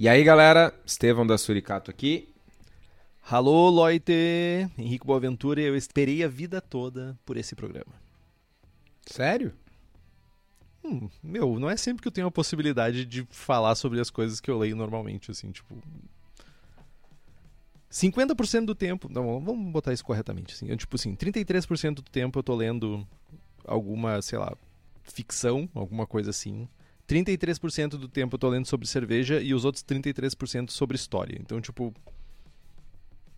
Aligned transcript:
E 0.00 0.08
aí, 0.08 0.24
galera, 0.24 0.72
Estevão 0.86 1.26
da 1.26 1.36
Suricato 1.36 1.90
aqui. 1.90 2.26
Alô, 3.30 3.68
Loite! 3.68 4.14
Henrique 4.78 5.06
Boaventura, 5.06 5.60
eu 5.60 5.76
esperei 5.76 6.24
a 6.24 6.26
vida 6.26 6.58
toda 6.58 7.18
por 7.22 7.36
esse 7.36 7.54
programa. 7.54 7.92
Sério? 9.04 9.52
Hum, 10.82 11.10
meu, 11.22 11.60
não 11.60 11.68
é 11.68 11.76
sempre 11.76 12.00
que 12.00 12.08
eu 12.08 12.12
tenho 12.12 12.28
a 12.28 12.30
possibilidade 12.30 13.04
de 13.04 13.28
falar 13.30 13.74
sobre 13.74 14.00
as 14.00 14.08
coisas 14.08 14.40
que 14.40 14.50
eu 14.50 14.56
leio 14.56 14.74
normalmente, 14.74 15.30
assim, 15.30 15.50
tipo... 15.50 15.76
50% 17.92 18.64
do 18.64 18.74
tempo... 18.74 19.06
Não, 19.12 19.38
vamos 19.38 19.70
botar 19.70 19.92
isso 19.92 20.02
corretamente, 20.02 20.54
assim. 20.54 20.66
Eu, 20.70 20.78
tipo 20.78 20.96
assim, 20.96 21.14
33% 21.14 21.96
do 21.96 22.02
tempo 22.02 22.38
eu 22.38 22.42
tô 22.42 22.54
lendo 22.54 23.06
alguma, 23.66 24.22
sei 24.22 24.38
lá, 24.38 24.56
ficção, 25.02 25.68
alguma 25.74 26.06
coisa 26.06 26.30
assim. 26.30 26.66
33% 27.14 27.90
do 27.90 28.08
tempo 28.08 28.34
eu 28.34 28.38
tô 28.38 28.48
lendo 28.48 28.66
sobre 28.66 28.86
cerveja 28.86 29.40
e 29.40 29.52
os 29.52 29.64
outros 29.64 29.82
33% 29.84 30.70
sobre 30.70 30.94
história. 30.96 31.36
Então, 31.40 31.60
tipo, 31.60 31.92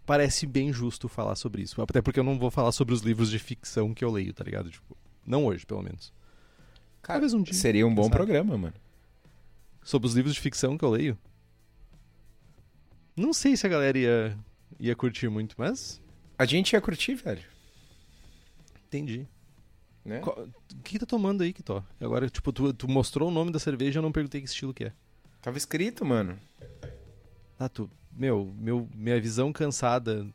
parece 0.04 0.46
bem 0.46 0.72
justo 0.72 1.08
falar 1.08 1.34
sobre 1.36 1.62
isso. 1.62 1.80
Até 1.80 2.02
porque 2.02 2.20
eu 2.20 2.24
não 2.24 2.38
vou 2.38 2.50
falar 2.50 2.72
sobre 2.72 2.92
os 2.94 3.00
livros 3.00 3.30
de 3.30 3.38
ficção 3.38 3.94
que 3.94 4.04
eu 4.04 4.10
leio, 4.10 4.32
tá 4.34 4.44
ligado? 4.44 4.70
Tipo, 4.70 4.96
não 5.26 5.46
hoje, 5.46 5.64
pelo 5.64 5.82
menos. 5.82 6.12
Cara, 7.00 7.18
Talvez 7.20 7.32
um 7.34 7.42
dia. 7.42 7.54
seria 7.54 7.86
um 7.86 7.94
bom 7.94 8.04
sabe? 8.04 8.16
programa, 8.16 8.56
mano. 8.58 8.74
Sobre 9.82 10.06
os 10.06 10.14
livros 10.14 10.34
de 10.34 10.40
ficção 10.40 10.76
que 10.78 10.84
eu 10.84 10.90
leio. 10.90 11.18
Não 13.16 13.32
sei 13.32 13.56
se 13.56 13.66
a 13.66 13.70
galera 13.70 13.98
ia, 13.98 14.38
ia 14.78 14.94
curtir 14.94 15.28
muito, 15.28 15.54
mas 15.58 16.00
A 16.38 16.44
gente 16.44 16.72
ia 16.72 16.80
curtir, 16.80 17.14
velho. 17.14 17.42
entendi. 18.86 19.26
Né? 20.04 20.20
O 20.24 20.48
que 20.82 20.98
tá 20.98 21.06
tomando 21.06 21.42
aí, 21.42 21.52
Kitó? 21.52 21.82
Agora, 22.00 22.28
tipo, 22.28 22.52
tu, 22.52 22.72
tu 22.72 22.88
mostrou 22.88 23.28
o 23.28 23.32
nome 23.32 23.52
da 23.52 23.58
cerveja 23.58 23.98
eu 23.98 24.02
não 24.02 24.10
perguntei 24.12 24.40
que 24.40 24.48
estilo 24.48 24.74
que 24.74 24.84
é. 24.84 24.92
Tava 25.40 25.56
escrito, 25.56 26.04
mano. 26.04 26.38
Ah, 27.58 27.68
tu... 27.68 27.88
Meu, 28.14 28.52
meu, 28.58 28.88
minha 28.94 29.18
visão 29.20 29.52
cansada 29.52 30.16
não 30.16 30.24
me 30.24 30.32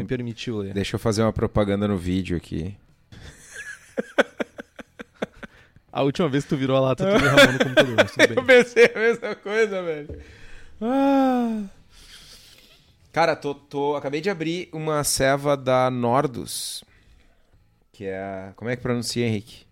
Então, 0.00 0.06
permitiu 0.06 0.58
ler. 0.58 0.74
Deixa 0.74 0.96
eu 0.96 0.98
fazer 1.00 1.22
uma 1.22 1.32
propaganda 1.32 1.86
no 1.86 1.96
vídeo 1.96 2.36
aqui. 2.36 2.76
A 5.92 6.02
última 6.02 6.28
vez 6.28 6.44
que 6.44 6.48
tu 6.50 6.56
virou 6.56 6.74
a 6.76 6.80
lata, 6.80 7.04
tu 7.04 7.20
derramou 7.20 7.52
no 7.52 7.58
computador, 7.58 7.96
bem. 8.34 8.44
pensei 8.46 8.86
a 8.94 8.98
mesma 8.98 9.34
coisa, 9.34 9.82
velho. 9.82 10.22
Ah. 10.80 11.64
Cara, 13.12 13.36
tô, 13.36 13.54
tô- 13.54 13.94
acabei 13.94 14.22
de 14.22 14.30
abrir 14.30 14.70
uma 14.72 15.04
ceva 15.04 15.54
da 15.54 15.90
Nordus. 15.90 16.82
Que 18.02 18.08
é 18.08 18.18
a... 18.20 18.52
Como 18.56 18.68
é 18.68 18.74
que 18.74 18.82
pronuncia, 18.82 19.24
Henrique? 19.24 19.64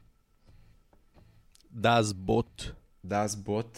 Das 1.68 2.12
Bot. 2.12 2.72
Das 3.02 3.34
Bot. 3.34 3.68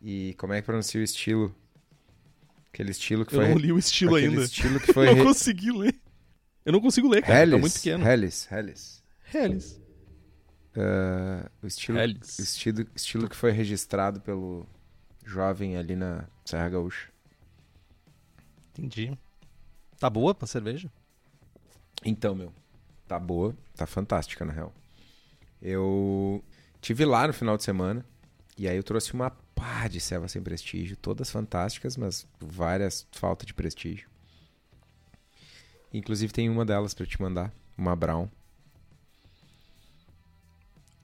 E 0.00 0.34
como 0.36 0.52
é 0.52 0.60
que 0.60 0.66
pronuncia 0.66 1.00
o 1.00 1.04
estilo? 1.04 1.54
Aquele 2.66 2.90
estilo 2.90 3.24
que 3.24 3.36
Eu 3.36 3.38
foi... 3.42 3.48
não 3.50 3.58
li 3.58 3.70
o 3.70 3.78
estilo 3.78 4.16
aquele 4.16 4.32
ainda. 4.32 4.44
estilo 4.44 4.80
que 4.80 4.90
foi... 4.92 5.14
Não 5.14 5.24
consegui 5.24 5.70
ler. 5.70 5.94
Eu 6.64 6.72
não 6.72 6.80
consigo 6.80 7.08
ler, 7.08 7.22
cara. 7.22 7.38
Helles. 7.42 7.52
Tá 7.54 7.58
muito 7.60 7.74
pequeno. 7.74 8.04
Helles, 8.04 8.50
Helles. 8.50 9.04
Helles. 9.32 9.80
Ah, 10.76 11.48
o 11.62 11.66
estilo, 11.68 11.98
Helles. 12.00 12.38
o 12.40 12.42
estilo, 12.42 12.86
estilo 12.92 13.28
que 13.28 13.36
foi 13.36 13.52
registrado 13.52 14.20
pelo 14.20 14.66
jovem 15.24 15.76
ali 15.76 15.94
na 15.94 16.26
Serra 16.44 16.68
Gaúcha. 16.70 17.08
Entendi. 18.70 19.16
Tá 20.00 20.10
boa 20.10 20.34
pra 20.34 20.48
cerveja? 20.48 20.90
Então, 22.04 22.34
meu, 22.34 22.52
tá 23.12 23.18
boa, 23.18 23.54
tá 23.76 23.86
fantástica 23.86 24.42
na 24.42 24.54
real. 24.54 24.72
Eu 25.60 26.42
tive 26.80 27.04
lá 27.04 27.26
no 27.26 27.34
final 27.34 27.58
de 27.58 27.62
semana 27.62 28.02
e 28.56 28.66
aí 28.66 28.74
eu 28.76 28.82
trouxe 28.82 29.12
uma 29.12 29.30
pá 29.54 29.86
de 29.86 30.00
ceva 30.00 30.28
sem 30.28 30.42
prestígio, 30.42 30.96
todas 30.96 31.30
fantásticas, 31.30 31.94
mas 31.94 32.26
várias 32.40 33.06
falta 33.12 33.44
de 33.44 33.52
prestígio. 33.52 34.08
Inclusive 35.92 36.32
tem 36.32 36.48
uma 36.48 36.64
delas 36.64 36.94
pra 36.94 37.04
te 37.04 37.20
mandar, 37.20 37.52
uma 37.76 37.94
Brown. 37.94 38.28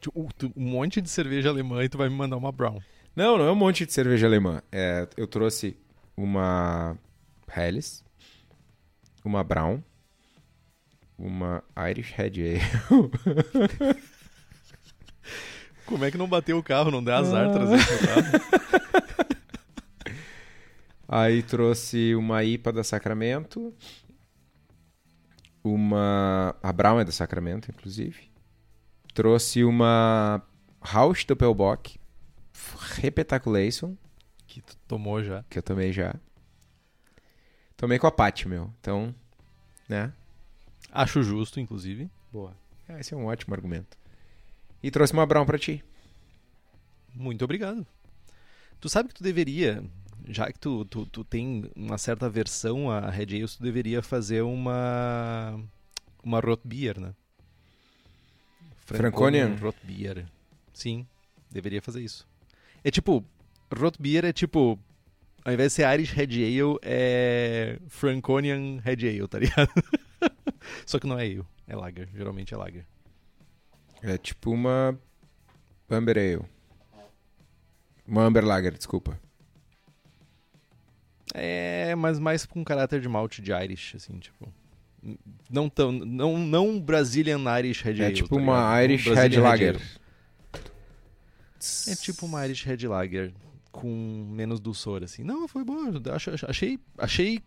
Tipo, 0.00 0.32
tu- 0.32 0.52
Um 0.56 0.70
monte 0.70 1.02
de 1.02 1.10
cerveja 1.10 1.50
alemã 1.50 1.84
e 1.84 1.90
tu 1.90 1.98
vai 1.98 2.08
me 2.08 2.14
mandar 2.14 2.38
uma 2.38 2.50
Brown. 2.50 2.80
Não, 3.14 3.36
não 3.36 3.46
é 3.46 3.52
um 3.52 3.56
monte 3.56 3.84
de 3.84 3.92
cerveja 3.92 4.26
alemã. 4.26 4.62
É, 4.72 5.06
eu 5.14 5.26
trouxe 5.26 5.76
uma 6.16 6.96
Helles, 7.54 8.02
uma 9.22 9.44
Brown, 9.44 9.82
uma 11.18 11.62
Irish 11.90 12.12
Red 12.12 12.32
Ale. 12.40 12.60
Como 15.86 16.04
é 16.04 16.10
que 16.10 16.18
não 16.18 16.28
bateu 16.28 16.58
o 16.58 16.62
carro? 16.62 16.90
Não 16.90 17.02
deu 17.02 17.14
azar 17.14 17.50
trazer 17.50 17.76
isso 17.76 17.92
no 17.92 17.98
carro? 18.08 18.22
Aí 21.08 21.42
trouxe 21.42 22.14
uma 22.14 22.44
IPA 22.44 22.70
da 22.72 22.84
Sacramento, 22.84 23.74
uma... 25.64 26.54
A 26.62 26.70
Brown 26.70 27.00
é 27.00 27.04
da 27.04 27.10
Sacramento, 27.12 27.70
inclusive. 27.70 28.30
Trouxe 29.14 29.64
uma 29.64 30.42
Rausch 30.82 31.24
Doppelbock 31.26 31.98
Repetaculation, 32.96 33.96
Que 34.46 34.60
tu 34.60 34.76
tomou 34.86 35.24
já. 35.24 35.42
que 35.48 35.58
eu 35.58 35.62
tomei 35.62 35.92
já. 35.92 36.14
Tomei 37.76 37.98
com 37.98 38.06
a 38.06 38.12
Paty, 38.12 38.46
meu. 38.46 38.70
Então, 38.80 39.14
né? 39.88 40.12
Acho 40.98 41.22
justo, 41.22 41.60
inclusive. 41.60 42.10
Boa. 42.32 42.52
É, 42.88 42.98
esse 42.98 43.14
é 43.14 43.16
um 43.16 43.26
ótimo 43.26 43.54
argumento. 43.54 43.96
E 44.82 44.90
trouxe 44.90 45.12
uma 45.12 45.24
Brown 45.24 45.46
pra 45.46 45.56
ti. 45.56 45.84
Muito 47.14 47.44
obrigado. 47.44 47.86
Tu 48.80 48.88
sabe 48.88 49.08
que 49.08 49.14
tu 49.14 49.22
deveria, 49.22 49.80
já 50.28 50.50
que 50.52 50.58
tu, 50.58 50.84
tu, 50.86 51.06
tu 51.06 51.22
tem 51.22 51.70
uma 51.76 51.98
certa 51.98 52.26
aversão 52.26 52.90
a 52.90 53.10
Red 53.10 53.26
Ale, 53.26 53.46
tu 53.46 53.62
deveria 53.62 54.02
fazer 54.02 54.42
uma 54.42 55.62
uma 56.20 56.40
Rot 56.40 56.62
Beer, 56.64 56.98
né? 56.98 57.14
Franconian? 58.78 59.54
Rot 59.54 59.78
Beer. 59.84 60.26
Sim, 60.74 61.06
deveria 61.48 61.80
fazer 61.80 62.02
isso. 62.02 62.26
É 62.82 62.90
tipo, 62.90 63.24
Rot 63.72 64.02
Beer 64.02 64.24
é 64.24 64.32
tipo, 64.32 64.76
ao 65.44 65.52
invés 65.52 65.70
de 65.70 65.76
ser 65.76 65.94
Irish 65.94 66.10
Red 66.10 66.44
Ale, 66.44 66.76
é 66.82 67.78
Franconian 67.86 68.80
Red 68.80 69.08
Ale, 69.08 69.28
tá 69.28 69.38
ligado? 69.38 69.70
Só 70.86 70.98
que 70.98 71.06
não 71.06 71.18
é 71.18 71.24
ale, 71.24 71.44
é 71.66 71.76
lager, 71.76 72.08
geralmente 72.14 72.54
é 72.54 72.56
lager. 72.56 72.86
É 74.02 74.16
tipo 74.16 74.50
uma 74.50 74.98
Amber 75.90 76.16
Ale. 76.16 76.44
Uma 78.06 78.22
Amber 78.22 78.44
Lager, 78.44 78.72
desculpa. 78.72 79.20
É, 81.34 81.94
mas 81.94 82.18
mais 82.18 82.46
com 82.46 82.64
caráter 82.64 83.00
de 83.00 83.08
malte 83.08 83.42
de 83.42 83.52
Irish, 83.52 83.96
assim, 83.96 84.18
tipo. 84.18 84.52
Não 85.50 85.68
tão. 85.68 85.92
Não, 85.92 86.38
não 86.38 86.80
Brazilian 86.80 87.40
Irish 87.58 87.82
Red 87.82 88.00
É 88.00 88.06
Ale. 88.06 88.14
tipo 88.14 88.36
tá 88.36 88.40
uma? 88.40 88.82
Irish 88.82 89.08
Um 89.08 89.14
Red 89.14 89.36
Lager. 89.36 89.80
É 91.88 91.94
tipo 91.96 92.24
uma 92.26 92.46
Irish 92.46 92.64
Red 92.64 92.86
Lager 92.86 93.32
com 93.70 94.26
menos 94.30 94.58
dulçor, 94.58 95.02
assim. 95.02 95.22
Não, 95.22 95.46
foi 95.46 95.64
boa. 95.64 95.90
eu 95.90 96.48
Achei. 96.48 96.78
Achei. 96.96 97.42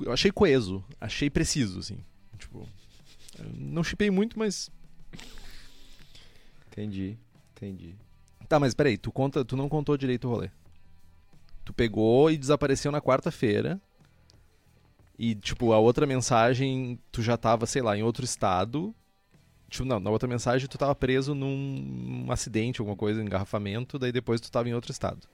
Eu 0.00 0.12
Achei 0.12 0.30
coeso. 0.30 0.84
Achei 1.00 1.28
preciso, 1.30 1.78
assim. 1.80 1.98
Tipo. 2.38 2.68
Não 3.54 3.82
chipei 3.82 4.10
muito, 4.10 4.38
mas. 4.38 4.70
Entendi, 6.70 7.16
entendi. 7.54 7.94
Tá, 8.48 8.58
mas 8.58 8.74
peraí, 8.74 8.96
tu, 8.98 9.10
conta, 9.12 9.44
tu 9.44 9.56
não 9.56 9.68
contou 9.68 9.96
direito 9.96 10.26
o 10.26 10.30
rolê. 10.30 10.50
Tu 11.64 11.72
pegou 11.72 12.30
e 12.30 12.36
desapareceu 12.36 12.90
na 12.90 13.00
quarta-feira. 13.00 13.80
E, 15.18 15.34
tipo, 15.34 15.72
a 15.72 15.78
outra 15.78 16.06
mensagem, 16.06 16.98
tu 17.10 17.22
já 17.22 17.36
tava, 17.36 17.66
sei 17.66 17.82
lá, 17.82 17.96
em 17.96 18.02
outro 18.02 18.24
estado. 18.24 18.94
Tipo, 19.68 19.84
não, 19.84 20.00
na 20.00 20.10
outra 20.10 20.28
mensagem 20.28 20.68
tu 20.68 20.76
tava 20.76 20.94
preso 20.94 21.34
num 21.34 22.26
acidente, 22.30 22.80
alguma 22.80 22.96
coisa, 22.96 23.22
engarrafamento, 23.22 23.98
daí 23.98 24.12
depois 24.12 24.40
tu 24.40 24.50
tava 24.50 24.68
em 24.68 24.74
outro 24.74 24.90
estado. 24.90 25.26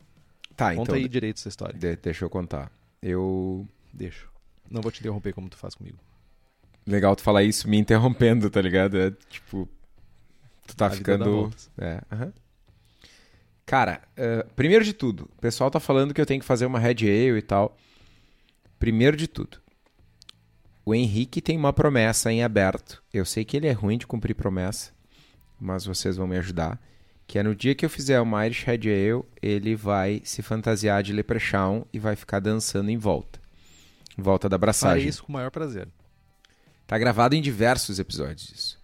Tá, 0.54 0.70
Conta 0.74 0.82
então. 0.82 0.94
aí 0.96 1.08
direito 1.08 1.38
essa 1.38 1.48
história. 1.48 1.78
de- 1.78 1.96
deixa 1.96 2.24
eu 2.24 2.30
contar. 2.30 2.70
Eu. 3.00 3.66
Deixa. 3.92 4.26
Não 4.70 4.80
vou 4.80 4.90
te 4.92 5.00
interromper 5.00 5.32
como 5.32 5.48
tu 5.48 5.56
faz 5.56 5.74
comigo. 5.74 5.98
Legal 6.86 7.14
tu 7.14 7.22
falar 7.22 7.42
isso 7.42 7.68
me 7.68 7.78
interrompendo, 7.78 8.48
tá 8.50 8.60
ligado? 8.60 8.98
É 8.98 9.10
tipo. 9.28 9.68
Tu 10.66 10.76
tá 10.76 10.86
A 10.86 10.90
ficando. 10.90 11.50
É. 11.78 12.00
Cara, 13.64 14.00
eh, 14.16 14.46
primeiro 14.56 14.82
de 14.82 14.94
tudo, 14.94 15.28
o 15.36 15.40
pessoal 15.40 15.70
tá 15.70 15.78
falando 15.78 16.14
que 16.14 16.20
eu 16.20 16.24
tenho 16.24 16.40
que 16.40 16.46
fazer 16.46 16.64
uma 16.64 16.78
Red 16.78 17.02
Ale 17.02 17.38
e 17.38 17.42
tal. 17.42 17.76
Primeiro 18.78 19.14
de 19.16 19.28
tudo, 19.28 19.58
o 20.86 20.94
Henrique 20.94 21.42
tem 21.42 21.58
uma 21.58 21.70
promessa 21.70 22.32
em 22.32 22.42
aberto. 22.42 23.02
Eu 23.12 23.26
sei 23.26 23.44
que 23.44 23.58
ele 23.58 23.66
é 23.66 23.72
ruim 23.72 23.98
de 23.98 24.06
cumprir 24.06 24.32
promessa, 24.32 24.90
mas 25.60 25.84
vocês 25.84 26.16
vão 26.16 26.26
me 26.26 26.38
ajudar. 26.38 26.80
Que 27.26 27.38
é 27.38 27.42
no 27.42 27.54
dia 27.54 27.74
que 27.74 27.84
eu 27.84 27.90
fizer 27.90 28.18
uma 28.22 28.46
Irish 28.46 28.64
Red 28.64 28.88
Ale, 28.88 29.22
ele 29.42 29.76
vai 29.76 30.22
se 30.24 30.40
fantasiar 30.40 31.02
de 31.02 31.12
Leprechaun 31.12 31.84
e 31.92 31.98
vai 31.98 32.16
ficar 32.16 32.40
dançando 32.40 32.88
em 32.90 32.96
volta. 32.96 33.38
Em 34.18 34.22
volta 34.22 34.48
da 34.48 34.56
Farei 34.56 34.62
abraçagem. 34.62 35.08
isso 35.08 35.22
com 35.22 35.28
o 35.28 35.32
maior 35.32 35.50
prazer. 35.50 35.88
Tá 36.86 36.98
gravado 36.98 37.36
em 37.36 37.40
diversos 37.40 37.98
episódios 37.98 38.50
isso. 38.50 38.78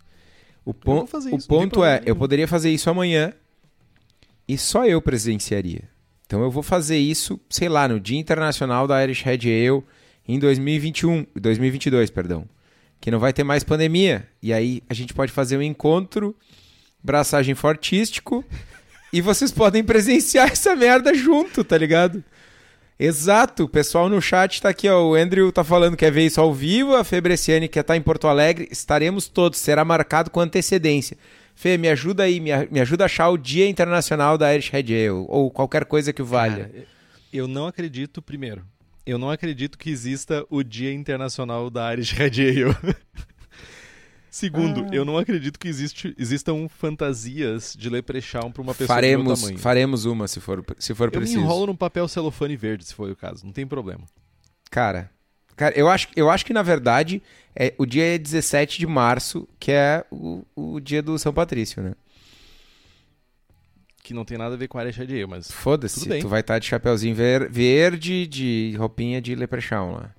O, 0.65 0.73
pon 0.73 1.01
o 1.33 1.43
ponto 1.47 1.85
é, 1.85 1.97
problema 1.97 1.97
eu 1.97 2.05
nenhum. 2.05 2.19
poderia 2.19 2.49
fazer 2.49 2.71
isso 2.71 2.89
amanhã 2.89 3.33
e 4.47 4.57
só 4.57 4.87
eu 4.87 5.03
presenciaria. 5.03 5.89
Então 6.27 6.43
eu 6.43 6.51
vou 6.51 6.63
fazer 6.63 6.99
isso, 6.99 7.41
sei 7.51 7.69
lá, 7.69 7.89
no 7.89 8.01
Dia 8.01 8.19
Internacional 8.19 8.87
da 8.87 9.03
Irish 9.03 9.23
Red 9.23 9.41
Ale 9.43 9.83
em 10.27 10.39
2021, 10.39 11.27
2022, 11.35 12.11
perdão. 12.11 12.49
Que 13.01 13.11
não 13.11 13.19
vai 13.19 13.33
ter 13.33 13.45
mais 13.45 13.63
pandemia. 13.63 14.27
E 14.43 14.53
aí 14.53 14.83
a 14.89 14.95
gente 14.95 15.13
pode 15.13 15.33
fazer 15.33 15.59
um 15.59 15.63
encontro, 15.63 16.35
braçagem 17.03 17.55
fortístico, 17.55 18.45
e 19.13 19.21
vocês 19.21 19.53
podem 19.53 19.85
presenciar 19.85 20.51
essa 20.51 20.75
merda 20.75 21.15
junto, 21.15 21.63
tá 21.63 21.77
ligado? 21.77 22.25
Exato, 22.99 23.65
o 23.65 23.69
pessoal 23.69 24.09
no 24.09 24.23
chat 24.23 24.63
tá 24.63 24.69
aqui, 24.69 24.89
ó. 24.89 25.05
O 25.05 25.15
Andrew 25.15 25.51
tá 25.51 25.65
falando 25.65 25.97
que 25.97 26.05
quer 26.05 26.13
ver 26.13 26.27
isso 26.27 26.41
ao 26.41 26.55
vivo, 26.55 26.95
a 26.95 27.03
Febreciane 27.03 27.69
quer 27.69 27.81
estar 27.81 27.97
em 27.97 28.03
Porto 28.03 28.29
Alegre. 28.29 28.69
Estaremos 28.71 29.29
todos, 29.29 29.59
será 29.59 29.85
marcado 29.85 30.31
com 30.31 30.41
antecedência. 30.41 31.17
Fê, 31.57 31.77
me 31.77 31.89
ajuda 31.89 32.25
aí, 32.25 32.41
me, 32.41 32.51
me 32.71 32.81
ajuda 32.81 33.05
a 33.05 33.07
achar 33.07 33.31
o 33.31 33.39
Dia 33.39 33.69
Internacional 33.69 34.39
da 34.39 34.53
Irish 34.53 34.71
Red 34.71 34.93
Ale, 34.93 35.27
ou 35.29 35.51
qualquer 35.51 35.85
coisa 35.85 36.13
que 36.13 36.23
valha. 36.23 36.69
Cara, 36.69 36.87
eu 37.33 37.49
não 37.49 37.67
acredito, 37.67 38.23
primeiro, 38.23 38.65
eu 39.05 39.19
não 39.19 39.31
acredito 39.31 39.77
que 39.77 39.91
exista 39.91 40.45
o 40.49 40.63
Dia 40.63 40.93
Internacional 40.93 41.71
da 41.71 41.93
Irish 41.93 42.13
Red 42.13 42.41
Ale. 42.41 42.77
Segundo, 44.37 44.85
Ah. 44.91 44.93
eu 44.93 45.05
não 45.05 45.17
acredito 45.17 45.61
que 45.61 45.69
existe, 45.69 46.13
existam 46.19 46.69
fantasias 46.69 47.77
de 47.79 47.89
Leprechaun 47.89 48.51
pra 48.51 48.63
uma 48.63 48.75
pessoa 48.75 48.89
do 48.89 49.01
meu 49.01 49.11
faremos, 49.13 49.41
tamanho. 49.41 49.59
faremos 49.61 50.05
uma 50.07 50.27
se 50.27 50.41
for, 50.41 50.65
se 50.77 50.93
for 50.93 51.05
eu 51.05 51.11
me 51.13 51.19
preciso. 51.19 51.39
enrolo 51.39 51.67
num 51.67 51.77
papel 51.77 52.09
celofane 52.09 52.57
verde, 52.57 52.85
se 52.85 52.93
for 52.93 53.09
o 53.09 53.15
caso, 53.15 53.47
não 53.47 53.53
tem 53.53 53.65
problema. 53.65 54.03
Cara, 54.73 55.09
cara 55.55 55.73
eu, 55.79 55.89
acho, 55.89 56.09
eu 56.17 56.29
acho 56.31 56.45
que 56.45 56.53
na 56.53 56.63
verdade 56.65 57.23
é, 57.55 57.75
o 57.79 57.87
dia 57.87 58.13
é 58.17 58.19
17 58.19 58.77
de 58.81 58.89
março, 58.89 59.49
que 59.61 59.71
é 59.71 60.05
o, 60.11 60.45
o 60.57 60.81
dia 60.81 61.01
do 61.01 61.17
São 61.17 61.33
Patrício, 61.33 61.81
né? 61.81 61.93
Que 64.03 64.13
não 64.13 64.25
tem 64.25 64.37
nada 64.37 64.57
a 64.57 64.59
ver 64.59 64.67
com 64.67 64.79
a 64.79 64.83
Red 64.83 65.01
Ale, 65.01 65.27
mas 65.27 65.49
Foda-se, 65.49 66.09
tu 66.21 66.27
vai 66.29 66.41
estar 66.41 66.59
de 66.59 66.67
chapeuzinho 66.67 67.15
ver- 67.15 67.49
verde, 67.49 68.27
de 68.27 68.75
roupinha 68.77 69.23
de 69.23 69.37
Leprechaun 69.37 69.93
lá. 69.93 70.11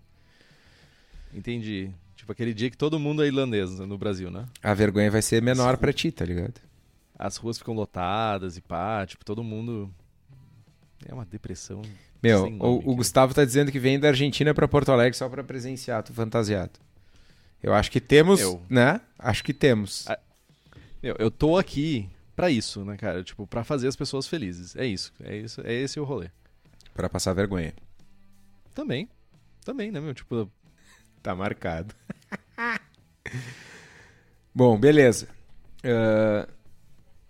entendi. 1.33 1.91
Tipo 2.25 2.31
aquele 2.31 2.55
dia 2.55 2.71
que 2.71 2.77
todo 2.77 2.97
mundo 2.97 3.23
é 3.23 3.27
irlandês 3.27 3.77
no 3.77 3.99
Brasil, 3.99 4.31
né? 4.31 4.47
A 4.63 4.73
vergonha 4.73 5.11
vai 5.11 5.21
ser 5.21 5.43
menor 5.43 5.77
pra 5.77 5.93
ti, 5.93 6.11
tá 6.11 6.25
ligado? 6.25 6.59
As 7.19 7.37
ruas 7.37 7.59
ficam 7.59 7.75
lotadas 7.75 8.57
e 8.57 8.61
pá, 8.61 9.05
tipo, 9.05 9.23
todo 9.23 9.43
mundo. 9.43 9.93
É 11.07 11.13
uma 11.13 11.23
depressão. 11.23 11.83
Meu, 12.23 12.49
nome 12.49 12.57
o, 12.59 12.93
o. 12.93 12.95
Gustavo 12.95 13.31
tá 13.31 13.45
dizendo 13.45 13.71
que 13.71 13.77
vem 13.77 13.99
da 13.99 14.07
Argentina 14.07 14.55
pra 14.55 14.67
Porto 14.67 14.91
Alegre 14.91 15.15
só 15.15 15.29
pra 15.29 15.43
presenciar 15.43 16.01
tu 16.01 16.13
fantasiado. 16.15 16.71
Eu 17.61 17.75
acho 17.75 17.91
que 17.91 18.01
temos, 18.01 18.39
Eu. 18.41 18.59
né? 18.67 18.99
Acho 19.19 19.43
que 19.43 19.53
temos. 19.53 20.07
Ah, 20.09 20.17
Meu, 21.03 21.15
eu 21.19 21.29
tô 21.29 21.59
aqui 21.59 22.09
pra 22.35 22.49
isso, 22.49 22.83
né, 22.83 22.97
cara? 22.97 23.23
Tipo, 23.23 23.45
pra 23.45 23.63
fazer 23.63 23.87
as 23.87 23.95
pessoas 23.95 24.25
felizes. 24.25 24.75
É 24.75 24.83
isso. 24.83 25.13
É 25.23 25.37
isso. 25.37 25.61
É 25.63 25.71
esse 25.71 25.99
o 25.99 26.03
rolê. 26.03 26.31
Pra 26.91 27.07
passar 27.07 27.33
vergonha. 27.33 27.71
Também. 28.73 29.07
Também, 29.63 29.91
né, 29.91 29.99
meu? 29.99 30.15
Tipo, 30.15 30.51
Tá 31.25 31.33
marcado. 31.33 31.91
Bom, 34.53 34.77
beleza. 34.77 35.27
Ah, 35.83 36.47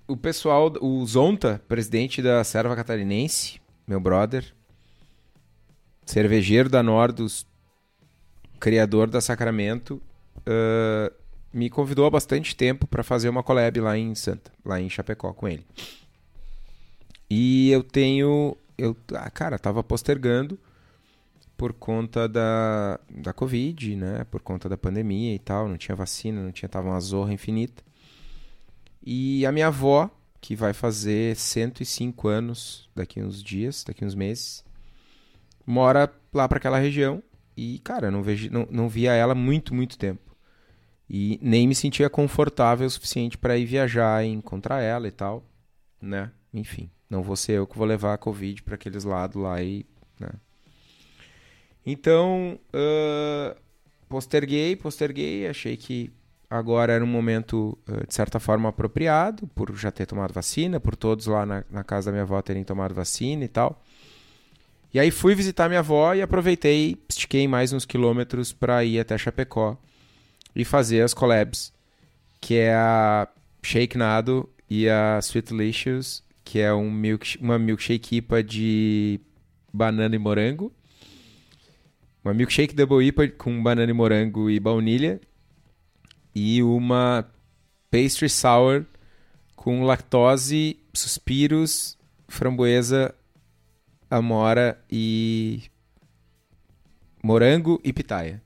o 0.06 0.18
pessoal, 0.18 0.70
o 0.82 1.06
Zonta, 1.06 1.62
presidente 1.66 2.22
da 2.22 2.44
Serva 2.44 2.76
Catarinense, 2.76 3.62
meu 3.88 4.02
brother, 4.02 4.54
cervejeiro 6.06 6.68
da 6.68 6.84
Nordus, 6.84 7.48
criador 8.60 9.10
da 9.10 9.22
Sacramento, 9.22 10.02
ah, 10.46 11.10
me 11.54 11.70
convidou 11.70 12.06
há 12.06 12.10
bastante 12.10 12.54
tempo 12.54 12.86
para 12.88 13.02
fazer 13.02 13.30
uma 13.30 13.44
collab 13.44 13.80
lá 13.80 13.98
em 13.98 14.14
Santa, 14.14 14.52
lá 14.66 14.78
em 14.78 14.90
Chapecó 14.90 15.32
com 15.32 15.48
ele. 15.48 15.66
E 17.30 17.72
eu 17.72 17.82
tenho, 17.82 18.58
eu, 18.78 18.94
ah, 19.14 19.30
cara, 19.30 19.58
tava 19.58 19.82
postergando 19.82 20.60
por 21.57 21.74
conta 21.74 22.28
da, 22.28 23.00
da 23.10 23.34
Covid, 23.34 23.96
né? 23.96 24.24
Por 24.25 24.42
conta 24.42 24.68
da 24.68 24.78
pandemia 24.78 25.34
e 25.34 25.40
tal, 25.40 25.68
não 25.68 25.78
tinha 25.78 25.96
vacina, 25.96 26.42
não 26.42 26.52
tinha, 26.52 26.69
tava 26.69 26.90
uma 26.90 27.00
zorra 27.00 27.34
infinita. 27.34 27.84
E 29.02 29.46
a 29.46 29.52
minha 29.52 29.68
avó, 29.68 30.10
que 30.42 30.56
vai 30.56 30.74
fazer 30.74 31.36
105 31.36 32.28
anos 32.28 32.90
daqui 32.96 33.22
uns 33.22 33.42
dias, 33.42 33.84
daqui 33.84 34.04
uns 34.04 34.16
meses, 34.16 34.63
mora 35.66 36.12
lá 36.34 36.48
para 36.48 36.57
aquela 36.57 36.80
região 36.80 37.24
e, 37.56 37.80
cara, 37.80 38.12
não, 38.12 38.22
vejo, 38.22 38.51
não, 38.51 38.68
não 38.69 38.90
via 38.90 39.13
ela 39.13 39.34
muito, 39.34 39.74
muito 39.74 39.98
tempo. 39.98 40.36
E 41.10 41.40
nem 41.42 41.68
me 41.68 41.75
sentia 41.75 42.10
confortável 42.10 42.88
o 42.88 42.90
suficiente 42.90 43.38
para 43.38 43.58
ir 43.58 43.66
viajar 43.66 44.25
e 44.25 44.30
encontrar 44.30 44.81
ela 44.81 45.08
e 45.08 45.12
tal, 45.12 45.46
né? 46.01 46.31
Enfim, 46.54 46.90
não 47.10 47.22
vou 47.22 47.36
ser 47.36 47.54
eu 47.54 47.68
que 47.68 47.78
vou 47.78 47.86
levar 47.86 48.13
a 48.13 48.18
Covid 48.18 48.63
para 48.63 48.75
aqueles 48.75 49.04
lados 49.04 49.42
lá 49.42 49.62
e, 49.62 49.86
né? 50.19 50.30
Então, 51.86 52.60
ah, 52.74 53.56
posterguei, 54.10 54.76
posterguei, 54.76 55.48
achei 55.48 55.77
que 55.77 56.12
agora 56.50 56.94
era 56.94 57.04
um 57.04 57.08
momento, 57.08 57.77
ah, 57.88 58.06
de 58.08 58.13
certa 58.13 58.39
forma, 58.39 58.70
apropriado, 58.70 59.48
por 59.48 59.75
já 59.75 59.92
ter 59.92 60.06
tomado 60.06 60.34
vacina, 60.34 60.80
por 60.80 60.96
todos 60.96 61.27
lá 61.27 61.46
na, 61.46 61.63
na 61.70 61.84
casa 61.84 62.08
da 62.08 62.13
minha 62.13 62.24
avó 62.24 62.42
terem 62.42 62.63
tomado 62.63 62.94
vacina 62.94 63.44
e 63.44 63.48
tal. 63.48 63.82
E 64.94 65.00
aí 65.00 65.12
fui 65.12 65.36
visitar 65.36 65.68
minha 65.68 65.82
avó 65.82 66.13
e 66.13 66.22
aproveitei, 66.22 66.98
estiquei 67.10 67.48
mais 67.48 67.74
uns 67.74 67.86
quilômetros 67.86 68.54
para 68.54 68.84
ir 68.86 69.00
até 69.00 69.18
Chapecó 69.18 69.77
e 70.56 70.63
fazer 70.63 71.01
as 71.01 71.13
collabs, 71.13 71.74
que 72.39 72.56
é 72.56 72.74
a 72.74 73.27
Shake 73.62 73.98
Nado 73.98 74.50
e 74.70 74.88
a 74.89 75.20
Sweet 75.22 75.54
Licious, 75.54 76.24
que 76.46 76.60
é 76.60 76.74
um 76.74 76.89
milk, 76.89 77.38
uma 77.42 77.60
milkshake 77.60 78.18
IPA 78.18 78.42
de 78.42 79.20
banana 79.74 80.15
e 80.15 80.20
morango. 80.20 80.72
Uma 82.25 82.34
milkshake 82.34 82.74
double 82.74 83.05
IPA 83.05 83.27
com 83.27 83.62
banana 83.62 83.91
e 83.91 83.94
morango 83.94 84.50
e 84.50 84.60
baunilha. 84.60 85.22
E 86.34 86.63
uma 86.63 87.24
pastry 87.91 88.27
sour 88.27 88.84
com 89.55 89.84
lactose, 89.84 90.79
suspiros, 90.91 91.96
framboesa, 92.27 93.13
amora 94.10 94.84
e 94.91 95.65
morango 97.22 97.79
e 97.84 97.94
pitaia. 97.94 98.41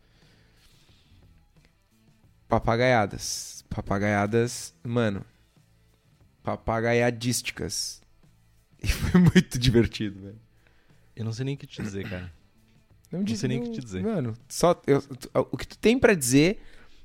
Papagaiadas. 2.50 3.64
Papagaiadas, 3.70 4.76
mano. 4.84 5.26
Papagaiadísticas. 6.44 8.02
E 8.82 8.88
foi 8.88 9.20
muito 9.20 9.60
divertido, 9.60 10.22
velho. 10.22 10.40
eu 11.14 11.26
não 11.26 11.34
sei 11.34 11.44
nem 11.44 11.56
o 11.56 11.58
que 11.58 11.68
te 11.68 11.82
dizer, 11.82 12.10
cara. 12.10 12.32
Não, 13.12 13.24
diz- 13.24 13.40
sei 13.40 13.50
nem 13.50 13.60
o 13.60 13.62
que 13.64 13.68
não- 13.70 13.76
te 13.76 13.82
dizer. 13.82 14.04
Mano, 14.04 14.34
só, 14.48 14.80
eu- 14.86 15.04
o 15.52 15.58
que 15.58 15.68
tu 15.68 15.78
tem 15.78 15.98
pra 15.98 16.14
dizer 16.14 16.62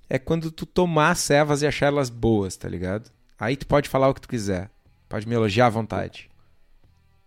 é 0.09 0.19
quando 0.19 0.51
tu 0.51 0.67
tomar 0.67 1.15
cevas 1.17 1.63
e 1.63 1.67
achar 1.67 1.87
elas 1.87 2.11
boas, 2.11 2.57
tá 2.57 2.69
ligado? 2.69 3.11
Aí 3.39 3.57
tu 3.57 3.67
pode 3.67 3.89
falar 3.89 4.09
o 4.09 4.15
que 4.15 4.21
tu 4.21 4.29
quiser. 4.29 4.71
Pode 5.09 5.27
me 5.29 5.35
elogiar 5.35 5.67
à 5.67 5.71
vontade. 5.71 6.31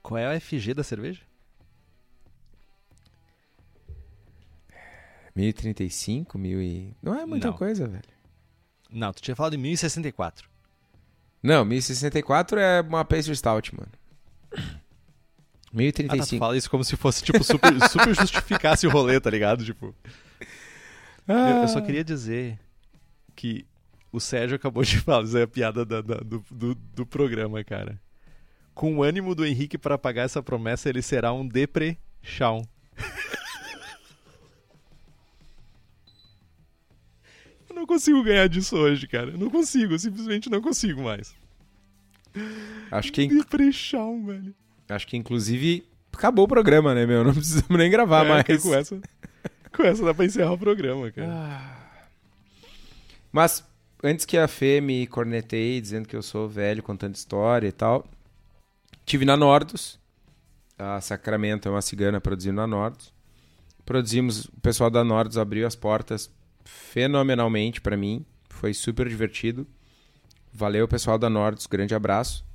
Qual 0.03 0.17
é 0.17 0.29
o 0.35 0.39
FG 0.41 0.73
da 0.73 0.83
cerveja? 0.83 1.21
1035, 5.35 6.37
mil 6.37 6.61
e... 6.61 6.95
Não 7.01 7.13
é 7.13 7.25
muita 7.25 7.47
Não. 7.49 7.57
coisa, 7.57 7.87
velho. 7.87 8.03
Não, 8.89 9.13
tu 9.13 9.21
tinha 9.21 9.35
falado 9.35 9.53
em 9.53 9.57
1064. 9.57 10.49
Não, 11.43 11.63
1064 11.63 12.59
é 12.59 12.81
uma 12.81 13.05
pastry 13.05 13.35
stout, 13.35 13.73
mano. 13.75 13.91
Ah, 15.67 15.69
tá, 15.69 15.71
tu 15.71 15.77
1035. 15.77 16.39
fala 16.39 16.57
isso 16.57 16.69
como 16.69 16.83
se 16.83 16.95
fosse, 16.95 17.23
tipo, 17.23 17.43
super, 17.43 17.71
super 17.89 18.15
justificasse 18.15 18.87
o 18.87 18.89
rolê, 18.89 19.19
tá 19.19 19.29
ligado? 19.29 19.63
Tipo, 19.65 19.93
Eu, 21.27 21.35
eu 21.35 21.67
só 21.67 21.81
queria 21.81 22.03
dizer 22.03 22.57
que 23.35 23.65
o 24.11 24.19
Sérgio 24.19 24.55
acabou 24.55 24.83
de 24.83 24.97
fazer 25.01 25.43
a 25.43 25.47
piada 25.47 25.85
da- 25.85 26.01
da- 26.01 26.15
do, 26.21 26.43
do, 26.49 26.73
do 26.75 27.05
programa, 27.05 27.63
cara. 27.63 27.99
Com 28.73 28.95
o 28.97 29.03
ânimo 29.03 29.33
do 29.35 29.45
Henrique 29.45 29.77
para 29.77 29.97
pagar 29.97 30.23
essa 30.23 30.41
promessa, 30.41 30.87
ele 30.87 31.01
será 31.01 31.33
um 31.33 31.45
deprechão. 31.47 32.61
Eu 37.69 37.75
não 37.75 37.85
consigo 37.85 38.23
ganhar 38.23 38.47
disso 38.47 38.75
hoje, 38.75 39.07
cara. 39.07 39.31
Eu 39.31 39.37
não 39.37 39.49
consigo, 39.49 39.93
eu 39.93 39.99
simplesmente 39.99 40.49
não 40.49 40.61
consigo 40.61 41.01
mais. 41.03 41.35
Acho 42.91 43.11
que, 43.11 43.27
Deprechão, 43.27 44.25
velho. 44.25 44.55
Acho 44.89 45.07
que 45.07 45.17
inclusive 45.17 45.87
acabou 46.13 46.45
o 46.45 46.47
programa, 46.47 46.93
né, 46.95 47.05
meu? 47.05 47.23
Não 47.25 47.33
precisamos 47.33 47.77
nem 47.77 47.89
gravar 47.89 48.25
É, 48.25 48.29
mais. 48.29 48.63
Com 48.63 48.73
essa, 48.73 49.01
com 49.75 49.83
essa 49.83 50.05
dá 50.05 50.13
pra 50.13 50.25
encerrar 50.25 50.53
o 50.53 50.57
programa, 50.57 51.11
cara. 51.11 51.77
Mas 53.31 53.63
antes 54.03 54.25
que 54.25 54.37
a 54.37 54.47
Fê 54.47 54.81
me 54.81 55.05
corneteie 55.07 55.81
dizendo 55.81 56.07
que 56.07 56.15
eu 56.15 56.21
sou 56.21 56.47
velho 56.47 56.81
contando 56.81 57.15
história 57.15 57.67
e 57.67 57.71
tal, 57.71 58.07
tive 59.05 59.25
na 59.25 59.37
Nordos. 59.37 59.99
A 60.77 61.01
Sacramento 61.01 61.67
é 61.67 61.71
uma 61.71 61.81
cigana 61.81 62.21
produzindo 62.21 62.55
na 62.57 62.67
Nordos. 62.67 63.11
Produzimos, 63.85 64.45
o 64.45 64.61
pessoal 64.61 64.89
da 64.89 65.03
Nordos 65.03 65.37
abriu 65.37 65.65
as 65.65 65.75
portas 65.75 66.29
fenomenalmente 66.63 67.81
pra 67.81 67.97
mim. 67.97 68.25
Foi 68.49 68.73
super 68.73 69.07
divertido. 69.07 69.65
Valeu, 70.53 70.87
pessoal 70.87 71.17
da 71.17 71.29
Nordos, 71.29 71.67
grande 71.67 71.95
abraço. 71.95 72.45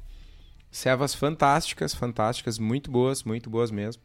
Servas 0.73 1.15
fantásticas, 1.15 1.95
fantásticas, 1.95 2.59
muito 2.59 2.91
boas, 2.91 3.25
muito 3.25 3.51
boas 3.51 3.71
mesmo. 3.71 4.03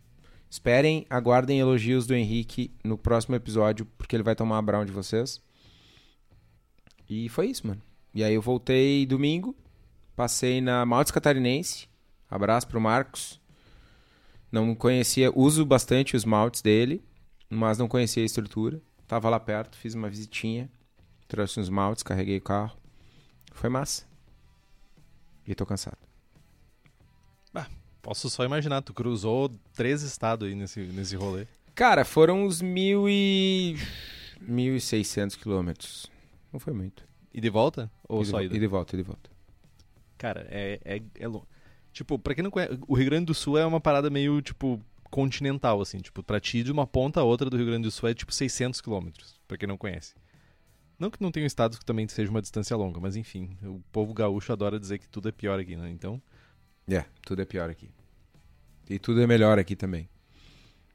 Esperem, 0.50 1.06
aguardem 1.10 1.62
elogios 1.62 2.06
do 2.06 2.14
Henrique 2.14 2.70
no 2.84 2.98
próximo 2.98 3.38
episódio, 3.38 3.86
porque 3.98 4.18
ele 4.18 4.24
vai 4.24 4.36
tomar 4.36 4.58
a 4.58 4.62
brown 4.62 4.84
de 4.84 4.92
vocês. 4.92 5.42
E 7.10 7.30
foi 7.30 7.48
isso, 7.48 7.66
mano. 7.66 7.82
E 8.14 8.22
aí 8.22 8.34
eu 8.34 8.42
voltei 8.42 9.06
domingo, 9.06 9.56
passei 10.14 10.60
na 10.60 10.86
Maltes 10.86 11.12
Catarinense. 11.12 11.88
Abraço 12.30 12.68
pro 12.68 12.82
Marcos. 12.82 13.40
Não 14.52 14.76
conhecia, 14.76 15.32
uso 15.34 15.66
bastante 15.66 16.18
os 16.18 16.26
maltes 16.26 16.62
dele, 16.62 17.02
mas 17.50 17.78
não 17.78 17.88
conhecia 17.88 18.24
a 18.24 18.26
estrutura. 18.26 18.82
Tava 19.08 19.30
lá 19.30 19.40
perto, 19.40 19.78
fiz 19.78 19.94
uma 19.94 20.10
visitinha, 20.10 20.70
trouxe 21.30 21.62
uns 21.62 21.70
maltes, 21.70 22.04
carreguei 22.04 22.40
o 22.40 22.42
carro. 22.42 22.78
Foi 23.54 23.70
massa. 23.70 24.06
E 25.48 25.56
tô 25.56 25.66
cansado. 25.66 26.07
Posso 28.08 28.30
só 28.30 28.46
imaginar, 28.46 28.82
tu 28.84 28.94
cruzou 28.94 29.54
três 29.74 30.02
estados 30.02 30.48
aí 30.48 30.56
nesse, 30.56 30.80
nesse 30.80 31.14
rolê. 31.18 31.46
Cara, 31.76 32.06
foram 32.06 32.46
uns 32.46 32.62
mil 32.62 33.10
e... 33.10 33.76
1.600 34.42 35.38
quilômetros. 35.38 36.10
Não 36.54 36.58
foi 36.58 36.72
muito. 36.72 37.04
E 37.34 37.42
de 37.42 37.50
volta? 37.50 37.92
Ou 38.08 38.22
e 38.22 38.26
só 38.26 38.42
ida? 38.42 38.56
e 38.56 38.60
de 38.62 38.66
volta, 38.66 38.96
e 38.96 39.00
de 39.00 39.04
volta. 39.04 39.30
Cara, 40.18 40.48
é, 40.50 40.80
é, 40.86 41.02
é 41.20 41.28
longe. 41.28 41.44
Tipo, 41.92 42.18
pra 42.18 42.34
quem 42.34 42.46
não 42.46 42.50
conhece, 42.50 42.80
o 42.88 42.96
Rio 42.96 43.08
Grande 43.08 43.26
do 43.26 43.34
Sul 43.34 43.58
é 43.58 43.66
uma 43.66 43.82
parada 43.82 44.10
meio, 44.10 44.42
tipo, 44.42 44.80
continental, 45.12 45.82
assim. 45.82 45.98
Tipo, 45.98 46.24
pra 46.24 46.40
ti, 46.40 46.64
de 46.64 46.72
uma 46.72 46.88
ponta 46.88 47.20
a 47.20 47.26
outra 47.26 47.50
do 47.50 47.58
Rio 47.58 47.66
Grande 47.66 47.84
do 47.84 47.92
Sul 47.92 48.08
é, 48.08 48.14
tipo, 48.14 48.34
600 48.34 48.80
quilômetros, 48.80 49.36
pra 49.46 49.58
quem 49.58 49.68
não 49.68 49.78
conhece. 49.78 50.16
Não 50.98 51.12
que 51.12 51.22
não 51.22 51.30
tenham 51.30 51.46
estados 51.46 51.78
que 51.78 51.84
também 51.84 52.08
seja 52.08 52.32
uma 52.32 52.42
distância 52.42 52.78
longa, 52.78 53.02
mas 53.02 53.18
enfim, 53.18 53.58
o 53.64 53.82
povo 53.92 54.14
gaúcho 54.14 54.54
adora 54.54 54.80
dizer 54.80 54.98
que 54.98 55.10
tudo 55.10 55.28
é 55.28 55.32
pior 55.34 55.60
aqui, 55.60 55.76
né? 55.76 55.90
Então, 55.90 56.22
É, 56.90 57.04
tudo 57.22 57.42
é 57.42 57.46
pior 57.46 57.70
aqui. 57.70 57.90
E 58.90 59.00
tudo 59.00 59.22
é 59.22 59.28
melhor 59.28 59.60
aqui 59.60 59.76
também. 59.76 60.10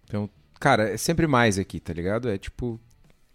Então, 0.04 0.28
cara, 0.58 0.90
é 0.90 0.96
sempre 0.96 1.26
mais 1.26 1.58
aqui, 1.58 1.80
tá 1.80 1.92
ligado? 1.92 2.28
É 2.28 2.38
tipo, 2.38 2.80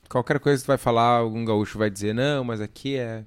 qualquer 0.10 0.40
coisa 0.40 0.62
que 0.62 0.66
tu 0.66 0.68
vai 0.68 0.78
falar, 0.78 1.18
algum 1.18 1.44
gaúcho 1.46 1.78
vai 1.78 1.90
dizer, 1.90 2.14
não, 2.14 2.44
mas 2.44 2.62
aqui 2.62 2.98
é 2.98 3.26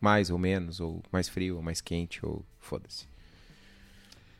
mais 0.00 0.30
ou 0.30 0.38
menos, 0.38 0.80
ou 0.80 1.02
mais 1.12 1.28
frio, 1.28 1.56
ou 1.56 1.62
mais 1.62 1.80
quente, 1.80 2.24
ou 2.24 2.44
foda-se. 2.58 3.06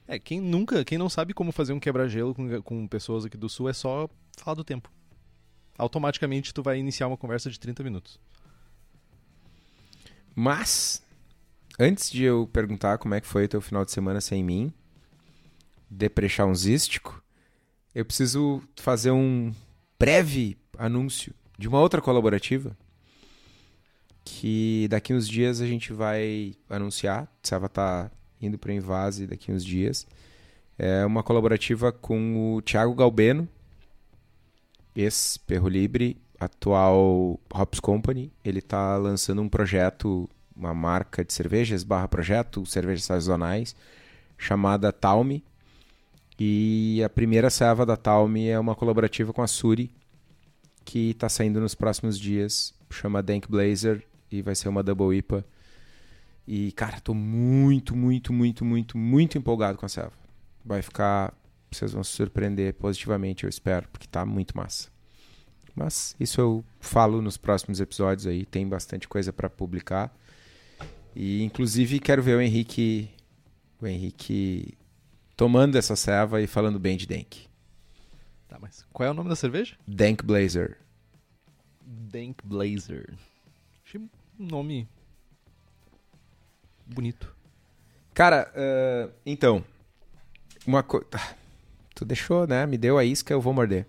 é, 0.08 0.18
quem 0.18 0.40
nunca, 0.40 0.84
quem 0.84 0.98
não 0.98 1.08
sabe 1.08 1.32
como 1.32 1.52
fazer 1.52 1.72
um 1.72 1.80
quebra-gelo 1.80 2.34
com, 2.34 2.62
com 2.62 2.86
pessoas 2.88 3.24
aqui 3.24 3.36
do 3.36 3.48
Sul 3.48 3.68
é 3.68 3.72
só 3.72 4.08
falar 4.36 4.54
do 4.56 4.64
tempo. 4.64 4.90
Automaticamente 5.78 6.52
tu 6.52 6.62
vai 6.62 6.78
iniciar 6.78 7.06
uma 7.08 7.16
conversa 7.16 7.50
de 7.50 7.58
30 7.58 7.82
minutos. 7.82 8.20
Mas, 10.34 11.02
antes 11.78 12.10
de 12.10 12.24
eu 12.24 12.48
perguntar 12.52 12.98
como 12.98 13.14
é 13.14 13.20
que 13.20 13.26
foi 13.26 13.44
o 13.44 13.48
teu 13.48 13.60
final 13.60 13.84
de 13.84 13.92
semana 13.92 14.20
sem 14.20 14.42
mim, 14.42 14.72
deprechãozístico, 15.92 17.22
eu 17.94 18.04
preciso 18.04 18.62
fazer 18.76 19.10
um 19.10 19.52
breve 19.98 20.56
anúncio 20.78 21.34
de 21.58 21.68
uma 21.68 21.78
outra 21.78 22.00
colaborativa 22.00 22.76
que 24.24 24.86
daqui 24.88 25.12
uns 25.12 25.28
dias 25.28 25.60
a 25.60 25.66
gente 25.66 25.92
vai 25.92 26.54
anunciar. 26.70 27.28
Seva 27.42 27.68
tá 27.68 28.10
indo 28.40 28.58
para 28.58 28.72
Invase 28.72 29.26
daqui 29.26 29.52
uns 29.52 29.64
dias. 29.64 30.06
É 30.78 31.04
uma 31.04 31.22
colaborativa 31.22 31.92
com 31.92 32.54
o 32.54 32.62
Thiago 32.62 32.94
Galbeno, 32.94 33.48
ex-Perro 34.96 35.68
Libre, 35.68 36.16
atual 36.40 37.38
Hops 37.52 37.80
Company. 37.80 38.32
Ele 38.44 38.60
está 38.60 38.96
lançando 38.96 39.42
um 39.42 39.48
projeto, 39.48 40.28
uma 40.56 40.72
marca 40.72 41.24
de 41.24 41.32
cervejas 41.32 41.84
barra 41.84 42.08
projeto, 42.08 42.64
cervejas 42.64 43.04
sazonais, 43.04 43.76
chamada 44.38 44.92
Talme. 44.92 45.44
E 46.44 47.00
a 47.04 47.08
primeira 47.08 47.48
serva 47.48 47.86
da 47.86 47.96
Talme 47.96 48.48
é 48.48 48.58
uma 48.58 48.74
colaborativa 48.74 49.32
com 49.32 49.42
a 49.42 49.46
Suri, 49.46 49.94
que 50.84 51.10
está 51.10 51.28
saindo 51.28 51.60
nos 51.60 51.72
próximos 51.72 52.18
dias. 52.18 52.74
Chama 52.90 53.22
Dank 53.22 53.48
Blazer 53.48 54.04
e 54.28 54.42
vai 54.42 54.56
ser 54.56 54.68
uma 54.68 54.82
Double 54.82 55.16
IPA. 55.16 55.46
E, 56.44 56.72
cara, 56.72 57.00
tô 57.00 57.14
muito, 57.14 57.94
muito, 57.94 58.32
muito, 58.32 58.64
muito, 58.64 58.98
muito 58.98 59.38
empolgado 59.38 59.78
com 59.78 59.86
a 59.86 59.88
serva. 59.88 60.10
Vai 60.64 60.82
ficar. 60.82 61.32
Vocês 61.70 61.92
vão 61.92 62.02
se 62.02 62.10
surpreender 62.10 62.74
positivamente, 62.74 63.44
eu 63.44 63.48
espero, 63.48 63.86
porque 63.92 64.08
tá 64.08 64.26
muito 64.26 64.56
massa. 64.56 64.88
Mas 65.76 66.16
isso 66.18 66.40
eu 66.40 66.64
falo 66.80 67.22
nos 67.22 67.36
próximos 67.36 67.80
episódios 67.80 68.26
aí, 68.26 68.44
tem 68.44 68.68
bastante 68.68 69.06
coisa 69.06 69.32
para 69.32 69.48
publicar. 69.48 70.12
E 71.14 71.44
inclusive 71.44 72.00
quero 72.00 72.20
ver 72.20 72.36
o 72.36 72.40
Henrique 72.40 73.08
o 73.80 73.86
Henrique 73.86 74.76
tomando 75.42 75.76
essa 75.76 75.96
serva 75.96 76.40
e 76.40 76.46
falando 76.46 76.78
bem 76.78 76.96
de 76.96 77.04
Dank. 77.04 77.48
Tá, 78.46 78.58
mas 78.60 78.86
qual 78.92 79.08
é 79.08 79.10
o 79.10 79.14
nome 79.14 79.28
da 79.28 79.34
cerveja? 79.34 79.74
Dank 79.88 80.24
Blazer. 80.24 80.78
Dank 81.84 82.36
Blazer. 82.44 83.12
Achei 83.84 84.00
um 84.00 84.08
nome 84.38 84.88
bonito. 86.86 87.34
Cara, 88.14 88.52
eh, 88.54 89.08
então, 89.26 89.64
uma 90.64 90.80
coisa. 90.84 91.08
Tu 91.92 92.04
deixou, 92.04 92.46
né? 92.46 92.64
Me 92.64 92.78
deu 92.78 92.96
a 92.96 93.04
isca, 93.04 93.34
eu 93.34 93.40
vou 93.40 93.52
morder. 93.52 93.88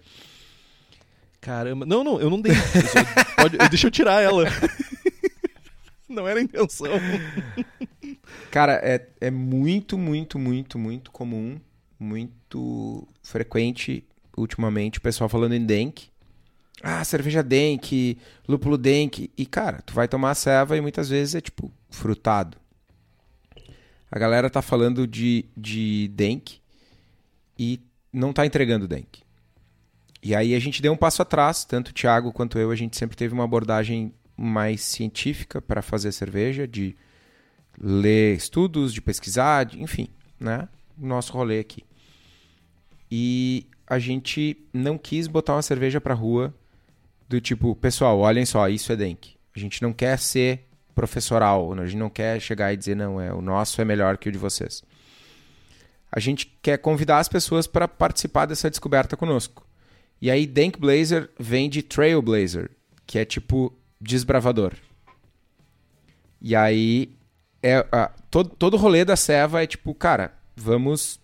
Caramba. 1.39 1.85
Não, 1.85 2.03
não, 2.03 2.19
eu 2.19 2.31
não 2.31 2.41
dei. 2.41 2.53
Pode- 3.37 3.59
deixa 3.69 3.85
eu 3.85 3.91
tirar 3.91 4.21
ela. 4.23 4.45
não 6.09 6.27
era 6.27 6.39
a 6.39 6.43
intenção. 6.43 6.87
Cara, 8.53 8.73
é, 8.83 9.07
é 9.19 9.31
muito, 9.31 9.97
muito, 9.97 10.37
muito, 10.37 10.77
muito 10.77 11.09
comum, 11.09 11.59
muito 11.99 13.07
frequente 13.23 14.07
ultimamente 14.37 14.99
o 14.99 15.01
pessoal 15.01 15.27
falando 15.27 15.55
em 15.55 15.65
Denk. 15.65 16.03
Ah, 16.79 17.03
cerveja 17.03 17.41
Denk, 17.41 18.15
lúpulo 18.47 18.77
Denk. 18.77 19.31
E, 19.35 19.45
cara, 19.47 19.81
tu 19.81 19.95
vai 19.95 20.07
tomar 20.07 20.29
a 20.29 20.35
serva 20.35 20.77
e 20.77 20.81
muitas 20.81 21.09
vezes 21.09 21.33
é 21.33 21.41
tipo 21.41 21.71
frutado. 21.89 22.55
A 24.11 24.19
galera 24.19 24.51
tá 24.51 24.61
falando 24.61 25.07
de, 25.07 25.45
de 25.57 26.09
Denk 26.09 26.61
e 27.57 27.81
não 28.13 28.31
tá 28.31 28.45
entregando 28.45 28.87
Denk. 28.87 29.23
E 30.21 30.35
aí 30.35 30.53
a 30.53 30.59
gente 30.59 30.79
deu 30.79 30.93
um 30.93 30.97
passo 30.97 31.23
atrás, 31.23 31.65
tanto 31.65 31.89
o 31.89 31.93
Thiago 31.93 32.31
quanto 32.31 32.59
eu, 32.59 32.69
a 32.69 32.75
gente 32.75 32.97
sempre 32.97 33.17
teve 33.17 33.33
uma 33.33 33.45
abordagem 33.45 34.13
mais 34.37 34.81
científica 34.81 35.59
para 35.59 35.81
fazer 35.81 36.11
cerveja, 36.11 36.67
de 36.67 36.95
ler 37.79 38.35
estudos, 38.35 38.93
de 38.93 39.01
pesquisar, 39.01 39.73
enfim, 39.75 40.07
né? 40.39 40.67
O 40.99 41.05
nosso 41.05 41.33
rolê 41.33 41.59
aqui. 41.59 41.83
E 43.11 43.67
a 43.87 43.99
gente 43.99 44.57
não 44.73 44.97
quis 44.97 45.27
botar 45.27 45.55
uma 45.55 45.61
cerveja 45.61 46.01
pra 46.01 46.13
rua 46.13 46.53
do 47.27 47.39
tipo, 47.39 47.75
pessoal, 47.75 48.19
olhem 48.19 48.45
só, 48.45 48.67
isso 48.69 48.91
é 48.91 48.95
Denk. 48.95 49.35
A 49.55 49.59
gente 49.59 49.81
não 49.81 49.93
quer 49.93 50.17
ser 50.17 50.67
professoral, 50.93 51.73
a 51.73 51.85
gente 51.85 51.97
não 51.97 52.09
quer 52.09 52.39
chegar 52.39 52.73
e 52.73 52.77
dizer, 52.77 52.95
não, 52.95 53.19
é 53.19 53.33
o 53.33 53.41
nosso 53.41 53.81
é 53.81 53.85
melhor 53.85 54.17
que 54.17 54.29
o 54.29 54.31
de 54.31 54.37
vocês. 54.37 54.83
A 56.11 56.19
gente 56.19 56.45
quer 56.61 56.77
convidar 56.77 57.17
as 57.17 57.27
pessoas 57.27 57.65
para 57.65 57.87
participar 57.87 58.45
dessa 58.45 58.69
descoberta 58.69 59.17
conosco. 59.17 59.65
E 60.21 60.29
aí, 60.29 60.45
Dank 60.45 60.79
Blazer 60.79 61.29
vem 61.39 61.69
de 61.69 61.81
Trailblazer, 61.81 62.69
que 63.05 63.17
é 63.17 63.25
tipo 63.25 63.75
desbravador. 63.99 64.73
E 66.39 66.55
aí, 66.55 67.15
é, 67.63 67.87
a- 67.91 68.11
todo, 68.29 68.49
todo 68.49 68.75
o 68.75 68.77
rolê 68.77 69.05
da 69.05 69.15
Seva 69.15 69.63
é 69.63 69.67
tipo, 69.67 69.95
cara, 69.95 70.33
vamos 70.55 71.19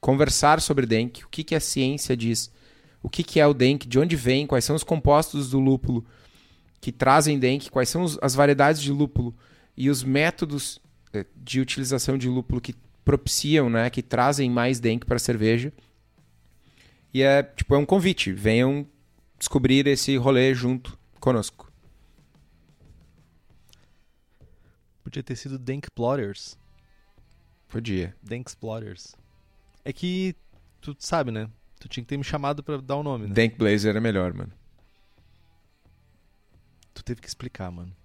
conversar 0.00 0.60
sobre 0.60 0.86
Denk, 0.86 1.24
o 1.24 1.28
que, 1.28 1.42
que 1.42 1.54
a 1.54 1.60
ciência 1.60 2.16
diz, 2.16 2.52
o 3.02 3.08
que, 3.08 3.24
que 3.24 3.40
é 3.40 3.46
o 3.46 3.54
Denk, 3.54 3.86
de 3.88 3.98
onde 3.98 4.14
vem, 4.14 4.46
quais 4.46 4.64
são 4.64 4.76
os 4.76 4.84
compostos 4.84 5.50
do 5.50 5.58
lúpulo 5.58 6.04
que 6.80 6.92
trazem 6.92 7.38
Denk, 7.38 7.70
quais 7.70 7.88
são 7.88 8.02
os, 8.02 8.18
as 8.22 8.34
variedades 8.34 8.80
de 8.82 8.92
lúpulo 8.92 9.34
e 9.76 9.90
os 9.90 10.04
métodos 10.04 10.78
eh, 11.12 11.26
de 11.36 11.60
utilização 11.60 12.16
de 12.18 12.28
lúpulo 12.28 12.60
que 12.60 12.74
propiciam, 13.04 13.70
né, 13.70 13.88
que 13.90 14.02
trazem 14.02 14.50
mais 14.50 14.78
Denk 14.78 15.04
para 15.06 15.16
a 15.16 15.18
cerveja. 15.20 15.72
E 17.12 17.22
é 17.22 17.42
tipo 17.42 17.74
é 17.74 17.78
um 17.78 17.86
convite, 17.86 18.32
venham 18.32 18.86
descobrir 19.38 19.86
esse 19.86 20.16
rolê 20.16 20.54
junto 20.54 20.98
conosco. 21.18 21.65
Podia 25.16 25.22
ter 25.22 25.36
sido 25.36 25.58
Dank 25.58 25.90
Plotters. 25.92 26.58
Podia. 27.68 28.14
Dank 28.22 28.54
Plotters. 28.54 29.14
É 29.82 29.90
que 29.90 30.36
tu 30.78 30.94
sabe, 30.98 31.30
né? 31.30 31.48
Tu 31.80 31.88
tinha 31.88 32.04
que 32.04 32.08
ter 32.08 32.18
me 32.18 32.24
chamado 32.24 32.62
pra 32.62 32.76
dar 32.76 32.96
o 32.96 33.02
nome, 33.02 33.26
né? 33.26 33.32
Dank 33.32 33.56
Blazer 33.56 33.96
é 33.96 34.00
melhor, 34.00 34.34
mano. 34.34 34.52
Tu 36.92 37.02
teve 37.02 37.22
que 37.22 37.28
explicar, 37.28 37.70
mano. 37.70 37.96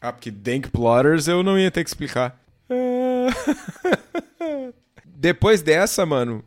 Ah, 0.00 0.12
porque 0.12 0.32
Dank 0.32 0.68
Plotters 0.68 1.28
eu 1.28 1.44
não 1.44 1.56
ia 1.56 1.70
ter 1.70 1.84
que 1.84 1.90
explicar. 1.90 2.42
Depois 5.06 5.62
dessa, 5.62 6.04
mano. 6.04 6.44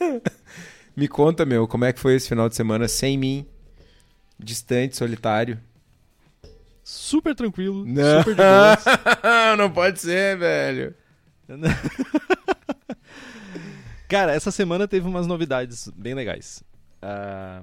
Me 0.96 1.06
conta, 1.06 1.44
meu, 1.44 1.68
como 1.68 1.84
é 1.84 1.92
que 1.92 2.00
foi 2.00 2.14
esse 2.14 2.30
final 2.30 2.48
de 2.48 2.56
semana 2.56 2.88
sem 2.88 3.18
mim? 3.18 3.46
Distante, 4.38 4.96
solitário. 4.96 5.60
Super 6.82 7.34
tranquilo, 7.34 7.84
Não. 7.86 8.18
super 8.20 8.34
de 8.34 8.42
boas. 8.42 8.84
não 9.58 9.70
pode 9.70 10.00
ser, 10.00 10.36
velho. 10.38 10.94
Cara, 14.08 14.32
essa 14.32 14.50
semana 14.50 14.88
teve 14.88 15.06
umas 15.06 15.26
novidades 15.26 15.88
bem 15.96 16.14
legais. 16.14 16.64
Ah, 17.00 17.62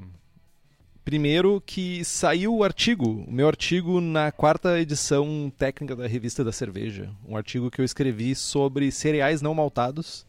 primeiro 1.03 1.61
que 1.65 2.03
saiu 2.05 2.55
o 2.55 2.63
artigo, 2.63 3.25
o 3.27 3.31
meu 3.31 3.47
artigo 3.47 3.99
na 3.99 4.31
quarta 4.31 4.79
edição 4.79 5.51
técnica 5.57 5.95
da 5.95 6.07
revista 6.07 6.43
da 6.43 6.51
cerveja. 6.51 7.09
Um 7.27 7.35
artigo 7.35 7.69
que 7.69 7.81
eu 7.81 7.85
escrevi 7.85 8.33
sobre 8.35 8.91
cereais 8.91 9.41
não 9.41 9.53
maltados. 9.53 10.25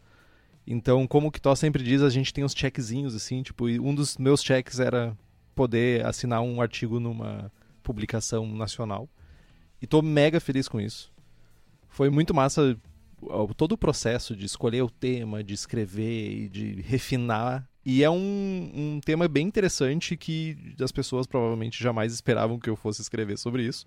Então, 0.66 1.06
como 1.06 1.28
o 1.28 1.30
Kitó 1.30 1.54
sempre 1.54 1.82
diz, 1.82 2.02
a 2.02 2.10
gente 2.10 2.34
tem 2.34 2.44
uns 2.44 2.52
checkzinhos 2.52 3.14
assim, 3.14 3.42
tipo, 3.42 3.68
e 3.68 3.80
um 3.80 3.94
dos 3.94 4.18
meus 4.18 4.42
checks 4.42 4.78
era 4.80 5.16
poder 5.54 6.04
assinar 6.04 6.42
um 6.42 6.60
artigo 6.60 7.00
numa 7.00 7.50
publicação 7.88 8.46
nacional. 8.46 9.08
E 9.80 9.86
tô 9.86 10.02
mega 10.02 10.38
feliz 10.38 10.68
com 10.68 10.78
isso. 10.78 11.10
Foi 11.88 12.10
muito 12.10 12.34
massa 12.34 12.78
todo 13.56 13.72
o 13.72 13.78
processo 13.78 14.36
de 14.36 14.44
escolher 14.44 14.82
o 14.82 14.90
tema, 14.90 15.42
de 15.42 15.54
escrever 15.54 16.32
e 16.32 16.48
de 16.50 16.82
refinar. 16.82 17.66
E 17.84 18.04
é 18.04 18.10
um, 18.10 18.70
um 18.74 19.00
tema 19.02 19.26
bem 19.26 19.46
interessante 19.46 20.18
que 20.18 20.74
as 20.78 20.92
pessoas 20.92 21.26
provavelmente 21.26 21.82
jamais 21.82 22.12
esperavam 22.12 22.58
que 22.58 22.68
eu 22.68 22.76
fosse 22.76 23.00
escrever 23.00 23.38
sobre 23.38 23.62
isso. 23.62 23.86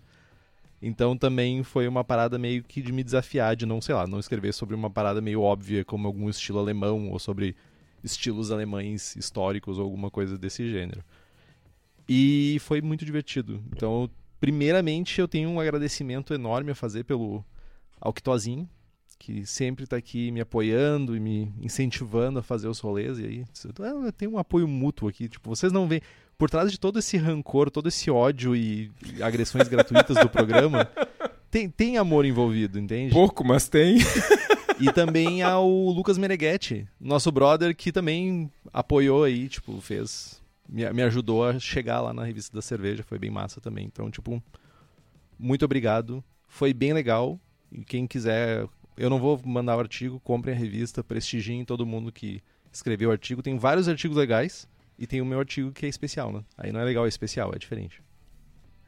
Então 0.82 1.16
também 1.16 1.62
foi 1.62 1.88
uma 1.88 2.04
parada 2.04 2.40
meio 2.40 2.64
que 2.64 2.82
de 2.82 2.92
me 2.92 3.04
desafiar, 3.04 3.56
de 3.56 3.68
não, 3.68 3.80
sei 3.80 3.94
lá, 3.94 4.08
não 4.08 4.20
escrever 4.20 4.52
sobre 4.52 4.74
uma 4.74 4.90
parada 4.90 5.22
meio 5.22 5.42
óbvia, 5.42 5.86
como 5.86 6.08
algum 6.08 6.28
estilo 6.28 6.58
alemão, 6.58 7.12
ou 7.12 7.20
sobre 7.20 7.56
estilos 8.04 8.52
alemães 8.52 9.16
históricos, 9.16 9.78
ou 9.78 9.84
alguma 9.84 10.10
coisa 10.10 10.40
desse 10.40 10.68
gênero. 10.68 11.04
E 12.14 12.60
foi 12.60 12.82
muito 12.82 13.06
divertido. 13.06 13.64
Então, 13.74 14.10
primeiramente, 14.38 15.22
eu 15.22 15.30
tenho 15.30 15.50
um 15.50 15.62
agradecimento 15.62 16.34
enorme 16.34 16.72
a 16.72 16.76
fazer 16.76 17.06
pelo 17.06 17.42
Alquitozinho, 18.02 18.70
que 19.18 19.46
sempre 19.46 19.86
está 19.86 19.96
aqui 19.96 20.30
me 20.30 20.42
apoiando 20.42 21.16
e 21.16 21.22
me 21.22 21.54
incentivando 21.62 22.40
a 22.40 22.44
fazer 22.44 22.68
os 22.68 22.82
rolês. 22.82 23.18
E 23.18 23.24
aí, 23.26 23.46
é, 24.08 24.12
tem 24.12 24.28
um 24.28 24.38
apoio 24.38 24.68
mútuo 24.68 25.08
aqui. 25.08 25.30
Tipo, 25.30 25.56
vocês 25.56 25.72
não 25.72 25.88
veem. 25.88 26.02
Por 26.38 26.50
trás 26.50 26.70
de 26.70 26.78
todo 26.78 27.00
esse 27.00 27.16
rancor, 27.16 27.72
todo 27.72 27.88
esse 27.88 28.12
ódio 28.12 28.54
e 28.58 28.92
e 29.16 29.24
agressões 29.24 29.70
gratuitas 29.70 30.18
do 30.18 30.28
programa, 30.28 30.90
tem, 31.50 31.70
tem 31.70 31.98
amor 31.98 32.26
envolvido, 32.26 32.78
entende? 32.78 33.14
Pouco, 33.14 33.42
mas 33.42 33.70
tem. 33.70 34.00
E 34.82 34.92
também 34.92 35.44
ao 35.44 35.70
Lucas 35.70 36.18
Meneghetti, 36.18 36.86
nosso 37.00 37.32
brother, 37.32 37.74
que 37.74 37.90
também 37.90 38.52
apoiou 38.74 39.24
aí, 39.24 39.48
tipo, 39.48 39.80
fez. 39.80 40.41
Me, 40.72 40.90
me 40.94 41.04
ajudou 41.04 41.46
a 41.46 41.60
chegar 41.60 42.00
lá 42.00 42.14
na 42.14 42.24
revista 42.24 42.56
da 42.56 42.62
cerveja, 42.62 43.04
foi 43.04 43.20
bem 43.20 43.30
massa 43.30 43.60
também. 43.60 43.86
Então, 43.86 44.10
tipo, 44.10 44.42
muito 45.38 45.66
obrigado. 45.66 46.24
Foi 46.48 46.74
bem 46.74 46.94
legal. 46.94 47.38
E 47.70 47.84
quem 47.84 48.08
quiser, 48.08 48.66
eu 48.98 49.10
não 49.10 49.20
vou 49.20 49.40
mandar 49.46 49.76
o 49.76 49.80
artigo, 49.80 50.20
comprem 50.22 50.56
a 50.56 50.58
revista, 50.58 51.04
prestigiem 51.04 51.66
todo 51.66 51.86
mundo 51.86 52.12
que 52.12 52.42
escreveu 52.72 53.10
o 53.10 53.12
artigo. 53.12 53.42
Tem 53.42 53.58
vários 53.58 53.90
artigos 53.90 54.16
legais 54.16 54.68
e 54.98 55.06
tem 55.06 55.22
o 55.22 55.26
meu 55.26 55.40
artigo 55.40 55.72
que 55.72 55.86
é 55.86 55.90
especial, 55.90 56.32
né? 56.32 56.44
Aí 56.58 56.72
não 56.72 56.80
é 56.80 56.86
legal, 56.86 57.06
é 57.06 57.10
especial, 57.10 57.52
é 57.54 57.60
diferente. 57.60 58.02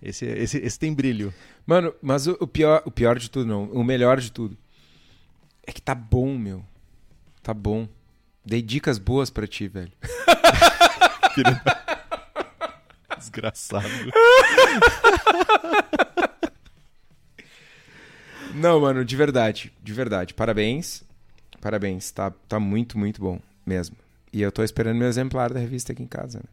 Esse, 0.02 0.26
esse, 0.26 0.58
esse 0.58 0.80
tem 0.80 0.94
brilho. 0.94 1.34
Mano, 1.66 1.94
mas 2.02 2.28
o, 2.28 2.38
o 2.40 2.48
pior, 2.48 2.82
o 2.86 2.92
pior 2.92 3.18
de 3.18 3.30
tudo 3.30 3.46
não, 3.46 3.66
o 3.72 3.84
melhor 3.84 4.20
de 4.20 4.32
tudo 4.32 4.58
é 5.66 5.72
que 5.72 5.82
tá 5.82 5.96
bom, 5.96 6.38
meu. 6.38 6.64
Tá 7.42 7.54
bom. 7.54 7.88
Dei 8.46 8.62
dicas 8.62 9.00
boas 9.00 9.30
pra 9.30 9.48
ti, 9.48 9.68
velho. 9.68 9.92
Desgraçado. 13.18 13.88
Não, 18.54 18.82
mano, 18.82 19.04
de 19.04 19.16
verdade, 19.16 19.74
de 19.82 19.94
verdade. 19.94 20.34
Parabéns. 20.34 21.04
Parabéns, 21.62 22.12
tá, 22.12 22.32
tá 22.48 22.60
muito, 22.60 22.98
muito 22.98 23.22
bom 23.22 23.40
mesmo. 23.66 23.96
E 24.32 24.42
eu 24.42 24.52
tô 24.52 24.64
esperando 24.64 24.98
meu 24.98 25.08
exemplar 25.08 25.54
da 25.54 25.60
revista 25.60 25.94
aqui 25.94 26.04
em 26.04 26.08
casa, 26.08 26.40
né? 26.40 26.46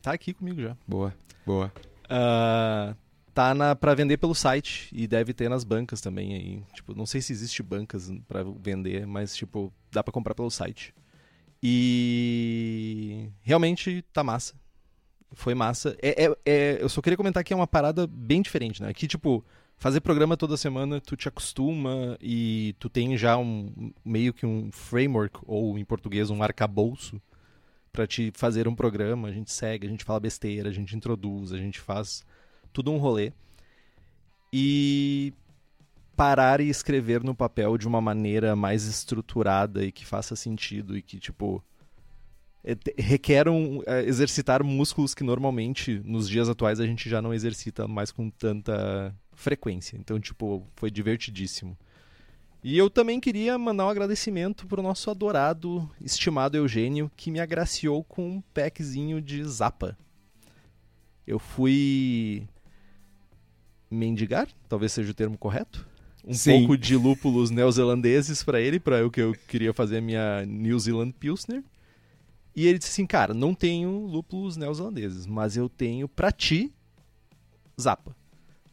Tá 0.00 0.12
aqui 0.12 0.32
comigo 0.32 0.60
já. 0.60 0.76
Boa, 0.86 1.12
boa. 1.44 1.72
Ah, 2.08 2.94
tá 3.34 3.54
na, 3.54 3.74
pra 3.76 3.94
vender 3.94 4.16
pelo 4.16 4.34
site 4.34 4.88
e 4.92 5.06
deve 5.06 5.34
ter 5.34 5.50
nas 5.50 5.64
bancas 5.64 6.00
também 6.00 6.34
aí. 6.34 6.62
Tipo, 6.72 6.94
não 6.94 7.04
sei 7.04 7.20
se 7.20 7.32
existe 7.32 7.62
bancas 7.62 8.10
pra 8.26 8.42
vender, 8.42 9.06
mas 9.06 9.36
tipo, 9.36 9.72
dá 9.92 10.02
pra 10.02 10.12
comprar 10.12 10.34
pelo 10.34 10.50
site. 10.50 10.94
E 11.68 13.28
realmente 13.42 14.02
tá 14.12 14.22
massa. 14.22 14.54
Foi 15.32 15.52
massa. 15.52 15.96
É, 16.00 16.26
é- 16.26 16.36
é- 16.46 16.78
eu 16.80 16.88
só 16.88 17.02
queria 17.02 17.16
comentar 17.16 17.42
que 17.42 17.52
é 17.52 17.56
uma 17.56 17.66
parada 17.66 18.06
bem 18.06 18.40
diferente, 18.40 18.80
né? 18.80 18.94
Que 18.94 19.08
tipo, 19.08 19.44
fazer 19.76 20.00
programa 20.00 20.36
toda 20.36 20.56
semana, 20.56 21.00
tu 21.00 21.16
te 21.16 21.26
acostuma 21.26 22.16
e 22.20 22.76
tu 22.78 22.88
tem 22.88 23.16
já 23.16 23.36
um 23.36 23.92
meio 24.04 24.32
que 24.32 24.46
um 24.46 24.70
framework 24.70 25.40
ou 25.44 25.76
em 25.76 25.84
português 25.84 26.30
um 26.30 26.40
arcabouço 26.40 27.20
pra 27.92 28.06
te 28.06 28.30
fazer 28.34 28.68
um 28.68 28.74
programa, 28.74 29.26
a 29.26 29.32
gente 29.32 29.50
segue, 29.50 29.88
a 29.88 29.90
gente 29.90 30.04
fala 30.04 30.20
besteira, 30.20 30.68
a 30.68 30.72
gente 30.72 30.94
introduz, 30.94 31.52
a 31.52 31.58
gente 31.58 31.80
faz 31.80 32.24
tudo 32.72 32.92
um 32.92 32.98
rolê. 32.98 33.32
E 34.52 35.32
parar 36.16 36.60
e 36.60 36.68
escrever 36.68 37.22
no 37.22 37.34
papel 37.34 37.76
de 37.76 37.86
uma 37.86 38.00
maneira 38.00 38.56
mais 38.56 38.84
estruturada 38.86 39.84
e 39.84 39.92
que 39.92 40.06
faça 40.06 40.34
sentido 40.34 40.96
e 40.96 41.02
que, 41.02 41.18
tipo, 41.18 41.62
é, 42.64 42.74
te- 42.74 42.94
requer 42.98 43.48
um, 43.48 43.82
é, 43.86 44.02
exercitar 44.04 44.64
músculos 44.64 45.14
que 45.14 45.22
normalmente, 45.22 46.00
nos 46.04 46.28
dias 46.28 46.48
atuais, 46.48 46.80
a 46.80 46.86
gente 46.86 47.08
já 47.08 47.20
não 47.20 47.34
exercita 47.34 47.86
mais 47.86 48.10
com 48.10 48.30
tanta 48.30 49.14
frequência. 49.34 49.96
Então, 49.96 50.18
tipo, 50.18 50.66
foi 50.74 50.90
divertidíssimo. 50.90 51.76
E 52.64 52.76
eu 52.76 52.90
também 52.90 53.20
queria 53.20 53.56
mandar 53.56 53.86
um 53.86 53.90
agradecimento 53.90 54.66
pro 54.66 54.82
nosso 54.82 55.10
adorado, 55.10 55.88
estimado 56.00 56.56
Eugênio, 56.56 57.08
que 57.16 57.30
me 57.30 57.38
agraciou 57.38 58.02
com 58.02 58.28
um 58.28 58.40
packzinho 58.40 59.20
de 59.20 59.44
Zapa. 59.44 59.96
Eu 61.24 61.38
fui 61.38 62.48
mendigar, 63.90 64.48
talvez 64.68 64.92
seja 64.92 65.10
o 65.10 65.14
termo 65.14 65.38
correto. 65.38 65.86
Um 66.26 66.34
Sim. 66.34 66.58
pouco 66.58 66.76
de 66.76 66.96
lúpulos 66.96 67.50
neozelandeses 67.50 68.42
pra 68.42 68.60
ele, 68.60 68.80
para 68.80 68.98
eu 68.98 69.10
que 69.10 69.20
eu 69.20 69.32
queria 69.46 69.72
fazer 69.72 69.98
a 69.98 70.00
minha 70.00 70.44
New 70.44 70.78
Zealand 70.78 71.12
Pilsner. 71.12 71.62
E 72.54 72.66
ele 72.66 72.78
disse 72.78 72.90
assim, 72.90 73.06
cara, 73.06 73.32
não 73.32 73.54
tenho 73.54 73.90
lúpulos 74.06 74.56
neozelandeses, 74.56 75.26
mas 75.26 75.56
eu 75.56 75.68
tenho 75.68 76.08
pra 76.08 76.32
ti 76.32 76.72
Zapa. 77.80 78.16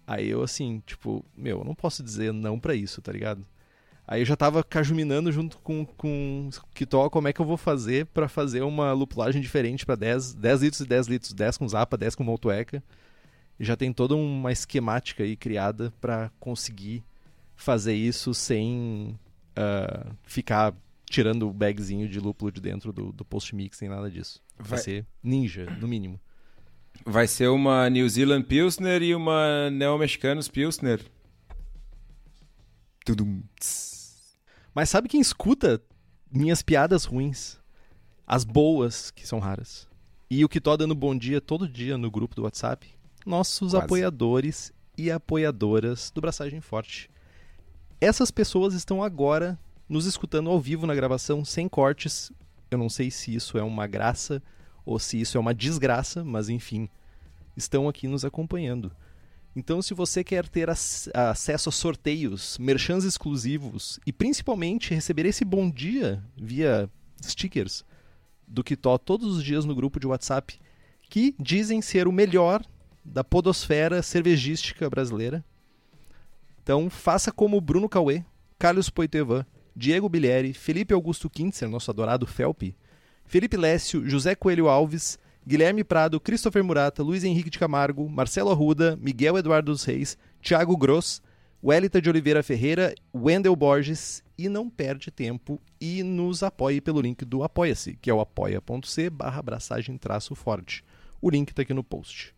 Aí 0.07 0.29
eu 0.29 0.41
assim, 0.41 0.81
tipo, 0.85 1.23
meu, 1.37 1.59
eu 1.59 1.63
não 1.63 1.75
posso 1.75 2.01
dizer 2.01 2.33
não 2.33 2.59
pra 2.59 2.73
isso, 2.73 3.01
tá 3.01 3.11
ligado? 3.11 3.45
Aí 4.07 4.21
eu 4.21 4.25
já 4.25 4.35
tava 4.35 4.63
cajuminando 4.63 5.31
junto 5.31 5.57
com, 5.59 5.85
com 5.85 6.49
o 6.49 6.73
Kitó 6.73 7.09
como 7.09 7.27
é 7.27 7.33
que 7.33 7.39
eu 7.39 7.45
vou 7.45 7.55
fazer 7.55 8.05
pra 8.07 8.27
fazer 8.27 8.61
uma 8.61 8.91
lupulagem 8.91 9.41
diferente 9.41 9.85
pra 9.85 9.95
10, 9.95 10.33
10 10.33 10.61
litros 10.61 10.81
e 10.81 10.85
10 10.85 11.07
litros, 11.07 11.33
10 11.33 11.57
com 11.57 11.67
Zapa, 11.67 11.97
10 11.97 12.15
com 12.15 12.23
Moltueca. 12.23 12.83
Já 13.59 13.77
tem 13.77 13.93
toda 13.93 14.15
uma 14.15 14.51
esquemática 14.51 15.23
aí 15.23 15.37
criada 15.37 15.93
pra 16.01 16.31
conseguir 16.39 17.03
fazer 17.63 17.93
isso 17.95 18.33
sem 18.33 19.17
ah, 19.55 20.11
ficar 20.23 20.75
tirando 21.09 21.47
o 21.47 21.53
bagzinho 21.53 22.07
de 22.09 22.19
lúpulo 22.19 22.51
de 22.51 22.59
dentro 22.59 22.91
do, 22.91 23.11
do 23.11 23.23
post-mix, 23.23 23.79
nem 23.81 23.89
nada 23.89 24.09
disso. 24.09 24.41
Vai 24.57 24.67
Vai- 24.69 24.79
ser 24.79 25.05
ninja, 25.23 25.65
no 25.79 25.87
mínimo. 25.87 26.19
Vai 27.05 27.27
ser 27.27 27.47
uma 27.49 27.89
New 27.89 28.07
Zealand 28.07 28.43
Pilsner 28.43 29.01
e 29.01 29.15
uma 29.15 29.69
Neo-Mexicanos 29.71 30.47
Pilsner. 30.47 31.01
Tudum. 33.05 33.43
Mas 34.73 34.89
sabe 34.89 35.09
quem 35.09 35.19
escuta 35.21 35.81
minhas 36.31 36.61
piadas 36.61 37.05
ruins? 37.05 37.61
as 38.25 38.45
boas, 38.45 39.11
que 39.11 39.27
são 39.27 39.37
raras. 39.37 39.85
E 40.29 40.45
o 40.45 40.49
que 40.49 40.61
tô 40.61 40.75
dando 40.77 40.95
bom 40.95 41.15
dia 41.15 41.41
todo 41.41 41.67
dia 41.67 41.97
no 41.97 42.09
grupo 42.09 42.33
do 42.33 42.43
WhatsApp, 42.43 42.87
nossos 43.25 43.71
Quase. 43.73 43.85
apoiadores 43.85 44.71
e 44.97 45.11
apoiadoras 45.11 46.09
do 46.09 46.21
Braçagem 46.21 46.61
Forte. 46.61 47.09
Essas 48.03 48.29
pessoas 48.31 48.73
estão 48.73 49.01
agora 49.01 49.57
nos 49.87 50.05
escutando 50.05 50.49
ao 50.49 50.59
vivo 50.59 50.85
na 50.85 50.93
gravação, 50.93 51.45
sem 51.45 51.69
cortes. 51.69 52.33
Eu 52.69 52.77
não 52.77 52.89
sei 52.89 53.09
se 53.09 53.33
isso 53.33 53.57
é 53.57 53.63
uma 53.63 53.87
graça 53.87 54.43
ou 54.85 54.99
se 54.99 55.21
isso 55.21 55.37
é 55.37 55.39
uma 55.39 55.53
desgraça, 55.53 56.21
mas 56.21 56.49
enfim, 56.49 56.89
estão 57.55 57.87
aqui 57.87 58.05
nos 58.05 58.25
acompanhando. 58.25 58.91
Então, 59.55 59.81
se 59.81 59.93
você 59.93 60.21
quer 60.21 60.49
ter 60.49 60.69
ac- 60.69 61.09
acesso 61.13 61.69
a 61.69 61.71
sorteios, 61.71 62.57
merchans 62.57 63.05
exclusivos 63.05 64.01
e 64.05 64.11
principalmente 64.11 64.93
receber 64.93 65.25
esse 65.25 65.45
bom 65.45 65.71
dia 65.71 66.21
via 66.35 66.89
stickers 67.23 67.85
do 68.45 68.65
Kitó 68.65 68.97
todos 68.97 69.37
os 69.37 69.41
dias 69.41 69.63
no 69.63 69.73
grupo 69.73 69.97
de 69.97 70.07
WhatsApp, 70.07 70.59
que 71.09 71.33
dizem 71.39 71.81
ser 71.81 72.05
o 72.05 72.11
melhor 72.11 72.65
da 73.05 73.23
podosfera 73.23 74.03
cervejística 74.03 74.89
brasileira. 74.89 75.41
Então, 76.63 76.89
faça 76.89 77.29
como 77.29 77.59
Bruno 77.59 77.89
Cauê, 77.89 78.23
Carlos 78.57 78.89
Poitevin, 78.89 79.43
Diego 79.75 80.07
Bilieri, 80.07 80.53
Felipe 80.53 80.93
Augusto 80.93 81.29
Kintzer, 81.29 81.67
nosso 81.67 81.91
adorado 81.91 82.25
Felpe, 82.25 82.73
Felipe 83.25 83.57
Lécio, 83.57 84.09
José 84.09 84.33
Coelho 84.33 84.69
Alves, 84.69 85.19
Guilherme 85.45 85.83
Prado, 85.83 86.21
Christopher 86.21 86.63
Murata, 86.63 87.03
Luiz 87.03 87.25
Henrique 87.25 87.49
de 87.49 87.59
Camargo, 87.59 88.07
Marcelo 88.09 88.49
Arruda, 88.49 88.97
Miguel 89.01 89.37
Eduardo 89.37 89.73
dos 89.73 89.83
Reis, 89.83 90.17
Thiago 90.41 90.77
Gross, 90.77 91.21
Wellington 91.61 91.99
de 91.99 92.09
Oliveira 92.09 92.41
Ferreira, 92.41 92.95
Wendel 93.13 93.55
Borges 93.57 94.23
e 94.37 94.47
não 94.47 94.69
perde 94.69 95.11
tempo 95.11 95.61
e 95.81 96.01
nos 96.01 96.43
apoie 96.43 96.79
pelo 96.79 97.01
link 97.01 97.25
do 97.25 97.43
Apoia-se, 97.43 97.97
que 98.01 98.09
é 98.09 98.13
o 98.13 98.21
apoia.c 98.21 99.09
barra 99.09 99.43
forte. 100.35 100.83
O 101.21 101.29
link 101.29 101.49
está 101.49 101.61
aqui 101.61 101.73
no 101.73 101.83
post. 101.83 102.33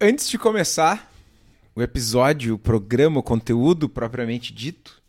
Antes 0.00 0.28
de 0.28 0.38
começar 0.38 1.15
o 1.76 1.82
episódio, 1.82 2.54
o 2.54 2.58
programa, 2.58 3.20
o 3.20 3.22
conteúdo 3.22 3.86
propriamente 3.86 4.54
dito, 4.54 5.02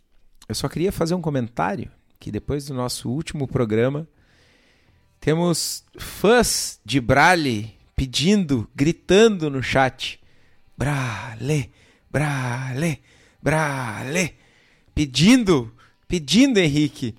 eu 0.46 0.54
só 0.54 0.68
queria 0.68 0.92
fazer 0.92 1.14
um 1.14 1.20
comentário 1.22 1.90
que 2.20 2.30
depois 2.30 2.66
do 2.66 2.74
nosso 2.74 3.08
último 3.08 3.48
programa 3.48 4.06
temos 5.18 5.82
fãs 5.98 6.78
de 6.84 7.00
Brale 7.00 7.74
pedindo, 7.96 8.68
gritando 8.74 9.48
no 9.48 9.62
chat. 9.62 10.20
Brale, 10.76 11.70
Brale, 12.10 13.00
Brale. 13.42 14.34
Pedindo, 14.94 15.74
pedindo, 16.06 16.58
Henrique, 16.58 17.14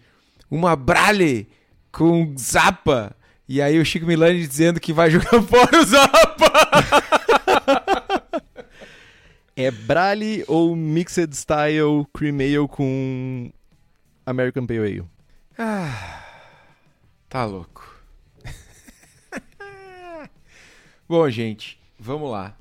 uma 0.49 0.75
Brale 0.75 1.49
com 1.91 2.35
Zapa. 2.37 3.15
E 3.47 3.61
aí 3.63 3.79
o 3.79 3.85
Chico 3.85 4.05
Milani 4.05 4.45
dizendo 4.45 4.79
que 4.79 4.93
vai 4.93 5.09
jogar 5.09 5.41
fora 5.41 5.81
o 5.81 5.85
Zapa. 5.85 7.38
É 9.61 9.69
Brale 9.71 10.45
ou 10.47 10.73
Mixed 10.73 11.35
Style 11.35 12.07
Cream 12.13 12.35
Ale 12.35 12.65
com 12.69 13.51
American 14.25 14.65
Pale 14.65 14.79
Ale? 14.79 15.03
Ah, 15.57 16.23
tá 17.27 17.43
louco. 17.43 18.01
Bom, 21.09 21.29
gente, 21.29 21.77
vamos 21.99 22.31
lá. 22.31 22.57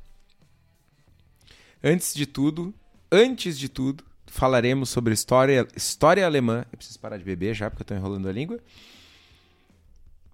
Antes 1.84 2.12
de 2.12 2.26
tudo, 2.26 2.74
antes 3.12 3.56
de 3.56 3.68
tudo, 3.68 4.02
falaremos 4.26 4.88
sobre 4.88 5.14
história, 5.14 5.68
história 5.76 6.26
alemã. 6.26 6.66
Eu 6.72 6.78
preciso 6.78 6.98
parar 6.98 7.16
de 7.16 7.22
beber 7.22 7.54
já, 7.54 7.70
porque 7.70 7.82
eu 7.82 7.86
tô 7.86 7.94
enrolando 7.94 8.28
a 8.28 8.32
língua. 8.32 8.58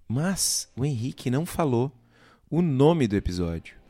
Mas 0.07 0.67
o 0.75 0.83
Henrique 0.83 1.29
não 1.29 1.45
falou 1.45 1.91
o 2.49 2.59
nome 2.59 3.07
do 3.07 3.15
episódio. 3.15 3.84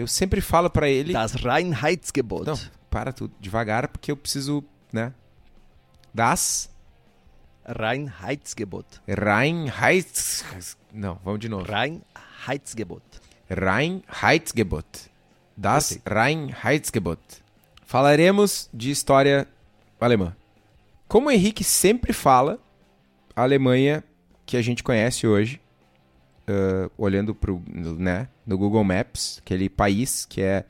Eu 0.00 0.06
sempre 0.06 0.40
falo 0.40 0.70
pra 0.70 0.88
ele. 0.88 1.12
Das 1.12 1.34
Reinheitsgebot. 1.34 2.46
Não, 2.46 2.58
para 2.88 3.12
tudo, 3.12 3.34
devagar, 3.38 3.86
porque 3.88 4.10
eu 4.10 4.16
preciso, 4.16 4.64
né? 4.90 5.12
Das 6.14 6.70
Reinheitsgebot. 7.66 8.86
Reinheits... 9.06 10.42
Não, 10.90 11.20
vamos 11.22 11.38
de 11.38 11.50
novo. 11.50 11.66
Reinheitsgebot. 11.70 13.02
Reinheitsgebot. 13.50 14.86
Das 15.54 15.88
Perfeito. 15.92 16.14
Reinheitsgebot. 16.14 17.20
Falaremos 17.84 18.70
de 18.72 18.90
história 18.90 19.46
alemã. 20.00 20.34
Como 21.06 21.28
o 21.28 21.30
Henrique 21.30 21.62
sempre 21.62 22.14
fala, 22.14 22.58
a 23.36 23.42
Alemanha 23.42 24.02
que 24.46 24.56
a 24.56 24.62
gente 24.62 24.82
conhece 24.82 25.26
hoje, 25.26 25.59
ah, 26.50 26.90
olhando 26.98 27.34
pro, 27.34 27.62
né, 27.68 28.28
no 28.46 28.58
Google 28.58 28.82
Maps, 28.84 29.40
aquele 29.40 29.68
país 29.68 30.26
que 30.26 30.42
é 30.42 30.64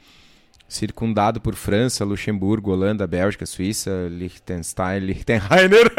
circundado 0.68 1.40
por 1.40 1.54
França, 1.56 2.04
Luxemburgo, 2.04 2.70
Holanda, 2.70 3.06
Bélgica, 3.06 3.44
Suíça, 3.44 4.08
Liechtenstein, 4.08 5.00
Liechtenheiner. 5.06 5.92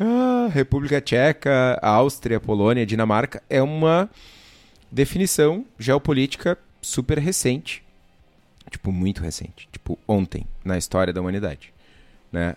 Ah, 0.00 0.48
República 0.52 1.00
Tcheca, 1.00 1.78
Áustria, 1.82 2.40
Polônia, 2.40 2.86
Dinamarca 2.86 3.42
é 3.48 3.62
uma 3.62 4.10
definição 4.90 5.64
geopolítica 5.78 6.58
super 6.80 7.18
recente, 7.18 7.82
tipo 8.70 8.90
muito 8.90 9.22
recente, 9.22 9.68
tipo 9.70 9.98
ontem 10.06 10.46
na 10.64 10.76
história 10.76 11.12
da 11.12 11.20
humanidade, 11.20 11.72
né? 12.30 12.56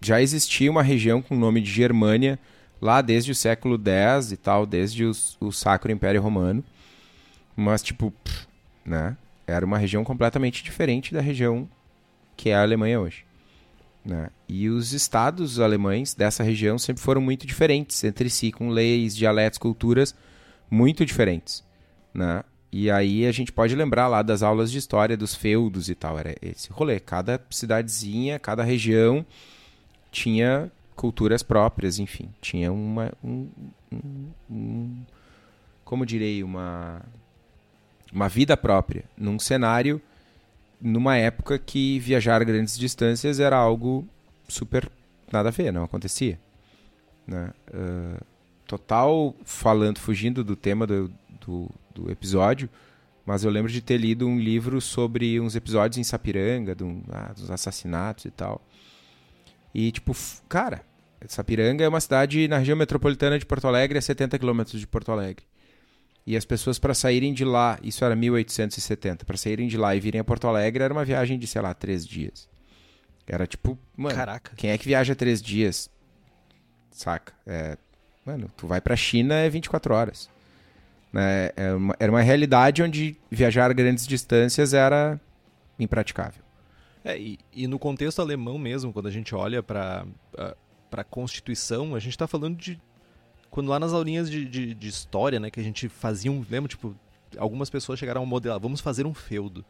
Já 0.00 0.20
existia 0.20 0.70
uma 0.70 0.82
região 0.82 1.22
com 1.22 1.34
o 1.34 1.38
nome 1.38 1.60
de 1.60 1.70
Germânia 1.70 2.38
lá 2.80 3.00
desde 3.00 3.30
o 3.32 3.34
século 3.34 3.80
X 3.84 4.32
e 4.32 4.36
tal, 4.36 4.66
desde 4.66 5.04
os- 5.04 5.36
o 5.40 5.52
Sacro 5.52 5.92
Império 5.92 6.20
Romano, 6.20 6.64
mas 7.56 7.82
tipo, 7.82 8.10
pff, 8.24 8.46
né? 8.84 9.16
Era 9.46 9.64
uma 9.64 9.78
região 9.78 10.02
completamente 10.04 10.62
diferente 10.64 11.12
da 11.12 11.20
região 11.20 11.68
que 12.36 12.50
é 12.50 12.54
a 12.54 12.62
Alemanha 12.62 13.00
hoje 13.00 13.24
né? 14.04 14.30
E 14.48 14.68
os 14.68 14.92
estados 14.92 15.60
alemães 15.60 16.12
dessa 16.12 16.42
região 16.42 16.76
sempre 16.76 17.00
foram 17.02 17.20
muito 17.20 17.46
diferentes 17.46 18.02
entre 18.02 18.28
si, 18.28 18.50
com 18.50 18.68
leis, 18.68 19.14
dialetos, 19.14 19.58
culturas 19.58 20.14
muito 20.68 21.06
diferentes, 21.06 21.64
né? 22.12 22.42
E 22.72 22.90
aí 22.90 23.26
a 23.26 23.32
gente 23.32 23.52
pode 23.52 23.74
lembrar 23.76 24.08
lá 24.08 24.22
das 24.22 24.42
aulas 24.42 24.72
de 24.72 24.78
história 24.78 25.16
dos 25.16 25.34
feudos 25.34 25.90
e 25.90 25.94
tal, 25.94 26.18
era 26.18 26.34
esse 26.40 26.70
rolê. 26.72 26.98
Cada 26.98 27.38
cidadezinha, 27.50 28.38
cada 28.38 28.62
região 28.62 29.24
tinha 30.10 30.72
culturas 30.96 31.42
próprias, 31.42 31.98
enfim, 31.98 32.28
tinha 32.40 32.72
uma, 32.72 33.12
um, 33.22 33.48
um- 33.92 34.30
um- 34.50 35.02
como 35.84 36.06
direi, 36.06 36.42
uma 36.42 37.02
uma 38.12 38.28
vida 38.28 38.56
própria, 38.56 39.04
num 39.16 39.38
cenário 39.38 40.00
numa 40.80 41.16
época 41.16 41.58
que 41.58 41.98
viajar 42.00 42.42
grandes 42.44 42.76
distâncias 42.78 43.38
era 43.40 43.56
algo 43.56 44.06
super 44.48 44.90
nada 45.32 45.48
a 45.48 45.52
ver, 45.52 45.72
não 45.72 45.84
acontecia. 45.84 46.38
Né? 47.26 47.50
Ah, 47.72 48.20
total 48.66 49.34
falando, 49.44 49.98
fugindo 49.98 50.42
do 50.44 50.56
tema 50.56 50.86
do, 50.86 51.10
do, 51.46 51.70
do 51.92 52.10
episódio, 52.10 52.68
mas 53.24 53.44
eu 53.44 53.50
lembro 53.50 53.70
de 53.70 53.80
ter 53.80 53.96
lido 53.98 54.26
um 54.26 54.38
livro 54.38 54.80
sobre 54.80 55.38
uns 55.40 55.54
episódios 55.54 55.98
em 55.98 56.04
Sapiranga, 56.04 56.74
de 56.74 56.82
um- 56.84 57.02
ah, 57.10 57.32
dos 57.32 57.50
assassinatos 57.50 58.24
e 58.24 58.30
tal. 58.30 58.60
E, 59.74 59.90
tipo, 59.92 60.14
cara, 60.48 60.82
Sapiranga 61.28 61.84
é 61.84 61.88
uma 61.88 62.00
cidade 62.00 62.48
na 62.48 62.58
região 62.58 62.76
metropolitana 62.76 63.38
de 63.38 63.46
Porto 63.46 63.66
Alegre, 63.68 63.98
a 63.98 64.02
70 64.02 64.38
quilômetros 64.38 64.80
de 64.80 64.86
Porto 64.86 65.12
Alegre. 65.12 65.44
E 66.26 66.36
as 66.36 66.44
pessoas 66.44 66.78
para 66.78 66.94
saírem 66.94 67.32
de 67.32 67.44
lá, 67.44 67.78
isso 67.82 68.04
era 68.04 68.14
1870, 68.14 69.24
para 69.24 69.36
saírem 69.36 69.66
de 69.68 69.76
lá 69.76 69.94
e 69.96 70.00
virem 70.00 70.20
a 70.20 70.24
Porto 70.24 70.46
Alegre 70.46 70.82
era 70.84 70.92
uma 70.92 71.04
viagem 71.04 71.38
de, 71.38 71.46
sei 71.46 71.60
lá, 71.62 71.72
três 71.74 72.06
dias. 72.06 72.48
Era 73.26 73.46
tipo, 73.46 73.78
mano, 73.96 74.14
Caraca. 74.16 74.52
quem 74.56 74.70
é 74.70 74.78
que 74.78 74.84
viaja 74.86 75.14
três 75.14 75.40
dias? 75.40 75.88
Saca? 76.90 77.32
É, 77.46 77.76
mano, 78.26 78.50
tu 78.56 78.66
vai 78.66 78.80
pra 78.80 78.94
China 78.96 79.34
é 79.34 79.48
24 79.48 79.94
horas. 79.94 80.28
Né? 81.12 81.46
É 81.56 81.72
era 81.98 82.10
uma 82.10 82.22
realidade 82.22 82.82
onde 82.82 83.16
viajar 83.30 83.72
grandes 83.74 84.06
distâncias 84.06 84.72
era 84.72 85.20
impraticável. 85.78 86.42
É, 87.04 87.18
e, 87.18 87.38
e 87.52 87.66
no 87.66 87.78
contexto 87.78 88.20
alemão 88.20 88.58
mesmo, 88.58 88.92
quando 88.92 89.08
a 89.08 89.10
gente 89.10 89.34
olha 89.34 89.62
para 89.62 90.06
a 90.92 91.04
Constituição, 91.04 91.94
a 91.94 91.98
gente 91.98 92.12
está 92.12 92.26
falando 92.26 92.56
de. 92.56 92.80
Quando 93.50 93.68
lá 93.68 93.78
nas 93.78 93.92
aulinhas 93.92 94.30
de, 94.30 94.46
de, 94.46 94.72
de 94.72 94.88
história, 94.88 95.38
né, 95.38 95.50
que 95.50 95.60
a 95.60 95.64
gente 95.64 95.88
fazia 95.88 96.30
um. 96.30 96.44
Lembra, 96.48 96.68
tipo, 96.68 96.96
algumas 97.36 97.68
pessoas 97.68 97.98
chegaram 97.98 98.22
a 98.22 98.26
modelar, 98.26 98.58
vamos 98.58 98.80
fazer 98.80 99.04
um 99.04 99.12
feudo. 99.12 99.64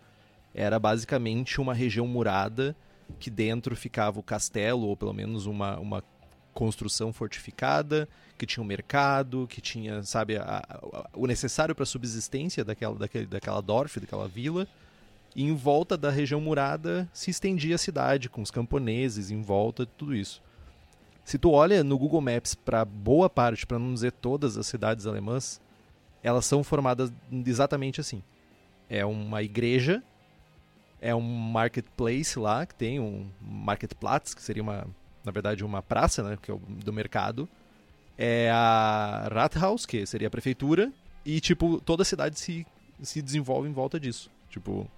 Era 0.55 0.78
basicamente 0.78 1.61
uma 1.61 1.74
região 1.74 2.07
murada 2.07 2.76
que 3.18 3.31
dentro 3.31 3.74
ficava 3.74 4.20
o 4.20 4.22
castelo, 4.22 4.87
ou 4.87 4.96
pelo 4.96 5.12
menos 5.12 5.46
uma, 5.46 5.78
uma 5.78 6.05
construção 6.52 7.12
fortificada, 7.12 8.09
que 8.42 8.46
tinha 8.46 8.64
um 8.64 8.66
mercado, 8.66 9.46
que 9.48 9.61
tinha, 9.61 10.02
sabe, 10.02 10.37
a- 10.37 10.64
a- 10.68 11.09
o 11.14 11.28
necessário 11.28 11.76
para 11.76 11.85
a 11.85 11.87
subsistência 11.87 12.64
daquela, 12.64 12.96
daquele, 12.96 13.26
daquela 13.26 13.62
Dorf, 13.62 14.00
daquela 14.00 14.26
vila. 14.26 14.66
E 15.37 15.44
em 15.44 15.55
volta 15.55 15.96
da 15.96 16.11
região 16.11 16.40
murada 16.40 17.09
se 17.12 17.31
estendia 17.31 17.76
a 17.76 17.78
cidade, 17.78 18.28
com 18.28 18.42
os 18.42 18.50
camponeses 18.50 19.31
em 19.31 19.40
volta, 19.42 19.87
tudo 19.87 20.12
isso. 20.12 20.42
Se 21.24 21.38
tu 21.38 21.52
olha 21.52 21.85
no 21.85 21.96
Google 21.96 22.20
Maps 22.20 22.52
para 22.57 22.85
boa 22.85 23.31
parte, 23.31 23.64
para 23.64 23.78
não 23.78 23.94
dizer 23.94 24.11
todas 24.11 24.57
as 24.57 24.66
cidades 24.66 25.07
alemãs, 25.07 25.61
elas 26.20 26.44
são 26.44 26.64
formadas 26.64 27.12
exatamente 27.46 28.00
assim. 28.00 28.24
É 28.90 29.05
uma 29.07 29.40
igreja, 29.40 30.02
é 31.00 31.14
um 31.14 31.20
marketplace 31.20 32.37
lá, 32.40 32.66
que 32.66 32.74
tem 32.74 32.98
um 32.98 33.28
marketplatz, 33.40 34.35
que 34.35 34.42
seria 34.42 34.64
uma, 34.64 34.85
na 35.24 35.31
verdade, 35.31 35.64
uma 35.64 35.81
praça, 35.81 36.24
né, 36.24 36.37
que 36.42 36.50
é 36.50 36.55
o 36.55 36.59
do 36.59 36.92
mercado. 36.92 37.48
É 38.25 38.49
a 38.53 39.29
Rathaus, 39.33 39.85
que 39.85 40.07
seria 40.07 40.29
a 40.29 40.31
prefeitura, 40.31 40.93
e 41.25 41.41
tipo, 41.41 41.81
toda 41.81 42.03
a 42.03 42.05
cidade 42.05 42.39
se, 42.39 42.65
se 43.03 43.21
desenvolve 43.21 43.69
em 43.69 43.73
volta 43.73 43.99
disso. 43.99 44.31
Tipo, 44.49 44.89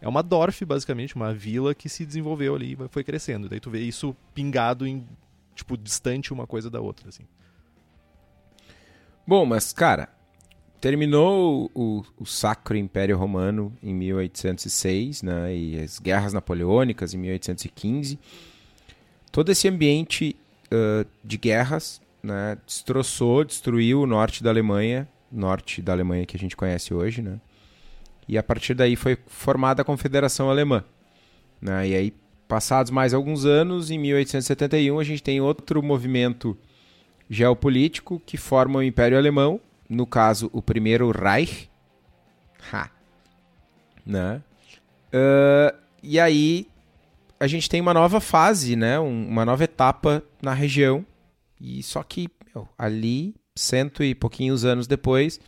é 0.00 0.08
uma 0.08 0.22
Dorf, 0.22 0.64
basicamente, 0.64 1.14
uma 1.14 1.34
vila 1.34 1.74
que 1.74 1.86
se 1.86 2.06
desenvolveu 2.06 2.54
ali 2.54 2.72
e 2.72 2.88
foi 2.88 3.04
crescendo. 3.04 3.46
Daí 3.46 3.60
tu 3.60 3.70
vê 3.70 3.80
isso 3.80 4.16
pingado 4.34 4.86
em, 4.86 5.06
tipo, 5.54 5.76
distante 5.76 6.32
uma 6.32 6.46
coisa 6.46 6.70
da 6.70 6.80
outra, 6.80 7.10
assim. 7.10 7.24
Bom, 9.26 9.44
mas, 9.44 9.72
cara, 9.72 10.08
terminou 10.80 11.70
o, 11.74 12.02
o, 12.18 12.24
Sacro 12.24 12.76
Império 12.76 13.18
Romano 13.18 13.70
em 13.82 13.94
1806, 13.94 15.22
né, 15.22 15.54
e 15.54 15.78
as 15.78 15.98
guerras 15.98 16.32
napoleônicas 16.32 17.12
em 17.12 17.18
1815. 17.18 18.18
Todo 19.30 19.52
esse 19.52 19.68
ambiente 19.68 20.34
uh, 20.66 21.06
de 21.22 21.36
guerras 21.36 22.00
né, 22.22 22.56
destroçou, 22.66 23.44
destruiu 23.44 24.02
o 24.02 24.06
norte 24.06 24.42
da 24.42 24.50
Alemanha, 24.50 25.08
norte 25.30 25.82
da 25.82 25.92
Alemanha 25.92 26.26
que 26.26 26.36
a 26.36 26.40
gente 26.40 26.56
conhece 26.56 26.94
hoje, 26.94 27.22
né? 27.22 27.40
E 28.28 28.38
a 28.38 28.42
partir 28.42 28.74
daí 28.74 28.96
foi 28.96 29.18
formada 29.26 29.82
a 29.82 29.84
Confederação 29.84 30.48
Alemã. 30.48 30.84
Né? 31.60 31.88
E 31.88 31.94
aí, 31.94 32.14
passados 32.46 32.90
mais 32.90 33.12
alguns 33.12 33.44
anos, 33.44 33.90
em 33.90 33.98
1871, 33.98 34.98
a 34.98 35.04
gente 35.04 35.22
tem 35.22 35.40
outro 35.40 35.82
movimento 35.82 36.56
geopolítico 37.28 38.20
que 38.24 38.36
forma 38.36 38.78
o 38.78 38.82
Império 38.82 39.18
Alemão, 39.18 39.60
no 39.88 40.06
caso, 40.06 40.48
o 40.52 40.62
primeiro 40.62 41.10
Reich. 41.10 41.68
Ha. 42.72 42.90
Né? 44.06 44.42
Uh, 45.08 45.76
e 46.02 46.18
aí, 46.18 46.68
a 47.38 47.46
gente 47.46 47.68
tem 47.68 47.80
uma 47.80 47.92
nova 47.92 48.20
fase, 48.20 48.76
né? 48.76 48.98
Um, 49.00 49.28
uma 49.28 49.44
nova 49.44 49.64
etapa 49.64 50.22
na 50.40 50.54
região. 50.54 51.04
E 51.62 51.80
só 51.80 52.02
que 52.02 52.28
meu, 52.52 52.68
ali, 52.76 53.36
cento 53.54 54.02
e 54.02 54.16
pouquinhos 54.16 54.64
anos 54.64 54.88
depois, 54.88 55.38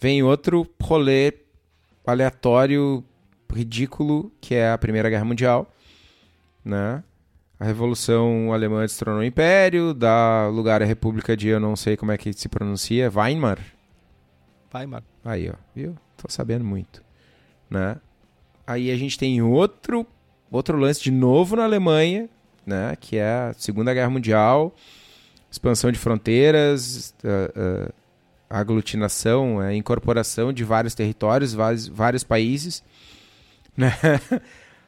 vem 0.00 0.22
outro 0.22 0.66
rolê 0.82 1.34
aleatório, 2.06 3.04
ridículo, 3.52 4.32
que 4.40 4.54
é 4.54 4.72
a 4.72 4.78
Primeira 4.78 5.10
Guerra 5.10 5.24
Mundial, 5.24 5.70
né? 6.64 7.04
A 7.58 7.64
Revolução 7.66 8.54
Alemã 8.54 8.80
destronou 8.80 9.20
o 9.20 9.24
Império, 9.24 9.92
dá 9.92 10.48
lugar 10.48 10.80
à 10.80 10.86
República 10.86 11.36
de, 11.36 11.48
eu 11.48 11.60
não 11.60 11.76
sei 11.76 11.94
como 11.94 12.10
é 12.10 12.16
que 12.16 12.32
se 12.32 12.48
pronuncia, 12.48 13.12
Weimar. 13.14 13.58
Weimar. 14.74 15.04
Aí, 15.22 15.50
ó, 15.50 15.54
viu? 15.74 15.94
Tô 16.16 16.26
sabendo 16.30 16.64
muito, 16.64 17.04
né? 17.68 17.96
Aí 18.66 18.90
a 18.90 18.96
gente 18.96 19.18
tem 19.18 19.42
outro 19.42 20.06
outro 20.50 20.78
lance 20.78 21.02
de 21.02 21.10
novo 21.10 21.54
na 21.54 21.64
Alemanha, 21.64 22.30
né? 22.64 22.96
Que 22.98 23.18
é 23.18 23.50
a 23.50 23.54
Segunda 23.56 23.92
Guerra 23.92 24.10
Mundial, 24.10 24.74
expansão 25.50 25.90
de 25.90 25.98
fronteiras, 25.98 27.14
uh, 27.24 27.88
uh, 27.88 27.92
aglutinação, 28.48 29.60
a 29.60 29.74
incorporação 29.74 30.52
de 30.52 30.64
vários 30.64 30.94
territórios, 30.94 31.52
vários, 31.52 31.88
vários 31.88 32.24
países, 32.24 32.82
né? 33.76 33.92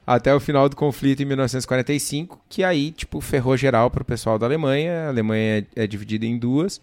até 0.06 0.34
o 0.34 0.40
final 0.40 0.68
do 0.68 0.76
conflito 0.76 1.22
em 1.22 1.26
1945, 1.26 2.40
que 2.48 2.64
aí 2.64 2.90
tipo 2.90 3.20
ferrou 3.20 3.56
geral 3.56 3.90
para 3.90 4.02
o 4.02 4.04
pessoal 4.04 4.38
da 4.38 4.46
Alemanha. 4.46 5.06
A 5.06 5.08
Alemanha 5.08 5.66
é, 5.76 5.84
é 5.84 5.86
dividida 5.86 6.26
em 6.26 6.38
duas: 6.38 6.80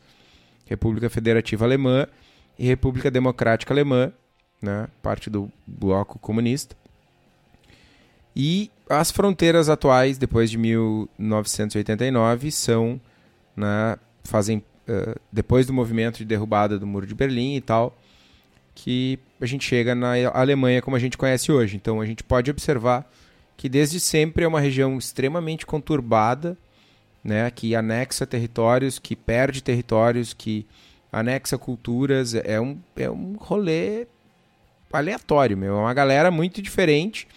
República 0.66 1.10
Federativa 1.10 1.66
Alemã 1.66 2.08
e 2.58 2.66
República 2.66 3.10
Democrática 3.10 3.74
Alemã, 3.74 4.12
né? 4.62 4.88
parte 5.02 5.30
do 5.30 5.52
bloco 5.66 6.20
comunista. 6.20 6.76
E 8.36 8.72
as 8.90 9.12
fronteiras 9.12 9.70
atuais, 9.70 10.18
depois 10.18 10.50
de 10.50 10.58
1989, 10.58 12.52
são, 12.52 13.00
né, 13.60 13.98
fazem 14.24 14.64
eh, 14.88 15.16
depois 15.32 15.68
do 15.68 15.74
movimento 15.74 16.18
de 16.18 16.26
derrubada 16.26 16.80
do 16.80 16.88
Muro 16.88 17.06
de 17.06 17.14
Berlim 17.14 17.56
e 17.56 17.62
tal, 17.62 17.98
que 18.74 19.20
a 19.42 19.46
gente 19.46 19.66
chega 19.66 19.94
na 19.94 20.14
Alemanha 20.34 20.82
como 20.82 20.96
a 20.96 21.00
gente 21.00 21.18
conhece 21.18 21.52
hoje. 21.52 21.76
Então 21.76 22.00
a 22.00 22.06
gente 22.06 22.24
pode 22.24 22.50
observar 22.50 23.12
que 23.58 23.68
desde 23.68 24.00
sempre 24.00 24.46
é 24.46 24.48
uma 24.48 24.62
região 24.62 24.98
extremamente 24.98 25.66
conturbada, 25.66 26.58
né, 27.22 27.52
que 27.52 27.76
anexa 27.76 28.26
territórios, 28.26 28.98
que 28.98 29.16
perde 29.16 29.62
territórios, 29.62 30.34
que 30.34 30.66
anexa 31.12 31.58
culturas, 31.58 32.34
é 32.34 32.62
um, 32.62 32.80
é 32.96 33.10
um 33.10 33.36
rolê 33.38 34.08
aleatório, 34.92 35.58
meu. 35.58 35.76
É 35.76 35.80
uma 35.80 35.94
galera 35.94 36.32
muito 36.32 36.62
diferente. 36.62 37.28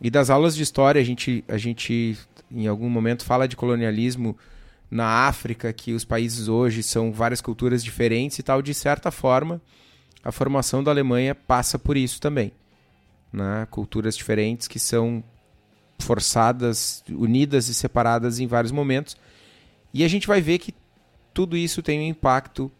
E 0.00 0.10
das 0.10 0.28
aulas 0.28 0.56
de 0.56 0.62
história, 0.62 1.00
a 1.00 1.04
gente, 1.04 1.44
a 1.46 1.56
gente 1.56 2.18
em 2.50 2.66
algum 2.66 2.88
momento 2.90 3.24
fala 3.24 3.46
de 3.46 3.56
colonialismo 3.56 4.36
na 4.94 5.26
África, 5.26 5.72
que 5.72 5.92
os 5.92 6.04
países 6.04 6.46
hoje 6.46 6.80
são 6.80 7.12
várias 7.12 7.40
culturas 7.40 7.82
diferentes 7.82 8.38
e 8.38 8.44
tal, 8.44 8.62
de 8.62 8.72
certa 8.72 9.10
forma, 9.10 9.60
a 10.22 10.30
formação 10.30 10.84
da 10.84 10.92
Alemanha 10.92 11.34
passa 11.34 11.76
por 11.80 11.96
isso 11.96 12.20
também. 12.20 12.52
Né? 13.32 13.66
Culturas 13.72 14.16
diferentes 14.16 14.68
que 14.68 14.78
são 14.78 15.24
forçadas, 15.98 17.02
unidas 17.10 17.66
e 17.66 17.74
separadas 17.74 18.38
em 18.38 18.46
vários 18.46 18.70
momentos. 18.70 19.16
E 19.92 20.04
a 20.04 20.08
gente 20.08 20.28
vai 20.28 20.40
ver 20.40 20.60
que 20.60 20.72
tudo 21.34 21.56
isso 21.56 21.82
tem 21.82 21.98
um 21.98 22.08
impacto 22.08 22.70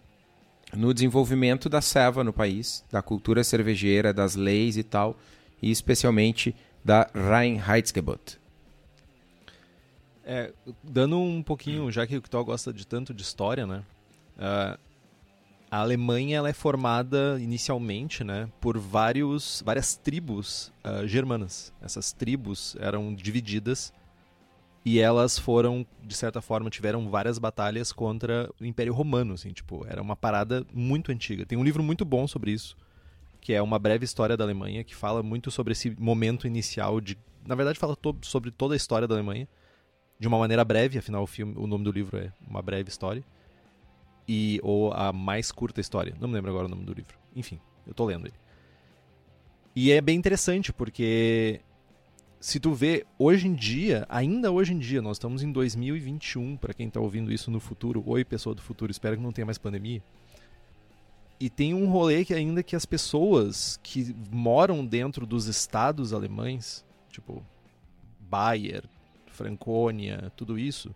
no 0.72 0.94
desenvolvimento 0.94 1.68
da 1.68 1.80
serva 1.80 2.22
no 2.22 2.32
país, 2.32 2.84
da 2.92 3.02
cultura 3.02 3.42
cervejeira, 3.42 4.12
das 4.12 4.36
leis 4.36 4.76
e 4.76 4.84
tal, 4.84 5.18
e 5.60 5.68
especialmente 5.68 6.54
da 6.84 7.10
Reinheitsgebot. 7.12 8.43
É, 10.26 10.52
dando 10.82 11.18
um 11.18 11.42
pouquinho, 11.42 11.90
já 11.90 12.06
que 12.06 12.16
o 12.16 12.22
Kitó 12.22 12.42
gosta 12.42 12.72
de 12.72 12.86
tanto 12.86 13.12
de 13.12 13.22
história, 13.22 13.66
né? 13.66 13.84
Uh, 14.36 14.78
a 15.70 15.78
Alemanha 15.78 16.36
ela 16.36 16.48
é 16.48 16.52
formada 16.52 17.36
inicialmente, 17.40 18.22
né, 18.22 18.48
por 18.60 18.78
vários, 18.78 19.60
várias 19.66 19.96
tribos 19.96 20.72
uh, 20.84 21.06
germanas. 21.06 21.72
Essas 21.82 22.12
tribos 22.12 22.76
eram 22.78 23.12
divididas 23.12 23.92
e 24.84 25.00
elas 25.00 25.36
foram, 25.36 25.84
de 26.02 26.14
certa 26.14 26.40
forma, 26.40 26.70
tiveram 26.70 27.10
várias 27.10 27.38
batalhas 27.38 27.90
contra 27.90 28.48
o 28.60 28.64
Império 28.64 28.94
Romano, 28.94 29.34
assim, 29.34 29.50
tipo, 29.50 29.84
era 29.88 30.00
uma 30.00 30.14
parada 30.14 30.64
muito 30.72 31.10
antiga. 31.10 31.44
Tem 31.44 31.58
um 31.58 31.64
livro 31.64 31.82
muito 31.82 32.04
bom 32.04 32.28
sobre 32.28 32.52
isso, 32.52 32.76
que 33.40 33.52
é 33.52 33.60
uma 33.60 33.78
breve 33.78 34.04
história 34.04 34.36
da 34.36 34.44
Alemanha, 34.44 34.84
que 34.84 34.94
fala 34.94 35.22
muito 35.22 35.50
sobre 35.50 35.72
esse 35.72 35.90
momento 35.98 36.46
inicial 36.46 37.00
de, 37.00 37.18
na 37.44 37.56
verdade, 37.56 37.78
fala 37.78 37.96
to 37.96 38.16
sobre 38.22 38.50
toda 38.52 38.74
a 38.74 38.76
história 38.76 39.08
da 39.08 39.14
Alemanha 39.16 39.48
de 40.18 40.28
uma 40.28 40.38
maneira 40.38 40.64
breve, 40.64 40.98
afinal 40.98 41.22
o 41.22 41.26
filme, 41.26 41.54
o 41.56 41.66
nome 41.66 41.84
do 41.84 41.90
livro 41.90 42.16
é 42.16 42.32
Uma 42.48 42.62
Breve 42.62 42.88
História. 42.88 43.24
E 44.26 44.58
ou 44.62 44.92
a 44.92 45.12
mais 45.12 45.52
curta 45.52 45.80
história, 45.80 46.14
não 46.20 46.28
me 46.28 46.34
lembro 46.34 46.50
agora 46.50 46.66
o 46.66 46.70
nome 46.70 46.84
do 46.84 46.94
livro. 46.94 47.18
Enfim, 47.36 47.60
eu 47.86 47.92
tô 47.92 48.04
lendo 48.06 48.26
ele. 48.26 48.34
E 49.76 49.92
é 49.92 50.00
bem 50.00 50.16
interessante 50.16 50.72
porque 50.72 51.60
se 52.40 52.60
tu 52.60 52.72
vê 52.72 53.06
hoje 53.18 53.48
em 53.48 53.54
dia, 53.54 54.06
ainda 54.08 54.52
hoje 54.52 54.72
em 54.72 54.78
dia, 54.78 55.02
nós 55.02 55.16
estamos 55.16 55.42
em 55.42 55.50
2021, 55.50 56.56
para 56.56 56.74
quem 56.74 56.88
tá 56.88 57.00
ouvindo 57.00 57.32
isso 57.32 57.50
no 57.50 57.58
futuro, 57.58 58.02
oi 58.06 58.24
pessoa 58.24 58.54
do 58.54 58.62
futuro, 58.62 58.90
espero 58.90 59.16
que 59.16 59.22
não 59.22 59.32
tenha 59.32 59.46
mais 59.46 59.58
pandemia. 59.58 60.02
E 61.40 61.50
tem 61.50 61.74
um 61.74 61.88
rolê 61.88 62.24
que 62.24 62.32
ainda 62.32 62.62
que 62.62 62.76
as 62.76 62.86
pessoas 62.86 63.78
que 63.82 64.14
moram 64.30 64.86
dentro 64.86 65.26
dos 65.26 65.46
estados 65.46 66.12
alemães, 66.12 66.84
tipo 67.10 67.42
Bayer, 68.20 68.84
Franconia, 69.34 70.32
tudo 70.36 70.58
isso, 70.58 70.94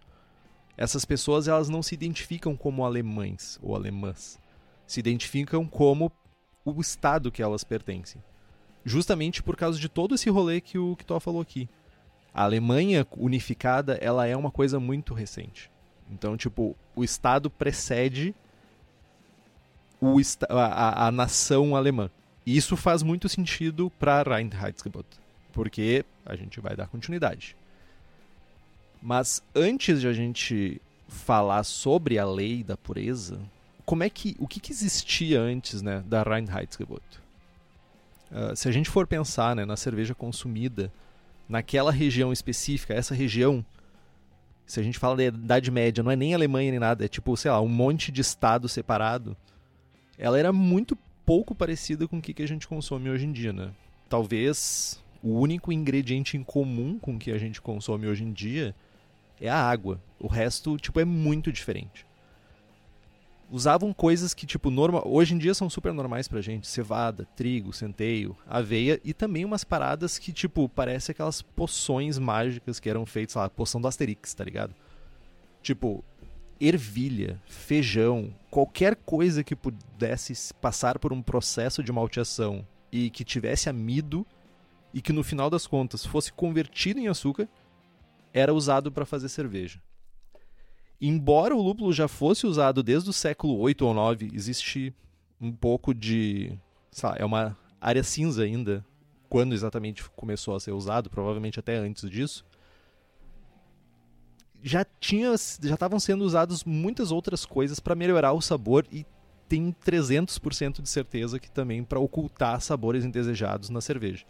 essas 0.77 1.05
pessoas 1.05 1.49
elas 1.49 1.69
não 1.69 1.83
se 1.83 1.95
identificam 1.95 2.57
como 2.57 2.85
alemães 2.85 3.59
ou 3.63 3.75
alemãs. 3.75 4.39
Se 4.87 5.01
identificam 5.01 5.67
como 5.67 6.11
o 6.65 6.81
estado 6.81 7.33
que 7.33 7.43
elas 7.43 7.65
pertencem. 7.65 8.23
Justamente 8.85 9.43
por 9.43 9.57
causa 9.57 9.79
de 9.79 9.89
todo 9.89 10.15
esse 10.15 10.31
rolê 10.31 10.61
que 10.61 10.79
o 10.79 10.97
Kitó 10.97 11.19
falou 11.19 11.43
aqui. 11.43 11.69
A 12.33 12.45
Alemanha 12.45 13.07
unificada, 13.17 13.95
ela 14.01 14.27
é 14.27 14.37
uma 14.37 14.51
coisa 14.51 14.79
muito 14.79 15.15
recente. 15.15 15.71
Então, 16.11 16.37
tipo, 16.37 16.77
o 16.95 17.03
estado 17.03 17.51
precede 17.51 18.35
o 20.01 20.17
a, 20.49 20.55
a, 20.55 21.07
a 21.09 21.11
nação 21.11 21.75
alemã. 21.75 22.11
E 22.47 22.57
isso 22.57 22.77
faz 22.77 23.03
muito 23.03 23.29
sentido 23.29 23.91
para 23.99 24.23
Reinheitsgebot, 24.23 25.07
porque 25.53 26.05
a 26.25 26.35
gente 26.37 26.61
vai 26.61 26.77
dar 26.77 26.87
continuidade. 26.87 27.57
Mas 29.01 29.43
antes 29.55 30.01
de 30.01 30.09
a 30.09 30.13
gente 30.13 30.81
falar 31.09 31.65
sobre 31.65 32.19
a 32.19 32.27
lei 32.27 32.63
da 32.63 32.77
pureza, 32.77 33.41
como 33.85 34.03
é 34.03 34.11
que 34.11 34.37
o 34.39 34.47
que, 34.47 34.61
que 34.61 34.73
existia 34.73 35.41
antes, 35.41 35.81
né, 35.81 36.03
da 36.07 36.23
Reinheitsgebot? 36.23 37.03
Uh, 38.31 38.55
se 38.55 38.69
a 38.69 38.73
gente 38.73 38.91
for 38.91 39.07
pensar, 39.07 39.57
né, 39.57 39.65
na 39.65 39.77
cerveja 39.77 40.15
consumida 40.15 40.93
naquela 41.49 41.91
região 41.91 42.33
específica, 42.33 42.93
essa 42.93 43.15
região 43.15 43.65
se 44.69 44.79
a 44.79 44.83
gente 44.83 44.99
fala 44.99 45.17
da 45.17 45.25
Idade 45.25 45.71
Média, 45.71 46.05
não 46.05 46.11
é 46.11 46.17
nem 46.17 46.35
Alemanha 46.35 46.71
nem 46.71 46.79
nada, 46.79 47.03
é 47.03 47.09
tipo, 47.09 47.35
sei 47.39 47.51
lá, 47.51 47.59
um 47.59 47.69
monte 47.69 48.13
de 48.13 48.21
estado 48.21 48.69
separado. 48.69 49.35
Ela 50.19 50.39
era 50.39 50.53
muito 50.53 50.97
pouco 51.25 51.55
parecida 51.55 52.07
com 52.07 52.19
o 52.19 52.23
que, 52.23 52.35
que 52.35 52.43
a 52.43 52.47
gente 52.47 52.69
consome 52.69 53.09
hoje 53.09 53.25
em 53.25 53.33
dia, 53.33 53.51
né? 53.51 53.71
Talvez 54.11 55.03
o 55.23 55.39
único 55.39 55.73
ingrediente 55.73 56.37
em 56.37 56.45
comum 56.45 56.99
com 56.99 57.17
o 57.17 57.19
que 57.19 57.33
a 57.33 57.39
gente 57.39 57.63
consome 57.63 58.07
hoje 58.07 58.25
em 58.25 58.33
dia 58.33 58.75
é 59.41 59.49
a 59.49 59.57
água. 59.57 60.01
O 60.19 60.27
resto, 60.27 60.77
tipo, 60.77 61.01
é 61.01 61.05
muito 61.05 61.53
diferente. 61.53 62.07
Usavam 63.51 63.95
coisas 63.95 64.35
que, 64.35 64.45
tipo, 64.45 64.71
normal, 64.71 65.03
hoje 65.07 65.35
em 65.35 65.39
dia 65.39 65.55
são 65.55 65.71
super 65.71 65.93
normais 65.93 66.29
pra 66.29 66.41
gente. 66.41 66.69
Cevada, 66.69 67.27
trigo, 67.35 67.73
centeio, 67.73 68.37
aveia 68.47 69.01
e 69.03 69.15
também 69.15 69.45
umas 69.45 69.65
paradas 69.65 70.19
que, 70.19 70.33
tipo, 70.33 70.69
parece 70.69 71.13
aquelas 71.13 71.41
poções 71.41 72.19
mágicas 72.19 72.79
que 72.79 72.91
eram 72.91 73.07
feitas, 73.07 73.33
sei 73.33 73.43
lá, 73.43 73.49
poção 73.49 73.81
do 73.81 73.89
Asterix, 73.89 74.35
tá 74.35 74.45
ligado? 74.45 74.75
Tipo, 75.63 76.05
ervilha, 76.61 77.41
feijão, 77.47 78.35
qualquer 78.51 78.97
coisa 78.97 79.45
que 79.45 79.57
pudesse 79.57 80.53
passar 80.55 80.99
por 80.99 81.13
um 81.13 81.23
processo 81.23 81.83
de 81.83 81.93
malteação 81.93 82.67
e 82.91 83.11
que 83.11 83.25
tivesse 83.25 83.69
amido 83.71 84.27
e 84.93 85.01
que 85.01 85.13
no 85.13 85.23
final 85.23 85.49
das 85.49 85.67
contas 85.67 86.05
fosse 86.05 86.33
convertido 86.33 86.99
em 86.99 87.09
açúcar, 87.09 87.49
era 88.33 88.53
usado 88.53 88.91
para 88.91 89.07
fazer 89.07 89.29
cerveja. 89.29 89.81
Embora 91.01 91.55
o 91.55 91.63
lúpulo 91.63 91.93
já 91.93 92.09
fosse 92.09 92.47
usado 92.47 92.83
desde 92.83 93.09
o 93.11 93.13
século 93.13 93.57
8 93.59 93.87
ou 93.87 93.95
9, 93.95 94.31
existe 94.33 94.95
um 95.41 95.53
pouco 95.53 95.95
de. 95.95 96.59
Lá, 97.03 97.15
é 97.17 97.25
uma 97.25 97.57
área 97.81 98.03
cinza 98.03 98.43
ainda 98.43 98.85
quando 99.29 99.53
exatamente 99.53 100.09
começou 100.11 100.57
a 100.57 100.61
ser 100.61 100.73
usado, 100.73 101.09
provavelmente 101.09 101.61
até 101.61 101.77
antes 101.77 102.09
disso. 102.11 102.45
Já 104.61 104.85
tinha, 104.99 105.35
já 105.63 105.75
estavam 105.75 106.01
sendo 106.01 106.25
usadas 106.25 106.65
muitas 106.65 107.13
outras 107.13 107.47
coisas 107.47 107.79
para 107.79 107.95
melhorar 107.95 108.33
o 108.33 108.41
sabor 108.41 108.85
e 108.91 109.07
tem 109.49 109.73
300% 109.73 110.83
de 110.83 110.89
certeza 110.89 111.39
que 111.39 111.51
também 111.51 111.85
para 111.85 112.01
ocultar 112.01 112.61
sabores 112.61 113.05
indesejados 113.05 113.71
na 113.71 113.81
cerveja. 113.81 114.27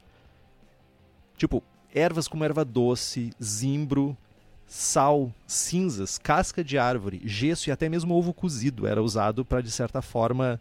Tipo, 1.36 1.62
ervas 1.94 2.28
como 2.28 2.44
erva 2.44 2.64
doce, 2.64 3.30
zimbro, 3.42 4.16
sal, 4.66 5.32
cinzas, 5.46 6.18
casca 6.18 6.62
de 6.62 6.78
árvore, 6.78 7.20
gesso 7.24 7.68
e 7.68 7.72
até 7.72 7.88
mesmo 7.88 8.14
ovo 8.14 8.34
cozido 8.34 8.86
era 8.86 9.02
usado 9.02 9.44
para, 9.44 9.62
de 9.62 9.70
certa 9.70 10.02
forma, 10.02 10.60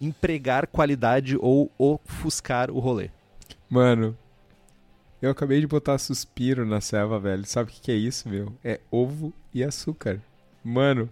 empregar 0.00 0.66
qualidade 0.66 1.36
ou 1.40 1.70
ofuscar 1.76 2.70
o 2.70 2.78
rolê. 2.78 3.10
Mano, 3.68 4.16
eu 5.20 5.30
acabei 5.30 5.60
de 5.60 5.66
botar 5.66 5.98
suspiro 5.98 6.64
na 6.64 6.80
selva, 6.80 7.18
velho. 7.18 7.44
Sabe 7.44 7.70
o 7.70 7.74
que, 7.74 7.80
que 7.80 7.92
é 7.92 7.96
isso, 7.96 8.28
meu? 8.28 8.52
É 8.64 8.80
ovo 8.90 9.32
e 9.52 9.64
açúcar. 9.64 10.20
Mano, 10.64 11.10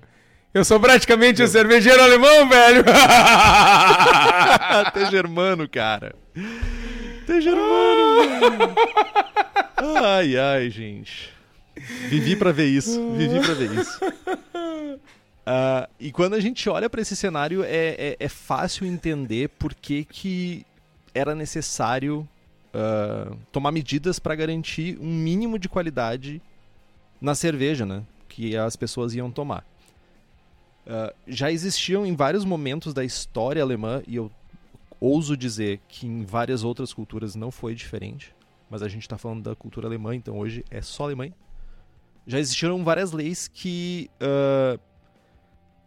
eu 0.55 0.65
sou 0.65 0.79
praticamente 0.79 1.43
um 1.43 1.47
cervejeiro 1.47 2.01
alemão, 2.01 2.49
velho! 2.49 2.85
Até 4.87 5.11
germano, 5.11 5.69
cara. 5.69 6.15
Até 7.25 7.41
germano. 7.41 7.67
ai, 9.97 10.37
ai, 10.37 10.71
gente. 10.71 11.33
Vivi 12.09 12.37
para 12.37 12.53
ver 12.53 12.67
isso. 12.67 13.13
Vivi 13.13 13.41
para 13.41 13.55
ver 13.55 13.71
isso. 13.73 14.05
Uh, 14.05 15.89
e 16.01 16.11
quando 16.11 16.35
a 16.35 16.41
gente 16.41 16.69
olha 16.69 16.89
para 16.89 17.01
esse 17.01 17.15
cenário, 17.15 17.63
é, 17.63 17.69
é, 17.99 18.17
é, 18.19 18.29
fácil 18.29 18.87
entender 18.87 19.49
por 19.51 19.75
que, 19.75 20.05
que 20.05 20.67
era 21.15 21.35
necessário 21.35 22.27
uh, 22.75 23.37
tomar 23.53 23.73
medidas 23.73 24.19
para 24.19 24.35
garantir 24.35 24.99
um 25.01 25.13
mínimo 25.13 25.59
de 25.59 25.69
qualidade 25.69 26.41
na 27.21 27.35
cerveja, 27.35 27.85
né? 27.85 28.03
Que 28.29 28.57
as 28.57 28.77
pessoas 28.77 29.15
iam 29.15 29.31
tomar. 29.31 29.65
Uh, 30.87 31.13
já 31.27 31.51
existiam 31.51 32.07
em 32.07 32.15
vários 32.15 32.45
momentos 32.45 32.95
da 32.95 33.05
história 33.05 33.63
alemã, 33.63 34.03
e 34.07 34.17
eu 34.17 34.31
ouso 35.01 35.37
dizer 35.37 35.81
que 35.89 36.07
em 36.07 36.25
várias 36.25 36.65
outras 36.65 36.93
culturas 36.93 37.35
não 37.35 37.51
foi 37.51 37.75
diferente, 37.75 38.36
mas 38.71 38.83
a 38.83 38.89
gente 38.89 39.03
está 39.03 39.17
falando 39.17 39.43
da 39.43 39.55
cultura 39.55 39.87
alemã, 39.87 40.15
então 40.15 40.39
hoje 40.39 40.65
é 40.71 40.81
só 40.83 41.05
Alemanha 41.05 41.35
já 42.27 42.41
existiram 42.41 42.83
várias 42.83 43.13
leis 43.13 43.47
que 43.47 44.11
uh, 44.21 44.81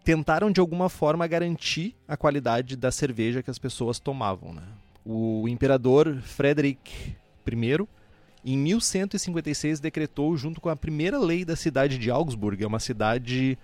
tentaram 0.03 0.49
de 0.49 0.61
alguma 0.61 0.87
forma 0.87 1.27
garantir 1.27 1.95
a 2.07 2.15
qualidade 2.15 2.77
da 2.77 2.91
cerveja 2.91 3.43
que 3.43 3.51
as 3.51 3.59
pessoas 3.59 3.99
tomavam. 3.99 4.53
Né? 4.53 4.63
O 5.03 5.47
imperador 5.49 6.21
Frederick 6.21 7.13
I, 7.45 7.87
em 8.45 8.57
1156, 8.57 9.81
decretou, 9.81 10.37
junto 10.37 10.61
com 10.61 10.69
a 10.69 10.75
primeira 10.75 11.19
lei 11.19 11.43
da 11.43 11.57
cidade 11.57 11.97
de 11.97 12.09
Augsburg, 12.09 12.63
é 12.63 12.67
uma 12.67 12.79
cidade 12.79 13.57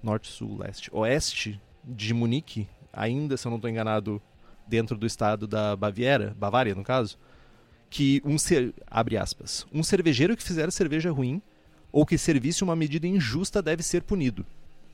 norte, 0.00 0.28
sul, 0.28 0.58
leste, 0.58 0.88
oeste 0.92 1.60
de 1.82 2.14
Munique, 2.14 2.68
ainda, 2.92 3.36
se 3.36 3.46
eu 3.46 3.50
não 3.50 3.56
estou 3.56 3.68
enganado, 3.68 4.22
dentro 4.66 4.96
do 4.96 5.04
estado 5.04 5.46
da 5.46 5.74
Baviera, 5.74 6.34
Bavária 6.38 6.74
no 6.74 6.84
caso, 6.84 7.18
que 7.94 8.20
um 8.24 8.34
abre 8.88 9.16
aspas, 9.16 9.64
um 9.72 9.80
cervejeiro 9.80 10.36
que 10.36 10.42
fizer 10.42 10.68
cerveja 10.72 11.12
ruim 11.12 11.40
ou 11.92 12.04
que 12.04 12.18
servisse 12.18 12.64
uma 12.64 12.74
medida 12.74 13.06
injusta 13.06 13.62
deve 13.62 13.84
ser 13.84 14.02
punido. 14.02 14.44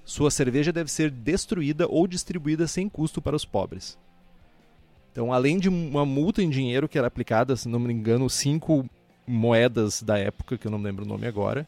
Sua 0.04 0.30
cerveja 0.30 0.70
deve 0.70 0.92
ser 0.92 1.10
destruída 1.10 1.86
ou 1.88 2.06
distribuída 2.06 2.66
sem 2.66 2.90
custo 2.90 3.22
para 3.22 3.34
os 3.34 3.42
pobres. 3.42 3.96
Então, 5.10 5.32
além 5.32 5.58
de 5.58 5.66
uma 5.66 6.04
multa 6.04 6.42
em 6.42 6.50
dinheiro 6.50 6.86
que 6.86 6.98
era 6.98 7.06
aplicada, 7.06 7.56
se 7.56 7.70
não 7.70 7.78
me 7.78 7.90
engano, 7.90 8.28
cinco 8.28 8.86
moedas 9.26 10.02
da 10.02 10.18
época, 10.18 10.58
que 10.58 10.66
eu 10.66 10.70
não 10.70 10.82
lembro 10.82 11.06
o 11.06 11.08
nome 11.08 11.26
agora, 11.26 11.66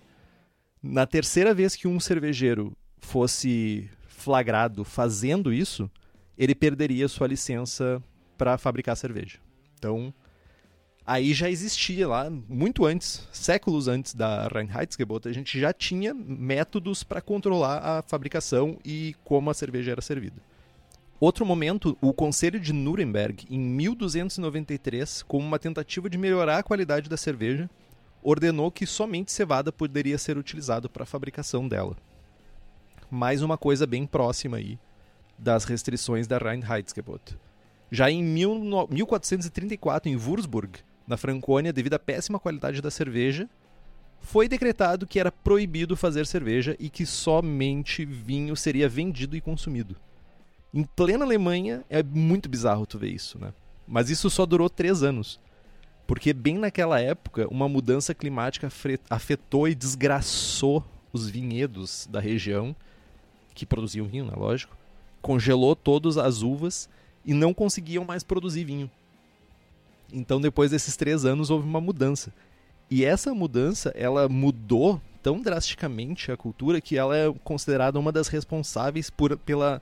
na 0.82 1.06
terceira 1.06 1.54
vez 1.54 1.74
que 1.74 1.88
um 1.88 1.98
cervejeiro 1.98 2.76
fosse 2.98 3.88
flagrado 4.06 4.84
fazendo 4.84 5.50
isso, 5.50 5.90
ele 6.36 6.54
perderia 6.54 7.08
sua 7.08 7.26
licença 7.26 8.02
para 8.36 8.58
fabricar 8.58 8.98
cerveja. 8.98 9.38
Então, 9.78 10.12
aí 11.06 11.34
já 11.34 11.50
existia 11.50 12.06
lá, 12.06 12.30
muito 12.30 12.84
antes, 12.84 13.26
séculos 13.32 13.88
antes 13.88 14.14
da 14.14 14.48
Reinheitsgebot, 14.48 15.28
a 15.28 15.32
gente 15.32 15.58
já 15.58 15.72
tinha 15.72 16.14
métodos 16.14 17.02
para 17.02 17.20
controlar 17.20 17.78
a 17.78 18.02
fabricação 18.02 18.78
e 18.84 19.14
como 19.24 19.50
a 19.50 19.54
cerveja 19.54 19.92
era 19.92 20.00
servida. 20.00 20.36
Outro 21.18 21.46
momento, 21.46 21.96
o 22.00 22.12
Conselho 22.12 22.58
de 22.58 22.72
Nuremberg, 22.72 23.46
em 23.48 23.60
1293, 23.60 25.22
como 25.22 25.46
uma 25.46 25.58
tentativa 25.58 26.10
de 26.10 26.18
melhorar 26.18 26.58
a 26.58 26.62
qualidade 26.64 27.08
da 27.08 27.16
cerveja, 27.16 27.70
ordenou 28.22 28.70
que 28.70 28.86
somente 28.86 29.30
cevada 29.30 29.70
poderia 29.70 30.18
ser 30.18 30.36
utilizado 30.36 30.88
para 30.88 31.04
a 31.04 31.06
fabricação 31.06 31.68
dela. 31.68 31.96
Mais 33.10 33.42
uma 33.42 33.58
coisa 33.58 33.86
bem 33.86 34.06
próxima 34.06 34.56
aí 34.56 34.78
das 35.38 35.64
restrições 35.64 36.26
da 36.26 36.38
Reinheitsgebot. 36.38 37.36
Já 37.90 38.10
em 38.10 38.22
1434, 38.22 40.10
em 40.10 40.16
Würzburg, 40.16 40.80
na 41.06 41.16
Franconia, 41.16 41.72
devido 41.72 41.94
à 41.94 41.98
péssima 41.98 42.38
qualidade 42.38 42.80
da 42.80 42.90
cerveja, 42.90 43.48
foi 44.20 44.48
decretado 44.48 45.06
que 45.06 45.18
era 45.18 45.32
proibido 45.32 45.96
fazer 45.96 46.26
cerveja 46.26 46.76
e 46.78 46.88
que 46.88 47.04
somente 47.04 48.04
vinho 48.04 48.56
seria 48.56 48.88
vendido 48.88 49.36
e 49.36 49.40
consumido. 49.40 49.96
Em 50.72 50.84
plena 50.84 51.24
Alemanha, 51.24 51.84
é 51.90 52.02
muito 52.02 52.48
bizarro 52.48 52.86
tu 52.86 52.98
ver 52.98 53.10
isso, 53.10 53.38
né? 53.38 53.52
Mas 53.86 54.08
isso 54.08 54.30
só 54.30 54.46
durou 54.46 54.70
três 54.70 55.02
anos. 55.02 55.38
Porque 56.06 56.32
bem 56.32 56.56
naquela 56.56 57.00
época, 57.00 57.46
uma 57.48 57.68
mudança 57.68 58.14
climática 58.14 58.68
afetou 59.10 59.68
e 59.68 59.74
desgraçou 59.74 60.84
os 61.12 61.28
vinhedos 61.28 62.08
da 62.10 62.20
região, 62.20 62.74
que 63.54 63.66
produziam 63.66 64.06
vinho, 64.06 64.24
né? 64.24 64.32
Lógico. 64.34 64.76
Congelou 65.20 65.76
todas 65.76 66.16
as 66.16 66.42
uvas 66.42 66.88
e 67.24 67.34
não 67.34 67.52
conseguiam 67.52 68.04
mais 68.04 68.22
produzir 68.22 68.64
vinho. 68.64 68.90
Então, 70.12 70.40
depois 70.40 70.70
desses 70.70 70.96
três 70.96 71.24
anos, 71.24 71.50
houve 71.50 71.66
uma 71.66 71.80
mudança. 71.80 72.32
E 72.90 73.04
essa 73.04 73.34
mudança, 73.34 73.92
ela 73.96 74.28
mudou 74.28 75.00
tão 75.22 75.40
drasticamente 75.40 76.30
a 76.30 76.36
cultura 76.36 76.80
que 76.80 76.98
ela 76.98 77.16
é 77.16 77.32
considerada 77.44 77.98
uma 77.98 78.12
das 78.12 78.28
responsáveis 78.28 79.08
por, 79.08 79.36
pela, 79.38 79.80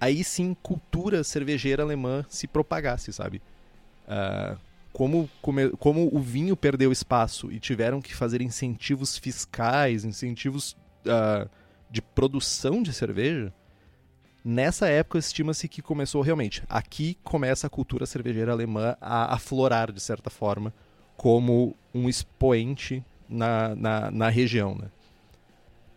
aí 0.00 0.22
sim, 0.22 0.54
cultura 0.62 1.24
cervejeira 1.24 1.82
alemã 1.82 2.26
se 2.28 2.46
propagasse, 2.46 3.12
sabe? 3.12 3.40
Uh, 4.06 4.58
como, 4.92 5.30
como, 5.40 5.76
como 5.78 6.14
o 6.14 6.20
vinho 6.20 6.56
perdeu 6.56 6.92
espaço 6.92 7.50
e 7.50 7.58
tiveram 7.58 8.02
que 8.02 8.14
fazer 8.14 8.42
incentivos 8.42 9.16
fiscais, 9.16 10.04
incentivos 10.04 10.76
uh, 11.06 11.48
de 11.90 12.02
produção 12.02 12.82
de 12.82 12.92
cerveja, 12.92 13.52
Nessa 14.44 14.88
época, 14.88 15.18
estima-se 15.18 15.68
que 15.68 15.80
começou 15.80 16.20
realmente. 16.20 16.62
Aqui 16.68 17.16
começa 17.22 17.66
a 17.66 17.70
cultura 17.70 18.06
cervejeira 18.06 18.50
alemã 18.50 18.96
a 19.00 19.34
aflorar, 19.34 19.92
de 19.92 20.00
certa 20.00 20.30
forma, 20.30 20.74
como 21.16 21.76
um 21.94 22.08
expoente 22.08 23.04
na, 23.28 23.74
na, 23.76 24.10
na 24.10 24.28
região. 24.28 24.74
Né? 24.74 24.88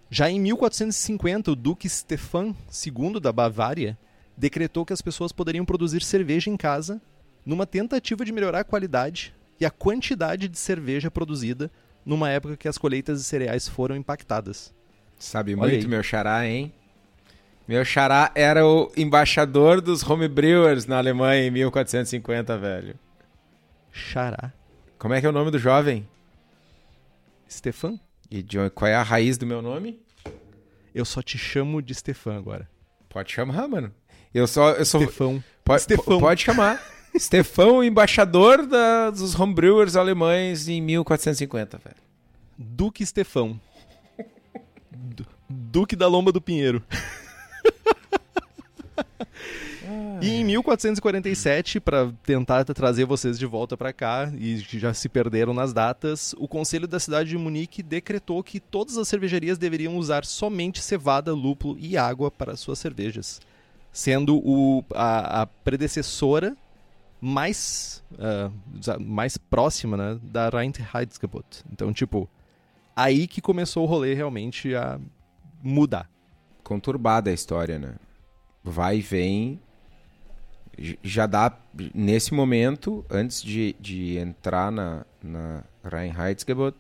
Já 0.10 0.30
em 0.30 0.40
1450, 0.40 1.52
o 1.52 1.56
Duque 1.56 1.90
Stefan 1.90 2.56
II 2.86 3.20
da 3.20 3.32
Bavária 3.32 3.98
decretou 4.38 4.86
que 4.86 4.94
as 4.94 5.02
pessoas 5.02 5.32
poderiam 5.32 5.66
produzir 5.66 6.04
cerveja 6.04 6.50
em 6.50 6.58
casa 6.58 7.02
numa 7.46 7.66
tentativa 7.66 8.24
de 8.24 8.32
melhorar 8.32 8.60
a 8.60 8.64
qualidade 8.64 9.34
e 9.60 9.66
a 9.66 9.72
quantidade 9.72 10.48
de 10.48 10.58
cerveja 10.58 11.10
produzida 11.10 11.72
numa 12.06 12.30
época 12.30 12.58
que 12.58 12.68
as 12.68 12.78
colheitas 12.78 13.20
de 13.20 13.26
cereais 13.26 13.68
foram 13.68 13.96
impactadas. 13.96 14.74
Sabe 15.18 15.54
Olha 15.54 15.72
muito 15.72 15.86
aí. 15.86 15.88
meu 15.88 16.04
xará, 16.04 16.46
hein? 16.46 16.72
Meu 17.68 17.84
xará 17.84 18.32
era 18.36 18.66
o 18.66 18.92
embaixador 18.96 19.82
dos 19.82 20.08
homebrewers 20.08 20.86
na 20.86 20.98
Alemanha 20.98 21.48
em 21.48 21.52
1450, 21.52 22.58
velho. 22.58 22.96
Xará. 23.92 24.54
Como 25.00 25.14
é 25.14 25.20
que 25.22 25.26
é 25.26 25.30
o 25.30 25.34
nome 25.34 25.50
do 25.52 25.58
jovem? 25.58 26.08
Stefan? 27.50 28.00
E 28.30 28.42
de- 28.44 28.70
qual 28.72 28.90
é 28.90 28.96
a 28.96 29.04
raiz 29.04 29.38
do 29.38 29.46
meu 29.46 29.62
nome? 29.62 30.00
Eu 30.94 31.06
só 31.06 31.22
te 31.22 31.38
chamo 31.38 31.82
de 31.82 31.94
Stefan 31.96 32.38
agora. 32.38 32.70
Pode 33.10 33.32
chamar, 33.32 33.68
mano. 33.68 33.94
Eu 34.34 34.48
só. 34.48 34.72
Eu 34.72 34.86
sou, 34.86 35.02
Stefão. 35.02 35.44
pode, 35.64 35.82
Stefão. 35.84 36.20
pode 36.20 36.42
chamar. 36.44 36.82
Stefão, 37.18 37.84
embaixador 37.84 38.66
da- 38.68 39.10
dos 39.10 39.38
homebrewers 39.40 39.96
alemães 39.96 40.68
em 40.68 40.82
1450, 40.82 41.78
velho. 41.78 41.96
Duque 42.58 43.06
Stefão. 43.06 43.60
Du- 44.92 45.26
Duque 45.50 45.96
da 45.96 46.08
Lomba 46.08 46.32
do 46.32 46.42
Pinheiro. 46.42 46.84
E 50.22 50.30
em 50.30 50.44
1447, 50.44 51.80
para 51.80 52.12
tentar 52.24 52.64
trazer 52.66 53.06
vocês 53.06 53.38
de 53.38 53.46
volta 53.46 53.76
para 53.76 53.94
cá 53.94 54.32
e 54.36 54.58
já 54.58 54.94
se 54.94 55.10
perderam 55.10 55.54
nas 55.54 55.74
datas, 55.74 56.34
o 56.38 56.48
Conselho 56.48 56.88
da 56.88 57.00
cidade 57.00 57.30
de 57.30 57.38
Munique 57.38 57.84
decretou 57.84 58.42
que 58.44 58.60
todas 58.60 58.98
as 58.98 59.08
cervejarias 59.08 59.58
deveriam 59.58 59.98
usar 59.98 60.26
somente 60.26 60.82
cevada, 60.82 61.34
lúpulo 61.34 61.78
e 61.80 61.98
água 61.98 62.32
para 62.32 62.56
suas 62.56 62.80
cervejas, 62.80 63.42
sendo 63.92 64.38
o, 64.38 64.84
a, 64.94 65.42
a 65.42 65.46
predecessora 65.46 66.56
mais, 67.20 68.04
ah, 68.18 68.50
mais 69.00 69.38
próxima 69.38 69.98
né, 69.98 70.20
da 70.24 70.50
Reinheitsgebot. 70.50 71.64
Então, 71.72 71.92
tipo, 71.94 72.30
aí 72.96 73.28
que 73.28 73.42
começou 73.42 73.84
o 73.84 73.88
rolê 73.88 74.14
realmente 74.14 74.74
a 74.76 75.00
mudar. 75.62 76.10
Conturbada 76.66 77.30
a 77.30 77.34
história, 77.34 77.80
né? 77.80 77.96
Vai 78.62 78.98
e 78.98 79.02
vem. 79.02 79.62
Já 81.02 81.26
dá, 81.26 81.58
nesse 81.94 82.34
momento, 82.34 83.06
antes 83.10 83.42
de, 83.42 83.74
de 83.80 84.18
entrar 84.18 84.70
na, 84.70 85.06
na 85.24 85.64
Reinheitsgebot, 85.90 86.76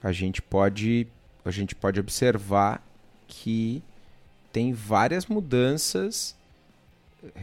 a 0.00 0.12
gente 0.12 0.40
pode 0.40 1.08
a 1.44 1.50
gente 1.50 1.74
pode 1.74 1.98
observar 1.98 2.82
que 3.26 3.82
tem 4.52 4.72
várias 4.72 5.26
mudanças 5.26 6.36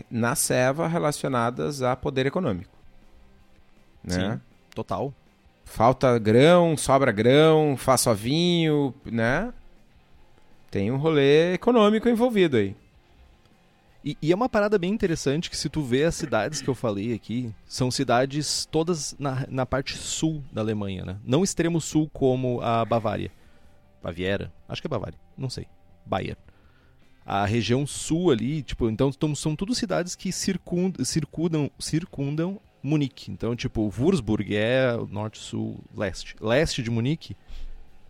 na 0.09 0.35
Seva 0.35 0.87
relacionadas 0.87 1.81
a 1.81 1.95
poder 1.95 2.25
econômico. 2.25 2.71
Né? 4.03 4.33
Sim. 4.33 4.41
Total. 4.73 5.13
Falta 5.65 6.17
grão, 6.17 6.75
sobra 6.75 7.11
grão, 7.11 7.75
faz 7.77 8.01
só 8.01 8.13
vinho, 8.13 8.93
né? 9.05 9.53
Tem 10.71 10.89
um 10.89 10.97
rolê 10.97 11.53
econômico 11.53 12.07
envolvido 12.07 12.55
aí. 12.55 12.73
E, 14.03 14.17
e 14.21 14.31
é 14.31 14.35
uma 14.35 14.49
parada 14.49 14.79
bem 14.79 14.91
interessante 14.91 15.49
que 15.49 15.57
se 15.57 15.69
tu 15.69 15.83
vê 15.83 16.05
as 16.05 16.15
cidades 16.15 16.61
que 16.61 16.69
eu 16.69 16.73
falei 16.73 17.13
aqui, 17.13 17.53
são 17.67 17.91
cidades 17.91 18.65
todas 18.71 19.13
na, 19.19 19.45
na 19.49 19.65
parte 19.65 19.95
sul 19.97 20.41
da 20.51 20.61
Alemanha, 20.61 21.05
né? 21.05 21.17
Não 21.23 21.43
extremo 21.43 21.79
sul 21.79 22.09
como 22.11 22.61
a 22.61 22.83
Bavária. 22.85 23.31
Baviera? 24.01 24.51
Acho 24.67 24.81
que 24.81 24.87
é 24.87 24.89
Bavária, 24.89 25.19
não 25.37 25.49
sei. 25.49 25.67
Bayer. 26.05 26.37
A 27.23 27.45
região 27.45 27.85
sul 27.85 28.31
ali, 28.31 28.63
tipo, 28.63 28.89
então 28.89 29.11
são 29.35 29.55
tudo 29.55 29.75
cidades 29.75 30.15
que 30.15 30.31
circundam, 30.31 31.05
circundam, 31.05 31.69
circundam 31.77 32.59
Munique. 32.81 33.29
Então, 33.29 33.55
tipo, 33.55 33.93
Würzburg 33.95 34.55
é 34.55 34.97
norte, 35.09 35.37
sul, 35.37 35.79
leste. 35.95 36.35
Leste 36.41 36.81
de 36.81 36.89
Munique, 36.89 37.37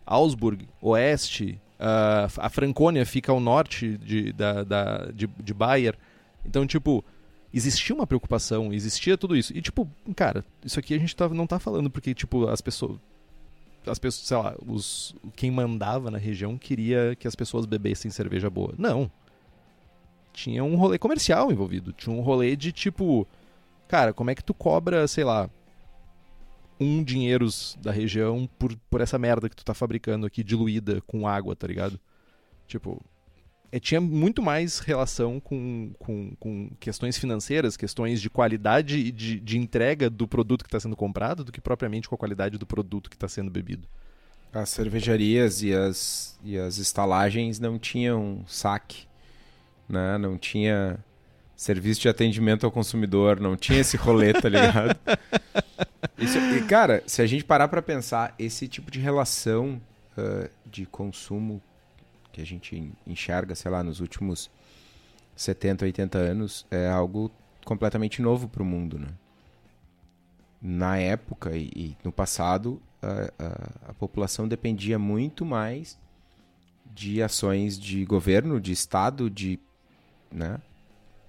Augsburg, 0.05 0.67
oeste, 0.81 1.59
ah, 1.81 2.27
a 2.37 2.49
Francônia 2.49 3.05
fica 3.05 3.31
ao 3.31 3.39
norte 3.39 3.97
de, 3.97 4.31
da, 4.31 4.63
da- 4.63 5.05
de, 5.13 5.27
de 5.27 5.53
Bayer. 5.53 5.97
Então, 6.45 6.65
tipo, 6.65 7.03
existia 7.53 7.95
uma 7.95 8.07
preocupação, 8.07 8.71
existia 8.71 9.17
tudo 9.17 9.35
isso. 9.35 9.51
E, 9.57 9.61
tipo, 9.61 9.89
cara, 10.15 10.45
isso 10.63 10.79
aqui 10.79 10.93
a 10.93 10.99
gente 10.99 11.15
tá, 11.15 11.27
não 11.29 11.47
tá 11.47 11.59
falando 11.59 11.89
porque, 11.89 12.13
tipo, 12.13 12.47
as 12.47 12.61
pessoas. 12.61 12.97
As 13.85 13.97
pessoas, 13.97 14.27
sei 14.27 14.37
lá, 14.37 14.55
os, 14.67 15.15
quem 15.35 15.49
mandava 15.49 16.11
na 16.11 16.19
região 16.19 16.55
queria 16.55 17.15
que 17.19 17.27
as 17.27 17.33
pessoas 17.35 17.65
bebessem 17.65 18.11
cerveja 18.11 18.47
boa. 18.47 18.75
Não. 18.77 19.09
Tinha 20.33 20.63
um 20.63 20.75
rolê 20.75 20.97
comercial 20.99 21.51
envolvido. 21.51 21.91
Tinha 21.91 22.15
um 22.15 22.21
rolê 22.21 22.55
de 22.55 22.71
tipo. 22.71 23.27
Cara, 23.87 24.13
como 24.13 24.29
é 24.29 24.35
que 24.35 24.43
tu 24.43 24.53
cobra, 24.53 25.07
sei 25.07 25.23
lá, 25.23 25.49
um 26.81 27.03
dinheiros 27.03 27.77
da 27.79 27.91
região 27.91 28.49
por, 28.57 28.75
por 28.89 29.01
essa 29.01 29.19
merda 29.19 29.47
que 29.47 29.55
tu 29.55 29.63
tá 29.63 29.73
fabricando 29.73 30.25
aqui 30.25 30.43
diluída 30.43 30.99
com 31.01 31.27
água, 31.27 31.55
tá 31.55 31.67
ligado? 31.67 31.99
Tipo, 32.67 32.99
é, 33.71 33.79
tinha 33.79 34.01
muito 34.01 34.41
mais 34.41 34.79
relação 34.79 35.39
com, 35.39 35.93
com, 35.99 36.35
com 36.39 36.71
questões 36.79 37.19
financeiras, 37.19 37.77
questões 37.77 38.19
de 38.19 38.31
qualidade 38.31 38.97
e 38.97 39.11
de, 39.11 39.39
de 39.39 39.59
entrega 39.59 40.09
do 40.09 40.27
produto 40.27 40.63
que 40.63 40.67
está 40.67 40.79
sendo 40.79 40.95
comprado, 40.95 41.43
do 41.43 41.51
que 41.51 41.61
propriamente 41.61 42.09
com 42.09 42.15
a 42.15 42.17
qualidade 42.17 42.57
do 42.57 42.65
produto 42.65 43.11
que 43.11 43.15
está 43.15 43.27
sendo 43.27 43.51
bebido. 43.51 43.87
As 44.51 44.69
cervejarias 44.69 45.61
e 45.61 45.73
as, 45.73 46.39
e 46.43 46.57
as 46.57 46.79
estalagens 46.79 47.59
não 47.59 47.77
tinham 47.77 48.43
saque, 48.47 49.07
né? 49.87 50.17
Não 50.17 50.37
tinha 50.37 50.99
serviço 51.61 52.01
de 52.01 52.09
atendimento 52.09 52.65
ao 52.65 52.71
consumidor, 52.71 53.39
não 53.39 53.55
tinha 53.55 53.79
esse 53.81 53.95
rolê, 53.95 54.33
tá 54.33 54.49
ligado? 54.49 54.97
Isso- 56.17 56.39
e, 56.39 56.63
cara, 56.63 57.03
se 57.05 57.21
a 57.21 57.27
gente 57.27 57.43
parar 57.43 57.67
pra 57.67 57.83
pensar, 57.83 58.33
esse 58.39 58.67
tipo 58.67 58.89
de 58.89 58.99
relação 58.99 59.79
ah, 60.17 60.49
de 60.65 60.87
consumo 60.87 61.61
que 62.31 62.41
a 62.41 62.45
gente 62.45 62.91
enxerga, 63.05 63.53
sei 63.53 63.69
lá, 63.69 63.83
nos 63.83 63.99
últimos 63.99 64.49
70, 65.35 65.85
80 65.85 66.17
anos, 66.17 66.65
é 66.71 66.89
algo 66.89 67.31
completamente 67.63 68.23
novo 68.23 68.47
pro 68.47 68.65
mundo, 68.65 68.97
né? 68.97 69.09
Na 70.59 70.97
época 70.97 71.55
e, 71.55 71.69
e 71.75 71.97
no 72.03 72.11
passado, 72.11 72.81
a, 73.03 73.31
a- 73.43 73.89
a 73.89 73.93
população 73.93 74.47
dependia 74.47 74.97
muito 74.97 75.45
mais 75.45 75.95
de 76.91 77.21
ações 77.21 77.77
de 77.79 78.03
governo, 78.03 78.59
de 78.59 78.71
Estado, 78.71 79.29
de. 79.29 79.59
né? 80.31 80.59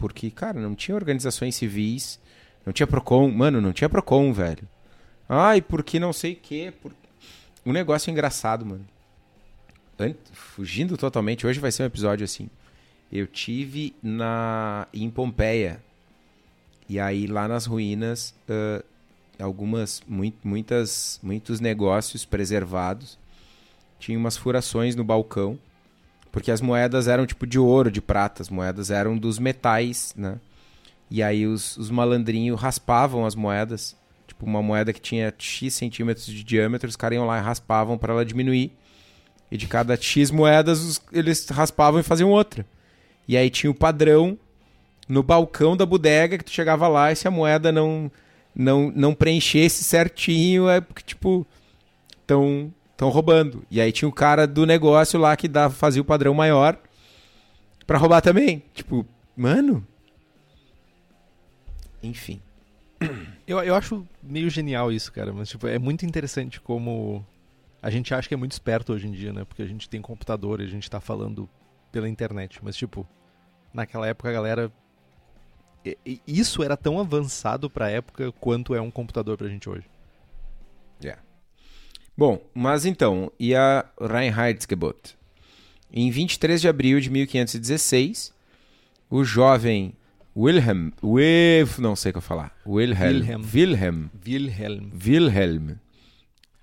Porque, 0.02 0.32
cara, 0.32 0.58
não 0.58 0.74
tinha 0.74 0.96
organizações 0.96 1.54
civis, 1.54 2.18
não 2.66 2.72
tinha 2.72 2.88
PROCON. 2.88 3.30
Mano, 3.30 3.60
não 3.60 3.72
tinha 3.72 3.88
PROCON, 3.88 4.32
velho. 4.32 4.68
Ai, 5.28 5.62
porque 5.62 6.00
não 6.00 6.12
sei 6.12 6.32
o 6.32 6.36
quê. 6.36 6.72
Por... 6.82 6.92
Um 7.64 7.72
negócio 7.72 8.10
engraçado, 8.10 8.66
mano. 8.66 8.84
Fugindo 10.32 10.96
totalmente, 10.96 11.46
hoje 11.46 11.60
vai 11.60 11.70
ser 11.70 11.84
um 11.84 11.86
episódio 11.86 12.24
assim. 12.24 12.50
Eu 13.12 13.28
tive 13.28 13.94
na 14.02 14.88
em 14.92 15.08
Pompeia. 15.08 15.80
E 16.88 16.98
aí 16.98 17.28
lá 17.28 17.46
nas 17.46 17.64
ruínas, 17.66 18.34
ah, 18.48 18.82
algumas 19.38 20.02
mui- 20.08 20.34
muitas 20.42 21.20
muitos 21.22 21.60
negócios 21.60 22.24
preservados. 22.24 23.16
Tinha 24.00 24.18
umas 24.18 24.36
furações 24.36 24.96
no 24.96 25.04
balcão, 25.04 25.56
porque 26.32 26.50
as 26.50 26.60
moedas 26.60 27.06
eram 27.06 27.26
tipo 27.26 27.46
de 27.46 27.58
ouro, 27.58 27.90
de 27.90 28.00
prata, 28.00 28.42
as 28.42 28.48
moedas 28.48 28.90
eram 28.90 29.16
dos 29.16 29.38
metais, 29.38 30.12
né? 30.16 30.40
E 31.10 31.22
aí 31.22 31.46
os, 31.46 31.76
os 31.76 31.90
malandrinhos 31.90 32.58
raspavam 32.58 33.26
as 33.26 33.34
moedas, 33.34 33.94
tipo 34.26 34.46
uma 34.46 34.62
moeda 34.62 34.92
que 34.92 35.00
tinha 35.00 35.32
X 35.36 35.74
centímetros 35.74 36.24
de 36.26 36.42
diâmetro, 36.42 36.88
os 36.88 36.96
caras 36.96 37.16
iam 37.16 37.26
lá 37.26 37.38
e 37.38 37.42
raspavam 37.42 37.98
para 37.98 38.14
ela 38.14 38.24
diminuir. 38.24 38.72
E 39.50 39.56
de 39.58 39.68
cada 39.68 39.94
X 39.94 40.30
moedas 40.30 40.80
os- 40.80 41.02
eles 41.12 41.46
raspavam 41.50 42.00
e 42.00 42.02
faziam 42.02 42.30
outra. 42.30 42.66
E 43.28 43.36
aí 43.36 43.50
tinha 43.50 43.70
o 43.70 43.74
padrão 43.74 44.38
no 45.06 45.22
balcão 45.22 45.76
da 45.76 45.84
bodega 45.84 46.38
que 46.38 46.44
tu 46.44 46.50
chegava 46.50 46.88
lá 46.88 47.12
e 47.12 47.16
se 47.16 47.28
a 47.28 47.30
moeda 47.30 47.70
não 47.70 48.10
não, 48.54 48.92
não 48.94 49.14
preenchesse 49.14 49.82
certinho, 49.82 50.68
é 50.68 50.78
porque, 50.80 51.02
tipo, 51.02 51.46
estão 52.20 52.72
tão 53.02 53.08
roubando. 53.08 53.66
E 53.68 53.80
aí 53.80 53.90
tinha 53.90 54.08
o 54.08 54.12
cara 54.12 54.46
do 54.46 54.64
negócio 54.64 55.18
lá 55.18 55.36
que 55.36 55.48
dava, 55.48 55.74
fazia 55.74 56.00
o 56.00 56.04
padrão 56.04 56.32
maior 56.32 56.78
pra 57.84 57.98
roubar 57.98 58.20
também. 58.20 58.62
Tipo, 58.72 59.04
mano. 59.36 59.84
Enfim. 62.00 62.40
Eu, 63.44 63.58
eu 63.58 63.74
acho 63.74 64.06
meio 64.22 64.48
genial 64.48 64.92
isso, 64.92 65.12
cara, 65.12 65.32
mas 65.32 65.48
tipo, 65.48 65.66
é 65.66 65.76
muito 65.76 66.06
interessante 66.06 66.60
como 66.60 67.26
a 67.82 67.90
gente 67.90 68.14
acha 68.14 68.28
que 68.28 68.34
é 68.34 68.36
muito 68.36 68.52
esperto 68.52 68.92
hoje 68.92 69.08
em 69.08 69.10
dia, 69.10 69.32
né? 69.32 69.44
Porque 69.44 69.62
a 69.62 69.66
gente 69.66 69.88
tem 69.88 70.00
computador 70.00 70.60
e 70.60 70.64
a 70.64 70.68
gente 70.68 70.88
tá 70.88 71.00
falando 71.00 71.50
pela 71.90 72.08
internet, 72.08 72.60
mas 72.62 72.76
tipo, 72.76 73.04
naquela 73.74 74.06
época 74.06 74.30
a 74.30 74.32
galera 74.32 74.72
isso 76.24 76.62
era 76.62 76.76
tão 76.76 77.00
avançado 77.00 77.68
pra 77.68 77.90
época 77.90 78.30
quanto 78.30 78.76
é 78.76 78.80
um 78.80 78.92
computador 78.92 79.36
pra 79.36 79.48
gente 79.48 79.68
hoje. 79.68 79.90
Bom, 82.22 82.40
mas 82.54 82.86
então, 82.86 83.32
e 83.36 83.52
a 83.52 83.84
Reinheitsgebot? 84.00 85.18
Em 85.92 86.08
23 86.08 86.60
de 86.60 86.68
abril 86.68 87.00
de 87.00 87.10
1516, 87.10 88.32
o 89.10 89.24
jovem 89.24 89.92
Wilhelm, 90.36 90.92
Wilf, 91.02 91.80
não 91.80 91.96
sei 91.96 92.10
o 92.10 92.12
que 92.12 92.18
eu 92.18 92.22
falar, 92.22 92.56
Wilhelm, 92.64 93.42
Wilhelm. 93.52 94.08
Wilhelm, 94.24 94.90
Wilhelm. 95.04 95.68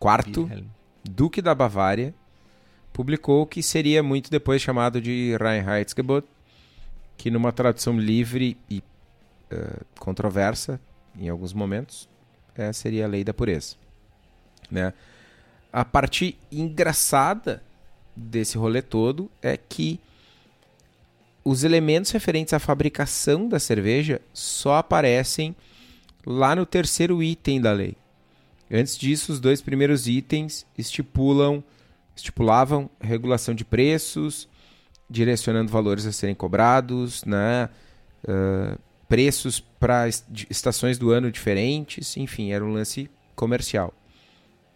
IV, 0.02 0.44
Wilhelm. 0.44 0.66
Duque 1.04 1.42
da 1.42 1.54
Bavária, 1.54 2.16
publicou 2.94 3.42
o 3.42 3.46
que 3.46 3.62
seria 3.62 4.02
muito 4.02 4.32
depois 4.32 4.62
chamado 4.62 5.02
de 5.02 5.36
Reinheitsgebot, 5.36 6.26
que 7.18 7.30
numa 7.30 7.52
tradução 7.52 8.00
livre 8.00 8.56
e 8.70 8.78
uh, 9.52 9.86
controversa, 10.00 10.80
em 11.20 11.28
alguns 11.28 11.52
momentos, 11.52 12.08
é, 12.56 12.72
seria 12.72 13.04
a 13.04 13.10
lei 13.10 13.26
da 13.26 13.34
pureza. 13.34 13.76
Né? 14.72 14.94
A 15.72 15.86
parte 15.86 16.38
engraçada 16.52 17.64
desse 18.16 18.58
rolê 18.58 18.82
todo 18.82 19.30
é 19.42 19.56
que 19.56 20.00
os 21.44 21.64
elementos 21.64 22.12
referentes 22.12 22.54
à 22.54 22.60
fabricação 22.60 23.48
da 23.48 23.60
cerveja 23.60 24.22
só 24.34 24.76
aparecem 24.76 25.56
lá 26.26 26.56
no 26.56 26.66
terceiro 26.66 27.24
item 27.24 27.62
da 27.62 27.72
lei. 27.72 27.96
Antes 28.72 28.98
disso, 28.98 29.32
os 29.32 29.40
dois 29.40 29.62
primeiros 29.62 30.08
itens 30.08 30.66
estipulam, 30.78 31.64
estipulavam 32.16 32.90
regulação 33.00 33.56
de 33.56 33.66
preços, 33.66 34.48
direcionando 35.10 35.72
valores 35.72 36.06
a 36.06 36.12
serem 36.12 36.36
cobrados, 36.36 37.24
né? 37.26 37.70
Uh, 38.24 38.78
preços 39.08 39.60
para 39.60 40.08
estações 40.50 41.00
do 41.00 41.10
ano 41.10 41.32
diferentes, 41.32 42.16
enfim, 42.16 42.52
era 42.52 42.64
um 42.64 42.72
lance 42.72 43.10
comercial. 43.36 43.92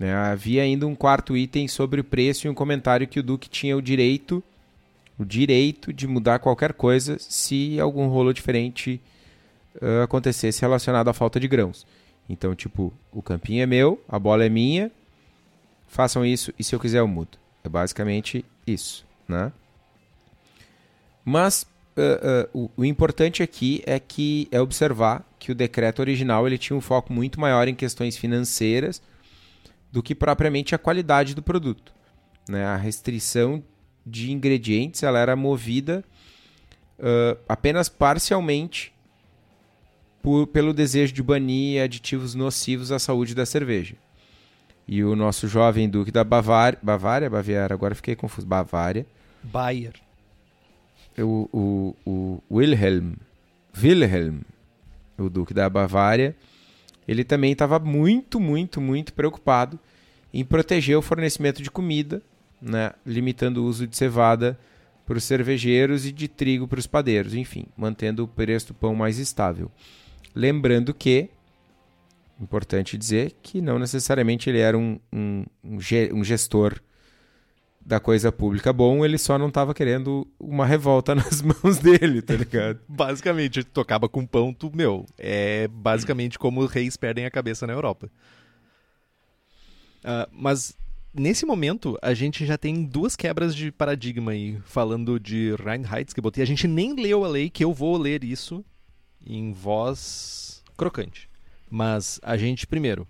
Né? 0.03 0.13
Havia 0.13 0.63
ainda 0.63 0.85
um 0.85 0.93
quarto 0.93 1.37
item 1.37 1.65
sobre 1.65 2.01
o 2.01 2.03
preço 2.03 2.45
e 2.45 2.49
um 2.49 2.53
comentário 2.53 3.07
que 3.07 3.21
o 3.21 3.23
Duque 3.23 3.47
tinha 3.47 3.77
o 3.77 3.81
direito, 3.81 4.43
o 5.17 5.23
direito 5.23 5.93
de 5.93 6.05
mudar 6.05 6.39
qualquer 6.39 6.73
coisa 6.73 7.15
se 7.17 7.79
algum 7.79 8.07
rolo 8.07 8.33
diferente 8.33 8.99
uh, 9.81 10.03
acontecesse 10.03 10.59
relacionado 10.59 11.07
à 11.07 11.13
falta 11.13 11.39
de 11.39 11.47
grãos. 11.47 11.87
Então, 12.27 12.53
tipo, 12.53 12.91
o 13.13 13.21
campinho 13.21 13.63
é 13.63 13.65
meu, 13.65 14.03
a 14.09 14.19
bola 14.19 14.43
é 14.43 14.49
minha, 14.49 14.91
façam 15.87 16.25
isso 16.25 16.53
e 16.59 16.65
se 16.65 16.75
eu 16.75 16.81
quiser 16.81 16.99
eu 16.99 17.07
mudo. 17.07 17.37
É 17.63 17.69
basicamente 17.69 18.43
isso, 18.67 19.05
né? 19.25 19.53
Mas 21.23 21.65
uh, 21.95 22.57
uh, 22.57 22.65
o, 22.75 22.81
o, 22.81 22.83
importante 22.83 23.41
aqui 23.41 23.81
é 23.85 23.97
que 24.01 24.49
é 24.51 24.59
observar 24.59 25.25
que 25.39 25.49
o 25.49 25.55
decreto 25.55 25.99
original 25.99 26.45
ele 26.45 26.57
tinha 26.57 26.75
um 26.75 26.81
foco 26.81 27.13
muito 27.13 27.39
maior 27.39 27.69
em 27.69 27.73
questões 27.73 28.17
financeiras 28.17 29.01
do 29.93 30.01
que 30.01 30.15
propriamente 30.15 30.73
a 30.73 30.79
qualidade 30.79 31.35
do 31.35 31.43
produto. 31.43 31.93
Né? 32.49 32.65
A 32.65 32.75
restrição 32.75 33.63
de 34.03 34.31
ingredientes 34.31 35.03
ela 35.03 35.19
era 35.19 35.35
movida 35.35 36.03
uh, 36.97 37.39
apenas 37.47 37.89
parcialmente 37.89 38.91
por, 40.19 40.47
pelo 40.47 40.73
desejo 40.73 41.13
de 41.13 41.21
banir 41.21 41.79
aditivos 41.79 42.33
nocivos 42.33 42.91
à 42.91 42.97
saúde 42.97 43.35
da 43.35 43.45
cerveja. 43.45 43.95
E 44.87 45.03
o 45.03 45.15
nosso 45.15 45.47
jovem 45.47 45.87
duque 45.87 46.11
da 46.11 46.23
Bavária, 46.23 46.79
Bavária, 46.81 47.29
Baviera, 47.29 47.71
agora 47.75 47.93
fiquei 47.93 48.15
confuso, 48.15 48.47
Bavária. 48.47 49.05
Bayer. 49.43 49.93
O, 51.19 51.47
o, 51.53 51.95
o 52.03 52.43
Wilhelm, 52.57 53.13
Wilhelm, 53.79 54.41
o 55.19 55.29
duque 55.29 55.53
da 55.53 55.69
Bavária, 55.69 56.35
ele 57.07 57.23
também 57.23 57.51
estava 57.51 57.79
muito, 57.79 58.39
muito, 58.39 58.79
muito 58.79 59.13
preocupado 59.13 59.79
em 60.33 60.43
proteger 60.43 60.97
o 60.97 61.01
fornecimento 61.01 61.61
de 61.61 61.69
comida, 61.69 62.21
né, 62.61 62.91
limitando 63.05 63.61
o 63.61 63.65
uso 63.65 63.85
de 63.85 63.95
cevada 63.95 64.57
para 65.05 65.17
os 65.17 65.23
cervejeiros 65.23 66.05
e 66.05 66.11
de 66.11 66.27
trigo 66.27 66.67
para 66.67 66.79
os 66.79 66.87
padeiros, 66.87 67.33
enfim, 67.33 67.65
mantendo 67.75 68.23
o 68.23 68.27
preço 68.27 68.67
do 68.67 68.73
pão 68.73 68.95
mais 68.95 69.19
estável. 69.19 69.69
Lembrando 70.33 70.93
que, 70.93 71.29
importante 72.39 72.97
dizer, 72.97 73.35
que 73.43 73.61
não 73.61 73.77
necessariamente 73.77 74.49
ele 74.49 74.59
era 74.59 74.77
um, 74.77 74.97
um, 75.11 75.45
um 76.13 76.23
gestor 76.23 76.79
da 77.85 77.99
coisa 77.99 78.31
pública 78.31 78.71
bom, 78.71 79.03
ele 79.03 79.17
só 79.17 79.37
não 79.37 79.49
estava 79.49 79.73
querendo 79.73 80.25
uma 80.39 80.65
revolta 80.65 81.13
nas 81.15 81.41
mãos 81.41 81.77
dele, 81.79 82.21
tá 82.21 82.35
ligado? 82.35 82.79
basicamente, 82.87 83.63
tu 83.63 83.81
acaba 83.81 84.07
com 84.07 84.25
pão, 84.25 84.53
tu, 84.53 84.71
meu, 84.73 85.05
é 85.17 85.67
basicamente 85.67 86.39
como 86.39 86.65
reis 86.65 86.95
perdem 86.95 87.25
a 87.25 87.31
cabeça 87.31 87.67
na 87.67 87.73
Europa. 87.73 88.09
Uh, 90.03 90.27
mas 90.31 90.77
nesse 91.13 91.45
momento, 91.45 91.97
a 92.01 92.13
gente 92.13 92.45
já 92.45 92.57
tem 92.57 92.83
duas 92.83 93.15
quebras 93.15 93.55
de 93.55 93.71
paradigma 93.71 94.31
aí, 94.31 94.59
falando 94.65 95.19
de 95.19 95.55
Reinheitsgebot, 95.55 96.39
e 96.39 96.43
a 96.43 96.47
gente 96.47 96.67
nem 96.67 96.95
leu 96.95 97.23
a 97.23 97.27
lei, 97.27 97.49
que 97.49 97.63
eu 97.63 97.73
vou 97.73 97.97
ler 97.97 98.23
isso 98.23 98.63
em 99.25 99.51
voz 99.51 100.63
crocante. 100.77 101.29
Mas 101.69 102.19
a 102.23 102.37
gente, 102.37 102.67
primeiro, 102.67 103.07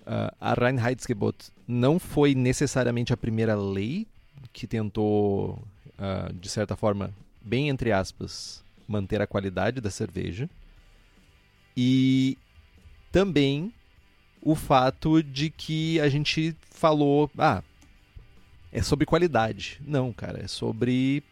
uh, 0.00 0.34
a 0.40 0.54
Reinheitsgebot 0.54 1.51
não 1.66 1.98
foi 1.98 2.34
necessariamente 2.34 3.12
a 3.12 3.16
primeira 3.16 3.54
lei 3.54 4.06
que 4.52 4.66
tentou, 4.66 5.62
uh, 5.98 6.32
de 6.32 6.48
certa 6.48 6.76
forma, 6.76 7.12
bem 7.40 7.68
entre 7.68 7.92
aspas, 7.92 8.62
manter 8.86 9.20
a 9.20 9.26
qualidade 9.26 9.80
da 9.80 9.90
cerveja. 9.90 10.48
E 11.76 12.36
também 13.10 13.72
o 14.42 14.54
fato 14.54 15.22
de 15.22 15.48
que 15.50 16.00
a 16.00 16.08
gente 16.08 16.56
falou, 16.70 17.30
ah, 17.38 17.62
é 18.72 18.82
sobre 18.82 19.06
qualidade. 19.06 19.80
Não, 19.86 20.12
cara, 20.12 20.42
é 20.42 20.48
sobre 20.48 21.22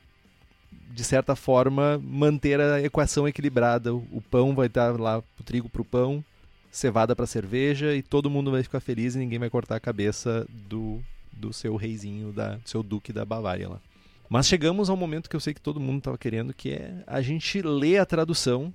de 0.93 1.05
certa 1.05 1.35
forma 1.35 2.01
manter 2.03 2.61
a 2.61 2.81
equação 2.81 3.27
equilibrada. 3.27 3.95
O 3.95 4.23
pão 4.31 4.55
vai 4.55 4.67
estar 4.67 4.99
lá, 4.99 5.19
o 5.19 5.43
trigo 5.45 5.69
para 5.69 5.83
o 5.83 5.85
pão, 5.85 6.25
cevada 6.71 7.17
para 7.17 7.27
cerveja 7.27 7.95
e 7.95 8.03
todo 8.03 8.31
mundo 8.31 8.51
vai 8.51 8.63
ficar 8.63 8.81
feliz 8.81 9.15
e 9.15 9.19
ninguém 9.19 9.39
vai 9.39 9.51
cortar 9.51 9.77
a 9.77 9.81
cabeça 9.81 10.47
do, 10.49 11.03
do 11.33 11.53
seu 11.53 11.77
reizinho, 11.77 12.33
da, 12.33 12.57
do 12.57 12.69
seu 12.69 12.83
duque 12.83 13.13
da 13.13 13.25
Bavária 13.25 13.69
lá. 13.69 13.81
Mas 14.29 14.47
chegamos 14.47 14.89
ao 14.89 14.97
momento 14.97 15.29
que 15.29 15.35
eu 15.35 15.41
sei 15.41 15.53
que 15.53 15.61
todo 15.61 15.81
mundo 15.81 15.99
estava 15.99 16.17
querendo, 16.17 16.55
que 16.55 16.71
é 16.71 17.03
a 17.07 17.21
gente 17.21 17.61
ler 17.63 17.99
a 17.99 18.07
tradução 18.07 18.73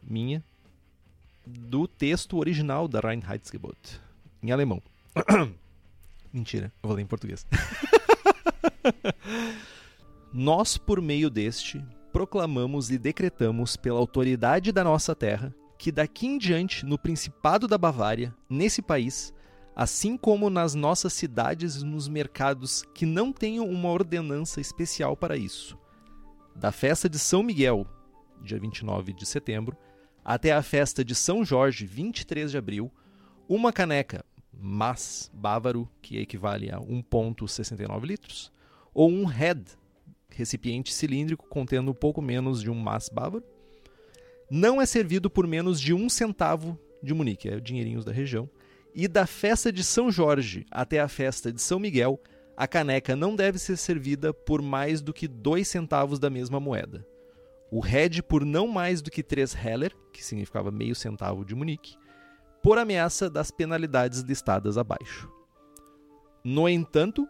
minha 0.00 0.42
do 1.44 1.88
texto 1.88 2.38
original 2.38 2.86
da 2.86 3.00
Reinheitsgebot, 3.00 4.00
em 4.40 4.52
alemão. 4.52 4.80
Mentira, 6.32 6.72
eu 6.80 6.88
vou 6.88 6.96
ler 6.96 7.02
em 7.02 7.06
português. 7.06 7.44
Nós, 10.32 10.78
por 10.78 11.02
meio 11.02 11.28
deste, 11.28 11.84
proclamamos 12.12 12.92
e 12.92 12.98
decretamos 12.98 13.76
pela 13.76 13.98
autoridade 13.98 14.70
da 14.70 14.84
nossa 14.84 15.16
terra 15.16 15.52
que 15.80 15.90
daqui 15.90 16.26
em 16.26 16.36
diante, 16.36 16.84
no 16.84 16.98
Principado 16.98 17.66
da 17.66 17.78
Bavária, 17.78 18.34
nesse 18.50 18.82
país, 18.82 19.32
assim 19.74 20.14
como 20.14 20.50
nas 20.50 20.74
nossas 20.74 21.10
cidades 21.14 21.76
e 21.76 21.86
nos 21.86 22.06
mercados 22.06 22.84
que 22.94 23.06
não 23.06 23.32
tenham 23.32 23.66
uma 23.66 23.88
ordenança 23.88 24.60
especial 24.60 25.16
para 25.16 25.38
isso, 25.38 25.78
da 26.54 26.70
festa 26.70 27.08
de 27.08 27.18
São 27.18 27.42
Miguel, 27.42 27.86
dia 28.42 28.60
29 28.60 29.14
de 29.14 29.24
setembro, 29.24 29.74
até 30.22 30.52
a 30.52 30.60
festa 30.62 31.02
de 31.02 31.14
São 31.14 31.42
Jorge, 31.42 31.86
23 31.86 32.50
de 32.50 32.58
abril, 32.58 32.92
uma 33.48 33.72
caneca 33.72 34.22
mas 34.52 35.30
bávaro, 35.32 35.88
que 36.02 36.18
equivale 36.18 36.70
a 36.70 36.78
1,69 36.78 38.04
litros, 38.04 38.52
ou 38.92 39.10
um 39.10 39.24
head, 39.24 39.64
recipiente 40.28 40.92
cilíndrico 40.92 41.48
contendo 41.48 41.94
pouco 41.94 42.20
menos 42.20 42.60
de 42.60 42.68
um 42.68 42.78
mas 42.78 43.08
bávaro, 43.08 43.42
não 44.50 44.82
é 44.82 44.86
servido 44.86 45.30
por 45.30 45.46
menos 45.46 45.80
de 45.80 45.94
um 45.94 46.08
centavo 46.08 46.76
de 47.02 47.14
Munique, 47.14 47.48
é 47.48 47.60
dinheirinhos 47.60 48.04
da 48.04 48.12
região. 48.12 48.50
E 48.92 49.06
da 49.06 49.24
festa 49.26 49.72
de 49.72 49.84
São 49.84 50.10
Jorge 50.10 50.66
até 50.70 50.98
a 50.98 51.06
festa 51.06 51.52
de 51.52 51.62
São 51.62 51.78
Miguel, 51.78 52.20
a 52.56 52.66
caneca 52.66 53.14
não 53.14 53.36
deve 53.36 53.58
ser 53.58 53.76
servida 53.76 54.34
por 54.34 54.60
mais 54.60 55.00
do 55.00 55.12
que 55.12 55.28
dois 55.28 55.68
centavos 55.68 56.18
da 56.18 56.28
mesma 56.28 56.58
moeda. 56.58 57.06
O 57.70 57.78
Red 57.78 58.22
por 58.22 58.44
não 58.44 58.66
mais 58.66 59.00
do 59.00 59.10
que 59.10 59.22
três 59.22 59.54
Heller, 59.54 59.94
que 60.12 60.24
significava 60.24 60.72
meio 60.72 60.94
centavo 60.96 61.44
de 61.44 61.54
Munique, 61.54 61.96
por 62.60 62.76
ameaça 62.76 63.30
das 63.30 63.52
penalidades 63.52 64.20
listadas 64.20 64.76
abaixo. 64.76 65.30
No 66.44 66.68
entanto, 66.68 67.28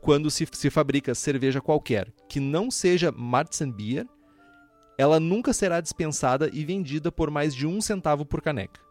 quando 0.00 0.30
se, 0.30 0.46
se 0.52 0.70
fabrica 0.70 1.14
cerveja 1.14 1.60
qualquer 1.60 2.12
que 2.28 2.38
não 2.38 2.70
seja 2.70 3.10
Marzenbier, 3.10 4.06
ela 5.00 5.18
nunca 5.18 5.54
será 5.54 5.80
dispensada 5.80 6.50
e 6.52 6.62
vendida 6.62 7.10
por 7.10 7.30
mais 7.30 7.54
de 7.54 7.66
um 7.66 7.80
centavo 7.80 8.22
por 8.22 8.42
caneca. 8.42 8.82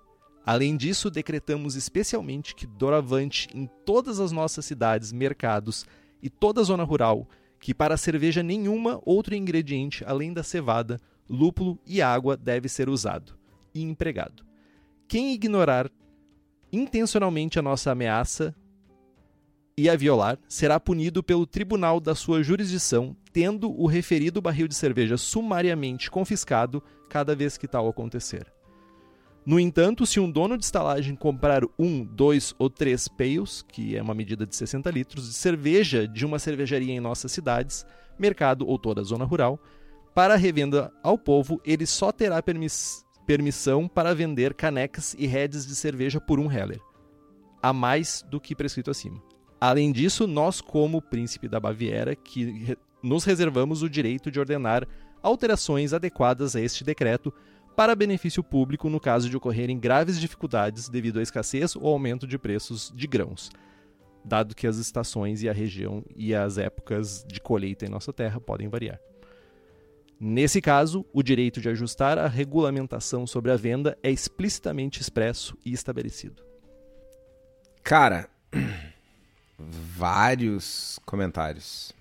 Além 0.43 0.76
disso, 0.76 1.12
decretamos 1.12 1.76
especialmente 1.76 2.55
que 2.55 2.66
doravante 2.66 3.47
em 3.53 3.70
todas 3.86 4.20
as 4.20 4.32
nossas 4.32 4.66
cidades, 4.66 5.12
mercados 5.12 5.86
e 6.20 6.28
toda 6.28 6.62
a 6.62 6.64
zona 6.64 6.84
rural, 6.84 7.30
que 7.60 7.76
para 7.76 7.95
cerveja 7.95 8.41
nenhuma 8.41 8.99
outro 9.05 9.36
ingrediente 9.36 10.03
além 10.03 10.34
da 10.34 10.41
cevada, 10.41 10.99
lúpulo 11.30 11.78
e 11.86 12.01
água 12.01 12.36
deve 12.36 12.68
ser 12.68 12.89
usado 12.89 13.38
e 13.72 13.84
empregado. 13.84 14.43
Quem 15.07 15.32
ignorar 15.32 15.91
intencionalmente 16.74 17.60
a 17.60 17.62
nossa 17.62 17.91
ameaça 17.91 18.55
e 19.80 19.90
a 19.90 19.96
violar, 19.96 20.38
será 20.50 20.78
punido 20.78 21.24
pelo 21.24 21.48
tribunal 21.48 22.02
da 22.02 22.14
sua 22.14 22.44
jurisdição, 22.44 23.16
tendo 23.32 23.72
o 23.72 23.88
referido 23.88 24.42
barril 24.42 24.68
de 24.68 24.76
cerveja 24.76 25.16
sumariamente 25.16 26.12
confiscado 26.12 26.84
cada 27.08 27.34
vez 27.34 27.58
que 27.58 27.66
tal 27.66 27.88
acontecer. 27.88 28.52
No 29.46 29.58
entanto, 29.58 30.06
se 30.06 30.20
um 30.20 30.30
dono 30.30 30.58
de 30.58 30.66
estalagem 30.66 31.16
comprar 31.16 31.62
um, 31.80 32.04
dois 32.04 32.54
ou 32.60 32.70
três 32.70 33.08
pails, 33.08 33.64
que 33.72 33.96
é 33.96 34.02
uma 34.02 34.14
medida 34.14 34.46
de 34.46 34.54
60 34.54 34.92
litros, 34.92 35.30
de 35.30 35.34
cerveja 35.34 36.06
de 36.06 36.26
uma 36.26 36.40
cervejaria 36.40 36.94
em 36.94 37.00
nossas 37.00 37.32
cidades, 37.32 37.86
mercado 38.20 38.68
ou 38.68 38.78
toda 38.78 39.00
a 39.00 39.06
zona 39.06 39.24
rural, 39.24 39.58
para 40.14 40.36
revenda 40.36 40.92
ao 41.02 41.18
povo, 41.18 41.62
ele 41.64 41.86
só 41.86 42.12
terá 42.12 42.44
permiss 42.44 43.06
permissão 43.26 43.88
para 43.88 44.14
vender 44.14 44.56
canecas 44.56 45.16
e 45.18 45.26
redes 45.26 45.66
de 45.66 45.74
cerveja 45.74 46.20
por 46.20 46.38
um 46.38 46.52
heller, 46.52 46.82
a 47.62 47.72
mais 47.72 48.26
do 48.30 48.42
que 48.42 48.56
prescrito 48.56 48.92
acima. 48.92 49.29
Além 49.60 49.91
disso, 49.91 50.26
nós, 50.26 50.62
como 50.62 51.01
príncipe 51.01 51.47
da 51.47 51.60
Baviera, 51.60 52.16
que 52.16 52.78
nos 53.03 53.26
reservamos 53.26 53.82
o 53.82 53.89
direito 53.89 54.32
de 54.32 54.39
ordenar 54.39 54.88
alterações 55.22 55.93
adequadas 55.93 56.55
a 56.55 56.62
este 56.62 56.84
decreto 56.84 57.34
para 57.76 57.95
benefício 57.95 58.43
público 58.43 58.89
no 58.89 58.99
caso 58.99 59.30
de 59.30 59.38
ocorrerem 59.38 59.80
graves 59.80 60.20
dificuldades 60.20 60.89
devido 60.89 61.20
à 61.20 61.22
escassez 61.22 61.76
ou 61.76 61.88
aumento 61.88 62.28
de 62.28 62.38
preços 62.38 62.91
de 62.95 63.07
grãos, 63.07 63.49
dado 64.24 64.55
que 64.55 64.68
as 64.68 64.78
estações 64.78 65.43
e 65.43 65.49
a 65.49 65.53
região 65.53 66.03
e 66.16 66.34
as 66.34 66.57
épocas 66.57 67.26
de 67.28 67.39
colheita 67.39 67.86
em 67.86 67.89
nossa 67.89 68.12
terra 68.12 68.39
podem 68.39 68.68
variar. 68.68 68.99
Nesse 70.20 70.62
caso, 70.62 71.05
o 71.14 71.24
direito 71.24 71.62
de 71.62 71.70
ajustar 71.70 72.18
a 72.18 72.28
regulamentação 72.28 73.26
sobre 73.26 73.51
a 73.51 73.55
venda 73.55 73.97
é 74.03 74.12
explicitamente 74.12 74.99
expresso 74.99 75.57
e 75.66 75.72
estabelecido. 75.72 76.43
Cara, 77.82 78.30
vários 79.60 80.99
comentários. 81.05 81.91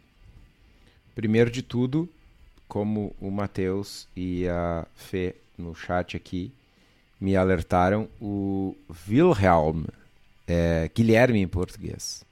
Primeiro 1.15 1.51
de 1.51 1.63
tudo, 1.63 2.09
como 2.69 3.15
o 3.21 3.31
Matheus 3.31 4.07
e 4.17 4.47
a 4.47 4.87
Fê 4.95 5.35
no 5.57 5.75
chat 5.75 6.17
aqui 6.17 6.53
me 7.21 7.35
alertaram, 7.35 8.09
o 8.21 8.77
Wilhelm, 9.09 9.85
é, 10.47 10.89
Guilherme 10.95 11.41
em 11.41 11.49
português. 11.49 12.25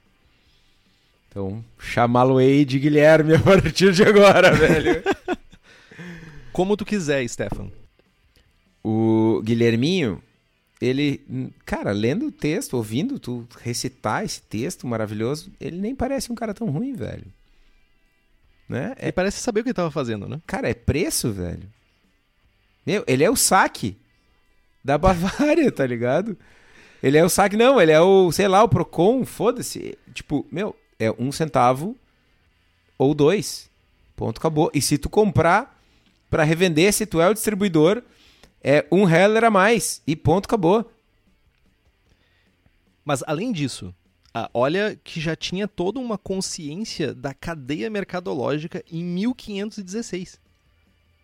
Então, 1.29 1.63
chamá-lo-ei 1.77 2.63
de 2.63 2.79
Guilherme 2.79 3.35
a 3.35 3.39
partir 3.39 3.91
de 3.91 4.03
agora, 4.03 4.51
velho. 4.55 5.03
Como 6.53 6.77
tu 6.77 6.85
quiser, 6.85 7.27
Stefan. 7.27 7.69
O 8.81 9.41
Guilherminho, 9.43 10.23
ele, 10.79 11.51
cara, 11.65 11.91
lendo 11.91 12.27
o 12.27 12.31
texto, 12.31 12.75
ouvindo 12.75 13.19
tu 13.19 13.47
recitar 13.61 14.23
esse 14.23 14.41
texto 14.41 14.85
maravilhoso, 14.85 15.51
ele 15.59 15.77
nem 15.77 15.95
parece 15.95 16.31
um 16.31 16.35
cara 16.35 16.53
tão 16.53 16.69
ruim, 16.69 16.93
velho. 16.93 17.25
Né? 18.69 18.93
Ele 18.99 19.11
parece 19.11 19.39
saber 19.39 19.61
o 19.61 19.63
que 19.63 19.69
ele 19.69 19.73
tava 19.75 19.91
fazendo, 19.91 20.27
né? 20.27 20.39
Cara, 20.45 20.69
é 20.69 20.73
preço, 20.73 21.31
velho. 21.31 21.67
Meu, 22.85 23.03
ele 23.07 23.23
é 23.23 23.29
o 23.29 23.35
saque 23.35 23.97
da 24.83 24.97
Bavária, 24.99 25.71
tá 25.71 25.85
ligado? 25.85 26.37
Ele 27.01 27.17
é 27.17 27.23
o 27.23 27.29
saque, 27.29 27.55
não, 27.55 27.81
ele 27.81 27.91
é 27.91 28.01
o, 28.01 28.31
sei 28.31 28.47
lá, 28.47 28.63
o 28.63 28.69
Procon, 28.69 29.25
foda-se. 29.25 29.97
Tipo, 30.13 30.45
meu, 30.51 30.75
é 30.99 31.11
um 31.11 31.31
centavo 31.31 31.95
ou 32.97 33.13
dois. 33.13 33.69
Ponto, 34.15 34.37
acabou. 34.37 34.69
E 34.73 34.81
se 34.81 34.97
tu 34.97 35.09
comprar 35.09 35.79
para 36.29 36.43
revender, 36.43 36.91
se 36.91 37.05
tu 37.05 37.21
é 37.21 37.29
o 37.29 37.33
distribuidor, 37.33 38.03
é 38.63 38.85
um 38.91 39.07
heller 39.07 39.43
a 39.43 39.49
mais. 39.49 40.01
E 40.05 40.15
ponto, 40.15 40.45
acabou. 40.45 40.89
Mas 43.03 43.23
além 43.25 43.51
disso, 43.51 43.93
ah, 44.33 44.49
olha 44.53 44.99
que 45.03 45.19
já 45.19 45.35
tinha 45.35 45.67
toda 45.67 45.99
uma 45.99 46.17
consciência 46.17 47.13
da 47.13 47.33
cadeia 47.33 47.89
mercadológica 47.89 48.83
em 48.91 49.03
1516. 49.03 50.39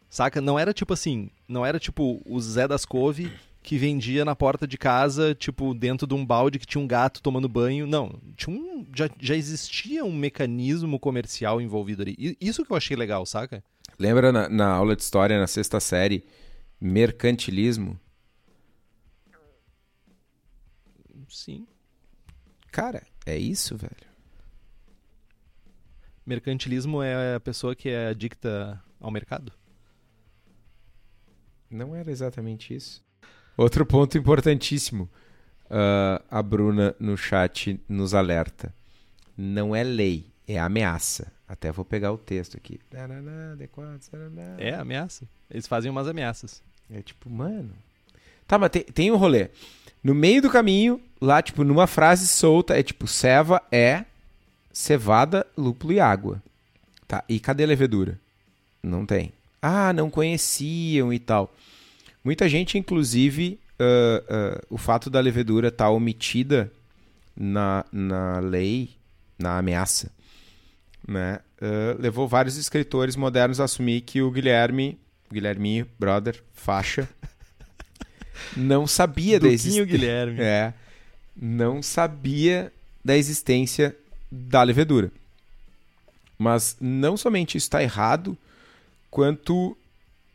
Saca? 0.09 0.39
Não 0.39 0.57
era 0.57 0.73
tipo 0.73 0.93
assim, 0.93 1.29
não 1.47 1.65
era 1.65 1.79
tipo 1.79 2.21
o 2.25 2.39
Zé 2.39 2.67
das 2.67 2.85
Couve 2.85 3.31
que 3.63 3.77
vendia 3.77 4.25
na 4.25 4.35
porta 4.35 4.67
de 4.67 4.77
casa, 4.77 5.33
tipo, 5.33 5.73
dentro 5.73 6.05
de 6.05 6.13
um 6.13 6.25
balde 6.25 6.59
que 6.59 6.65
tinha 6.65 6.83
um 6.83 6.87
gato 6.87 7.21
tomando 7.21 7.47
banho. 7.47 7.87
Não, 7.87 8.19
tinha 8.35 8.55
um, 8.55 8.85
já, 8.93 9.09
já 9.19 9.35
existia 9.35 10.03
um 10.03 10.11
mecanismo 10.11 10.99
comercial 10.99 11.61
envolvido 11.61 12.01
ali. 12.01 12.37
Isso 12.41 12.65
que 12.65 12.71
eu 12.71 12.77
achei 12.77 12.97
legal, 12.97 13.25
saca? 13.25 13.63
Lembra 13.97 14.31
na, 14.33 14.49
na 14.49 14.67
aula 14.67 14.95
de 14.95 15.01
história, 15.01 15.39
na 15.39 15.47
sexta 15.47 15.79
série, 15.79 16.25
mercantilismo? 16.79 17.99
Sim. 21.29 21.67
Cara, 22.71 23.03
é 23.25 23.37
isso, 23.37 23.75
velho. 23.75 24.13
Mercantilismo 26.25 27.01
é 27.01 27.35
a 27.35 27.39
pessoa 27.39 27.75
que 27.75 27.89
é 27.89 28.07
adicta 28.07 28.81
ao 28.99 29.11
mercado? 29.11 29.51
Não 31.69 31.95
era 31.95 32.11
exatamente 32.11 32.73
isso. 32.73 33.03
Outro 33.57 33.85
ponto 33.85 34.17
importantíssimo. 34.17 35.09
Uh, 35.65 36.23
a 36.29 36.41
Bruna 36.41 36.95
no 36.99 37.17
chat 37.17 37.79
nos 37.89 38.13
alerta. 38.13 38.73
Não 39.35 39.75
é 39.75 39.83
lei, 39.83 40.31
é 40.47 40.59
ameaça. 40.59 41.31
Até 41.53 41.71
vou 41.71 41.85
pegar 41.85 42.11
o 42.11 42.17
texto 42.17 42.57
aqui. 42.57 42.79
É 44.57 44.73
ameaça. 44.73 45.27
Eles 45.51 45.67
fazem 45.67 45.91
umas 45.91 46.07
ameaças. 46.07 46.63
É 46.91 46.99
tipo, 47.03 47.29
mano. 47.29 47.69
Tá, 48.47 48.57
mas 48.57 48.71
tem, 48.71 48.81
tem 48.81 49.11
um 49.11 49.17
rolê. 49.17 49.51
No 50.03 50.15
meio 50.15 50.41
do 50.41 50.49
caminho, 50.49 50.99
lá, 51.21 51.43
tipo, 51.43 51.63
numa 51.63 51.85
frase 51.85 52.27
solta, 52.27 52.75
é 52.75 52.81
tipo, 52.81 53.05
ceva 53.05 53.61
é 53.71 54.03
cevada, 54.73 55.45
lúpulo 55.55 55.93
e 55.93 55.99
água. 55.99 56.41
Tá, 57.07 57.23
e 57.29 57.39
cadê 57.39 57.65
a 57.65 57.67
levedura? 57.67 58.19
Não 58.81 59.05
tem. 59.05 59.31
Ah, 59.61 59.93
não 59.93 60.09
conheciam 60.09 61.13
e 61.13 61.19
tal. 61.19 61.53
Muita 62.23 62.49
gente, 62.49 62.79
inclusive, 62.79 63.59
uh, 63.79 64.23
uh, 64.23 64.65
o 64.71 64.77
fato 64.79 65.07
da 65.07 65.19
levedura 65.19 65.67
estar 65.67 65.85
tá 65.85 65.91
omitida 65.91 66.71
na, 67.37 67.85
na 67.91 68.39
lei, 68.39 68.89
na 69.37 69.59
ameaça, 69.59 70.11
né? 71.07 71.39
Uh, 71.61 72.01
levou 72.01 72.27
vários 72.27 72.57
escritores 72.57 73.15
modernos 73.15 73.59
a 73.59 73.65
assumir 73.65 74.01
que 74.01 74.21
o 74.21 74.31
Guilherme, 74.31 74.97
Guilherminho, 75.31 75.87
brother, 75.99 76.41
faixa, 76.53 77.07
não 78.55 78.85
sabia 78.87 79.39
da 79.39 79.47
existência. 79.47 79.85
Guilherme. 79.85 80.41
É, 80.41 80.73
não 81.35 81.81
sabia 81.81 82.71
da 83.03 83.17
existência 83.17 83.95
da 84.31 84.63
levedura. 84.63 85.11
Mas 86.37 86.75
não 86.79 87.15
somente 87.15 87.57
isso 87.57 87.65
está 87.65 87.81
errado, 87.81 88.37
quanto 89.09 89.77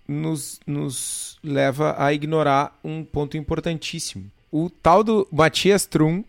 nos, 0.07 0.61
nos 0.67 1.39
leva 1.43 1.95
a 1.99 2.13
ignorar 2.13 2.79
um 2.83 3.05
ponto 3.05 3.37
importantíssimo. 3.37 4.31
O 4.51 4.71
tal 4.71 5.05
do 5.05 5.29
Matias 5.31 5.85
Trum, 5.85 6.25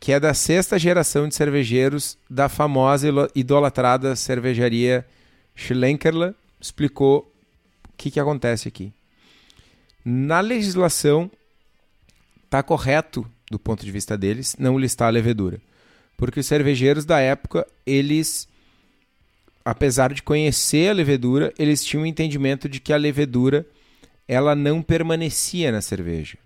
que 0.00 0.12
é 0.12 0.18
da 0.18 0.32
sexta 0.32 0.78
geração 0.78 1.28
de 1.28 1.34
cervejeiros 1.34 2.16
da 2.28 2.48
famosa 2.48 3.06
e 3.08 3.40
idolatrada 3.40 4.16
cervejaria 4.16 5.06
Schlenkerla, 5.54 6.34
explicou 6.58 7.30
o 7.86 7.92
que, 7.98 8.10
que 8.10 8.18
acontece 8.18 8.66
aqui. 8.66 8.94
Na 10.02 10.40
legislação, 10.40 11.30
está 12.42 12.62
correto, 12.62 13.30
do 13.50 13.58
ponto 13.58 13.84
de 13.84 13.92
vista 13.92 14.16
deles, 14.16 14.56
não 14.58 14.78
listar 14.78 15.08
a 15.08 15.10
levedura. 15.10 15.60
Porque 16.16 16.40
os 16.40 16.46
cervejeiros 16.46 17.04
da 17.04 17.20
época, 17.20 17.66
eles 17.84 18.48
apesar 19.62 20.12
de 20.14 20.22
conhecer 20.22 20.88
a 20.88 20.94
levedura, 20.94 21.52
eles 21.58 21.84
tinham 21.84 22.02
o 22.02 22.04
um 22.04 22.06
entendimento 22.06 22.68
de 22.68 22.80
que 22.80 22.92
a 22.92 22.96
levedura 22.96 23.66
ela 24.26 24.54
não 24.54 24.80
permanecia 24.80 25.70
na 25.70 25.82
cerveja 25.82 26.38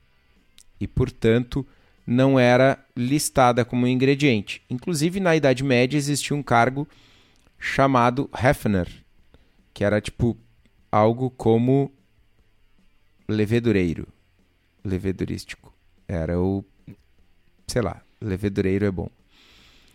e, 0.80 0.88
portanto, 0.88 1.66
não 2.06 2.38
era 2.38 2.84
listada 2.96 3.64
como 3.64 3.86
ingrediente. 3.86 4.62
Inclusive, 4.68 5.20
na 5.20 5.34
Idade 5.34 5.64
Média 5.64 5.96
existia 5.96 6.36
um 6.36 6.42
cargo 6.42 6.86
chamado 7.58 8.28
Hefner, 8.34 8.88
que 9.72 9.84
era 9.84 10.00
tipo 10.00 10.36
algo 10.92 11.30
como 11.30 11.90
levedureiro, 13.28 14.06
levedurístico. 14.84 15.72
Era 16.06 16.38
o, 16.38 16.64
sei 17.66 17.82
lá, 17.82 18.02
levedureiro 18.20 18.84
é 18.84 18.90
bom. 18.90 19.08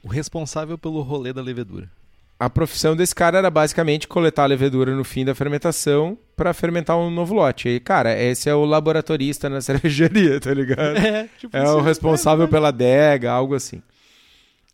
O 0.01 0.07
responsável 0.07 0.77
pelo 0.77 1.01
rolê 1.01 1.31
da 1.31 1.41
levedura 1.41 1.91
a 2.39 2.49
profissão 2.49 2.95
desse 2.95 3.13
cara 3.13 3.37
era 3.37 3.49
basicamente 3.51 4.07
coletar 4.07 4.43
a 4.43 4.47
levedura 4.47 4.95
no 4.95 5.03
fim 5.03 5.25
da 5.25 5.35
fermentação 5.35 6.17
para 6.37 6.53
fermentar 6.53 6.97
um 6.97 7.11
novo 7.11 7.33
lote. 7.33 7.67
E, 7.67 7.79
cara, 7.81 8.17
esse 8.17 8.49
é 8.49 8.55
o 8.55 8.63
laboratorista 8.63 9.49
na 9.49 9.59
cervejaria, 9.61 10.39
tá 10.39 10.53
ligado? 10.53 10.97
É, 10.97 11.27
tipo 11.37 11.55
é 11.55 11.69
o 11.69 11.81
responsável 11.81 12.47
pela 12.47 12.69
adega, 12.69 13.29
algo 13.29 13.55
assim. 13.55 13.81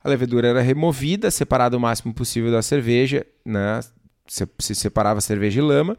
A 0.04 0.08
levedura 0.08 0.48
era 0.48 0.62
removida, 0.62 1.32
separada 1.32 1.76
o 1.76 1.80
máximo 1.80 2.14
possível 2.14 2.52
da 2.52 2.62
cerveja, 2.62 3.26
né? 3.44 3.80
Se, 4.28 4.48
se 4.60 4.76
separava 4.76 5.20
cerveja 5.20 5.60
e 5.60 5.64
lama. 5.64 5.98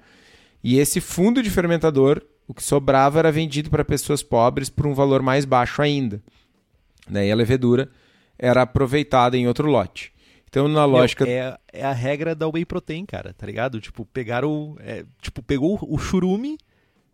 E 0.63 0.79
esse 0.79 1.01
fundo 1.01 1.43
de 1.43 1.51
fermentador, 1.51 2.23
o 2.47 2.55
que 2.55 2.63
sobrava, 2.63 3.19
era 3.19 3.33
vendido 3.33 3.71
para 3.71 3.85
pessoas 3.85 4.23
pobres 4.23 4.71
por 4.71 4.87
um 4.87 4.95
valor 4.95 5.21
mais 5.21 5.45
baixo 5.45 5.83
ainda. 5.83 6.23
Daí 7.11 7.31
a 7.31 7.35
levedura 7.35 7.89
era 8.39 8.63
aproveitada 8.63 9.37
em 9.37 9.49
outro 9.49 9.69
lote. 9.69 10.13
Então, 10.49 10.69
na 10.69 10.85
lógica. 10.85 11.25
Meu, 11.25 11.35
é, 11.35 11.59
é, 11.73 11.85
a 11.85 11.93
regra 11.93 12.35
da 12.35 12.49
whey 12.49 12.65
protein, 12.65 13.05
cara, 13.05 13.35
tá 13.35 13.47
ligado? 13.47 13.81
Tipo, 13.81 14.05
pegaram. 14.07 14.77
É, 14.81 15.05
tipo, 15.21 15.43
pegou 15.43 15.79
o 15.83 15.99
churume, 15.99 16.59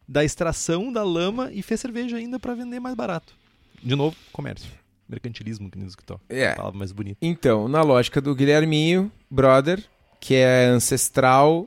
da 0.07 0.25
extração 0.25 0.93
da 0.93 1.03
lama 1.03 1.51
e 1.53 1.63
fez 1.63 1.81
cerveja 1.81 2.17
ainda 2.17 2.39
para 2.39 2.55
vender 2.55 2.81
mais 2.81 2.95
barato. 2.95 3.35
De 3.83 3.97
novo, 3.97 4.17
comércio. 4.33 4.71
Mercantilismo, 5.09 5.71
que 5.71 5.79
diz 5.79 5.95
que 5.97 6.05
tô. 6.05 6.21
É. 6.29 6.55
Palavra 6.55 6.79
mais 6.79 6.93
bonita. 6.93 7.19
Então, 7.21 7.69
na 7.69 7.83
lógica 7.83 8.21
do 8.21 8.35
Guilherminho, 8.35 9.11
brother, 9.31 9.83
que 10.21 10.35
é 10.35 10.67
ancestral 10.67 11.67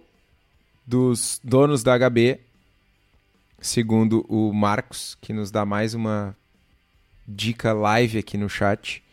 dos 0.86 1.40
donos 1.44 1.84
da 1.84 1.98
HB, 1.98 2.40
segundo 3.60 4.26
o 4.30 4.54
Marcos, 4.54 5.18
que 5.20 5.34
nos 5.34 5.52
dá 5.52 5.66
mais 5.66 5.94
uma 5.94 6.36
dica 7.28 7.74
live 7.74 8.20
aqui 8.20 8.38
no 8.38 8.50
chat. 8.50 9.04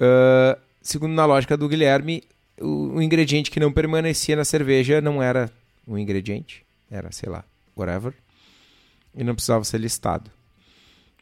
Uh, 0.00 0.58
segundo 0.88 1.12
na 1.12 1.26
lógica 1.26 1.54
do 1.54 1.68
Guilherme, 1.68 2.22
o, 2.58 2.94
o, 2.94 3.02
ingrediente 3.02 3.50
que 3.50 3.60
não 3.60 3.70
permanecia 3.70 4.34
na 4.34 4.44
cerveja 4.44 5.02
não 5.02 5.22
era 5.22 5.50
um 5.86 5.98
ingrediente, 5.98 6.64
era, 6.90 7.12
sei 7.12 7.28
lá, 7.28 7.44
whatever, 7.76 8.14
e 9.14 9.22
não 9.22 9.34
precisava 9.34 9.64
ser 9.64 9.78
listado. 9.78 10.30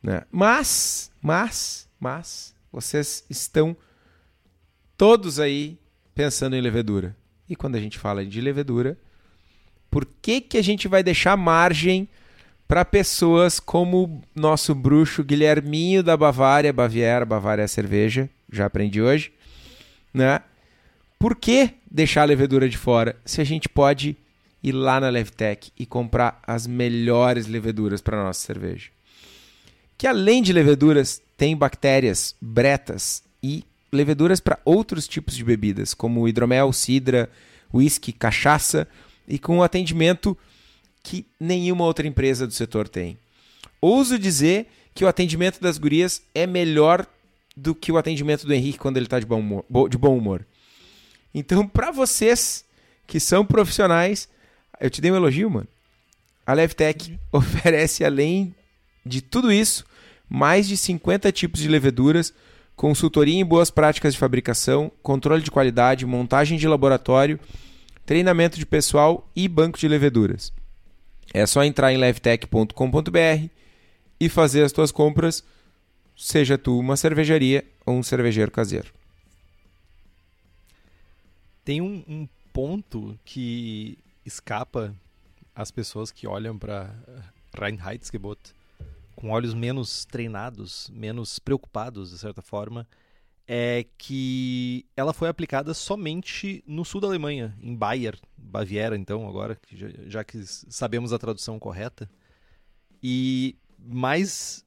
Né? 0.01 0.23
Mas, 0.31 1.11
mas, 1.21 1.89
mas, 1.99 2.55
vocês 2.71 3.25
estão 3.29 3.77
todos 4.97 5.41
aí 5.41 5.77
pensando 6.15 6.55
em 6.55 6.61
levedura. 6.61 7.17
E 7.49 7.57
quando 7.57 7.75
a 7.75 7.81
gente 7.81 7.99
fala 7.99 8.25
de 8.25 8.41
levedura, 8.41 8.97
por 9.91 10.07
que, 10.23 10.41
que 10.41 10.59
a 10.59 10.63
gente 10.63 10.87
vai 10.87 11.03
deixar 11.03 11.37
margem 11.37 12.09
para 12.69 12.85
pessoas 12.85 13.59
como 13.59 14.23
nosso 14.35 14.75
bruxo 14.77 15.25
Guilherminho 15.25 16.05
da 16.05 16.17
Bavária, 16.17 16.73
Baviera, 16.73 17.25
Bavária 17.25 17.67
cerveja, 17.67 18.31
já 18.51 18.67
aprendi 18.67 19.03
hoje, 19.03 19.33
né? 20.17 20.41
Por 21.19 21.37
que 21.37 21.71
deixar 21.91 22.23
a 22.23 22.27
levedura 22.27 22.69
de 22.69 22.77
fora 22.77 23.17
se 23.25 23.41
a 23.41 23.45
gente 23.45 23.69
pode 23.69 24.17
ir 24.63 24.73
lá 24.73 24.99
na 24.99 25.09
Levtech 25.09 25.71
e 25.79 25.87
comprar 25.87 26.41
as 26.47 26.67
melhores 26.67 27.47
leveduras 27.47 28.01
para 28.01 28.23
nossa 28.23 28.41
cerveja? 28.41 28.91
Que 29.97 30.07
além 30.07 30.43
de 30.43 30.53
leveduras, 30.53 31.23
tem 31.37 31.57
bactérias, 31.57 32.35
bretas 32.41 33.23
e 33.43 33.65
leveduras 33.93 34.41
para 34.41 34.59
outros 34.65 35.07
tipos 35.07 35.35
de 35.35 35.45
bebidas, 35.45 35.95
como 35.95 36.29
hidromel, 36.29 36.73
cidra, 36.73 37.31
whisky, 37.73 38.13
cachaça 38.13 38.87
e 39.27 39.39
com 39.39 39.59
um 39.59 39.63
atendimento 39.63 40.37
que 41.03 41.27
nenhuma 41.39 41.85
outra 41.85 42.07
empresa 42.07 42.47
do 42.47 42.53
setor 42.53 42.89
tem. 42.89 43.17
Ouso 43.81 44.19
dizer 44.19 44.67
que 44.95 45.05
o 45.05 45.09
atendimento 45.09 45.61
das 45.61 45.79
gurias 45.79 46.23
é 46.35 46.47
melhor 46.47 47.07
do 47.57 47.75
que 47.75 47.91
o 47.91 47.97
atendimento 47.97 48.47
do 48.47 48.53
Henrique 48.53 48.79
quando 48.79 48.99
ele 48.99 49.07
está 49.07 49.19
de 49.19 49.27
bom 49.27 49.41
humor. 49.41 49.65
De 49.89 49.97
bom 49.97 50.17
humor. 50.17 50.47
Então, 51.35 51.67
para 51.67 51.91
vocês 51.91 52.65
que 53.07 53.19
são 53.19 53.45
profissionais, 53.45 54.29
eu 54.81 54.91
te 54.91 55.01
dei 55.01 55.11
um 55.11 55.17
elogio, 55.17 55.51
mano. 55.51 55.69
A 56.47 56.53
Levtech 56.53 57.13
uhum. 57.13 57.19
oferece, 57.41 58.05
além 58.05 58.55
de 59.05 59.23
tudo 59.23 59.53
isso, 59.53 59.85
mais 60.29 60.69
de 60.69 60.77
50 60.77 61.31
tipos 61.33 61.61
de 61.61 61.69
leveduras, 61.69 62.33
consultoria 62.75 63.41
em 63.41 63.45
boas 63.45 63.71
práticas 63.71 64.13
de 64.13 64.19
fabricação, 64.19 64.93
controle 65.03 65.43
de 65.43 65.51
qualidade, 65.51 66.05
montagem 66.05 66.59
de 66.59 66.69
laboratório, 66.69 67.41
treinamento 68.05 68.59
de 68.59 68.67
pessoal 68.67 69.29
e 69.35 69.49
banco 69.49 69.79
de 69.79 69.89
leveduras. 69.89 70.53
É 71.33 71.45
só 71.47 71.65
entrar 71.65 71.93
em 71.93 71.97
levtech.com.br 71.97 73.49
e 74.19 74.29
fazer 74.29 74.63
as 74.63 74.73
tuas 74.73 74.93
compras, 74.93 75.45
seja 76.17 76.57
tu 76.57 76.79
uma 76.79 76.97
cervejaria 76.97 77.65
ou 77.85 77.95
um 77.95 78.03
cervejeiro 78.03 78.51
caseiro. 78.51 78.93
Tem 81.65 81.81
um, 81.81 82.05
um 82.09 82.29
ponto 82.53 83.19
que 83.25 83.99
escapa 84.25 84.95
as 85.55 85.71
pessoas 85.71 86.11
que 86.11 86.27
olham 86.27 86.59
para 86.59 86.95
Reinheitsgebot 87.59 88.55
com 89.17 89.31
olhos 89.31 89.55
menos 89.55 90.05
treinados, 90.05 90.91
menos 90.93 91.39
preocupados, 91.39 92.11
de 92.11 92.19
certa 92.19 92.43
forma, 92.43 92.87
é 93.49 93.87
que 93.97 94.85
ela 94.95 95.13
foi 95.13 95.29
aplicada 95.29 95.73
somente 95.73 96.63
no 96.67 96.85
sul 96.85 97.01
da 97.01 97.07
Alemanha, 97.07 97.57
em 97.63 97.75
Bayer, 97.75 98.19
Baviera, 98.37 98.97
então, 98.97 99.27
agora, 99.27 99.59
já, 99.73 99.89
já 100.07 100.25
que 100.25 100.45
sabemos 100.45 101.13
a 101.13 101.19
tradução 101.19 101.59
correta. 101.59 102.11
E 103.03 103.57
mais 103.79 104.66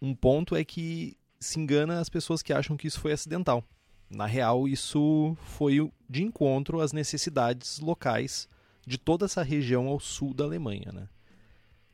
um 0.00 0.14
ponto 0.14 0.54
é 0.54 0.64
que 0.64 1.16
se 1.40 1.58
engana 1.58 2.00
as 2.00 2.08
pessoas 2.08 2.42
que 2.42 2.52
acham 2.52 2.76
que 2.76 2.86
isso 2.86 3.00
foi 3.00 3.12
acidental. 3.12 3.64
Na 4.08 4.26
real, 4.26 4.68
isso 4.68 5.36
foi 5.40 5.90
de 6.08 6.22
encontro 6.22 6.80
às 6.80 6.92
necessidades 6.92 7.80
locais 7.80 8.48
de 8.86 8.96
toda 8.96 9.24
essa 9.24 9.42
região 9.42 9.88
ao 9.88 9.98
sul 9.98 10.32
da 10.32 10.44
Alemanha, 10.44 10.92
né? 10.92 11.08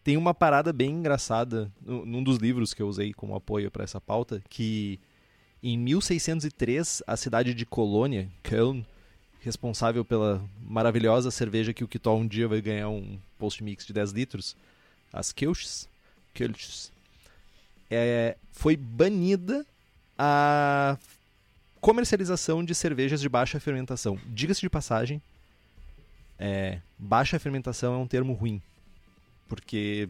Tem 0.05 0.17
uma 0.17 0.35
parada 0.35 0.73
bem 0.73 0.91
engraçada 0.91 1.73
num 1.81 2.23
dos 2.23 2.39
livros 2.39 2.75
que 2.75 2.83
eu 2.83 2.89
usei 2.89 3.15
como 3.15 3.37
apoio 3.37 3.71
para 3.71 3.85
essa 3.85 4.01
pauta, 4.01 4.43
que 4.49 5.01
em 5.63 5.79
1603 5.79 7.03
a 7.07 7.17
cidade 7.17 7.55
de 7.55 7.65
Colônia, 7.65 8.29
Köln, 8.43 8.85
responsável 9.41 10.05
pela 10.05 10.45
maravilhosa 10.61 11.31
cerveja 11.31 11.73
que 11.73 11.85
o 11.85 11.89
Kitol 11.89 12.19
um 12.19 12.27
dia 12.27 12.49
vai 12.49 12.61
ganhar 12.61 12.89
um 12.89 13.19
post 13.39 13.63
mix 13.63 13.87
de 13.87 13.93
10 13.93 14.11
litros, 14.11 14.57
as 15.13 15.33
Kelches, 15.33 15.89
Kelches 16.35 16.92
é, 17.95 18.37
foi 18.51 18.77
banida 18.77 19.67
a 20.19 20.97
comercialização 21.81 22.65
de 22.65 22.75
cervejas 22.75 23.21
de 23.21 23.29
baixa 23.29 23.59
fermentação. 23.59 24.19
Diga-se 24.27 24.61
de 24.61 24.71
passagem, 24.71 25.21
é, 26.39 26.81
baixa 26.99 27.39
fermentação 27.39 27.95
é 27.95 27.99
um 27.99 28.07
termo 28.07 28.33
ruim, 28.33 28.63
porque 29.49 30.09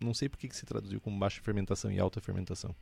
não 0.00 0.14
sei 0.14 0.28
por 0.28 0.38
que 0.38 0.54
se 0.54 0.64
traduziu 0.64 1.00
como 1.00 1.18
baixa 1.18 1.40
fermentação 1.42 1.90
e 1.90 1.98
alta 1.98 2.20
fermentação. 2.20 2.74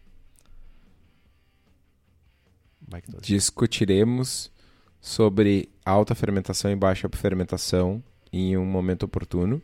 Discutiremos 3.21 4.51
sobre 5.01 5.69
alta 5.85 6.15
fermentação 6.15 6.71
e 6.71 6.77
baixa 6.77 7.09
fermentação 7.09 8.03
em 8.33 8.57
um 8.57 8.65
momento 8.65 9.05
oportuno. 9.05 9.61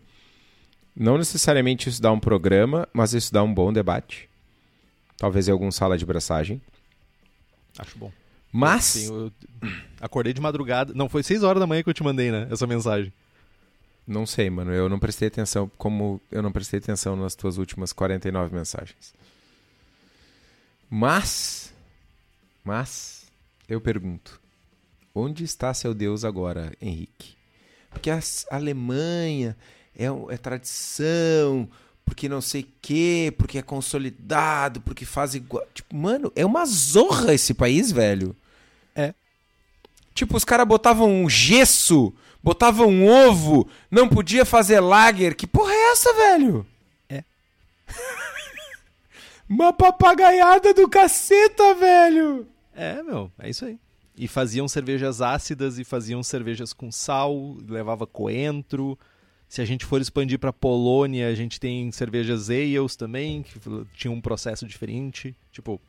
Não 0.94 1.16
necessariamente 1.16 1.88
isso 1.88 2.02
dá 2.02 2.10
um 2.10 2.18
programa, 2.20 2.88
mas 2.92 3.14
isso 3.14 3.32
dá 3.32 3.42
um 3.42 3.52
bom 3.52 3.72
debate. 3.72 4.28
Talvez 5.18 5.48
em 5.48 5.50
algum 5.50 5.70
sala 5.70 5.98
de 5.98 6.06
braçagem. 6.06 6.62
Acho 7.76 7.98
bom. 7.98 8.12
Mas. 8.50 9.04
Eu, 9.04 9.30
acordei 10.00 10.32
de 10.32 10.40
madrugada. 10.40 10.94
Não, 10.94 11.08
foi 11.08 11.22
6 11.22 11.42
horas 11.42 11.60
da 11.60 11.66
manhã 11.66 11.82
que 11.82 11.90
eu 11.90 11.94
te 11.94 12.02
mandei, 12.02 12.30
né? 12.30 12.48
Essa 12.50 12.66
mensagem. 12.66 13.12
Não 14.06 14.24
sei, 14.24 14.48
mano. 14.48 14.72
Eu 14.72 14.88
não 14.88 14.98
prestei 14.98 15.28
atenção 15.28 15.70
como 15.76 16.20
eu 16.30 16.40
não 16.40 16.50
prestei 16.52 16.78
atenção 16.78 17.14
nas 17.14 17.34
tuas 17.34 17.58
últimas 17.58 17.92
49 17.92 18.54
mensagens. 18.54 19.12
Mas. 20.88 21.74
Mas. 22.64 23.26
Eu 23.68 23.80
pergunto. 23.80 24.40
Onde 25.14 25.44
está 25.44 25.74
seu 25.74 25.92
Deus 25.92 26.24
agora, 26.24 26.72
Henrique? 26.80 27.36
Porque 27.90 28.08
a 28.08 28.20
Alemanha 28.50 29.56
é, 29.96 30.06
é 30.06 30.36
tradição, 30.36 31.68
porque 32.08 32.28
não 32.28 32.40
sei 32.40 32.62
o 32.62 32.68
quê, 32.80 33.32
porque 33.36 33.58
é 33.58 33.62
consolidado, 33.62 34.80
porque 34.80 35.04
faz 35.04 35.34
igual. 35.34 35.64
Tipo, 35.74 35.94
mano, 35.94 36.32
é 36.34 36.44
uma 36.44 36.64
zorra 36.64 37.34
esse 37.34 37.52
país, 37.52 37.92
velho. 37.92 38.34
É. 38.94 39.12
Tipo, 40.14 40.36
os 40.36 40.44
caras 40.44 40.66
botavam 40.66 41.08
um 41.08 41.28
gesso, 41.28 42.12
botavam 42.42 42.88
um 42.88 43.06
ovo, 43.06 43.68
não 43.90 44.08
podia 44.08 44.44
fazer 44.44 44.80
lager. 44.80 45.36
Que 45.36 45.46
porra 45.46 45.72
é 45.72 45.92
essa, 45.92 46.12
velho? 46.14 46.66
É. 47.08 47.22
uma 49.48 49.72
papagaiada 49.72 50.72
do 50.72 50.88
caceta, 50.88 51.74
velho. 51.74 52.48
É, 52.74 53.02
meu, 53.02 53.30
é 53.38 53.50
isso 53.50 53.66
aí. 53.66 53.78
E 54.16 54.26
faziam 54.26 54.66
cervejas 54.66 55.20
ácidas 55.20 55.78
e 55.78 55.84
faziam 55.84 56.22
cervejas 56.22 56.72
com 56.72 56.90
sal, 56.90 57.56
levava 57.68 58.06
coentro. 58.06 58.98
Se 59.48 59.62
a 59.62 59.64
gente 59.64 59.86
for 59.86 60.00
expandir 60.00 60.38
para 60.38 60.52
Polônia, 60.52 61.26
a 61.28 61.34
gente 61.34 61.58
tem 61.58 61.90
cervejas 61.90 62.50
ales 62.50 62.96
também, 62.96 63.42
que 63.42 63.58
tinham 63.94 64.14
um 64.14 64.20
processo 64.20 64.66
diferente. 64.66 65.34
Tipo. 65.50 65.80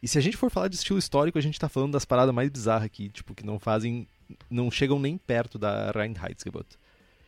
E 0.00 0.06
se 0.06 0.16
a 0.16 0.20
gente 0.20 0.36
for 0.36 0.48
falar 0.48 0.68
de 0.68 0.76
estilo 0.76 1.00
histórico, 1.00 1.36
a 1.36 1.42
gente 1.42 1.58
tá 1.58 1.68
falando 1.68 1.92
das 1.92 2.04
paradas 2.04 2.32
mais 2.32 2.48
bizarras 2.48 2.84
aqui, 2.84 3.08
tipo, 3.08 3.34
que 3.34 3.44
não 3.44 3.58
fazem. 3.58 4.06
não 4.48 4.70
chegam 4.70 5.00
nem 5.00 5.18
perto 5.18 5.58
da 5.58 5.90
Reinheitsgebot. 5.90 6.78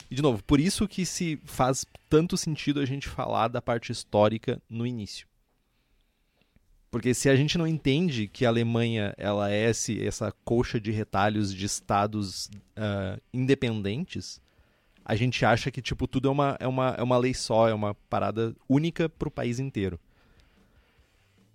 E 0.08 0.14
de 0.14 0.22
novo, 0.22 0.42
por 0.44 0.60
isso 0.60 0.86
que 0.86 1.04
se 1.04 1.40
faz 1.44 1.84
tanto 2.08 2.36
sentido 2.36 2.80
a 2.80 2.86
gente 2.86 3.08
falar 3.08 3.48
da 3.48 3.60
parte 3.60 3.90
histórica 3.90 4.62
no 4.70 4.86
início. 4.86 5.26
Porque 6.90 7.12
se 7.12 7.28
a 7.28 7.36
gente 7.36 7.58
não 7.58 7.66
entende 7.66 8.28
que 8.28 8.46
a 8.46 8.48
Alemanha 8.48 9.12
ela 9.18 9.50
é 9.50 9.68
esse, 9.68 10.06
essa 10.06 10.32
coxa 10.44 10.80
de 10.80 10.90
retalhos 10.90 11.54
de 11.54 11.66
estados 11.66 12.46
uh, 12.46 13.20
independentes, 13.34 14.40
a 15.08 15.16
gente 15.16 15.42
acha 15.42 15.70
que 15.70 15.80
tipo 15.80 16.06
tudo 16.06 16.28
é 16.28 16.30
uma, 16.30 16.56
é, 16.60 16.68
uma, 16.68 16.88
é 16.90 17.02
uma 17.02 17.16
lei 17.16 17.32
só, 17.32 17.66
é 17.66 17.72
uma 17.72 17.94
parada 17.94 18.54
única 18.68 19.08
para 19.08 19.26
o 19.26 19.30
país 19.30 19.58
inteiro. 19.58 19.98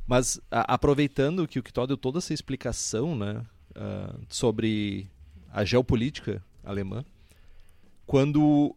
Mas 0.08 0.42
a, 0.50 0.74
aproveitando 0.74 1.48
que 1.48 1.60
o 1.60 1.64
Kitó 1.64 1.86
deu 1.86 1.96
toda 1.96 2.18
essa 2.18 2.34
explicação 2.34 3.16
né, 3.16 3.46
uh, 3.76 4.20
sobre 4.28 5.08
a 5.52 5.64
geopolítica 5.64 6.44
alemã, 6.64 7.06
quando 8.08 8.76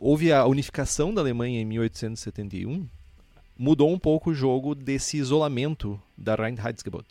houve 0.00 0.32
a 0.32 0.44
unificação 0.46 1.12
da 1.12 1.20
Alemanha 1.20 1.60
em 1.60 1.64
1871, 1.66 2.88
mudou 3.58 3.92
um 3.92 3.98
pouco 3.98 4.30
o 4.30 4.34
jogo 4.34 4.74
desse 4.74 5.18
isolamento 5.18 6.00
da 6.16 6.34
Reinheitsgebot. 6.34 7.06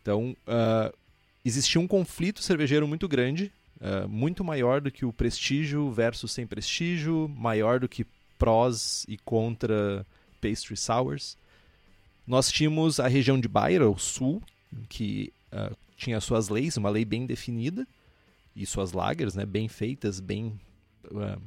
Então, 0.00 0.36
uh, 0.46 0.96
existia 1.44 1.80
um 1.80 1.86
conflito 1.86 2.40
cervejeiro 2.40 2.86
muito 2.86 3.08
grande, 3.08 3.52
uh, 3.80 4.08
muito 4.08 4.44
maior 4.44 4.80
do 4.80 4.90
que 4.90 5.04
o 5.04 5.12
prestígio 5.12 5.90
versus 5.90 6.32
sem 6.32 6.46
prestígio, 6.46 7.28
maior 7.28 7.80
do 7.80 7.88
que 7.88 8.06
prós 8.38 9.04
e 9.08 9.16
contra 9.18 10.06
pastry 10.40 10.76
sours. 10.76 11.36
Nós 12.26 12.50
tínhamos 12.50 13.00
a 13.00 13.08
região 13.08 13.40
de 13.40 13.48
Bayer, 13.48 13.82
o 13.82 13.98
sul, 13.98 14.42
que 14.88 15.32
uh, 15.52 15.74
tinha 15.96 16.20
suas 16.20 16.48
leis, 16.48 16.76
uma 16.76 16.90
lei 16.90 17.04
bem 17.04 17.26
definida, 17.26 17.86
e 18.54 18.66
suas 18.66 18.92
lagers, 18.92 19.34
né, 19.34 19.46
bem 19.46 19.68
feitas, 19.68 20.20
bem 20.20 20.58
uh, 21.06 21.40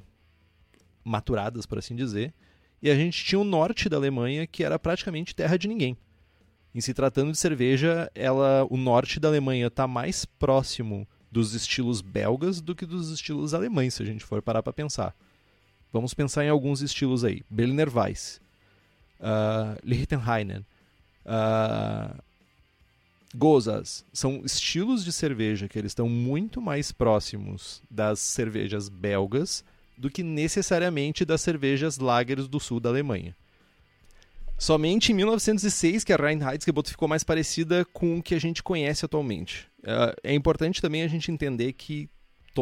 maturadas, 1.03 1.65
por 1.65 1.77
assim 1.77 1.95
dizer. 1.95 2.33
E 2.81 2.89
a 2.89 2.95
gente 2.95 3.23
tinha 3.23 3.39
o 3.39 3.43
norte 3.43 3.87
da 3.87 3.97
Alemanha, 3.97 4.47
que 4.47 4.63
era 4.63 4.79
praticamente 4.79 5.35
terra 5.35 5.57
de 5.57 5.67
ninguém. 5.67 5.95
Em 6.73 6.81
se 6.81 6.93
tratando 6.93 7.31
de 7.31 7.37
cerveja, 7.37 8.09
ela, 8.15 8.65
o 8.69 8.77
norte 8.77 9.19
da 9.19 9.27
Alemanha 9.27 9.67
está 9.67 9.87
mais 9.87 10.25
próximo 10.25 11.07
dos 11.31 11.53
estilos 11.53 12.01
belgas 12.01 12.59
do 12.59 12.75
que 12.75 12.85
dos 12.85 13.09
estilos 13.09 13.53
alemães, 13.53 13.93
se 13.93 14.03
a 14.03 14.05
gente 14.05 14.23
for 14.23 14.41
parar 14.41 14.61
para 14.61 14.73
pensar. 14.73 15.15
Vamos 15.91 16.13
pensar 16.13 16.43
em 16.43 16.49
alguns 16.49 16.81
estilos 16.81 17.23
aí. 17.23 17.43
Berliner 17.49 17.89
Weiss, 17.95 18.41
uh, 19.19 19.79
Lichtenheinen, 19.83 20.65
uh, 21.25 22.21
Gozas 23.33 24.03
são 24.11 24.41
estilos 24.43 25.05
de 25.05 25.13
cerveja 25.13 25.67
que 25.67 25.79
eles 25.79 25.91
estão 25.91 26.09
muito 26.09 26.61
mais 26.61 26.91
próximos 26.91 27.81
das 27.89 28.19
cervejas 28.19 28.89
belgas 28.89 29.63
do 29.97 30.09
que 30.09 30.23
necessariamente 30.23 31.23
das 31.23 31.41
cervejas 31.41 31.97
lagers 31.97 32.47
do 32.47 32.59
sul 32.59 32.79
da 32.79 32.89
Alemanha. 32.89 33.35
Somente 34.57 35.11
em 35.11 35.15
1906 35.15 36.03
que 36.03 36.13
a 36.13 36.17
Reinheitsgebot 36.17 36.89
ficou 36.89 37.07
mais 37.07 37.23
parecida 37.23 37.85
com 37.85 38.19
o 38.19 38.23
que 38.23 38.35
a 38.35 38.39
gente 38.39 38.61
conhece 38.61 39.05
atualmente. 39.05 39.70
É, 39.83 40.31
é 40.31 40.33
importante 40.33 40.81
também 40.81 41.03
a 41.03 41.07
gente 41.07 41.31
entender 41.31 41.73
que 41.73 42.09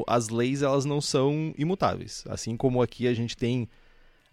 as 0.07 0.29
leis 0.29 0.61
elas 0.61 0.85
não 0.85 1.01
são 1.01 1.53
imutáveis. 1.57 2.23
Assim 2.29 2.55
como 2.55 2.81
aqui 2.81 3.07
a 3.07 3.13
gente 3.13 3.35
tem 3.35 3.67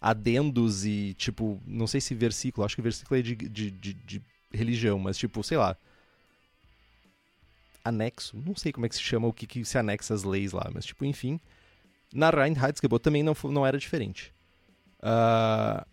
adendos 0.00 0.84
e, 0.84 1.14
tipo, 1.14 1.60
não 1.66 1.86
sei 1.86 2.00
se 2.00 2.14
versículo, 2.14 2.64
acho 2.64 2.76
que 2.76 2.82
versículo 2.82 3.18
é 3.18 3.22
de, 3.22 3.34
de, 3.34 3.70
de, 3.70 3.94
de 3.94 4.22
religião, 4.52 4.98
mas, 4.98 5.16
tipo, 5.16 5.42
sei 5.42 5.56
lá, 5.56 5.76
anexo, 7.86 8.36
não 8.44 8.54
sei 8.54 8.72
como 8.72 8.86
é 8.86 8.88
que 8.88 8.96
se 8.96 9.02
chama 9.02 9.28
o 9.28 9.32
que, 9.32 9.46
que 9.46 9.64
se 9.64 9.78
anexa 9.78 10.12
às 10.12 10.24
leis 10.24 10.52
lá, 10.52 10.68
mas 10.74 10.84
tipo, 10.84 11.04
enfim, 11.04 11.40
na 12.12 12.30
Reinheitsgebot 12.30 13.02
também 13.02 13.22
não, 13.22 13.34
não 13.44 13.66
era 13.66 13.78
diferente. 13.78 14.32
Uh... 15.00 15.84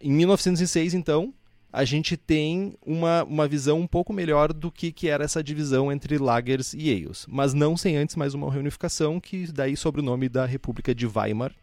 Em 0.00 0.10
1906, 0.10 0.94
então, 0.94 1.34
a 1.72 1.84
gente 1.84 2.16
tem 2.16 2.74
uma, 2.84 3.22
uma 3.24 3.46
visão 3.46 3.78
um 3.78 3.86
pouco 3.86 4.12
melhor 4.12 4.52
do 4.52 4.70
que, 4.70 4.90
que 4.90 5.08
era 5.08 5.24
essa 5.24 5.42
divisão 5.42 5.92
entre 5.92 6.18
lagers 6.18 6.74
e 6.74 6.90
ales, 6.90 7.26
mas 7.28 7.54
não 7.54 7.76
sem 7.76 7.96
antes 7.96 8.16
mais 8.16 8.34
uma 8.34 8.50
reunificação, 8.50 9.20
que 9.20 9.46
daí 9.52 9.76
sobre 9.76 10.00
o 10.00 10.04
nome 10.04 10.28
da 10.28 10.44
República 10.44 10.94
de 10.94 11.06
Weimar. 11.06 11.54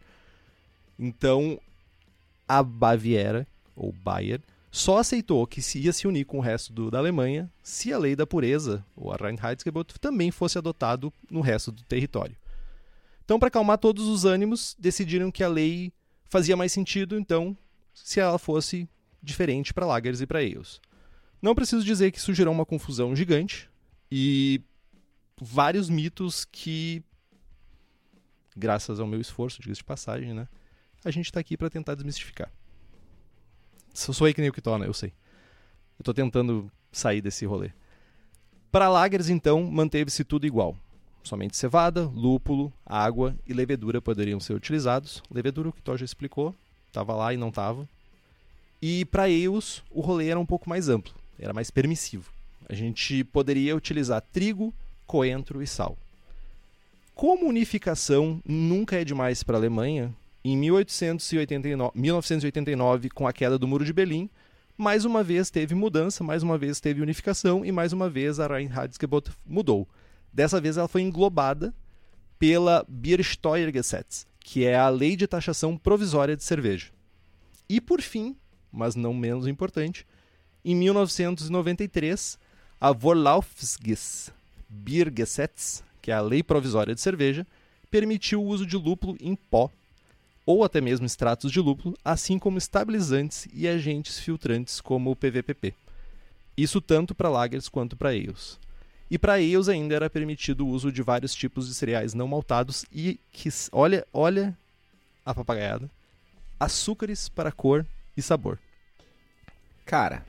Então, 0.98 1.60
a 2.48 2.62
Baviera, 2.62 3.46
ou 3.76 3.92
Bayer, 3.92 4.40
só 4.70 4.98
aceitou 4.98 5.46
que 5.46 5.60
se 5.60 5.78
ia 5.78 5.92
se 5.92 6.06
unir 6.06 6.24
com 6.24 6.38
o 6.38 6.42
resto 6.42 6.72
do, 6.72 6.90
da 6.90 6.98
Alemanha 6.98 7.50
se 7.62 7.92
a 7.92 7.98
lei 7.98 8.16
da 8.16 8.26
pureza, 8.26 8.84
ou 8.96 9.12
a 9.12 9.16
Reinheitsgebot, 9.16 9.98
também 10.00 10.30
fosse 10.30 10.58
adotado 10.58 11.12
no 11.30 11.40
resto 11.40 11.70
do 11.70 11.82
território. 11.82 12.36
Então, 13.24 13.38
para 13.38 13.48
acalmar 13.48 13.78
todos 13.78 14.06
os 14.06 14.24
ânimos, 14.24 14.74
decidiram 14.78 15.30
que 15.30 15.44
a 15.44 15.48
lei 15.48 15.92
fazia 16.30 16.56
mais 16.56 16.72
sentido, 16.72 17.18
então, 17.18 17.56
se 17.92 18.20
ela 18.20 18.38
fosse 18.38 18.88
diferente 19.22 19.74
para 19.74 19.86
lagers 19.86 20.20
e 20.20 20.26
para 20.26 20.40
ales. 20.40 20.80
Não 21.40 21.54
preciso 21.54 21.84
dizer 21.84 22.10
que 22.10 22.18
isso 22.18 22.34
gerou 22.34 22.52
uma 22.52 22.66
confusão 22.66 23.14
gigante 23.14 23.70
e 24.10 24.60
vários 25.40 25.88
mitos 25.88 26.44
que, 26.44 27.02
graças 28.56 28.98
ao 28.98 29.06
meu 29.06 29.20
esforço, 29.20 29.60
diga 29.60 29.74
de 29.74 29.84
passagem, 29.84 30.34
né, 30.34 30.48
a 31.04 31.10
gente 31.10 31.26
está 31.26 31.40
aqui 31.40 31.56
para 31.56 31.70
tentar 31.70 31.94
desmistificar. 31.94 32.50
Sou 33.94 34.26
aí 34.26 34.34
que 34.34 34.40
nem 34.40 34.50
o 34.50 34.52
Kitona, 34.52 34.84
eu 34.84 34.94
sei. 34.94 35.12
Eu 35.98 36.04
tô 36.04 36.14
tentando 36.14 36.70
sair 36.92 37.20
desse 37.20 37.44
rolê. 37.44 37.72
Para 38.70 38.88
lagers, 38.88 39.28
então, 39.28 39.64
manteve-se 39.64 40.24
tudo 40.24 40.46
igual. 40.46 40.76
Somente 41.22 41.56
cevada, 41.56 42.04
lúpulo, 42.06 42.72
água 42.86 43.36
e 43.46 43.52
levedura 43.52 44.00
poderiam 44.00 44.38
ser 44.38 44.54
utilizados. 44.54 45.22
Levedura, 45.30 45.68
o 45.68 45.72
que 45.72 45.82
já 45.96 46.04
explicou, 46.04 46.54
estava 46.86 47.14
lá 47.14 47.34
e 47.34 47.36
não 47.36 47.48
estava. 47.48 47.88
E 48.80 49.04
para 49.04 49.24
ales, 49.24 49.82
o 49.90 50.00
rolê 50.00 50.28
era 50.28 50.38
um 50.38 50.46
pouco 50.46 50.68
mais 50.68 50.88
amplo, 50.88 51.12
era 51.38 51.52
mais 51.52 51.70
permissivo. 51.70 52.30
A 52.68 52.74
gente 52.74 53.24
poderia 53.24 53.74
utilizar 53.74 54.22
trigo, 54.32 54.72
coentro 55.06 55.62
e 55.62 55.66
sal. 55.66 55.96
Como 57.14 57.48
unificação 57.48 58.40
nunca 58.46 58.96
é 58.96 59.04
demais 59.04 59.42
para 59.42 59.56
a 59.56 59.60
Alemanha, 59.60 60.14
em 60.44 60.56
1889, 60.56 61.92
1989, 61.94 63.10
com 63.10 63.26
a 63.26 63.32
queda 63.32 63.58
do 63.58 63.66
Muro 63.66 63.84
de 63.84 63.92
Berlim, 63.92 64.30
mais 64.76 65.04
uma 65.04 65.24
vez 65.24 65.50
teve 65.50 65.74
mudança, 65.74 66.22
mais 66.22 66.44
uma 66.44 66.56
vez 66.56 66.78
teve 66.78 67.02
unificação 67.02 67.64
e 67.64 67.72
mais 67.72 67.92
uma 67.92 68.08
vez 68.08 68.38
a 68.38 68.46
Reinheitsgebot 68.46 69.32
mudou. 69.44 69.88
Dessa 70.32 70.60
vez 70.60 70.76
ela 70.76 70.86
foi 70.86 71.02
englobada 71.02 71.74
pela 72.38 72.86
Biersteuergesetz, 72.88 74.24
que 74.38 74.64
é 74.64 74.76
a 74.76 74.88
lei 74.88 75.16
de 75.16 75.26
taxação 75.26 75.76
provisória 75.76 76.36
de 76.36 76.44
cerveja. 76.44 76.92
E 77.68 77.80
por 77.80 78.00
fim, 78.00 78.36
mas 78.72 78.94
não 78.94 79.14
menos 79.14 79.46
importante, 79.46 80.06
em 80.64 80.74
1993, 80.74 82.38
a 82.80 82.92
Vorlaufsges 82.92 84.30
Biergesetz, 84.68 85.82
que 86.02 86.10
é 86.10 86.14
a 86.14 86.20
lei 86.20 86.42
provisória 86.42 86.94
de 86.94 87.00
cerveja, 87.00 87.46
permitiu 87.90 88.42
o 88.42 88.46
uso 88.46 88.66
de 88.66 88.76
lúpulo 88.76 89.16
em 89.20 89.34
pó 89.34 89.70
ou 90.44 90.64
até 90.64 90.80
mesmo 90.80 91.04
extratos 91.04 91.52
de 91.52 91.60
lúpulo, 91.60 91.96
assim 92.04 92.38
como 92.38 92.56
estabilizantes 92.56 93.46
e 93.52 93.68
agentes 93.68 94.18
filtrantes 94.18 94.80
como 94.80 95.10
o 95.10 95.16
PVPP. 95.16 95.74
Isso 96.56 96.80
tanto 96.80 97.14
para 97.14 97.28
lagers 97.28 97.68
quanto 97.68 97.96
para 97.96 98.10
ales. 98.10 98.58
E 99.10 99.18
para 99.18 99.34
ales 99.34 99.68
ainda 99.68 99.94
era 99.94 100.10
permitido 100.10 100.66
o 100.66 100.70
uso 100.70 100.90
de 100.90 101.02
vários 101.02 101.34
tipos 101.34 101.68
de 101.68 101.74
cereais 101.74 102.14
não 102.14 102.26
maltados 102.26 102.84
e 102.92 103.20
que 103.30 103.48
olha, 103.72 104.06
olha 104.12 104.56
a 105.24 105.34
papagaiada, 105.34 105.90
açúcares 106.58 107.28
para 107.28 107.52
cor 107.52 107.86
e 108.18 108.22
sabor. 108.22 108.58
Cara, 109.84 110.26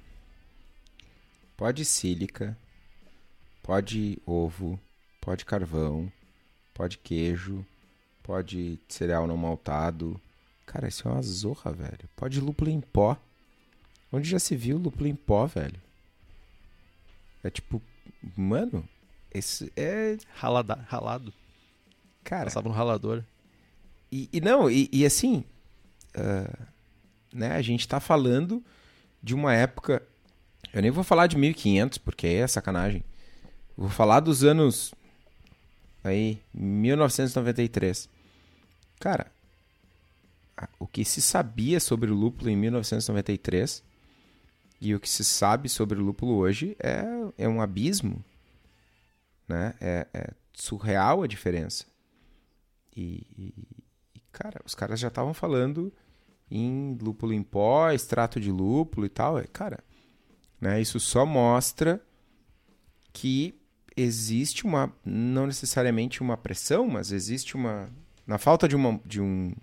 pode 1.57 1.83
sílica, 1.83 2.57
pode 3.61 4.21
ovo, 4.25 4.79
pode 5.21 5.45
carvão, 5.45 6.11
pode 6.73 6.97
queijo, 6.97 7.65
Pode 8.29 8.79
cereal 8.87 9.25
não 9.25 9.35
maltado. 9.35 10.21
Cara, 10.63 10.87
isso 10.87 11.07
é 11.07 11.11
uma 11.11 11.21
zorra, 11.23 11.71
velho. 11.73 12.07
Pode 12.15 12.39
lúpulo 12.39 12.69
em 12.69 12.79
pó. 12.79 13.17
Onde 14.11 14.29
já 14.29 14.37
se 14.37 14.55
viu 14.55 14.77
lúpulo 14.77 15.07
em 15.07 15.15
pó, 15.15 15.47
velho? 15.47 15.81
É 17.43 17.49
tipo, 17.49 17.81
mano, 18.37 18.87
esse 19.33 19.73
é. 19.75 20.15
Ralada, 20.35 20.75
ralado. 20.87 21.33
Cara. 22.23 22.43
Passava 22.43 22.69
no 22.69 22.75
ralador. 22.75 23.23
E, 24.11 24.29
e 24.31 24.39
não, 24.39 24.69
e, 24.69 24.87
e 24.93 25.03
assim. 25.03 25.43
Uh, 26.15 26.67
né, 27.33 27.51
a 27.51 27.61
gente 27.61 27.87
tá 27.87 27.99
falando 27.99 28.63
de 29.21 29.33
uma 29.33 29.53
época. 29.53 30.01
Eu 30.73 30.81
nem 30.81 30.91
vou 30.91 31.03
falar 31.03 31.27
de 31.27 31.37
1500, 31.37 31.97
porque 31.97 32.27
é 32.27 32.47
sacanagem. 32.47 33.03
vou 33.77 33.89
falar 33.89 34.19
dos 34.19 34.43
anos. 34.43 34.93
Aí, 36.03 36.39
1993. 36.53 38.09
Cara, 38.99 39.27
o 40.77 40.87
que 40.87 41.05
se 41.05 41.21
sabia 41.21 41.79
sobre 41.79 42.11
o 42.11 42.15
lúpulo 42.15 42.49
em 42.49 42.55
1993 42.55 43.83
e 44.81 44.95
o 44.95 44.99
que 44.99 45.09
se 45.09 45.23
sabe 45.23 45.67
sobre 45.69 45.99
o 45.99 46.03
lúpulo 46.03 46.35
hoje 46.35 46.75
é, 46.79 47.03
é 47.37 47.47
um 47.47 47.61
abismo. 47.61 48.23
Né? 49.47 49.73
É, 49.81 50.07
é 50.13 50.29
surreal 50.53 51.23
a 51.23 51.27
diferença. 51.27 51.85
E, 52.95 53.25
e, 53.37 54.19
cara, 54.31 54.61
os 54.65 54.75
caras 54.75 54.99
já 54.99 55.07
estavam 55.07 55.33
falando 55.33 55.91
em 56.51 56.97
lúpulo 57.01 57.33
em 57.33 57.43
pó, 57.43 57.91
extrato 57.91 58.39
de 58.39 58.51
lúpulo 58.51 59.05
e 59.05 59.09
tal. 59.09 59.41
Cara, 59.51 59.79
né, 60.59 60.81
isso 60.81 60.99
só 60.99 61.25
mostra 61.25 62.01
que 63.13 63.55
existe 63.95 64.65
uma, 64.65 64.93
não 65.03 65.45
necessariamente 65.47 66.21
uma 66.21 66.37
pressão, 66.37 66.87
mas 66.87 67.11
existe 67.11 67.55
uma 67.55 67.89
na 68.29 68.37
falta 68.37 68.67
de, 68.67 68.75
uma, 68.75 69.01
de, 69.03 69.19
um, 69.19 69.55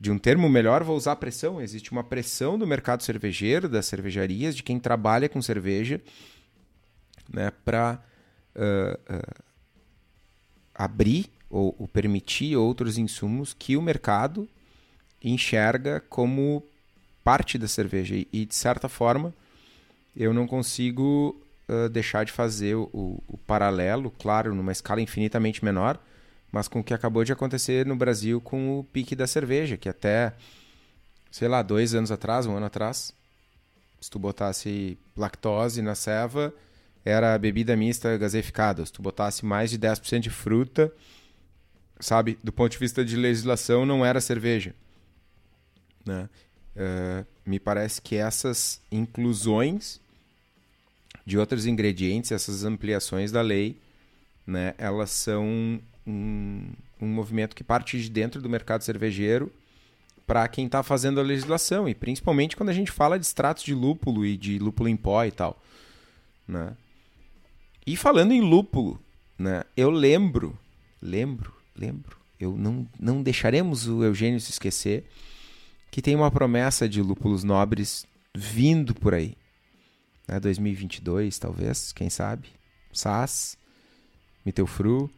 de 0.00 0.10
um 0.10 0.18
termo 0.18 0.48
melhor, 0.48 0.82
vou 0.82 0.96
usar 0.96 1.14
pressão. 1.16 1.60
Existe 1.60 1.92
uma 1.92 2.02
pressão 2.02 2.58
do 2.58 2.66
mercado 2.66 3.02
cervejeiro, 3.02 3.68
das 3.68 3.84
cervejarias, 3.84 4.56
de 4.56 4.62
quem 4.62 4.80
trabalha 4.80 5.28
com 5.28 5.42
cerveja, 5.42 6.00
né, 7.30 7.52
para 7.66 8.02
uh, 8.54 9.14
uh, 9.14 9.44
abrir 10.74 11.26
ou, 11.50 11.76
ou 11.78 11.86
permitir 11.86 12.56
outros 12.56 12.96
insumos 12.96 13.52
que 13.52 13.76
o 13.76 13.82
mercado 13.82 14.48
enxerga 15.22 16.00
como 16.08 16.62
parte 17.24 17.58
da 17.58 17.66
cerveja. 17.66 18.14
E, 18.32 18.46
de 18.46 18.54
certa 18.54 18.88
forma, 18.88 19.34
eu 20.16 20.32
não 20.32 20.46
consigo 20.46 21.36
uh, 21.68 21.88
deixar 21.88 22.24
de 22.24 22.32
fazer 22.32 22.74
o, 22.74 22.88
o, 23.26 23.38
paralelo, 23.46 24.10
claro, 24.10 24.54
numa 24.54 24.72
escala 24.72 25.00
infinitamente 25.00 25.64
menor, 25.64 25.98
mas 26.52 26.68
com 26.68 26.80
o 26.80 26.84
que 26.84 26.94
acabou 26.94 27.24
de 27.24 27.32
acontecer 27.32 27.84
no 27.84 27.96
Brasil 27.96 28.40
com 28.40 28.78
o 28.78 28.84
pique 28.84 29.16
da 29.16 29.26
cerveja, 29.26 29.76
que 29.76 29.88
até, 29.88 30.32
sei 31.30 31.48
lá, 31.48 31.62
dois 31.62 31.94
anos 31.94 32.10
atrás, 32.10 32.46
um 32.46 32.56
ano 32.56 32.66
atrás, 32.66 33.12
se 34.00 34.10
tu 34.10 34.18
botasse 34.18 34.96
lactose 35.16 35.82
na 35.82 35.94
ceva, 35.94 36.54
era 37.04 37.36
bebida 37.38 37.76
mista 37.76 38.16
gaseificada. 38.16 38.84
Se 38.84 38.92
tu 38.92 39.02
botasse 39.02 39.44
mais 39.44 39.70
de 39.70 39.78
10% 39.78 40.20
de 40.20 40.30
fruta, 40.30 40.92
sabe, 42.00 42.38
do 42.42 42.52
ponto 42.52 42.72
de 42.72 42.78
vista 42.78 43.04
de 43.04 43.16
legislação, 43.16 43.86
não 43.86 44.04
era 44.04 44.20
cerveja. 44.20 44.74
Né? 46.06 46.28
Uh, 46.76 47.26
me 47.44 47.58
parece 47.58 48.00
que 48.00 48.16
essas 48.16 48.80
inclusões 48.90 50.00
de 51.24 51.36
outros 51.36 51.66
ingredientes, 51.66 52.30
essas 52.30 52.64
ampliações 52.64 53.32
da 53.32 53.42
lei, 53.42 53.76
né, 54.46 54.74
elas 54.78 55.10
são 55.10 55.80
um, 56.06 56.68
um 57.00 57.06
movimento 57.06 57.56
que 57.56 57.64
parte 57.64 58.00
de 58.00 58.08
dentro 58.08 58.40
do 58.40 58.48
mercado 58.48 58.82
cervejeiro 58.82 59.52
para 60.26 60.46
quem 60.48 60.66
está 60.66 60.82
fazendo 60.82 61.20
a 61.20 61.22
legislação, 61.22 61.88
e 61.88 61.94
principalmente 61.94 62.56
quando 62.56 62.68
a 62.68 62.72
gente 62.72 62.90
fala 62.90 63.18
de 63.18 63.24
extratos 63.24 63.62
de 63.62 63.74
lúpulo 63.74 64.26
e 64.26 64.36
de 64.36 64.58
lúpulo 64.58 64.88
em 64.88 64.96
pó 64.96 65.24
e 65.24 65.30
tal. 65.30 65.60
Né? 66.46 66.76
E 67.86 67.96
falando 67.96 68.32
em 68.32 68.40
lúpulo, 68.40 69.00
né, 69.38 69.64
eu 69.76 69.90
lembro, 69.90 70.58
lembro, 71.00 71.52
lembro, 71.76 72.16
eu 72.38 72.56
não, 72.56 72.86
não 72.98 73.22
deixaremos 73.22 73.86
o 73.86 74.02
Eugênio 74.02 74.40
se 74.40 74.50
esquecer 74.50 75.04
que 75.90 76.02
tem 76.02 76.14
uma 76.14 76.30
promessa 76.30 76.88
de 76.88 77.00
lúpulos 77.00 77.44
nobres 77.44 78.06
vindo 78.34 78.94
por 78.94 79.14
aí 79.14 79.36
né, 80.26 80.40
2022, 80.40 81.38
talvez, 81.38 81.92
quem 81.92 82.10
sabe. 82.10 82.48
SAS, 82.92 83.56
Mittelfru. 84.44 85.10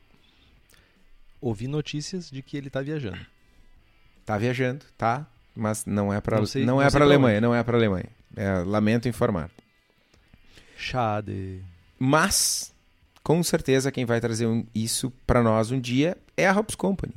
Ouvi 1.41 1.69
notícias 1.69 2.31
de 2.31 2.43
que 2.43 2.57
ele 2.57 2.67
está 2.67 2.83
viajando. 2.83 3.25
Tá 4.27 4.37
viajando, 4.37 4.85
tá? 4.97 5.27
Mas 5.55 5.87
não 5.87 6.13
é 6.13 6.21
para 6.21 6.37
não, 6.37 6.45
não, 6.45 6.67
não, 6.67 6.83
é 6.83 6.91
para 6.91 7.05
Alemanha, 7.05 7.41
não 7.41 7.55
é 7.55 7.63
para 7.63 7.77
Alemanha. 7.77 8.09
É, 8.37 8.59
lamento 8.59 9.09
informar. 9.09 9.51
Schade. 10.77 11.63
Mas 11.99 12.73
com 13.23 13.43
certeza 13.43 13.91
quem 13.91 14.05
vai 14.05 14.21
trazer 14.21 14.47
um, 14.47 14.65
isso 14.75 15.13
para 15.27 15.43
nós 15.43 15.71
um 15.71 15.81
dia 15.81 16.17
é 16.37 16.47
a 16.47 16.53
Hops 16.57 16.75
Company, 16.75 17.15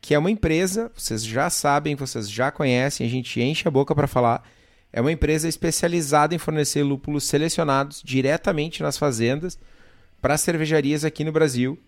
que 0.00 0.14
é 0.14 0.18
uma 0.18 0.30
empresa, 0.30 0.90
vocês 0.94 1.24
já 1.24 1.50
sabem, 1.50 1.94
vocês 1.94 2.30
já 2.30 2.50
conhecem, 2.50 3.06
a 3.06 3.10
gente 3.10 3.40
enche 3.40 3.66
a 3.66 3.70
boca 3.70 3.94
para 3.94 4.06
falar 4.06 4.42
é 4.92 5.00
uma 5.00 5.12
empresa 5.12 5.48
especializada 5.48 6.34
em 6.34 6.38
fornecer 6.38 6.82
lúpulos 6.82 7.24
selecionados 7.24 8.02
diretamente 8.02 8.82
nas 8.82 8.96
fazendas 8.96 9.58
para 10.20 10.38
cervejarias 10.38 11.04
aqui 11.04 11.24
no 11.24 11.32
Brasil. 11.32 11.78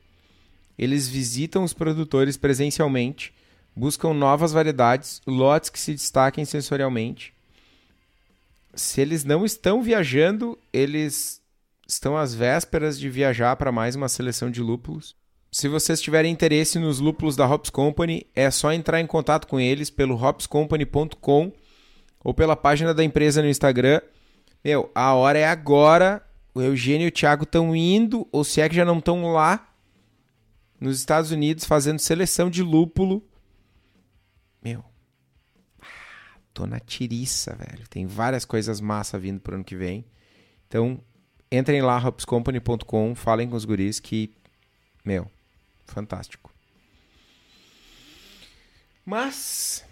Eles 0.79 1.09
visitam 1.09 1.65
os 1.65 1.73
produtores 1.73 2.37
presencialmente, 2.37 3.35
buscam 3.75 4.13
novas 4.13 4.53
variedades, 4.53 5.21
lotes 5.27 5.71
que 5.71 5.81
se 5.81 5.93
destaquem 5.93 6.45
sensorialmente. 6.45 7.35
Se 8.75 9.01
eles 9.01 9.25
não 9.25 9.45
estão 9.45 9.83
viajando, 9.83 10.59
eles 10.73 11.43
estão 11.89 12.17
às 12.17 12.35
vésperas 12.35 12.99
de 12.99 13.11
viajar 13.11 13.57
para 13.57 13.73
mais 13.73 13.97
uma 13.97 14.09
seleção 14.09 14.51
de 14.51 14.61
lúpulos. 14.61 15.17
Se 15.53 15.67
vocês 15.67 16.01
tiverem 16.01 16.33
interesse 16.33 16.79
nos 16.79 17.01
lúpulos 17.01 17.35
da 17.35 17.45
Hops 17.45 17.71
Company, 17.71 18.25
é 18.37 18.49
só 18.53 18.73
entrar 18.73 19.01
em 19.01 19.07
contato 19.07 19.49
com 19.49 19.59
eles 19.59 19.91
pelo 19.91 20.15
hopscompany.com 20.15 21.53
ou 22.23 22.33
pela 22.33 22.55
página 22.55 22.95
da 22.95 23.03
empresa 23.03 23.43
no 23.43 23.49
Instagram. 23.49 24.01
Meu, 24.63 24.91
a 24.95 25.13
hora 25.15 25.39
é 25.41 25.47
agora. 25.47 26.25
O 26.55 26.61
Eugênio 26.61 27.07
e 27.07 27.09
o 27.09 27.13
Thiago 27.13 27.45
estão 27.45 27.75
indo, 27.75 28.29
ou 28.31 28.45
se 28.45 28.61
é 28.61 28.69
que 28.69 28.75
já 28.75 28.85
não 28.85 28.99
estão 28.99 29.33
lá, 29.33 29.73
nos 30.81 30.99
Estados 30.99 31.31
Unidos, 31.31 31.65
fazendo 31.65 31.99
seleção 31.99 32.51
de 32.51 32.63
lúpulo. 32.63 33.23
Meu, 34.63 34.85
tô 36.53 36.67
na 36.67 36.81
tiriça, 36.81 37.57
velho. 37.57 37.89
Tem 37.89 38.07
várias 38.07 38.45
coisas 38.45 38.81
massa 38.81 39.19
vindo 39.19 39.41
pro 39.41 39.55
ano 39.55 39.65
que 39.65 39.77
vem. 39.77 40.05
Então, 40.67 41.01
entrem 41.51 41.83
lá, 41.83 41.97
hopscompany.com, 41.99 43.15
falem 43.15 43.49
com 43.49 43.57
os 43.57 43.65
guris 43.65 44.01
que, 44.01 44.35
meu, 45.05 45.31
fantástico. 45.91 46.51
Mas 49.05 49.85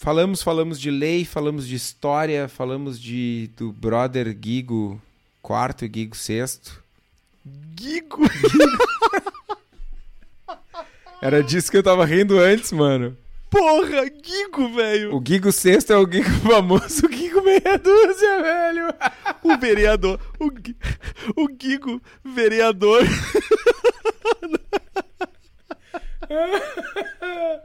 Falamos, 0.00 0.44
falamos 0.44 0.80
de 0.80 0.92
lei, 0.92 1.24
falamos 1.24 1.66
de 1.66 1.74
história, 1.74 2.48
falamos 2.48 3.00
de 3.00 3.50
do 3.56 3.72
brother 3.72 4.28
Gigo 4.40 5.02
quarto 5.42 5.84
e 5.84 5.90
Gigo 5.92 6.16
sexto. 6.16 6.80
Gigo? 7.76 8.22
Era 11.20 11.42
disso 11.42 11.68
que 11.68 11.76
eu 11.76 11.82
tava 11.82 12.04
rindo 12.04 12.38
antes, 12.38 12.70
mano. 12.70 13.16
Porra, 13.50 14.04
Gigo, 14.24 14.72
velho. 14.72 15.16
O 15.16 15.22
Gigo 15.26 15.50
sexto 15.50 15.92
é 15.92 15.98
o 15.98 16.08
Gigo 16.08 16.30
famoso, 16.48 17.04
o 17.04 17.12
Gigo 17.12 17.42
meia 17.42 17.76
dúzia, 17.76 18.40
velho. 18.40 18.94
o 19.42 19.58
vereador, 19.58 20.20
o, 20.38 20.46
o 21.42 21.48
Gigo 21.60 22.00
vereador. 22.24 23.02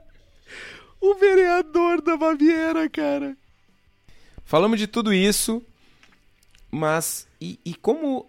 o 1.02 1.16
vereador 1.16 2.02
da 2.02 2.16
Baviera, 2.18 2.90
cara. 2.90 3.36
Falamos 4.46 4.80
de 4.80 4.88
tudo 4.88 5.14
isso, 5.14 5.64
mas 6.72 7.28
e, 7.40 7.60
e 7.66 7.74
como 7.74 8.26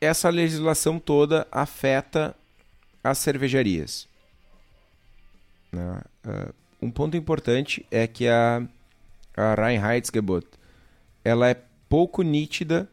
essa 0.00 0.28
legislação 0.28 0.98
toda 0.98 1.46
afeta 1.50 2.34
as 3.02 3.18
cervejarias? 3.18 4.08
Uh, 5.72 6.52
um 6.80 6.90
ponto 6.90 7.16
importante 7.16 7.84
é 7.90 8.06
que 8.06 8.28
a, 8.28 8.62
a 9.36 9.54
Reinheitsgebot 9.54 10.46
ela 11.24 11.48
é 11.48 11.60
pouco 11.88 12.22
nítida 12.22 12.88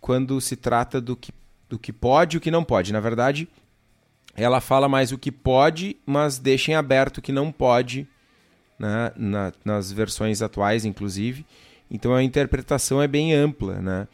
quando 0.00 0.40
se 0.40 0.56
trata 0.56 1.00
do 1.00 1.16
que, 1.16 1.32
do 1.68 1.78
que 1.78 1.92
pode 1.92 2.36
e 2.36 2.38
o 2.38 2.40
que 2.40 2.50
não 2.50 2.64
pode. 2.64 2.92
Na 2.92 3.00
verdade, 3.00 3.48
ela 4.34 4.60
fala 4.60 4.88
mais 4.88 5.12
o 5.12 5.18
que 5.18 5.32
pode, 5.32 5.96
mas 6.06 6.38
deixa 6.38 6.72
em 6.72 6.74
aberto 6.74 7.18
o 7.18 7.22
que 7.22 7.32
não 7.32 7.50
pode, 7.50 8.06
né? 8.78 9.12
Na, 9.16 9.52
nas 9.64 9.90
versões 9.90 10.40
atuais, 10.42 10.84
inclusive. 10.84 11.44
Então 11.90 12.14
a 12.14 12.22
interpretação 12.22 13.02
é 13.02 13.08
bem 13.08 13.34
ampla. 13.34 13.80
Né? 13.80 14.08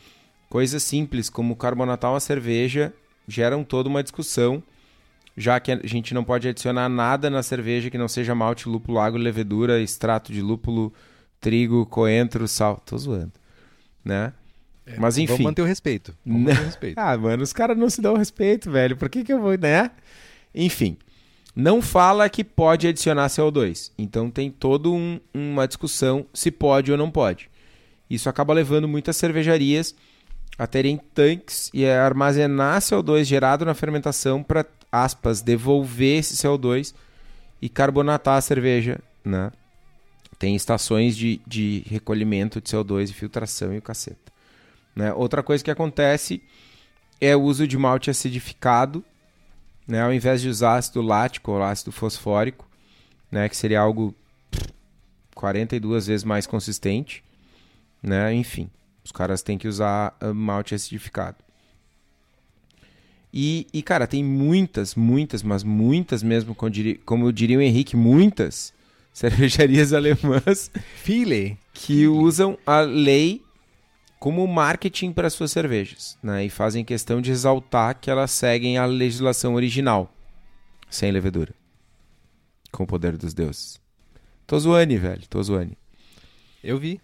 Coisas 0.49 0.83
simples 0.83 1.29
como 1.29 1.57
carbonatar 1.57 2.11
uma 2.11 2.21
cerveja 2.21 2.93
geram 3.27 3.65
toda 3.65 3.89
uma 3.89 4.03
discussão, 4.03 4.63
já 5.37 5.59
que 5.59 5.73
a 5.73 5.81
gente 5.85 6.15
não 6.15 6.23
pode 6.23 6.47
adicionar 6.47 6.89
nada 6.89 7.29
na 7.29 7.43
cerveja 7.43 7.91
que 7.91 7.99
não 7.99 8.09
seja 8.09 8.35
malte, 8.35 8.69
lúpulo, 8.69 8.99
água, 8.99 9.19
levedura, 9.19 9.81
extrato 9.81 10.33
de 10.33 10.41
lúpulo, 10.41 10.93
trigo, 11.41 11.85
coentro, 11.87 12.47
sal. 12.47 12.81
Tô 12.85 12.97
zoando. 12.97 13.33
Né? 14.05 14.33
É, 14.87 14.99
Mas 14.99 15.17
enfim. 15.17 15.33
Vamos 15.33 15.45
manter 15.45 15.63
o 15.63 15.67
respeito. 15.67 16.15
Vamos 16.25 16.43
manter 16.43 16.61
o 16.61 16.65
respeito. 16.65 16.99
ah, 17.01 17.17
mano, 17.17 17.43
os 17.43 17.53
caras 17.53 17.77
não 17.77 17.89
se 17.89 18.01
dão 18.01 18.17
respeito, 18.17 18.71
velho. 18.71 18.97
Por 18.97 19.09
que, 19.09 19.25
que 19.25 19.33
eu 19.33 19.41
vou, 19.41 19.57
né? 19.57 19.91
Enfim. 20.55 20.97
Não 21.57 21.81
fala 21.81 22.29
que 22.29 22.43
pode 22.43 22.87
adicionar 22.87 23.29
CO2. 23.29 23.93
Então 23.97 24.31
tem 24.31 24.51
toda 24.51 24.89
um, 24.89 25.21
uma 25.33 25.67
discussão 25.69 26.27
se 26.35 26.51
pode 26.51 26.91
ou 26.91 26.99
não 26.99 27.11
pode. 27.11 27.49
Isso 28.11 28.29
acaba 28.29 28.53
levando 28.53 28.89
muitas 28.89 29.17
cervejarias 29.17 29.95
a 30.59 30.67
terem 30.67 31.01
tanques 31.15 31.71
e 31.73 31.87
a 31.87 32.05
armazenar 32.05 32.81
CO2 32.81 33.25
gerado 33.25 33.65
na 33.65 33.75
fermentação 33.75 34.43
para, 34.43 34.67
aspas, 34.91 35.41
devolver 35.41 36.19
esse 36.19 36.35
CO2 36.35 36.95
e 37.63 37.69
carbonatar 37.69 38.37
a 38.37 38.41
cerveja, 38.41 39.01
né? 39.25 39.51
Tem 40.39 40.55
estações 40.55 41.17
de, 41.17 41.41
de 41.47 41.83
recolhimento 41.87 42.61
de 42.61 42.69
CO2 42.69 43.11
e 43.11 43.13
filtração 43.13 43.73
e 43.73 43.79
o 43.79 43.83
caceta. 43.83 44.24
Né? 44.95 45.13
Outra 45.13 45.43
coisa 45.43 45.65
que 45.65 45.71
acontece 45.71 46.43
é 47.21 47.35
o 47.35 47.43
uso 47.43 47.67
de 47.67 47.77
malte 47.77 48.11
acidificado, 48.11 49.05
né? 49.87 50.03
ao 50.03 50.13
invés 50.13 50.41
de 50.41 50.49
usar 50.49 50.77
ácido 50.77 51.03
lático 51.03 51.53
ou 51.53 51.63
ácido 51.63 51.93
fosfórico, 51.93 52.69
né? 53.31 53.49
que 53.49 53.57
seria 53.57 53.81
algo 53.81 54.15
42 55.35 56.07
vezes 56.07 56.25
mais 56.25 56.47
consistente. 56.47 57.25
Né? 58.03 58.35
Enfim, 58.35 58.71
os 59.05 59.13
caras 59.13 59.43
têm 59.43 59.59
que 59.59 59.69
usar 59.69 60.17
ah, 60.21 60.33
malte 60.33 60.75
acidificado. 60.75 61.37
E, 63.37 63.67
e, 63.73 63.83
cara, 63.83 64.07
tem 64.07 64.23
muitas, 64.23 64.95
muitas, 64.95 65.43
mas 65.43 65.65
muitas 65.65 66.23
mesmo, 66.23 66.55
como 66.55 66.71
diria, 66.71 66.99
como 67.05 67.33
diria 67.33 67.59
o 67.59 67.61
Henrique, 67.61 67.97
muitas 67.97 68.73
cervejarias 69.13 69.93
alemãs 69.93 70.71
File. 71.03 71.59
que 71.73 72.07
usam 72.07 72.57
a 72.65 72.81
lei 72.81 73.44
como 74.19 74.47
marketing 74.47 75.13
para 75.13 75.31
suas 75.31 75.53
cervejas, 75.53 76.19
né? 76.23 76.45
E 76.45 76.51
fazem 76.51 76.85
questão 76.85 77.21
de 77.21 77.31
exaltar 77.31 77.99
que 78.01 78.11
elas 78.11 78.31
seguem 78.31 78.79
a 78.79 78.87
legislação 78.87 79.55
original, 79.55 80.13
sem 80.89 81.11
levedura. 81.13 81.53
Com 82.73 82.85
o 82.85 82.87
poder 82.87 83.17
dos 83.17 83.35
deuses. 83.35 83.81
Tô 84.47 84.59
zoando, 84.59 84.99
velho. 84.99 85.23
Tô 85.29 85.43
zoando. 85.43 85.77
Eu 86.63 86.79
vi. 86.79 87.01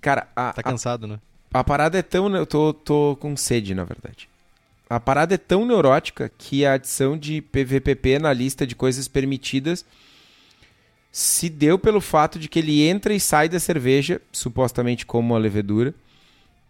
Cara, 0.00 0.28
a, 0.34 0.52
Tá 0.52 0.60
a 0.60 0.64
cansado, 0.64 1.06
né? 1.06 1.20
A 1.52 1.62
parada 1.62 1.98
é 1.98 2.02
tão. 2.02 2.34
Eu 2.34 2.46
tô, 2.46 2.72
tô 2.72 3.16
com 3.20 3.36
sede, 3.36 3.74
na 3.74 3.84
verdade. 3.84 4.28
A 4.88 5.00
parada 5.00 5.34
é 5.34 5.38
tão 5.38 5.64
neurótica 5.66 6.30
que 6.36 6.64
a 6.66 6.74
adição 6.74 7.16
de 7.16 7.40
PVPP 7.40 8.18
na 8.18 8.32
lista 8.32 8.66
de 8.66 8.74
coisas 8.74 9.08
permitidas 9.08 9.84
se 11.10 11.48
deu 11.50 11.78
pelo 11.78 12.00
fato 12.00 12.38
de 12.38 12.48
que 12.48 12.58
ele 12.58 12.82
entra 12.82 13.12
e 13.12 13.20
sai 13.20 13.48
da 13.48 13.60
cerveja, 13.60 14.20
supostamente 14.32 15.04
como 15.04 15.34
a 15.34 15.38
levedura, 15.38 15.94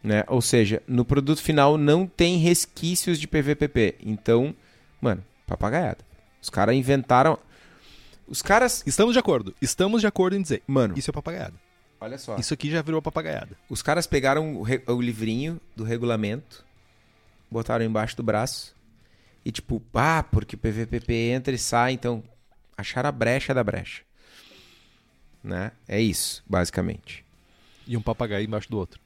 né? 0.03 0.24
Ou 0.28 0.40
seja, 0.42 0.82
no 0.86 1.05
produto 1.05 1.40
final 1.42 1.76
não 1.78 2.07
tem 2.07 2.36
resquícios 2.38 3.18
de 3.18 3.26
PVPP. 3.28 3.96
Então, 4.00 4.55
mano, 5.00 5.24
papagaiada. 5.46 6.05
Os 6.40 6.50
caras 6.50 6.74
inventaram. 6.74 7.38
Os 8.26 8.42
caras. 8.42 8.82
Estamos 8.86 9.12
de 9.12 9.18
acordo. 9.18 9.55
Estamos 9.61 10.00
de 10.00 10.07
acordo 10.07 10.36
em 10.36 10.42
dizer. 10.42 10.62
Mano, 10.66 10.94
Isso 10.96 11.11
é 11.11 11.12
papagaiada. 11.12 11.55
olha 12.00 12.18
só. 12.18 12.36
Isso 12.36 12.53
aqui 12.55 12.70
já 12.70 12.82
virou 12.82 13.00
papagaiada. 13.03 13.57
Os 13.68 13.82
caras 13.82 14.07
pegaram 14.07 14.57
o, 14.57 14.62
re- 14.62 14.82
o 14.86 15.00
livrinho 15.00 15.61
do 15.76 15.84
regulamento, 15.84 16.64
botaram 17.50 17.84
embaixo 17.84 18.16
do 18.16 18.22
braço 18.22 18.74
e 19.44 19.53
tipo, 19.53 19.82
ah, 19.94 20.22
porque 20.22 20.57
o 20.57 20.59
PVPP 20.59 21.12
entra 21.14 21.55
e 21.55 21.59
sai, 21.59 21.92
então 21.92 22.22
acharam 22.76 23.09
a 23.09 23.12
brecha 23.12 23.53
da 23.55 23.62
brecha. 23.62 24.03
Né? 25.44 25.72
É 25.88 26.00
isso, 26.00 26.42
basicamente. 26.48 27.24
E 27.87 27.97
um 27.97 28.03
papagaio 28.03 28.45
embaixo 28.45 28.70
do 28.70 28.78
outro. 28.78 29.01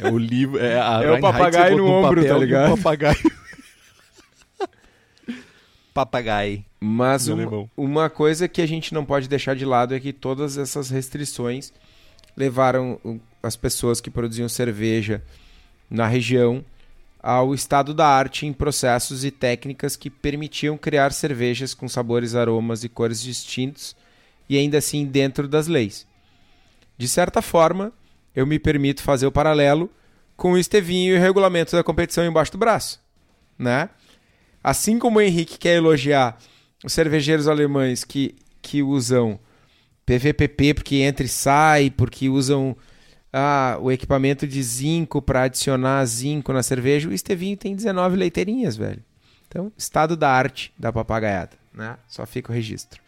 É 0.00 0.08
o 0.08 0.16
livro. 0.16 0.58
É, 0.58 0.80
a 0.80 1.02
É 1.04 1.10
o 1.12 1.20
papagaio 1.20 1.76
no 1.76 1.86
um 1.86 1.90
ombro, 1.90 2.20
papel 2.20 2.28
tá 2.28 2.36
um 2.36 2.40
ligado? 2.40 2.76
papagaio. 2.76 3.32
papagaio. 5.92 6.64
Mas 6.80 7.28
Em 7.28 7.34
uma, 7.76 8.08
coisa 8.08 8.48
que 8.48 8.62
a 8.62 8.66
gente 8.66 8.94
não 8.94 9.04
pode 9.04 9.28
deixar 9.28 9.54
de 9.54 9.64
lado 9.64 9.94
é 9.94 10.00
que 10.00 10.12
todas 10.12 10.56
essas 10.56 10.88
restrições 10.88 11.72
levaram 12.36 12.98
as 13.42 13.56
pessoas 13.56 14.00
que 14.00 14.10
produziam 14.10 14.48
cerveja 14.48 15.22
na 15.90 16.06
região 16.06 16.64
ao 17.22 17.54
estado 17.54 17.92
da 17.92 18.06
arte 18.06 18.46
em 18.46 18.52
processos 18.52 19.24
e 19.24 19.30
técnicas 19.30 19.94
que 19.94 20.08
permitiam 20.08 20.78
criar 20.78 21.12
cervejas 21.12 21.74
com 21.74 21.86
sabores, 21.86 22.34
aromas 22.34 22.82
e 22.82 22.88
cores 22.88 23.20
distintos 23.20 23.94
e 24.48 24.56
ainda 24.56 24.78
assim 24.78 25.04
dentro 25.04 25.46
das 25.46 25.66
leis. 25.66 26.06
De 27.00 27.08
certa 27.08 27.40
forma, 27.40 27.94
eu 28.36 28.46
me 28.46 28.58
permito 28.58 29.02
fazer 29.02 29.26
o 29.26 29.32
paralelo 29.32 29.90
com 30.36 30.52
o 30.52 30.58
Estevinho 30.58 31.14
e 31.14 31.16
o 31.16 31.18
regulamento 31.18 31.74
da 31.74 31.82
competição 31.82 32.26
embaixo 32.26 32.52
do 32.52 32.58
braço, 32.58 33.00
né? 33.58 33.88
Assim 34.62 34.98
como 34.98 35.18
o 35.18 35.22
Henrique 35.22 35.56
quer 35.56 35.76
elogiar 35.76 36.36
os 36.84 36.92
cervejeiros 36.92 37.48
alemães 37.48 38.04
que, 38.04 38.36
que 38.60 38.82
usam 38.82 39.40
PVPP 40.04 40.74
porque 40.74 40.96
entra 40.96 41.24
e 41.24 41.28
sai, 41.28 41.88
porque 41.88 42.28
usam 42.28 42.76
ah, 43.32 43.78
o 43.80 43.90
equipamento 43.90 44.46
de 44.46 44.62
zinco 44.62 45.22
para 45.22 45.44
adicionar 45.44 46.04
zinco 46.04 46.52
na 46.52 46.62
cerveja, 46.62 47.08
o 47.08 47.14
Estevinho 47.14 47.56
tem 47.56 47.74
19 47.74 48.14
leiteirinhas, 48.14 48.76
velho. 48.76 49.02
Então, 49.48 49.72
estado 49.74 50.18
da 50.18 50.30
arte 50.30 50.70
da 50.78 50.92
papagaiada, 50.92 51.56
né? 51.72 51.96
Só 52.06 52.26
fica 52.26 52.52
o 52.52 52.54
registro. 52.54 53.00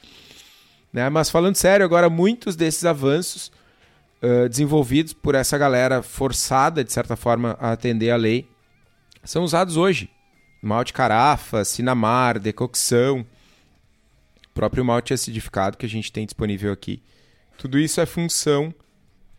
Né? 0.91 1.11
Mas 1.11 1.29
falando 1.29 1.57
sério, 1.57 1.85
agora 1.85 2.09
muitos 2.09 2.57
desses 2.57 2.87
avanços 2.87 3.53
desenvolvidos 4.49 5.13
por 5.13 5.35
essa 5.35 5.59
galera 5.59 6.03
forçada, 6.03 6.85
de 6.85 6.93
certa 6.93 7.17
forma, 7.17 7.57
a 7.59 7.73
atender 7.73 8.11
a 8.11 8.17
lei, 8.17 8.49
são 9.25 9.43
usados 9.43 9.77
hoje. 9.77 10.11
Malte 10.63 10.93
carafa, 10.93 11.65
cinamar, 11.65 12.39
decocção, 12.39 13.27
próprio 14.55 14.85
malte 14.85 15.13
acidificado 15.13 15.77
que 15.77 15.87
a 15.87 15.89
gente 15.89 16.13
tem 16.13 16.25
disponível 16.25 16.73
aqui. 16.73 17.03
Tudo 17.59 17.79
isso 17.79 18.01
é 18.01 18.07
função 18.07 18.73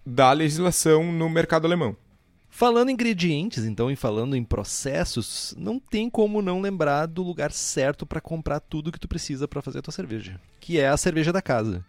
da 0.06 0.32
legislação 0.32 1.12
no 1.12 1.30
mercado 1.30 1.66
alemão. 1.66 1.96
Falando 2.50 2.90
em 2.90 2.94
ingredientes, 2.94 3.64
então, 3.64 3.90
e 3.90 3.96
falando 3.96 4.36
em 4.36 4.44
processos, 4.44 5.56
não 5.58 5.80
tem 5.80 6.08
como 6.08 6.42
não 6.42 6.62
lembrar 6.62 7.08
do 7.08 7.24
lugar 7.24 7.52
certo 7.52 8.06
para 8.06 8.22
comprar 8.22 8.60
tudo 8.60 8.92
que 8.92 9.00
tu 9.00 9.08
precisa 9.08 9.48
para 9.48 9.62
fazer 9.62 9.80
a 9.80 9.82
tua 9.82 9.94
cerveja, 9.94 10.40
que 10.60 10.80
é 10.80 10.88
a 10.88 10.98
cerveja 10.98 11.34
da 11.34 11.42
casa, 11.42 11.84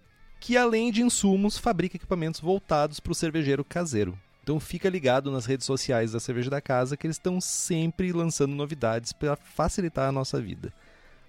que 0.44 0.58
além 0.58 0.92
de 0.92 1.00
insumos 1.00 1.56
fabrica 1.56 1.96
equipamentos 1.96 2.38
voltados 2.38 3.00
para 3.00 3.12
o 3.12 3.14
cervejeiro 3.14 3.64
caseiro. 3.64 4.14
Então 4.42 4.60
fica 4.60 4.90
ligado 4.90 5.30
nas 5.30 5.46
redes 5.46 5.64
sociais 5.64 6.12
da 6.12 6.20
Cerveja 6.20 6.50
da 6.50 6.60
Casa 6.60 6.98
que 6.98 7.06
eles 7.06 7.16
estão 7.16 7.40
sempre 7.40 8.12
lançando 8.12 8.54
novidades 8.54 9.10
para 9.10 9.36
facilitar 9.36 10.06
a 10.06 10.12
nossa 10.12 10.38
vida. 10.42 10.70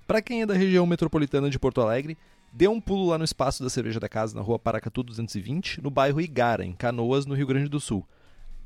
Para 0.06 0.22
quem 0.22 0.42
é 0.42 0.46
da 0.46 0.54
região 0.54 0.86
metropolitana 0.86 1.50
de 1.50 1.58
Porto 1.58 1.80
Alegre, 1.80 2.18
dê 2.52 2.68
um 2.68 2.82
pulo 2.82 3.08
lá 3.08 3.18
no 3.18 3.24
espaço 3.24 3.64
da 3.64 3.70
Cerveja 3.70 4.02
da 4.02 4.10
Casa, 4.10 4.36
na 4.36 4.42
rua 4.42 4.60
Paracatu 4.60 5.02
220, 5.02 5.82
no 5.82 5.90
bairro 5.90 6.20
Igara, 6.20 6.66
em 6.66 6.74
Canoas, 6.74 7.26
no 7.26 7.36
Rio 7.36 7.48
Grande 7.48 7.70
do 7.70 7.80
Sul. 7.80 8.06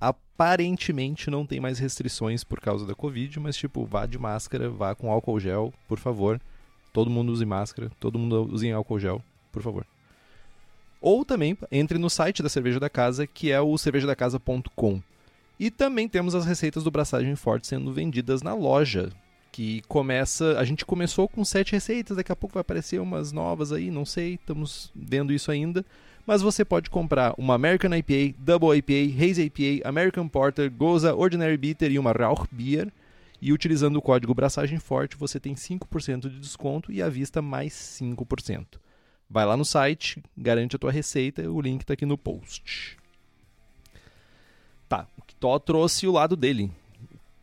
Aparentemente 0.01 1.29
não 1.29 1.45
tem 1.45 1.59
mais 1.59 1.77
restrições 1.77 2.43
por 2.43 2.59
causa 2.59 2.87
da 2.87 2.95
Covid, 2.95 3.39
mas 3.39 3.55
tipo, 3.55 3.85
vá 3.85 4.07
de 4.07 4.17
máscara, 4.17 4.67
vá 4.67 4.95
com 4.95 5.11
álcool 5.11 5.39
gel, 5.39 5.71
por 5.87 5.99
favor. 5.99 6.41
Todo 6.91 7.07
mundo 7.07 7.31
use 7.31 7.45
máscara, 7.45 7.91
todo 7.99 8.17
mundo 8.17 8.49
use 8.51 8.71
álcool 8.71 8.99
gel, 8.99 9.21
por 9.51 9.61
favor. 9.61 9.85
Ou 11.01 11.23
também 11.23 11.57
entre 11.71 11.97
no 11.97 12.09
site 12.09 12.43
da 12.43 12.49
Cerveja 12.49 12.79
da 12.79 12.89
Casa, 12.89 13.25
que 13.25 13.51
é 13.51 13.61
o 13.61 13.77
cervejadacasa.com. 13.77 15.01
E 15.59 15.69
também 15.69 16.07
temos 16.07 16.35
as 16.35 16.45
receitas 16.45 16.83
do 16.83 16.91
Braçagem 16.91 17.35
Forte 17.35 17.67
sendo 17.67 17.91
vendidas 17.91 18.41
na 18.41 18.53
loja, 18.53 19.09
que 19.51 19.81
começa, 19.87 20.57
a 20.57 20.63
gente 20.63 20.85
começou 20.85 21.27
com 21.27 21.43
sete 21.43 21.73
receitas, 21.73 22.15
daqui 22.15 22.31
a 22.31 22.35
pouco 22.35 22.53
vai 22.53 22.61
aparecer 22.61 23.01
umas 23.01 23.31
novas 23.31 23.71
aí, 23.71 23.91
não 23.91 24.05
sei, 24.05 24.35
estamos 24.35 24.91
vendo 24.95 25.33
isso 25.33 25.51
ainda. 25.51 25.85
Mas 26.25 26.41
você 26.41 26.63
pode 26.63 26.89
comprar 26.89 27.33
uma 27.37 27.55
American 27.55 27.93
IPA, 27.93 28.37
Double 28.37 28.77
IPA, 28.77 29.23
Haze 29.23 29.41
IPA, 29.43 29.87
American 29.87 30.27
Porter, 30.27 30.71
Goza, 30.71 31.15
Ordinary 31.15 31.57
Bitter 31.57 31.91
e 31.91 31.99
uma 31.99 32.11
Rauch 32.11 32.47
Beer. 32.51 32.91
E 33.41 33.51
utilizando 33.51 33.95
o 33.95 34.01
código 34.01 34.33
Braçagem 34.33 34.79
Forte, 34.79 35.17
você 35.17 35.39
tem 35.39 35.55
5% 35.55 36.29
de 36.29 36.39
desconto 36.39 36.91
e 36.91 37.01
à 37.01 37.09
vista 37.09 37.41
mais 37.41 37.73
5%. 37.73 38.65
Vai 39.30 39.45
lá 39.45 39.55
no 39.55 39.63
site, 39.65 40.23
garante 40.36 40.75
a 40.75 40.80
tua 40.80 40.91
receita, 40.91 41.47
o 41.49 41.61
link 41.61 41.82
está 41.82 41.93
aqui 41.93 42.05
no 42.05 42.17
post. 42.17 42.97
Tá, 44.88 45.07
o 45.17 45.21
Kitó 45.21 45.59
trouxe 45.59 46.07
o 46.07 46.11
lado 46.11 46.36
dele. 46.36 46.71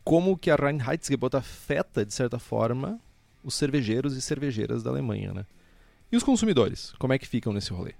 Como 0.03 0.37
que 0.37 0.51
a 0.51 0.55
Reinheitsgebot 0.55 1.35
afeta, 1.35 2.05
de 2.05 2.13
certa 2.13 2.37
forma, 2.39 2.99
os 3.43 3.53
cervejeiros 3.55 4.15
e 4.17 4.21
cervejeiras 4.21 4.83
da 4.83 4.89
Alemanha, 4.89 5.33
né? 5.33 5.45
E 6.11 6.17
os 6.17 6.23
consumidores, 6.23 6.93
como 6.99 7.13
é 7.13 7.17
que 7.19 7.27
ficam 7.27 7.53
nesse 7.53 7.71
rolê? 7.71 7.93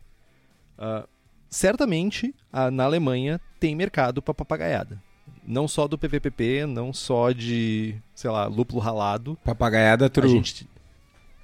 Ah, 0.77 1.05
certamente, 1.49 2.33
a- 2.51 2.71
na 2.71 2.83
Alemanha 2.85 3.39
tem 3.59 3.75
mercado 3.75 4.21
para 4.21 4.33
papagaiada. 4.33 5.01
Não 5.45 5.67
só 5.67 5.87
do 5.87 5.97
PVPP, 5.97 6.65
não 6.65 6.93
só 6.93 7.31
de, 7.31 7.95
sei 8.13 8.29
lá, 8.29 8.47
lúpulo 8.47 8.81
ralado. 8.81 9.37
Papagaiada 9.43 10.05
A 10.05 10.09
true. 10.09 10.29
gente... 10.29 10.67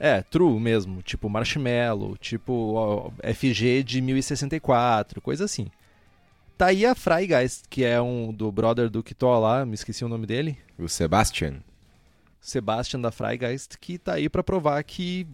É, 0.06 0.22
true 0.22 0.60
mesmo, 0.60 1.02
tipo 1.02 1.30
marshmallow, 1.30 2.18
tipo 2.18 2.74
ó, 2.74 3.10
FG 3.34 3.84
de 3.84 4.02
1064, 4.02 5.22
coisa 5.22 5.46
assim. 5.46 5.68
Tá 6.58 6.66
aí 6.68 6.86
a 6.86 6.94
Freigeist, 6.94 7.64
que 7.70 7.86
é 7.86 8.02
um 8.02 8.34
do 8.34 8.52
brother 8.52 8.90
do 8.90 9.02
Kitó 9.02 9.40
lá, 9.40 9.66
me 9.66 9.76
esqueci 9.76 10.04
o 10.04 10.10
nome 10.10 10.26
dele. 10.28 10.58
O 10.78 10.90
Sebastian. 10.90 11.62
Sebastian 12.42 13.00
da 13.00 13.12
Freigeist, 13.12 13.78
que 13.80 13.98
tá 13.98 14.16
aí 14.16 14.28
pra 14.28 14.44
provar 14.44 14.84
que 14.84 15.26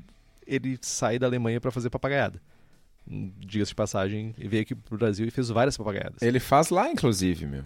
ele 0.46 0.78
sai 0.84 1.18
da 1.18 1.26
Alemanha 1.26 1.60
pra 1.60 1.72
fazer 1.72 1.90
papagaiada. 1.90 2.40
Hum, 3.10 3.32
Diga-se 3.40 3.70
de 3.72 3.76
passagem, 3.76 4.36
veio 4.38 4.62
aqui 4.62 4.76
pro 4.76 5.00
Brasil 5.00 5.26
e 5.26 5.32
fez 5.32 5.50
várias 5.50 5.76
papagaiadas. 5.76 6.22
Ele 6.22 6.40
faz 6.40 6.70
lá, 6.70 6.91
inclusive, 6.91 7.48
meu. 7.48 7.64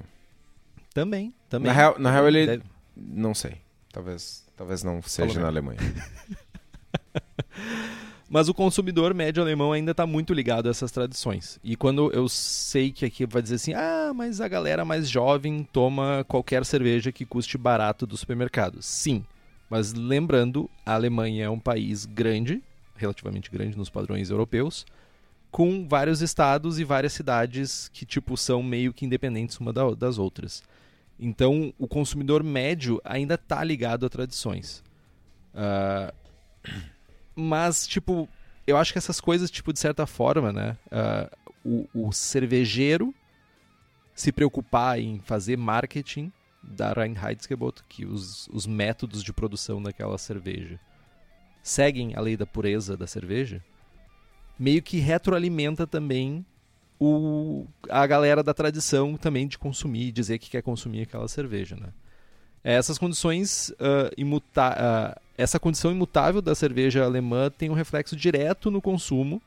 Também, 0.94 1.34
também. 1.50 1.68
Na 1.68 1.74
real, 1.74 2.00
na 2.00 2.10
real 2.12 2.28
ele. 2.30 2.46
Deve- 2.46 2.64
Não 2.96 3.34
sei. 3.34 3.58
Talvez, 3.92 4.46
talvez 4.56 4.84
não 4.84 5.02
seja 5.02 5.34
Falou 5.34 5.52
na 5.52 5.52
mesmo. 5.52 5.72
Alemanha. 5.72 5.94
Mas 8.30 8.49
o 8.49 8.53
consumidor 8.53 9.14
médio 9.14 9.43
alemão 9.43 9.72
ainda 9.72 9.91
está 9.91 10.07
muito 10.07 10.34
ligado 10.34 10.68
a 10.68 10.72
essas 10.72 10.91
tradições. 10.91 11.60
E 11.64 11.76
quando 11.76 12.11
eu 12.14 12.27
sei 12.27 12.91
que 12.91 13.05
aqui 13.05 13.26
vai 13.27 13.41
dizer 13.41 13.55
assim, 13.55 13.73
ah, 13.73 14.11
mas 14.15 14.41
a 14.41 14.47
galera 14.47 14.84
mais 14.84 15.07
jovem 15.07 15.68
toma 15.72 16.26
qualquer 16.27 16.65
cerveja 16.65 17.11
que 17.11 17.26
custe 17.26 17.57
barato 17.57 18.07
do 18.07 18.18
supermercado. 18.18 18.81
Sim, 18.81 19.23
mas 19.69 19.93
lembrando, 19.93 20.68
a 20.85 20.93
Alemanha 20.95 21.45
é 21.45 21.49
um 21.49 21.60
país 21.60 22.05
grande, 22.05 22.64
relativamente 22.95 23.51
grande 23.51 23.77
nos 23.77 23.89
padrões 23.89 24.31
europeus, 24.31 24.85
com 25.51 25.88
vários 25.88 26.22
estados 26.22 26.80
e 26.80 26.84
várias 26.84 27.14
cidades 27.14 27.88
que 27.93 28.03
tipo 28.05 28.35
são 28.35 28.64
meio 28.64 28.91
que 28.93 29.05
independentes 29.05 29.60
uma 29.60 29.72
da- 29.72 29.93
das 29.93 30.18
outras. 30.18 30.64
Então, 31.19 31.72
o 31.77 31.88
consumidor 31.88 32.43
médio 32.43 32.99
ainda 33.05 33.35
está 33.35 33.64
ligado 33.64 34.05
a 34.07 34.10
tradições. 34.10 34.84
Ah, 35.53 36.11
mas, 37.35 37.88
tipo, 37.88 38.27
eu 38.65 38.77
acho 38.77 38.91
que 38.91 38.97
essas 38.97 39.19
coisas, 39.19 39.49
tipo, 39.51 39.73
de 39.73 39.80
certa 39.80 40.05
forma, 40.05 40.51
né? 40.51 40.77
ah, 40.91 41.30
o, 41.64 41.88
o 41.93 42.11
cervejeiro 42.11 43.14
se 44.14 44.31
preocupar 44.31 44.99
em 44.99 45.19
fazer 45.19 45.57
marketing 45.57 46.31
da 46.61 46.93
Reinheitsgebot, 46.93 47.84
que 47.89 48.05
os, 48.05 48.47
os 48.49 48.65
métodos 48.65 49.23
de 49.23 49.34
produção 49.34 49.81
daquela 49.81 50.18
cerveja. 50.18 50.80
seguem 51.61 52.15
a 52.15 52.22
lei 52.22 52.38
da 52.38 52.45
pureza 52.45 52.95
da 52.95 53.07
cerveja, 53.07 53.64
meio 54.57 54.81
que 54.81 54.97
retroalimenta 54.97 55.88
também 55.88 56.45
o, 56.99 57.68
a 57.89 58.05
galera 58.07 58.43
da 58.43 58.53
tradição 58.53 59.18
também 59.18 59.47
de 59.47 59.57
consumir, 59.57 60.11
dizer 60.11 60.38
que 60.39 60.49
quer 60.49 60.61
consumir 60.61 61.01
aquela 61.01 61.27
cerveja, 61.27 61.76
né? 61.76 61.89
Essas 62.64 62.98
condições 62.98 63.69
uh, 63.72 64.14
imuta 64.18 64.72
uh, 65.18 65.22
essa 65.38 65.60
condição 65.60 65.91
imutável 65.91 66.41
da 66.41 66.56
cerveja 66.56 67.03
alemã 67.03 67.49
tem 67.49 67.69
um 67.69 67.73
reflexo 67.73 68.15
direto 68.15 68.72
no 68.72 68.81
consumo. 68.81 69.41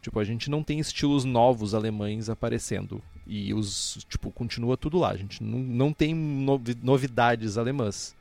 Tipo, 0.00 0.18
a 0.20 0.24
gente 0.24 0.48
não 0.48 0.62
tem 0.62 0.78
estilos 0.78 1.24
novos 1.24 1.74
alemães 1.74 2.30
aparecendo. 2.30 3.02
E 3.26 3.52
os, 3.52 4.04
tipo, 4.08 4.30
continua 4.30 4.76
tudo 4.76 4.98
lá. 4.98 5.10
A 5.10 5.16
gente 5.16 5.42
não, 5.42 5.58
não 5.58 5.92
tem 5.92 6.14
novidades 6.14 7.58
alemãs. 7.58 8.14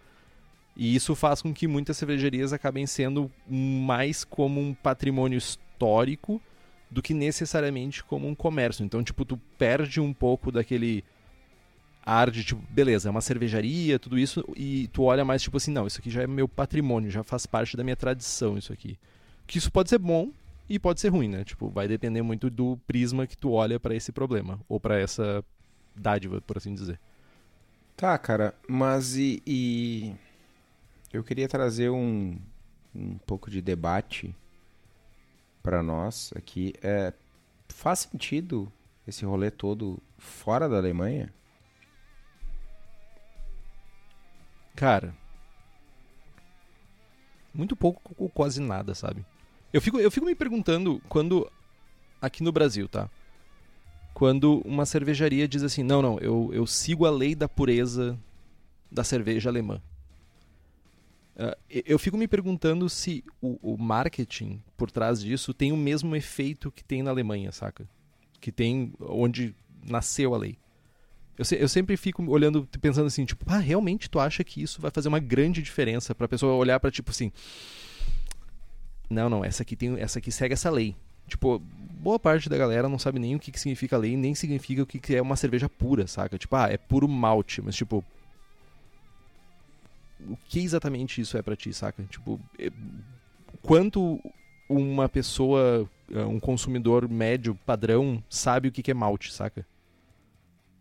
E 0.76 0.96
isso 0.96 1.16
faz 1.16 1.42
com 1.42 1.54
que 1.54 1.68
muitas 1.68 1.98
cervejarias 1.98 2.54
acabem 2.54 2.88
sendo 2.88 3.30
mais 3.48 4.24
como 4.24 4.62
um 4.62 4.74
patrimônio 4.74 5.38
histórico 5.38 6.42
do 6.90 7.02
que 7.02 7.14
necessariamente 7.14 8.04
como 8.04 8.28
um 8.28 8.36
comércio. 8.36 8.84
Então, 8.84 9.04
tipo, 9.04 9.24
tu 9.26 9.38
perde 9.58 10.00
um 10.00 10.14
pouco 10.14 10.52
daquele 10.52 11.04
ar 12.10 12.32
de, 12.32 12.44
tipo, 12.44 12.62
beleza, 12.72 13.08
é 13.08 13.12
uma 13.12 13.22
cervejaria, 13.22 14.00
tudo 14.00 14.18
isso, 14.18 14.44
e 14.56 14.88
tu 14.88 15.04
olha 15.04 15.24
mais, 15.24 15.42
tipo 15.42 15.58
assim, 15.58 15.72
não, 15.72 15.86
isso 15.86 16.00
aqui 16.00 16.10
já 16.10 16.24
é 16.24 16.28
meu 16.28 16.48
patrimônio, 16.48 17.12
já 17.12 17.24
faz 17.24 17.46
parte 17.46 17.78
da 17.78 17.84
minha 17.84 17.96
tradição, 17.96 18.58
isso 18.58 18.74
aqui. 18.74 18.98
Que 19.46 19.60
isso 19.60 19.72
pode 19.72 19.90
ser 19.90 20.00
bom 20.00 20.32
e 20.68 20.80
pode 20.80 21.00
ser 21.00 21.10
ruim, 21.10 21.28
né? 21.28 21.44
Tipo, 21.44 21.70
vai 21.70 21.88
depender 21.88 22.22
muito 22.22 22.50
do 22.50 22.78
prisma 22.88 23.28
que 23.28 23.38
tu 23.38 23.52
olha 23.52 23.80
para 23.80 23.96
esse 23.96 24.12
problema, 24.12 24.60
ou 24.68 24.80
para 24.80 25.00
essa 25.00 25.44
dádiva, 25.96 26.42
por 26.42 26.58
assim 26.58 26.74
dizer. 26.74 27.00
Tá, 27.96 28.18
cara, 28.18 28.56
mas 28.68 29.16
e, 29.16 29.44
e... 29.46 30.14
eu 31.14 31.24
queria 31.24 31.48
trazer 31.48 31.90
um, 31.90 32.40
um 32.96 33.18
pouco 33.20 33.52
de 33.52 33.62
debate 33.62 34.34
para 35.62 35.84
nós 35.84 36.32
aqui. 36.36 36.74
É, 36.82 37.14
faz 37.68 38.00
sentido 38.00 38.72
esse 39.08 39.26
rolê 39.26 39.52
todo 39.52 40.00
fora 40.18 40.68
da 40.68 40.78
Alemanha? 40.78 41.32
Cara, 44.80 45.14
muito 47.54 47.76
pouco 47.76 48.16
ou 48.18 48.30
quase 48.30 48.62
nada, 48.62 48.96
sabe? 48.96 49.26
Eu 49.74 49.82
fico, 49.82 50.00
eu 50.00 50.10
fico 50.10 50.26
me 50.26 50.34
perguntando 50.34 51.02
quando 51.10 51.52
aqui 52.22 52.42
no 52.42 52.54
Brasil, 52.54 52.88
tá? 52.88 53.10
Quando 54.14 54.62
uma 54.64 54.86
cervejaria 54.86 55.50
diz 55.50 55.64
assim: 55.64 55.84
não, 55.84 56.02
não, 56.02 56.18
eu, 56.20 56.50
eu 56.54 56.66
sigo 56.66 57.06
a 57.06 57.12
lei 57.12 57.36
da 57.36 57.50
pureza 57.50 58.18
da 58.90 59.04
cerveja 59.04 59.50
alemã. 59.50 59.82
Uh, 61.36 61.58
eu 61.70 62.00
fico 62.00 62.16
me 62.16 62.26
perguntando 62.26 62.90
se 62.90 63.22
o, 63.42 63.74
o, 63.74 63.78
marketing 63.78 64.64
por 64.78 64.90
trás 64.90 65.20
disso 65.20 65.54
tem 65.54 65.74
o 65.74 65.78
mesmo 65.78 66.16
efeito 66.16 66.72
que 66.72 66.86
tem 66.86 67.04
na 67.04 67.12
Alemanha, 67.12 67.52
saca? 67.52 67.86
Que 68.40 68.50
tem 68.50 68.94
onde 69.02 69.54
nasceu 69.86 70.34
a 70.34 70.38
lei. 70.38 70.58
Eu, 71.40 71.46
se, 71.46 71.56
eu 71.56 71.70
sempre 71.70 71.96
fico 71.96 72.22
olhando, 72.30 72.68
pensando 72.82 73.08
assim, 73.08 73.24
tipo, 73.24 73.46
ah, 73.48 73.60
realmente 73.60 74.10
tu 74.10 74.20
acha 74.20 74.44
que 74.44 74.62
isso 74.62 74.82
vai 74.82 74.92
fazer 74.92 75.08
uma 75.08 75.20
grande 75.20 75.62
diferença 75.62 76.14
pra 76.14 76.28
pessoa 76.28 76.54
olhar 76.54 76.78
para 76.82 76.92
tipo 76.92 77.12
assim. 77.12 77.32
Não, 79.10 79.30
não, 79.30 79.46
essa 79.46 79.64
aqui 79.64 79.74
tem, 79.74 79.98
essa 80.02 80.20
aqui 80.20 80.34
segue 80.34 80.54
essa 80.54 80.70
lei. 80.70 80.98
Tipo, 81.30 81.60
boa 81.60 82.20
parte 82.20 82.50
da 82.50 82.58
galera 82.58 82.90
não 82.90 83.00
sabe 83.00 83.20
nem 83.20 83.36
o 83.36 83.40
que, 83.40 83.54
que 83.54 83.60
significa 83.60 83.98
lei, 83.98 84.18
nem 84.18 84.36
significa 84.36 84.84
o 84.84 84.86
que, 84.86 85.00
que 85.00 85.16
é 85.16 85.22
uma 85.22 85.38
cerveja 85.38 85.70
pura, 85.70 86.08
saca? 86.08 86.38
Tipo, 86.38 86.58
ah, 86.58 86.68
é 86.70 86.76
puro 86.78 87.08
malte, 87.08 87.62
mas 87.62 87.74
tipo, 87.74 88.04
o 90.28 90.36
que 90.50 90.60
exatamente 90.60 91.22
isso 91.22 91.38
é 91.38 91.42
para 91.42 91.56
ti, 91.56 91.72
saca? 91.74 92.04
Tipo, 92.04 92.38
é, 92.60 92.70
quanto 93.62 94.20
uma 94.68 95.08
pessoa, 95.08 95.90
um 96.12 96.38
consumidor 96.38 97.08
médio, 97.08 97.58
padrão, 97.66 98.22
sabe 98.30 98.68
o 98.68 98.72
que 98.74 98.92
é 98.92 98.94
malte, 98.94 99.32
saca? 99.32 99.66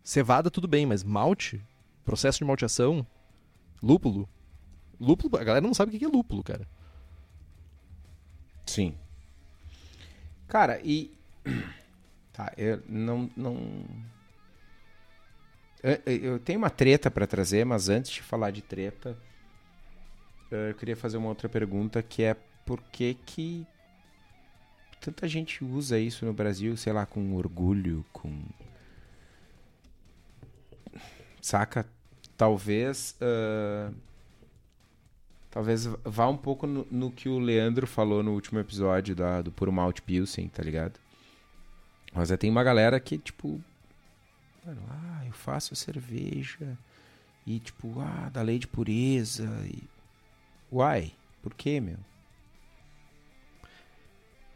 Cevada, 0.09 0.49
tudo 0.49 0.67
bem, 0.67 0.87
mas 0.87 1.03
malte, 1.03 1.61
processo 2.03 2.39
de 2.39 2.43
malteação, 2.43 3.05
lúpulo. 3.79 4.27
Lúpulo, 4.99 5.37
a 5.37 5.43
galera 5.43 5.63
não 5.63 5.71
sabe 5.71 5.95
o 5.95 5.99
que 5.99 6.03
é 6.03 6.07
lúpulo, 6.07 6.43
cara. 6.43 6.67
Sim. 8.65 8.97
Cara, 10.47 10.81
e. 10.83 11.11
Tá, 12.33 12.51
eu 12.57 12.81
não. 12.87 13.29
não... 13.37 13.85
Eu, 15.83 16.01
eu 16.11 16.39
tenho 16.39 16.57
uma 16.57 16.71
treta 16.71 17.11
para 17.11 17.27
trazer, 17.27 17.63
mas 17.63 17.87
antes 17.87 18.11
de 18.11 18.23
falar 18.23 18.49
de 18.49 18.63
treta, 18.63 19.15
eu 20.49 20.73
queria 20.73 20.95
fazer 20.95 21.17
uma 21.17 21.29
outra 21.29 21.47
pergunta 21.47 22.01
que 22.01 22.23
é 22.23 22.35
por 22.65 22.81
que 22.81 23.13
que 23.13 23.67
tanta 24.99 25.27
gente 25.27 25.63
usa 25.63 25.99
isso 25.99 26.25
no 26.25 26.33
Brasil, 26.33 26.75
sei 26.75 26.93
lá, 26.93 27.05
com 27.05 27.35
orgulho, 27.35 28.03
com 28.11 28.41
saca? 31.41 31.85
Talvez 32.37 33.15
uh... 33.21 33.93
talvez 35.51 35.85
vá 36.03 36.27
um 36.27 36.37
pouco 36.37 36.65
no, 36.65 36.87
no, 36.89 37.11
que 37.11 37.27
o 37.27 37.39
Leandro 37.39 37.85
falou 37.85 38.23
no 38.23 38.33
último 38.33 38.59
episódio 38.59 39.15
da, 39.15 39.41
do 39.41 39.51
Puro 39.51 39.71
Malt 39.71 40.01
Pilsen, 40.01 40.47
tá 40.47 40.63
ligado? 40.63 40.99
Mas 42.13 42.29
tem 42.37 42.49
uma 42.49 42.63
galera 42.63 42.99
que, 42.99 43.17
tipo, 43.17 43.61
mano, 44.65 44.81
ah, 44.89 45.23
eu 45.25 45.33
faço 45.33 45.75
cerveja 45.75 46.77
e, 47.45 47.59
tipo, 47.59 47.99
ah, 47.99 48.29
da 48.29 48.41
lei 48.41 48.57
de 48.57 48.67
pureza 48.67 49.47
e 49.65 49.83
Uai, 50.71 51.11
por 51.41 51.53
quê, 51.53 51.79
meu? 51.79 51.97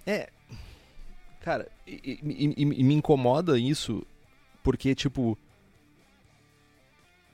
É. 0.05 0.29
Cara, 1.41 1.69
e, 1.87 2.19
e, 2.23 2.53
e, 2.57 2.65
me 2.65 2.93
incomoda 2.93 3.57
isso 3.57 4.05
porque, 4.61 4.93
tipo. 4.93 5.37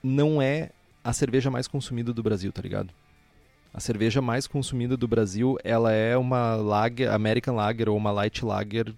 Não 0.02 0.40
é 0.40 0.70
a 1.02 1.12
cerveja 1.12 1.50
mais 1.50 1.66
consumida 1.66 2.12
do 2.12 2.22
Brasil, 2.22 2.52
tá 2.52 2.62
ligado? 2.62 2.92
A 3.72 3.80
cerveja 3.80 4.20
mais 4.20 4.46
consumida 4.46 4.96
do 4.96 5.06
Brasil, 5.06 5.56
ela 5.62 5.92
é 5.92 6.16
uma 6.16 6.56
lager, 6.56 7.10
American 7.10 7.54
Lager 7.54 7.88
ou 7.88 7.96
uma 7.96 8.10
Light 8.10 8.44
Lager 8.44 8.92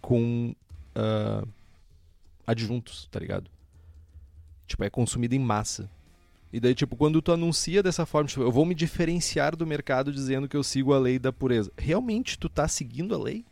com 0.00 0.54
uh, 0.94 1.48
adjuntos, 2.46 3.08
tá 3.10 3.18
ligado? 3.18 3.50
Tipo, 4.66 4.84
é 4.84 4.90
consumida 4.90 5.34
em 5.34 5.38
massa. 5.38 5.88
E 6.52 6.60
daí, 6.60 6.74
tipo, 6.74 6.96
quando 6.96 7.20
tu 7.22 7.32
anuncia 7.32 7.82
dessa 7.82 8.04
forma, 8.04 8.28
tipo, 8.28 8.42
eu 8.42 8.52
vou 8.52 8.66
me 8.66 8.74
diferenciar 8.74 9.56
do 9.56 9.66
mercado 9.66 10.12
dizendo 10.12 10.48
que 10.48 10.56
eu 10.56 10.62
sigo 10.62 10.92
a 10.92 10.98
lei 10.98 11.18
da 11.18 11.32
pureza. 11.32 11.72
Realmente 11.76 12.38
tu 12.38 12.48
tá 12.48 12.68
seguindo 12.68 13.14
a 13.14 13.18
lei? 13.18 13.44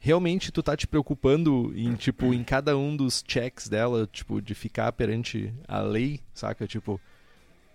Realmente 0.00 0.52
tu 0.52 0.62
tá 0.62 0.76
te 0.76 0.86
preocupando 0.86 1.72
em, 1.74 1.94
tipo, 1.94 2.32
em 2.32 2.44
cada 2.44 2.76
um 2.76 2.96
dos 2.96 3.24
checks 3.26 3.68
dela, 3.68 4.08
tipo, 4.10 4.40
de 4.40 4.54
ficar 4.54 4.92
perante 4.92 5.52
a 5.66 5.80
lei, 5.80 6.20
saca? 6.32 6.66
Tipo, 6.66 7.00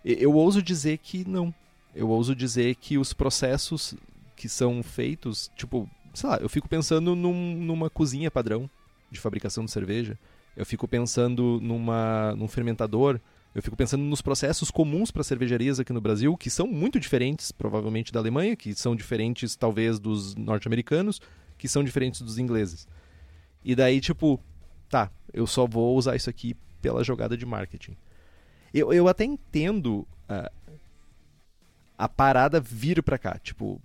eu 0.05 0.33
ouso 0.33 0.61
dizer 0.61 0.99
que 0.99 1.27
não. 1.27 1.53
Eu 1.93 2.09
ouso 2.09 2.35
dizer 2.35 2.75
que 2.75 2.97
os 2.97 3.13
processos 3.13 3.93
que 4.35 4.47
são 4.47 4.81
feitos, 4.81 5.51
tipo, 5.55 5.89
sei 6.13 6.29
lá, 6.29 6.37
eu 6.37 6.49
fico 6.49 6.67
pensando 6.67 7.15
num, 7.15 7.55
numa 7.55 7.89
cozinha 7.89 8.31
padrão 8.31 8.69
de 9.11 9.19
fabricação 9.19 9.65
de 9.65 9.71
cerveja. 9.71 10.17
Eu 10.55 10.65
fico 10.65 10.87
pensando 10.87 11.59
numa, 11.61 12.33
num 12.35 12.47
fermentador 12.47 13.19
eu 13.55 13.61
fico 13.61 13.75
pensando 13.75 14.03
nos 14.03 14.21
processos 14.21 14.71
comuns 14.71 15.11
para 15.11 15.23
cervejarias 15.23 15.79
aqui 15.79 15.93
no 15.93 16.01
Brasil, 16.01 16.35
que 16.35 16.49
são 16.49 16.65
muito 16.65 16.99
diferentes, 16.99 17.51
provavelmente, 17.51 18.11
da 18.11 18.19
Alemanha, 18.19 18.55
que 18.55 18.73
são 18.73 18.95
diferentes, 18.95 19.55
talvez, 19.55 19.99
dos 19.99 20.33
norte-americanos, 20.33 21.21
que 21.63 21.69
são 21.69 21.81
diferentes 21.81 22.19
dos 22.19 22.37
ingleses. 22.37 22.85
E 23.63 23.73
daí, 23.73 24.01
tipo, 24.01 24.37
tá, 24.89 25.09
eu 25.33 25.47
só 25.47 25.65
vou 25.65 25.95
usar 25.95 26.13
isso 26.13 26.29
aqui 26.29 26.57
pela 26.81 27.05
jogada 27.05 27.37
de 27.37 27.45
marketing. 27.45 27.95
Eu, 28.73 28.91
eu 28.91 29.07
até 29.07 29.23
entendo 29.23 30.05
uh, 30.29 30.51
a 31.97 32.09
parada 32.09 32.59
vir 32.59 33.01
para 33.01 33.17
cá, 33.17 33.39
tipo, 33.41 33.81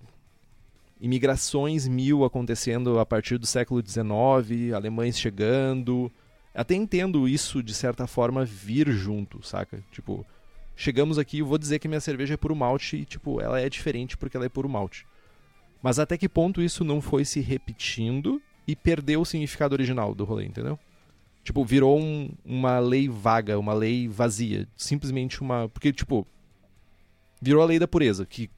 imigrações 1.01 1.87
mil 1.87 2.25
acontecendo 2.25 2.99
a 2.99 3.07
partir 3.07 3.39
do 3.39 3.47
século 3.47 3.81
XIX, 3.81 4.75
alemães 4.75 5.17
chegando, 5.17 6.11
até 6.53 6.75
entendo 6.75 7.29
isso, 7.29 7.63
de 7.63 7.75
certa 7.75 8.09
forma, 8.09 8.45
vir 8.45 8.91
junto, 8.91 9.41
saca? 9.47 9.85
Tipo, 9.93 10.27
chegamos 10.75 11.17
aqui, 11.17 11.43
vou 11.43 11.59
dizer 11.59 11.79
que 11.79 11.87
minha 11.87 12.01
cerveja 12.01 12.35
é 12.35 12.37
puro 12.37 12.57
malte 12.57 12.97
e, 12.97 13.05
tipo, 13.05 13.41
ela 13.41 13.61
é 13.61 13.69
diferente 13.71 14.17
porque 14.17 14.37
ela 14.37 14.47
é 14.47 14.49
puro 14.49 14.69
malte. 14.69 15.07
Mas 15.83 15.99
até 15.99 16.17
que 16.19 16.29
ponto 16.29 16.61
isso 16.61 16.85
não 16.85 17.01
foi 17.01 17.25
se 17.25 17.41
repetindo 17.41 18.41
e 18.67 18.75
perdeu 18.75 19.21
o 19.21 19.25
significado 19.25 19.75
original 19.75 20.15
do 20.15 20.25
rolê, 20.25 20.45
entendeu? 20.45 20.79
Tipo, 21.45 21.65
virou 21.65 21.99
um, 21.99 22.31
uma 22.45 22.79
lei 22.79 23.09
vaga, 23.09 23.59
uma 23.59 23.73
lei 23.73 24.09
vazia. 24.09 24.69
Simplesmente 24.77 25.41
uma. 25.41 25.69
Porque, 25.69 25.93
tipo. 25.93 26.27
Virou 27.41 27.63
a 27.63 27.67
lei 27.67 27.79
da 27.79 27.87
pureza, 27.87 28.27
que 28.27 28.51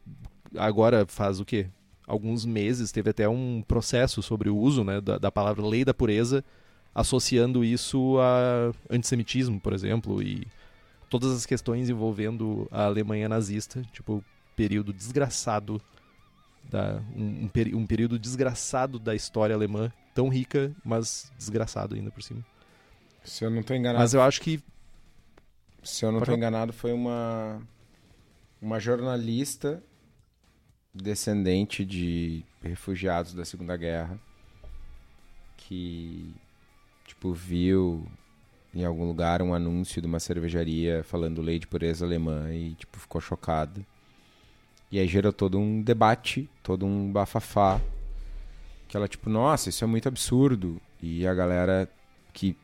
agora 0.56 1.04
faz 1.06 1.38
o 1.38 1.44
quê? 1.44 1.66
Alguns 2.06 2.46
meses 2.46 2.90
teve 2.90 3.10
até 3.10 3.28
um 3.28 3.62
processo 3.68 4.22
sobre 4.22 4.48
o 4.48 4.56
uso 4.56 4.82
né, 4.82 5.02
da, 5.02 5.18
da 5.18 5.30
palavra 5.30 5.66
lei 5.66 5.84
da 5.84 5.92
pureza 5.92 6.42
associando 6.94 7.64
isso 7.64 8.18
a 8.18 8.72
antissemitismo, 8.90 9.60
por 9.60 9.72
exemplo, 9.72 10.22
e 10.22 10.46
todas 11.08 11.32
as 11.32 11.46
questões 11.46 11.88
envolvendo 11.88 12.68
a 12.70 12.84
Alemanha 12.84 13.28
nazista, 13.28 13.82
tipo, 13.92 14.24
período 14.56 14.92
desgraçado 14.92 15.80
Da, 16.64 17.00
um, 17.16 17.48
um, 17.48 17.78
um 17.78 17.86
período 17.86 18.18
desgraçado 18.18 18.98
da 18.98 19.14
história 19.14 19.54
alemã, 19.54 19.92
tão 20.14 20.28
rica, 20.28 20.72
mas 20.84 21.32
desgraçado 21.36 21.94
ainda 21.94 22.10
por 22.10 22.22
cima. 22.22 22.44
Se 23.24 23.44
eu 23.44 23.50
não 23.50 23.62
tô 23.62 23.74
enganado. 23.74 24.00
Mas 24.00 24.14
eu 24.14 24.22
acho 24.22 24.40
que. 24.40 24.62
Se 25.82 26.04
eu 26.04 26.12
não 26.12 26.20
tô 26.20 26.32
enganado, 26.32 26.72
foi 26.72 26.92
uma. 26.92 27.60
Uma 28.60 28.78
jornalista 28.78 29.82
descendente 30.94 31.84
de 31.84 32.44
refugiados 32.62 33.32
da 33.32 33.44
Segunda 33.44 33.76
Guerra 33.76 34.20
que 35.56 36.34
tipo 37.06 37.32
viu 37.32 38.06
em 38.74 38.84
algum 38.84 39.06
lugar 39.06 39.40
um 39.40 39.54
anúncio 39.54 40.00
de 40.00 40.06
uma 40.06 40.18
cervejaria 40.18 41.02
falando 41.04 41.40
lei 41.40 41.58
de 41.58 41.66
pureza 41.66 42.04
alemã 42.04 42.52
e 42.52 42.74
tipo 42.74 42.98
ficou 42.98 43.20
chocada. 43.20 43.80
E 44.90 44.98
aí 44.98 45.06
gerou 45.06 45.32
todo 45.32 45.58
um 45.58 45.82
debate, 45.82 46.48
todo 46.62 46.84
um 46.84 47.10
bafafá. 47.12 47.80
Que 48.88 48.96
ela 48.96 49.06
tipo, 49.06 49.30
nossa, 49.30 49.68
isso 49.68 49.84
é 49.84 49.86
muito 49.86 50.08
absurdo. 50.08 50.80
E 51.00 51.26
a 51.26 51.32
galera 51.32 51.88
que 52.32 52.56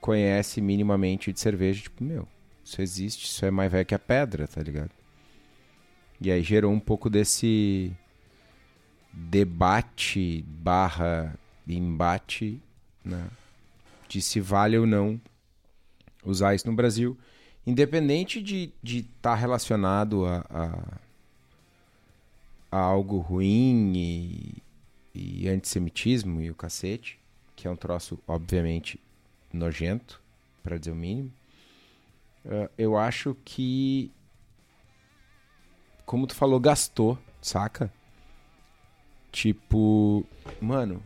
conhece 0.00 0.60
minimamente 0.60 1.32
de 1.32 1.40
cerveja, 1.40 1.82
tipo, 1.82 2.04
meu, 2.04 2.28
isso 2.64 2.82
existe, 2.82 3.24
isso 3.26 3.44
é 3.44 3.50
mais 3.50 3.72
velho 3.72 3.86
que 3.86 3.94
a 3.94 3.98
pedra, 3.98 4.46
tá 4.46 4.62
ligado? 4.62 4.90
E 6.20 6.30
aí 6.30 6.42
gerou 6.42 6.72
um 6.72 6.80
pouco 6.80 7.08
desse 7.08 7.92
debate 9.12 10.44
barra 10.46 11.34
embate 11.66 12.60
né, 13.04 13.28
de 14.08 14.22
se 14.22 14.40
vale 14.40 14.78
ou 14.78 14.86
não 14.86 15.20
usar 16.24 16.54
isso 16.54 16.66
no 16.66 16.74
Brasil, 16.74 17.16
independente 17.66 18.42
de 18.42 18.64
estar 18.64 18.76
de 18.82 19.02
tá 19.22 19.34
relacionado 19.34 20.26
a, 20.26 20.44
a, 20.50 20.98
a, 22.70 22.78
algo 22.78 23.18
ruim 23.18 23.92
e, 23.94 24.62
e 25.14 25.48
antissemitismo 25.48 26.40
e 26.40 26.50
o 26.50 26.54
cacete, 26.54 27.18
que 27.56 27.66
é 27.66 27.70
um 27.70 27.76
troço, 27.76 28.18
obviamente, 28.26 29.00
nojento, 29.52 30.22
para 30.62 30.78
dizer 30.78 30.92
o 30.92 30.96
mínimo. 30.96 31.32
Uh, 32.44 32.70
eu 32.78 32.96
acho 32.96 33.36
que 33.44 34.12
como 36.08 36.26
tu 36.26 36.34
falou, 36.34 36.58
gastou, 36.58 37.16
saca? 37.42 37.92
Tipo, 39.30 40.24
mano, 40.58 41.02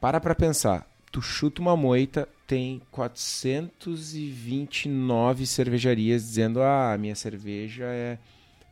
para 0.00 0.20
pra 0.20 0.34
pensar. 0.34 0.84
Tu 1.12 1.22
chuta 1.22 1.62
uma 1.62 1.76
moita, 1.76 2.28
tem 2.44 2.82
429 2.90 5.46
cervejarias 5.46 6.24
dizendo: 6.24 6.60
ah, 6.60 6.96
minha 6.98 7.14
cerveja 7.14 7.84
é 7.84 8.18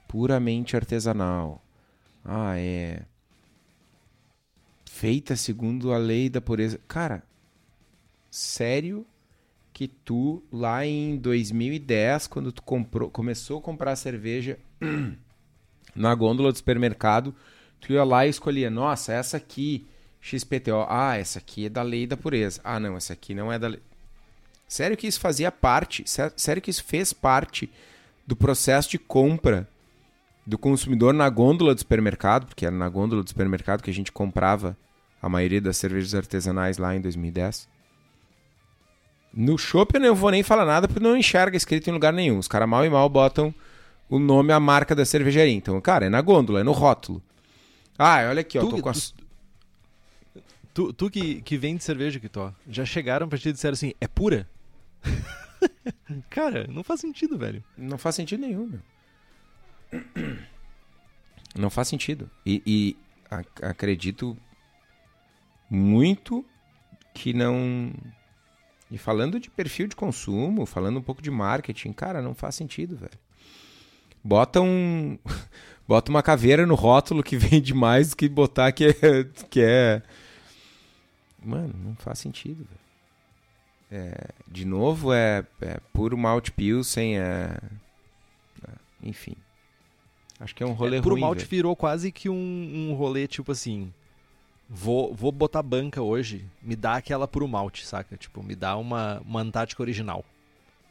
puramente 0.08 0.74
artesanal. 0.74 1.62
Ah, 2.24 2.58
é. 2.58 3.02
Feita 4.84 5.36
segundo 5.36 5.92
a 5.92 5.98
lei 5.98 6.28
da 6.28 6.40
pureza. 6.40 6.80
Cara, 6.86 7.22
sério 8.30 9.06
que 9.72 9.88
tu, 9.88 10.42
lá 10.52 10.84
em 10.84 11.16
2010, 11.16 12.26
quando 12.26 12.52
tu 12.52 12.62
comprou, 12.62 13.10
começou 13.10 13.58
a 13.58 13.62
comprar 13.62 13.96
cerveja 13.96 14.58
na 15.94 16.14
gôndola 16.14 16.52
do 16.52 16.58
supermercado, 16.58 17.34
tu 17.80 17.92
ia 17.92 18.04
lá 18.04 18.26
e 18.26 18.30
escolhia, 18.30 18.68
nossa, 18.68 19.12
essa 19.12 19.38
aqui, 19.38 19.86
XPTO, 20.20 20.84
ah, 20.86 21.16
essa 21.16 21.38
aqui 21.38 21.66
é 21.66 21.68
da 21.70 21.82
lei 21.82 22.06
da 22.06 22.16
pureza. 22.16 22.60
Ah, 22.62 22.78
não, 22.78 22.96
essa 22.96 23.14
aqui 23.14 23.34
não 23.34 23.50
é 23.50 23.58
da 23.58 23.68
lei. 23.68 23.80
Sério 24.68 24.96
que 24.96 25.06
isso 25.06 25.18
fazia 25.18 25.50
parte, 25.50 26.04
sério 26.36 26.62
que 26.62 26.70
isso 26.70 26.84
fez 26.84 27.12
parte 27.12 27.70
do 28.26 28.36
processo 28.36 28.90
de 28.90 28.98
compra 28.98 29.66
do 30.46 30.58
consumidor 30.58 31.12
na 31.14 31.28
gôndola 31.28 31.74
do 31.74 31.80
supermercado, 31.80 32.46
porque 32.46 32.66
era 32.66 32.74
na 32.74 32.88
gôndola 32.88 33.22
do 33.22 33.28
supermercado 33.28 33.82
que 33.82 33.90
a 33.90 33.94
gente 33.94 34.10
comprava 34.10 34.76
a 35.20 35.28
maioria 35.28 35.60
das 35.60 35.76
cervejas 35.76 36.14
artesanais 36.14 36.78
lá 36.78 36.94
em 36.94 37.00
2010. 37.00 37.68
No 39.32 39.56
shopping 39.56 39.98
eu 39.98 40.08
não 40.08 40.14
vou 40.14 40.30
nem 40.30 40.42
falar 40.42 40.64
nada 40.64 40.88
porque 40.88 41.02
não 41.02 41.16
enxerga 41.16 41.56
escrito 41.56 41.88
em 41.88 41.92
lugar 41.92 42.12
nenhum. 42.12 42.38
Os 42.38 42.48
caras 42.48 42.68
mal 42.68 42.84
e 42.84 42.90
mal 42.90 43.08
botam 43.08 43.54
o 44.08 44.18
nome, 44.18 44.52
a 44.52 44.58
marca 44.58 44.94
da 44.94 45.04
cervejaria. 45.04 45.54
Então, 45.54 45.80
cara, 45.80 46.06
é 46.06 46.08
na 46.08 46.20
gôndola, 46.20 46.60
é 46.60 46.64
no 46.64 46.72
rótulo. 46.72 47.22
Ah, 47.96 48.26
olha 48.28 48.40
aqui, 48.40 48.58
ó. 48.58 48.62
Tu, 48.62 48.70
tô 48.70 48.82
com 48.82 48.88
a... 48.88 48.92
tu, 50.74 50.92
tu, 50.92 51.10
que, 51.10 51.40
que 51.42 51.56
vende 51.56 51.84
cerveja, 51.84 52.20
tô, 52.30 52.50
já 52.68 52.84
chegaram 52.84 53.28
pra 53.28 53.38
ti 53.38 53.50
e 53.50 53.52
disseram 53.52 53.74
assim, 53.74 53.92
é 54.00 54.08
pura? 54.08 54.48
cara, 56.28 56.66
não 56.68 56.82
faz 56.82 57.00
sentido, 57.00 57.38
velho. 57.38 57.62
Não 57.78 57.98
faz 57.98 58.16
sentido 58.16 58.40
nenhum, 58.40 58.66
meu. 58.66 58.80
Não 61.56 61.70
faz 61.70 61.88
sentido. 61.88 62.30
E, 62.44 62.62
e 62.66 62.96
acredito 63.62 64.36
muito 65.68 66.44
que 67.14 67.32
não. 67.32 67.92
E 68.90 68.98
falando 68.98 69.38
de 69.38 69.48
perfil 69.50 69.86
de 69.86 69.94
consumo, 69.94 70.66
falando 70.66 70.98
um 70.98 71.02
pouco 71.02 71.22
de 71.22 71.30
marketing, 71.30 71.92
cara, 71.92 72.20
não 72.20 72.34
faz 72.34 72.54
sentido, 72.54 72.96
velho. 72.96 73.18
Bota 74.22 74.60
um. 74.60 75.18
Bota 75.86 76.10
uma 76.10 76.22
caveira 76.22 76.64
no 76.66 76.76
rótulo 76.76 77.22
que 77.22 77.34
vende 77.38 77.74
mais 77.74 78.10
do 78.10 78.16
que 78.16 78.28
botar 78.28 78.70
que 78.72 78.86
é. 78.86 79.24
Que 79.48 79.60
é... 79.62 80.02
Mano, 81.42 81.74
não 81.82 81.96
faz 81.96 82.18
sentido, 82.18 82.64
velho. 82.64 82.80
É, 83.92 84.28
de 84.46 84.64
novo, 84.64 85.12
é, 85.12 85.44
é 85.60 85.80
puro 85.92 86.16
malt 86.16 86.50
pilsen, 86.50 87.18
é. 87.18 87.58
Enfim. 89.02 89.34
Acho 90.40 90.54
que 90.54 90.62
é 90.62 90.66
um 90.66 90.72
rolê 90.72 90.96
é, 90.96 91.02
puro 91.02 91.14
ruim, 91.14 91.20
malt 91.20 91.38
velho. 91.38 91.48
virou 91.50 91.76
quase 91.76 92.10
que 92.10 92.28
um, 92.28 92.34
um 92.90 92.94
rolê, 92.94 93.28
tipo 93.28 93.52
assim... 93.52 93.92
Vou, 94.72 95.12
vou 95.12 95.32
botar 95.32 95.64
banca 95.64 96.00
hoje, 96.00 96.44
me 96.62 96.76
dá 96.76 96.94
aquela 96.94 97.26
puro 97.26 97.48
malte, 97.48 97.84
saca? 97.84 98.16
Tipo, 98.16 98.40
me 98.40 98.54
dá 98.54 98.76
uma, 98.76 99.20
uma 99.26 99.40
Antártica 99.40 99.82
original. 99.82 100.24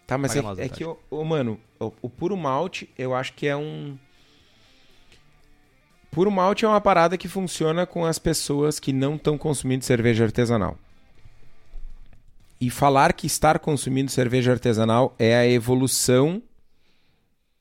Tá, 0.10 0.18
mas 0.18 0.36
é, 0.36 0.42
é 0.58 0.68
que, 0.68 0.84
oh, 0.84 1.24
mano, 1.24 1.60
o, 1.80 1.94
o, 2.02 2.10
puro 2.10 2.36
malte, 2.36 2.90
eu 2.98 3.14
acho 3.14 3.32
que 3.34 3.48
é 3.48 3.56
um. 3.56 3.96
Puro 6.10 6.32
malte 6.32 6.66
é 6.66 6.68
uma 6.68 6.82
parada 6.82 7.16
que 7.16 7.28
funciona 7.28 7.86
com 7.86 8.04
as 8.04 8.18
pessoas 8.18 8.80
que 8.80 8.92
não 8.92 9.18
estão 9.18 9.38
consumindo 9.38 9.86
cerveja 9.86 10.24
artesanal. 10.26 10.80
E 12.60 12.72
falar 12.72 13.14
que 13.14 13.28
estar 13.28 13.60
consumindo 13.60 14.10
cerveja 14.10 14.52
artesanal 14.52 15.16
é 15.20 15.38
a 15.38 15.48
evolução 15.48 16.42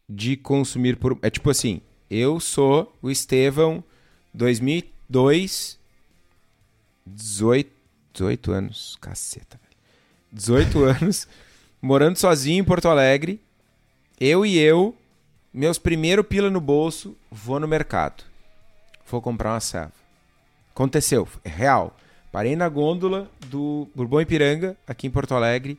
de 0.08 0.36
consumir 0.36 0.96
por. 0.96 1.18
É 1.22 1.30
tipo 1.30 1.50
assim, 1.50 1.80
eu 2.10 2.40
sou 2.40 2.96
o 3.02 3.10
Estevão, 3.10 3.84
2002, 4.32 5.78
18, 7.06 7.70
18 8.12 8.52
anos, 8.52 8.98
caceta, 9.00 9.58
velho. 9.62 9.76
18 10.32 10.84
anos 11.02 11.28
morando 11.80 12.16
sozinho 12.16 12.60
em 12.60 12.64
Porto 12.64 12.88
Alegre, 12.88 13.40
eu 14.20 14.44
e 14.44 14.58
eu, 14.58 14.96
meus 15.52 15.78
primeiros 15.78 16.26
pila 16.26 16.50
no 16.50 16.60
bolso, 16.60 17.16
vou 17.30 17.60
no 17.60 17.68
mercado. 17.68 18.24
Vou 19.06 19.22
comprar 19.22 19.52
uma 19.52 19.60
serva. 19.60 19.92
Aconteceu, 20.70 21.26
é 21.44 21.48
real. 21.48 21.96
Parei 22.30 22.54
na 22.54 22.68
gôndola 22.68 23.30
do 23.46 23.88
Bourbon 23.94 24.20
Ipiranga, 24.20 24.76
aqui 24.86 25.06
em 25.06 25.10
Porto 25.10 25.34
Alegre. 25.34 25.78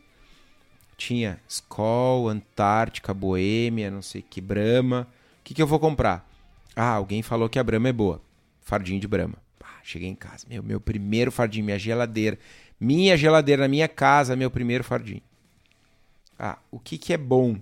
Tinha 1.00 1.40
Skol, 1.48 2.28
Antártica, 2.28 3.14
Boêmia, 3.14 3.90
não 3.90 4.02
sei 4.02 4.22
que, 4.22 4.42
Brahma. 4.42 5.08
O 5.40 5.44
que, 5.46 5.54
que 5.54 5.62
eu 5.62 5.66
vou 5.66 5.80
comprar? 5.80 6.30
Ah, 6.76 6.92
alguém 6.92 7.22
falou 7.22 7.48
que 7.48 7.58
a 7.58 7.64
Brahma 7.64 7.88
é 7.88 7.94
boa. 7.94 8.22
Fardinho 8.60 9.00
de 9.00 9.08
Brahma. 9.08 9.36
cheguei 9.82 10.10
em 10.10 10.16
casa. 10.16 10.46
Meu, 10.50 10.62
meu 10.62 10.82
primeiro 10.82 11.32
fardinho, 11.32 11.64
minha 11.64 11.80
geladeira. 11.80 12.38
Minha 12.78 13.16
geladeira 13.16 13.62
na 13.62 13.70
minha 13.70 13.88
casa, 13.88 14.36
meu 14.36 14.52
primeiro 14.52 14.84
fardinho. 14.84 15.22
Ah, 16.38 16.58
o 16.70 16.78
que, 16.78 16.98
que 16.98 17.14
é 17.14 17.18
bom? 17.18 17.58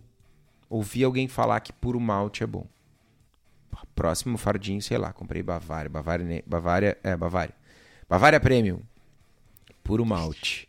Ouvi 0.68 1.04
alguém 1.04 1.28
falar 1.28 1.60
que 1.60 1.72
puro 1.72 2.00
malte 2.00 2.44
é 2.44 2.48
bom. 2.48 2.66
Próximo 3.94 4.36
fardinho, 4.40 4.82
sei 4.82 4.98
lá, 4.98 5.14
comprei 5.14 5.44
Bavária. 5.44 5.90
Bavária, 5.92 6.44
Bavária, 6.44 6.98
é, 7.04 7.16
Bavária. 7.16 7.54
Bavária 8.10 8.40
Premium. 8.40 8.82
Puro 9.84 10.04
malte. 10.04 10.68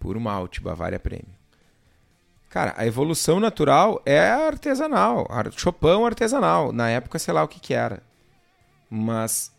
Puro 0.00 0.20
malte, 0.20 0.60
Bavária 0.60 0.98
Premium. 0.98 1.37
Cara, 2.58 2.74
a 2.76 2.84
evolução 2.84 3.38
natural 3.38 4.02
é 4.04 4.18
artesanal. 4.18 5.28
Chopão 5.56 6.04
artesanal. 6.04 6.72
Na 6.72 6.90
época, 6.90 7.16
sei 7.16 7.32
lá 7.32 7.44
o 7.44 7.46
que 7.46 7.60
que 7.60 7.72
era. 7.72 8.02
Mas 8.90 9.54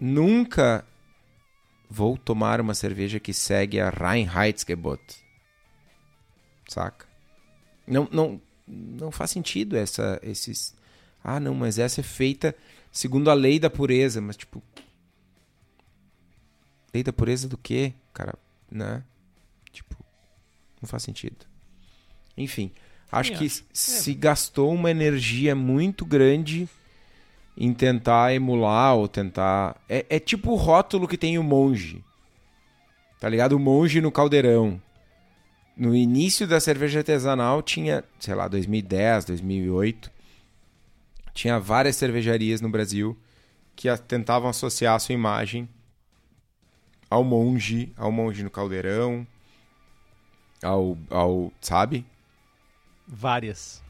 nunca 0.00 0.84
vou 1.88 2.18
tomar 2.18 2.60
uma 2.60 2.74
cerveja 2.74 3.20
que 3.20 3.32
segue 3.32 3.78
a 3.78 3.88
Reinheitsgebot 3.88 5.00
saca? 6.68 7.06
Não, 7.86 8.08
não, 8.10 8.42
não 8.66 9.12
faz 9.12 9.30
sentido 9.30 9.76
essa, 9.76 10.18
esses. 10.20 10.74
Ah, 11.22 11.38
não, 11.38 11.54
mas 11.54 11.78
essa 11.78 12.00
é 12.00 12.02
feita 12.02 12.52
segundo 12.90 13.30
a 13.30 13.34
lei 13.34 13.60
da 13.60 13.70
pureza, 13.70 14.20
mas 14.20 14.36
tipo. 14.36 14.60
Lei 16.92 17.04
da 17.04 17.12
pureza 17.12 17.46
do 17.46 17.56
quê, 17.56 17.94
cara? 18.12 18.34
Né? 18.68 19.04
Tipo, 19.70 19.96
não 20.82 20.88
faz 20.88 21.04
sentido. 21.04 21.53
Enfim, 22.36 22.70
acho 23.10 23.32
que 23.32 23.48
se 23.48 24.14
gastou 24.14 24.72
uma 24.72 24.90
energia 24.90 25.54
muito 25.54 26.04
grande 26.04 26.68
em 27.56 27.72
tentar 27.72 28.34
emular 28.34 28.96
ou 28.96 29.06
tentar. 29.06 29.76
É, 29.88 30.04
é 30.08 30.18
tipo 30.18 30.52
o 30.52 30.56
rótulo 30.56 31.06
que 31.06 31.16
tem 31.16 31.38
o 31.38 31.42
monge. 31.42 32.04
Tá 33.20 33.28
ligado? 33.28 33.52
O 33.52 33.60
monge 33.60 34.00
no 34.00 34.10
caldeirão. 34.10 34.80
No 35.76 35.94
início 35.94 36.46
da 36.46 36.60
cerveja 36.60 37.00
artesanal 37.00 37.62
tinha, 37.62 38.04
sei 38.18 38.34
lá, 38.34 38.48
2010, 38.48 39.24
2008. 39.24 40.10
Tinha 41.32 41.58
várias 41.58 41.96
cervejarias 41.96 42.60
no 42.60 42.68
Brasil 42.68 43.16
que 43.74 43.88
tentavam 43.98 44.48
associar 44.48 44.94
a 44.94 44.98
sua 44.98 45.14
imagem 45.14 45.68
ao 47.10 47.24
monge, 47.24 47.92
ao 47.96 48.10
monge 48.10 48.42
no 48.42 48.50
caldeirão, 48.50 49.26
ao, 50.62 50.96
ao 51.10 51.52
sabe? 51.60 52.04
Várias. 53.06 53.82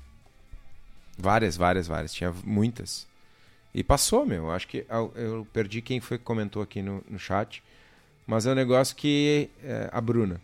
Várias, 1.19 1.57
várias, 1.57 1.86
várias. 1.86 2.12
Tinha 2.12 2.32
muitas. 2.45 3.07
E 3.74 3.82
passou, 3.82 4.27
meu. 4.27 4.51
Acho 4.51 4.69
que 4.69 4.86
eu 5.15 5.47
perdi 5.53 5.81
quem 5.81 6.01
foi 6.01 6.19
que 6.19 6.24
comentou 6.24 6.62
aqui 6.62 6.82
no, 6.82 7.03
no 7.09 7.19
chat. 7.19 7.62
Mas 8.27 8.47
é 8.47 8.53
um 8.53 8.55
negócio 8.55 8.97
que. 8.97 9.51
É, 9.62 9.89
a 9.93 10.01
Bruna. 10.01 10.41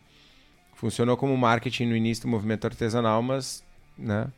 Funcionou 0.74 1.16
como 1.16 1.36
marketing 1.36 1.86
no 1.86 1.96
início 1.96 2.22
do 2.22 2.28
movimento 2.28 2.64
artesanal, 2.64 3.22
mas 3.22 3.62
né, 3.98 4.32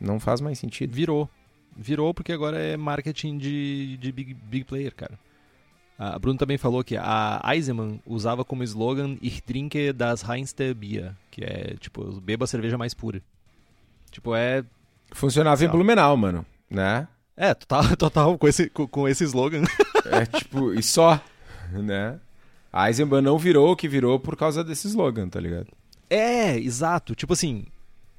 não 0.00 0.20
faz 0.20 0.40
mais 0.40 0.58
sentido. 0.58 0.94
Virou. 0.94 1.28
Virou 1.76 2.14
porque 2.14 2.32
agora 2.32 2.58
é 2.58 2.76
marketing 2.76 3.38
de, 3.38 3.96
de 3.96 4.12
big, 4.12 4.34
big 4.34 4.64
player, 4.64 4.94
cara. 4.94 5.18
A 5.98 6.16
Bruno 6.16 6.38
também 6.38 6.56
falou 6.56 6.84
que 6.84 6.96
a 6.96 7.40
Eisenman 7.52 8.00
usava 8.06 8.44
como 8.44 8.62
slogan 8.62 9.16
Ich 9.20 9.42
trinke 9.42 9.92
das 9.92 10.22
reinste 10.22 10.72
Bier, 10.72 11.12
que 11.28 11.42
é 11.42 11.74
tipo, 11.80 12.20
beba 12.20 12.44
a 12.44 12.46
cerveja 12.46 12.78
mais 12.78 12.94
pura. 12.94 13.20
Tipo, 14.10 14.34
é. 14.34 14.64
Funcionava 15.12 15.64
em 15.64 15.68
Blumenau, 15.68 16.16
mano, 16.16 16.44
né? 16.70 17.08
É, 17.36 17.54
total, 17.54 17.96
total 17.96 18.38
com, 18.38 18.48
esse, 18.48 18.68
com, 18.68 18.86
com 18.86 19.08
esse 19.08 19.24
slogan. 19.24 19.62
é 20.06 20.26
tipo, 20.26 20.74
e 20.74 20.82
só, 20.82 21.20
né? 21.70 22.18
A 22.72 22.88
Eisenbahn 22.88 23.22
não 23.22 23.38
virou 23.38 23.72
o 23.72 23.76
que 23.76 23.88
virou 23.88 24.18
por 24.20 24.36
causa 24.36 24.62
desse 24.62 24.88
slogan, 24.88 25.28
tá 25.28 25.40
ligado? 25.40 25.68
É, 26.10 26.58
exato. 26.58 27.14
Tipo 27.14 27.32
assim, 27.32 27.64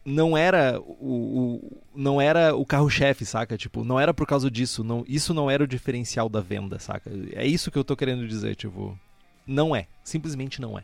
não 0.05 0.37
era 0.37 0.79
o, 0.79 1.61
o 1.61 1.81
não 1.95 2.19
era 2.19 2.55
o 2.55 2.65
carro-chefe, 2.65 3.25
saca? 3.25 3.57
Tipo, 3.57 3.83
não 3.83 3.99
era 3.99 4.13
por 4.13 4.25
causa 4.25 4.49
disso, 4.49 4.83
não, 4.83 5.03
isso 5.07 5.33
não 5.33 5.49
era 5.51 5.63
o 5.63 5.67
diferencial 5.67 6.29
da 6.29 6.41
venda, 6.41 6.79
saca? 6.79 7.11
É 7.33 7.45
isso 7.45 7.71
que 7.71 7.77
eu 7.77 7.83
tô 7.83 7.95
querendo 7.95 8.27
dizer, 8.27 8.55
tipo, 8.55 8.97
não 9.45 9.75
é, 9.75 9.87
simplesmente 10.03 10.61
não 10.61 10.77
é. 10.77 10.83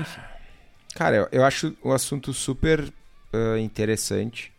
Enfim. 0.00 0.33
Cara, 0.94 1.16
eu, 1.16 1.28
eu 1.32 1.44
acho 1.44 1.76
o 1.82 1.92
assunto 1.92 2.32
super 2.32 2.80
uh, 2.80 3.58
interessante 3.58 4.52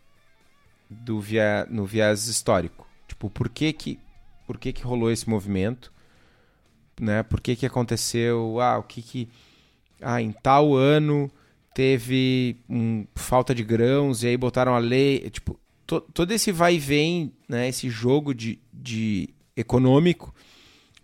do 0.89 1.19
via, 1.19 1.65
no 1.69 1.85
viés 1.85 2.27
histórico. 2.27 2.87
Tipo, 3.07 3.29
por 3.29 3.47
que 3.49 3.71
que, 3.71 3.99
por 4.45 4.57
que 4.57 4.73
que 4.73 4.83
rolou 4.83 5.09
esse 5.09 5.29
movimento? 5.29 5.93
Né? 6.99 7.23
Por 7.23 7.39
que 7.39 7.55
que 7.55 7.65
aconteceu? 7.65 8.59
Ah, 8.59 8.77
o 8.77 8.83
que 8.83 9.01
que... 9.01 9.29
Ah, 10.01 10.21
em 10.21 10.31
tal 10.31 10.75
ano 10.75 11.31
teve 11.73 12.57
um, 12.69 13.05
falta 13.15 13.55
de 13.55 13.63
grãos 13.63 14.23
e 14.23 14.27
aí 14.27 14.37
botaram 14.37 14.75
a 14.75 14.79
lei. 14.79 15.29
Tipo, 15.29 15.57
to, 15.87 16.01
todo 16.01 16.31
esse 16.31 16.51
vai 16.51 16.75
e 16.75 16.79
vem, 16.79 17.33
né, 17.47 17.69
esse 17.69 17.89
jogo 17.89 18.33
de, 18.33 18.59
de 18.73 19.29
econômico 19.55 20.33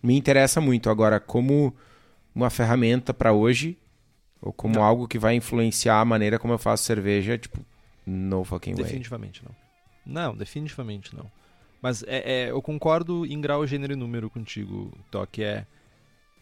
me 0.03 0.17
interessa 0.17 0.59
muito. 0.59 0.89
Agora, 0.89 1.19
como 1.19 1.73
uma 2.35 2.49
ferramenta 2.49 3.13
para 3.13 3.33
hoje, 3.33 3.77
ou 4.41 4.51
como 4.51 4.76
não. 4.76 4.84
algo 4.84 5.07
que 5.07 5.19
vai 5.19 5.35
influenciar 5.35 5.99
a 5.99 6.05
maneira 6.05 6.39
como 6.39 6.53
eu 6.53 6.57
faço 6.57 6.84
cerveja, 6.84 7.38
tipo, 7.38 7.63
no 8.05 8.43
fucking 8.43 8.73
way. 8.73 8.84
Definitivamente 8.84 9.43
não. 9.43 9.55
Não, 10.05 10.35
definitivamente 10.35 11.15
não. 11.15 11.30
Mas 11.81 12.03
é, 12.03 12.45
é, 12.45 12.51
eu 12.51 12.61
concordo 12.61 13.26
em 13.26 13.39
grau, 13.39 13.65
gênero 13.65 13.93
e 13.93 13.95
número 13.95 14.30
contigo, 14.30 14.91
Toque. 15.09 15.43
É, 15.43 15.65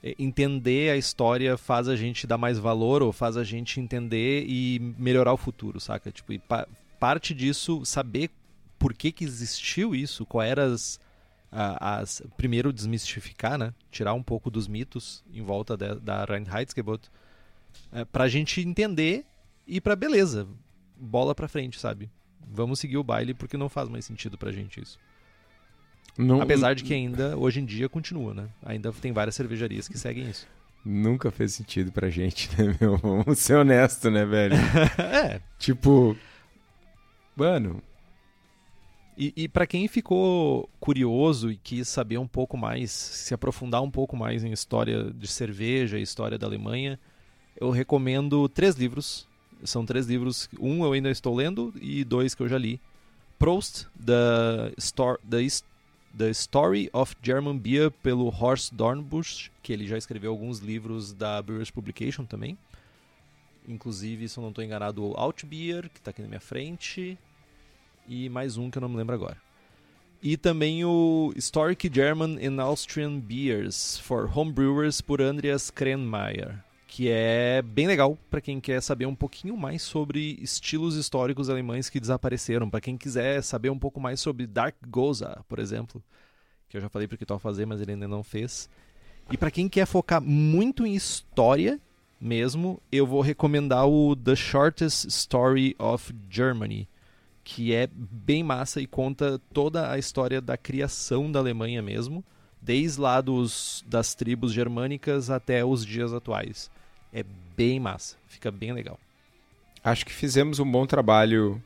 é, 0.01 0.15
entender 0.17 0.91
a 0.91 0.97
história 0.97 1.57
faz 1.57 1.87
a 1.87 1.95
gente 1.95 2.25
dar 2.25 2.37
mais 2.37 2.57
valor 2.57 3.01
ou 3.01 3.11
faz 3.11 3.35
a 3.35 3.43
gente 3.43 3.79
entender 3.79 4.45
e 4.47 4.79
melhorar 4.97 5.33
o 5.33 5.37
futuro, 5.37 5.79
saca? 5.79 6.11
Tipo, 6.11 6.33
e 6.33 6.39
pa 6.39 6.67
parte 6.99 7.33
disso, 7.33 7.85
saber 7.85 8.29
por 8.77 8.93
que 8.93 9.13
que 9.13 9.23
existiu 9.23 9.95
isso, 9.95 10.25
quais 10.25 10.51
eram 10.51 10.73
as, 10.73 10.99
as... 11.49 12.21
Primeiro, 12.35 12.73
desmistificar, 12.73 13.57
né? 13.57 13.73
Tirar 13.89 14.13
um 14.13 14.21
pouco 14.21 14.51
dos 14.51 14.67
mitos 14.67 15.23
em 15.33 15.41
volta 15.41 15.77
de, 15.77 15.95
da 15.95 16.25
Reinheitsgebot 16.25 17.09
é, 17.91 18.05
pra 18.05 18.27
gente 18.27 18.61
entender 18.61 19.25
e 19.67 19.79
pra 19.79 19.95
beleza, 19.95 20.47
bola 20.97 21.33
pra 21.33 21.47
frente, 21.47 21.79
sabe? 21.79 22.09
Vamos 22.51 22.79
seguir 22.79 22.97
o 22.97 23.03
baile 23.03 23.33
porque 23.33 23.57
não 23.57 23.69
faz 23.69 23.87
mais 23.89 24.05
sentido 24.05 24.37
pra 24.37 24.51
gente 24.51 24.81
isso. 24.81 24.99
Não, 26.17 26.41
Apesar 26.41 26.73
de 26.73 26.83
que 26.83 26.93
ainda, 26.93 27.37
hoje 27.37 27.61
em 27.61 27.65
dia, 27.65 27.87
continua, 27.87 28.33
né? 28.33 28.49
Ainda 28.63 28.91
tem 28.91 29.13
várias 29.13 29.35
cervejarias 29.35 29.87
que 29.87 29.97
seguem 29.97 30.29
isso. 30.29 30.47
Nunca 30.83 31.31
fez 31.31 31.53
sentido 31.53 31.91
pra 31.91 32.09
gente, 32.09 32.49
né, 32.57 32.75
meu? 32.79 32.97
Vamos 32.99 33.39
ser 33.39 33.55
honestos, 33.55 34.11
né, 34.11 34.25
velho? 34.25 34.55
é. 34.97 35.41
Tipo. 35.57 36.17
Mano. 37.35 37.81
E, 39.17 39.33
e 39.35 39.47
para 39.49 39.67
quem 39.67 39.87
ficou 39.87 40.69
curioso 40.79 41.51
e 41.51 41.57
quis 41.57 41.87
saber 41.89 42.17
um 42.17 42.27
pouco 42.27 42.57
mais, 42.57 42.91
se 42.91 43.33
aprofundar 43.33 43.81
um 43.81 43.91
pouco 43.91 44.15
mais 44.15 44.43
em 44.43 44.51
história 44.51 45.11
de 45.11 45.27
cerveja 45.27 45.99
história 45.99 46.37
da 46.37 46.47
Alemanha, 46.47 46.97
eu 47.59 47.69
recomendo 47.69 48.47
três 48.49 48.75
livros. 48.75 49.27
São 49.63 49.85
três 49.85 50.07
livros. 50.07 50.49
Um 50.59 50.83
eu 50.85 50.93
ainda 50.93 51.09
estou 51.09 51.35
lendo 51.35 51.73
e 51.81 52.03
dois 52.03 52.33
que 52.33 52.41
eu 52.41 52.47
já 52.47 52.57
li. 52.57 52.79
Prost, 53.37 53.85
The, 54.05 54.73
Stor 54.79 55.19
the 55.29 55.45
The 56.17 56.31
Story 56.31 56.89
of 56.91 57.15
German 57.21 57.59
Beer 57.59 57.91
pelo 57.91 58.29
Horst 58.29 58.73
Dornbusch, 58.73 59.51
que 59.61 59.71
ele 59.71 59.85
já 59.85 59.97
escreveu 59.97 60.31
alguns 60.31 60.59
livros 60.59 61.13
da 61.13 61.41
Brewers 61.41 61.69
Publication 61.69 62.25
também. 62.25 62.57
Inclusive, 63.67 64.27
se 64.27 64.37
eu 64.37 64.41
não 64.41 64.49
estou 64.49 64.63
enganado, 64.63 65.03
o 65.05 65.13
Outbeer, 65.15 65.89
que 65.89 65.99
está 65.99 66.09
aqui 66.09 66.21
na 66.21 66.27
minha 66.27 66.39
frente. 66.39 67.17
E 68.07 68.27
mais 68.29 68.57
um 68.57 68.71
que 68.71 68.77
eu 68.79 68.81
não 68.81 68.89
me 68.89 68.97
lembro 68.97 69.13
agora. 69.13 69.37
E 70.21 70.35
também 70.35 70.83
o 70.83 71.31
Historic 71.35 71.89
German 71.93 72.39
and 72.45 72.61
Austrian 72.61 73.19
Beers 73.19 73.99
for 73.99 74.29
Homebrewers 74.35 74.99
por 74.99 75.21
Andreas 75.21 75.69
Krenmeier, 75.69 76.61
que 76.89 77.07
é 77.07 77.61
bem 77.61 77.85
legal 77.85 78.17
para 78.31 78.41
quem 78.41 78.59
quer 78.59 78.81
saber 78.81 79.05
um 79.05 79.13
pouquinho 79.13 79.55
mais 79.55 79.83
sobre 79.83 80.39
estilos 80.41 80.95
históricos 80.95 81.47
alemães 81.47 81.87
que 81.87 81.99
desapareceram, 81.99 82.67
para 82.67 82.81
quem 82.81 82.97
quiser 82.97 83.43
saber 83.43 83.69
um 83.69 83.77
pouco 83.77 84.01
mais 84.01 84.19
sobre 84.19 84.47
Dark 84.47 84.75
Goza, 84.87 85.45
por 85.47 85.59
exemplo, 85.59 86.03
que 86.67 86.75
eu 86.75 86.81
já 86.81 86.89
falei 86.89 87.07
para 87.07 87.13
o 87.13 87.17
Kital 87.17 87.37
fazer, 87.37 87.67
mas 87.67 87.79
ele 87.79 87.91
ainda 87.91 88.07
não 88.07 88.23
fez. 88.23 88.67
E 89.31 89.37
para 89.37 89.51
quem 89.51 89.69
quer 89.69 89.85
focar 89.85 90.19
muito 90.19 90.83
em 90.83 90.95
história 90.95 91.79
mesmo, 92.19 92.81
eu 92.91 93.05
vou 93.05 93.21
recomendar 93.21 93.87
o 93.87 94.15
The 94.15 94.35
Shortest 94.35 95.05
Story 95.05 95.75
of 95.77 96.11
Germany, 96.27 96.89
que 97.43 97.71
é 97.71 97.87
bem 97.93 98.41
massa 98.41 98.81
e 98.81 98.87
conta 98.87 99.39
toda 99.53 99.91
a 99.91 99.99
história 99.99 100.41
da 100.41 100.57
criação 100.57 101.31
da 101.31 101.37
Alemanha 101.37 101.83
mesmo, 101.83 102.25
desde 102.59 102.99
lá 102.99 103.21
dos, 103.21 103.85
das 103.87 104.15
tribos 104.15 104.51
germânicas 104.51 105.29
até 105.29 105.63
os 105.63 105.85
dias 105.85 106.11
atuais. 106.11 106.71
É 107.11 107.23
bem 107.55 107.79
massa, 107.79 108.17
fica 108.27 108.51
bem 108.51 108.71
legal. 108.71 108.99
Acho 109.83 110.05
que 110.05 110.13
fizemos 110.13 110.59
um 110.59 110.69
bom 110.69 110.85
trabalho 110.85 111.61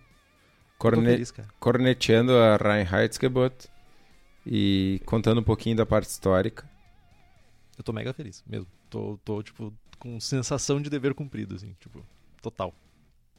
corne 0.77 1.05
feliz, 1.05 1.33
corneteando 1.59 2.33
a 2.33 2.57
Reinheitsgebot 2.57 3.69
e 4.45 5.01
contando 5.05 5.39
um 5.39 5.43
pouquinho 5.43 5.75
da 5.75 5.85
parte 5.85 6.09
histórica. 6.09 6.69
Eu 7.77 7.83
tô 7.83 7.91
mega 7.91 8.13
feliz 8.13 8.43
mesmo. 8.47 8.67
Tô, 8.89 9.17
tô 9.23 9.41
tipo, 9.41 9.73
com 9.97 10.19
sensação 10.19 10.81
de 10.81 10.89
dever 10.89 11.13
cumprido, 11.13 11.55
assim, 11.55 11.75
tipo, 11.79 12.05
total. 12.41 12.73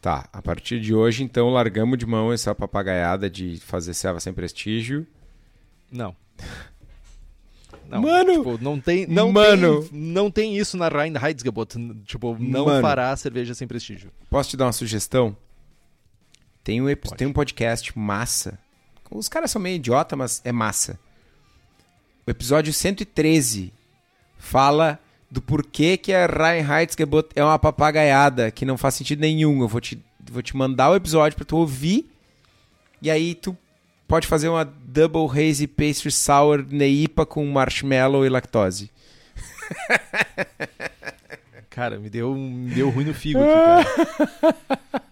Tá, 0.00 0.28
a 0.32 0.42
partir 0.42 0.80
de 0.80 0.94
hoje, 0.94 1.22
então, 1.22 1.48
largamos 1.50 1.98
de 1.98 2.04
mão 2.04 2.32
essa 2.32 2.54
papagaiada 2.54 3.30
de 3.30 3.58
fazer 3.60 3.94
serva 3.94 4.20
sem 4.20 4.32
prestígio. 4.32 5.06
Não. 5.90 6.16
Não, 7.94 8.02
mano! 8.02 8.32
Tipo, 8.32 8.58
não 8.62 8.80
tem, 8.80 9.06
não 9.06 9.30
mano. 9.30 9.82
Tem, 9.84 9.98
não 9.98 10.30
tem 10.30 10.56
isso 10.56 10.76
na 10.76 10.88
Reinheitsgebot. 10.88 11.76
Tipo, 12.04 12.36
não 12.38 12.66
mano, 12.66 12.82
fará 12.82 13.16
cerveja 13.16 13.54
sem 13.54 13.68
prestígio. 13.68 14.10
Posso 14.28 14.50
te 14.50 14.56
dar 14.56 14.66
uma 14.66 14.72
sugestão? 14.72 15.36
Tem 16.62 16.82
um, 16.82 16.86
tem 17.16 17.26
um 17.26 17.32
podcast 17.32 17.96
massa. 17.96 18.58
Os 19.10 19.28
caras 19.28 19.50
são 19.50 19.62
meio 19.62 19.76
idiota, 19.76 20.16
mas 20.16 20.40
é 20.44 20.50
massa. 20.50 20.98
O 22.26 22.30
episódio 22.30 22.72
113 22.72 23.72
fala 24.38 24.98
do 25.30 25.42
porquê 25.42 25.96
que 25.96 26.12
a 26.12 26.26
Reinheitsgebot 26.26 27.28
é 27.36 27.44
uma 27.44 27.58
papagaiada, 27.58 28.50
que 28.50 28.64
não 28.64 28.78
faz 28.78 28.94
sentido 28.94 29.20
nenhum. 29.20 29.60
Eu 29.60 29.68
vou 29.68 29.80
te, 29.80 30.02
vou 30.30 30.42
te 30.42 30.56
mandar 30.56 30.90
o 30.90 30.96
episódio 30.96 31.36
pra 31.36 31.44
tu 31.44 31.56
ouvir. 31.56 32.10
E 33.02 33.10
aí 33.10 33.34
tu 33.34 33.56
pode 34.06 34.26
fazer 34.26 34.48
uma 34.48 34.64
Double 34.64 35.28
Hazy 35.28 35.66
Pastry 35.66 36.10
Sour 36.10 36.64
Neipa 36.68 37.26
com 37.26 37.44
marshmallow 37.46 38.24
e 38.24 38.28
lactose. 38.28 38.90
Cara, 41.70 41.98
me 41.98 42.08
deu, 42.08 42.34
me 42.34 42.72
deu 42.72 42.88
ruim 42.88 43.06
no 43.06 43.14
figo 43.14 43.40
aqui, 43.40 43.52
cara. 43.52 43.84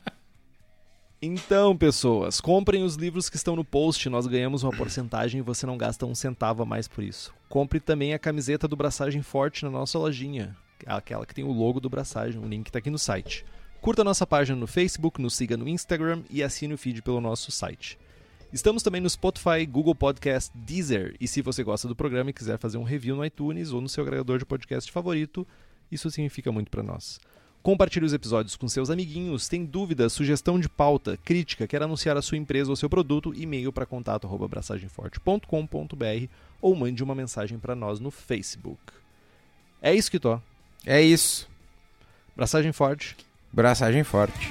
Então, 1.25 1.77
pessoas, 1.77 2.41
comprem 2.41 2.83
os 2.83 2.97
livros 2.97 3.31
que 3.31 3.37
estão 3.37 3.55
no 3.55 3.65
post, 3.65 4.09
nós 4.09 4.27
ganhamos 4.27 4.65
uma 4.65 4.73
porcentagem 4.73 5.39
e 5.39 5.43
você 5.43 5.65
não 5.65 5.79
gasta 5.79 6.05
um 6.05 6.17
centavo 6.17 6.65
a 6.65 6.67
mais 6.67 6.89
por 6.89 7.05
isso. 7.05 7.33
Compre 7.49 7.79
também 7.79 8.13
a 8.13 8.19
camiseta 8.19 8.67
do 8.67 8.75
Braçagem 8.75 9.23
Forte 9.23 9.65
na 9.65 9.71
nossa 9.71 9.97
lojinha, 9.97 10.57
aquela 10.85 11.25
que 11.25 11.33
tem 11.33 11.45
o 11.45 11.53
logo 11.53 11.79
do 11.79 11.89
Braçagem, 11.89 12.43
o 12.43 12.49
link 12.49 12.67
está 12.67 12.81
aqui 12.81 12.91
no 12.91 12.99
site. 12.99 13.45
Curta 13.81 14.03
nossa 14.03 14.27
página 14.27 14.59
no 14.59 14.67
Facebook, 14.67 15.23
nos 15.23 15.37
siga 15.37 15.57
no 15.57 15.69
Instagram 15.69 16.25
e 16.29 16.43
assine 16.43 16.75
o 16.75 16.79
feed 16.79 17.03
pelo 17.03 17.21
nosso 17.21 17.53
site. 17.53 17.97
Estamos 18.53 18.83
também 18.83 19.01
no 19.01 19.09
Spotify, 19.09 19.65
Google 19.67 19.95
Podcast, 19.95 20.51
Deezer. 20.55 21.17
E 21.19 21.27
se 21.27 21.41
você 21.41 21.65
gosta 21.65 21.89
do 21.89 21.97
programa 21.97 22.29
e 22.29 22.35
quiser 22.35 22.59
fazer 22.59 22.77
um 22.77 22.83
review 22.83 23.17
no 23.17 23.25
iTunes 23.25 23.73
ou 23.73 23.81
no 23.81 23.89
seu 23.89 24.05
agregador 24.05 24.39
de 24.39 24.45
podcast 24.45 24.93
favorito, 24.93 25.47
isso 25.91 26.11
significa 26.11 26.53
muito 26.53 26.71
para 26.71 26.83
nós. 26.83 27.19
Compartilhe 27.63 28.05
os 28.05 28.13
episódios 28.13 28.55
com 28.55 28.69
seus 28.69 28.91
amiguinhos. 28.91 29.49
Tem 29.49 29.65
dúvida, 29.65 30.11
sugestão 30.11 30.61
de 30.61 30.69
pauta, 30.69 31.17
crítica, 31.17 31.67
quer 31.67 31.83
anunciar 31.83 32.19
a 32.19 32.23
sua 32.23 32.37
empresa 32.37 32.69
ou 32.69 32.77
seu 32.77 32.91
produto? 32.91 33.33
E-mail 33.35 33.73
para 33.73 33.87
contato@braçagemforte.com.br 33.87 36.27
ou 36.61 36.77
mande 36.77 37.03
uma 37.03 37.15
mensagem 37.15 37.59
para 37.59 37.75
nós 37.75 38.01
no 38.01 38.11
Facebook. 38.11 38.83
É 39.81 39.95
isso 39.95 40.11
que 40.11 40.21
tô. 40.21 40.39
É 40.85 41.01
isso. 41.01 41.49
Braçagem 42.37 42.73
forte. 42.73 43.17
Braçagem 43.51 44.05
forte. 44.05 44.51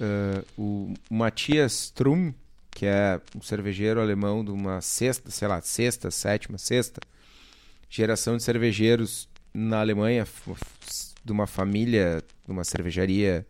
Uh, 0.00 0.44
o 0.58 0.94
Matias 1.08 1.90
Trum, 1.90 2.32
que 2.70 2.86
é 2.86 3.20
um 3.36 3.40
cervejeiro 3.40 4.00
alemão 4.00 4.44
de 4.44 4.50
uma 4.50 4.80
sexta, 4.80 5.30
sei 5.30 5.46
lá, 5.46 5.60
sexta, 5.60 6.10
sétima, 6.10 6.58
sexta 6.58 7.00
geração 7.94 8.36
de 8.36 8.42
cervejeiros 8.42 9.28
na 9.54 9.78
Alemanha, 9.78 10.26
de 11.24 11.30
uma 11.30 11.46
família, 11.46 12.24
de 12.44 12.50
uma 12.50 12.64
cervejaria 12.64 13.46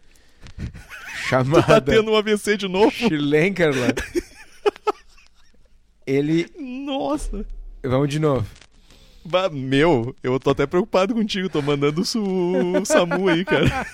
chamada. 1.28 1.62
tá 1.66 1.80
tendo 1.80 2.10
um 2.10 2.16
AVC 2.16 2.58
de 2.58 2.68
novo? 2.68 2.90
Schlenkerland. 2.90 3.94
Ele. 6.06 6.46
Nossa! 6.58 7.46
Vamos 7.82 8.10
de 8.10 8.18
novo. 8.18 8.46
Bah, 9.24 9.48
meu, 9.48 10.14
eu 10.22 10.38
tô 10.38 10.50
até 10.50 10.66
preocupado 10.66 11.14
contigo, 11.14 11.48
tô 11.48 11.62
mandando 11.62 12.02
o, 12.02 12.82
o 12.82 12.84
SAMU 12.84 13.28
aí, 13.30 13.42
cara. 13.46 13.64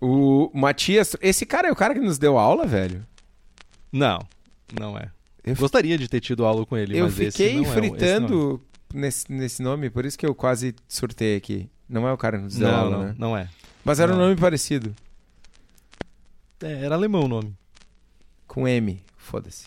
O 0.00 0.50
Matias, 0.54 1.16
esse 1.20 1.44
cara 1.44 1.68
é 1.68 1.72
o 1.72 1.76
cara 1.76 1.94
que 1.94 2.00
nos 2.00 2.18
deu 2.18 2.38
aula, 2.38 2.66
velho? 2.66 3.04
Não, 3.92 4.20
não 4.78 4.96
é. 4.96 5.10
Eu 5.44 5.56
gostaria 5.56 5.96
de 5.96 6.08
ter 6.08 6.20
tido 6.20 6.44
aula 6.44 6.64
com 6.66 6.76
ele, 6.76 6.96
eu 6.96 7.06
mas 7.06 7.14
fiquei 7.14 7.64
fritando 7.64 8.60
é, 8.94 8.96
é. 8.96 9.00
nesse, 9.00 9.32
nesse 9.32 9.62
nome, 9.62 9.90
por 9.90 10.04
isso 10.04 10.18
que 10.18 10.26
eu 10.26 10.34
quase 10.34 10.74
surtei 10.86 11.36
aqui. 11.36 11.68
Não 11.88 12.06
é 12.06 12.12
o 12.12 12.18
cara 12.18 12.36
que 12.36 12.44
nos 12.44 12.56
deu 12.56 12.68
não, 12.68 12.76
aula, 12.76 12.90
não, 12.90 13.04
né? 13.04 13.14
Não 13.18 13.36
é. 13.36 13.48
Mas 13.84 13.98
era 13.98 14.12
não. 14.12 14.18
um 14.18 14.22
nome 14.24 14.36
parecido. 14.36 14.94
É, 16.62 16.84
era 16.84 16.94
alemão 16.94 17.24
o 17.24 17.28
nome. 17.28 17.56
Com 18.46 18.68
M, 18.68 19.02
foda-se. 19.16 19.66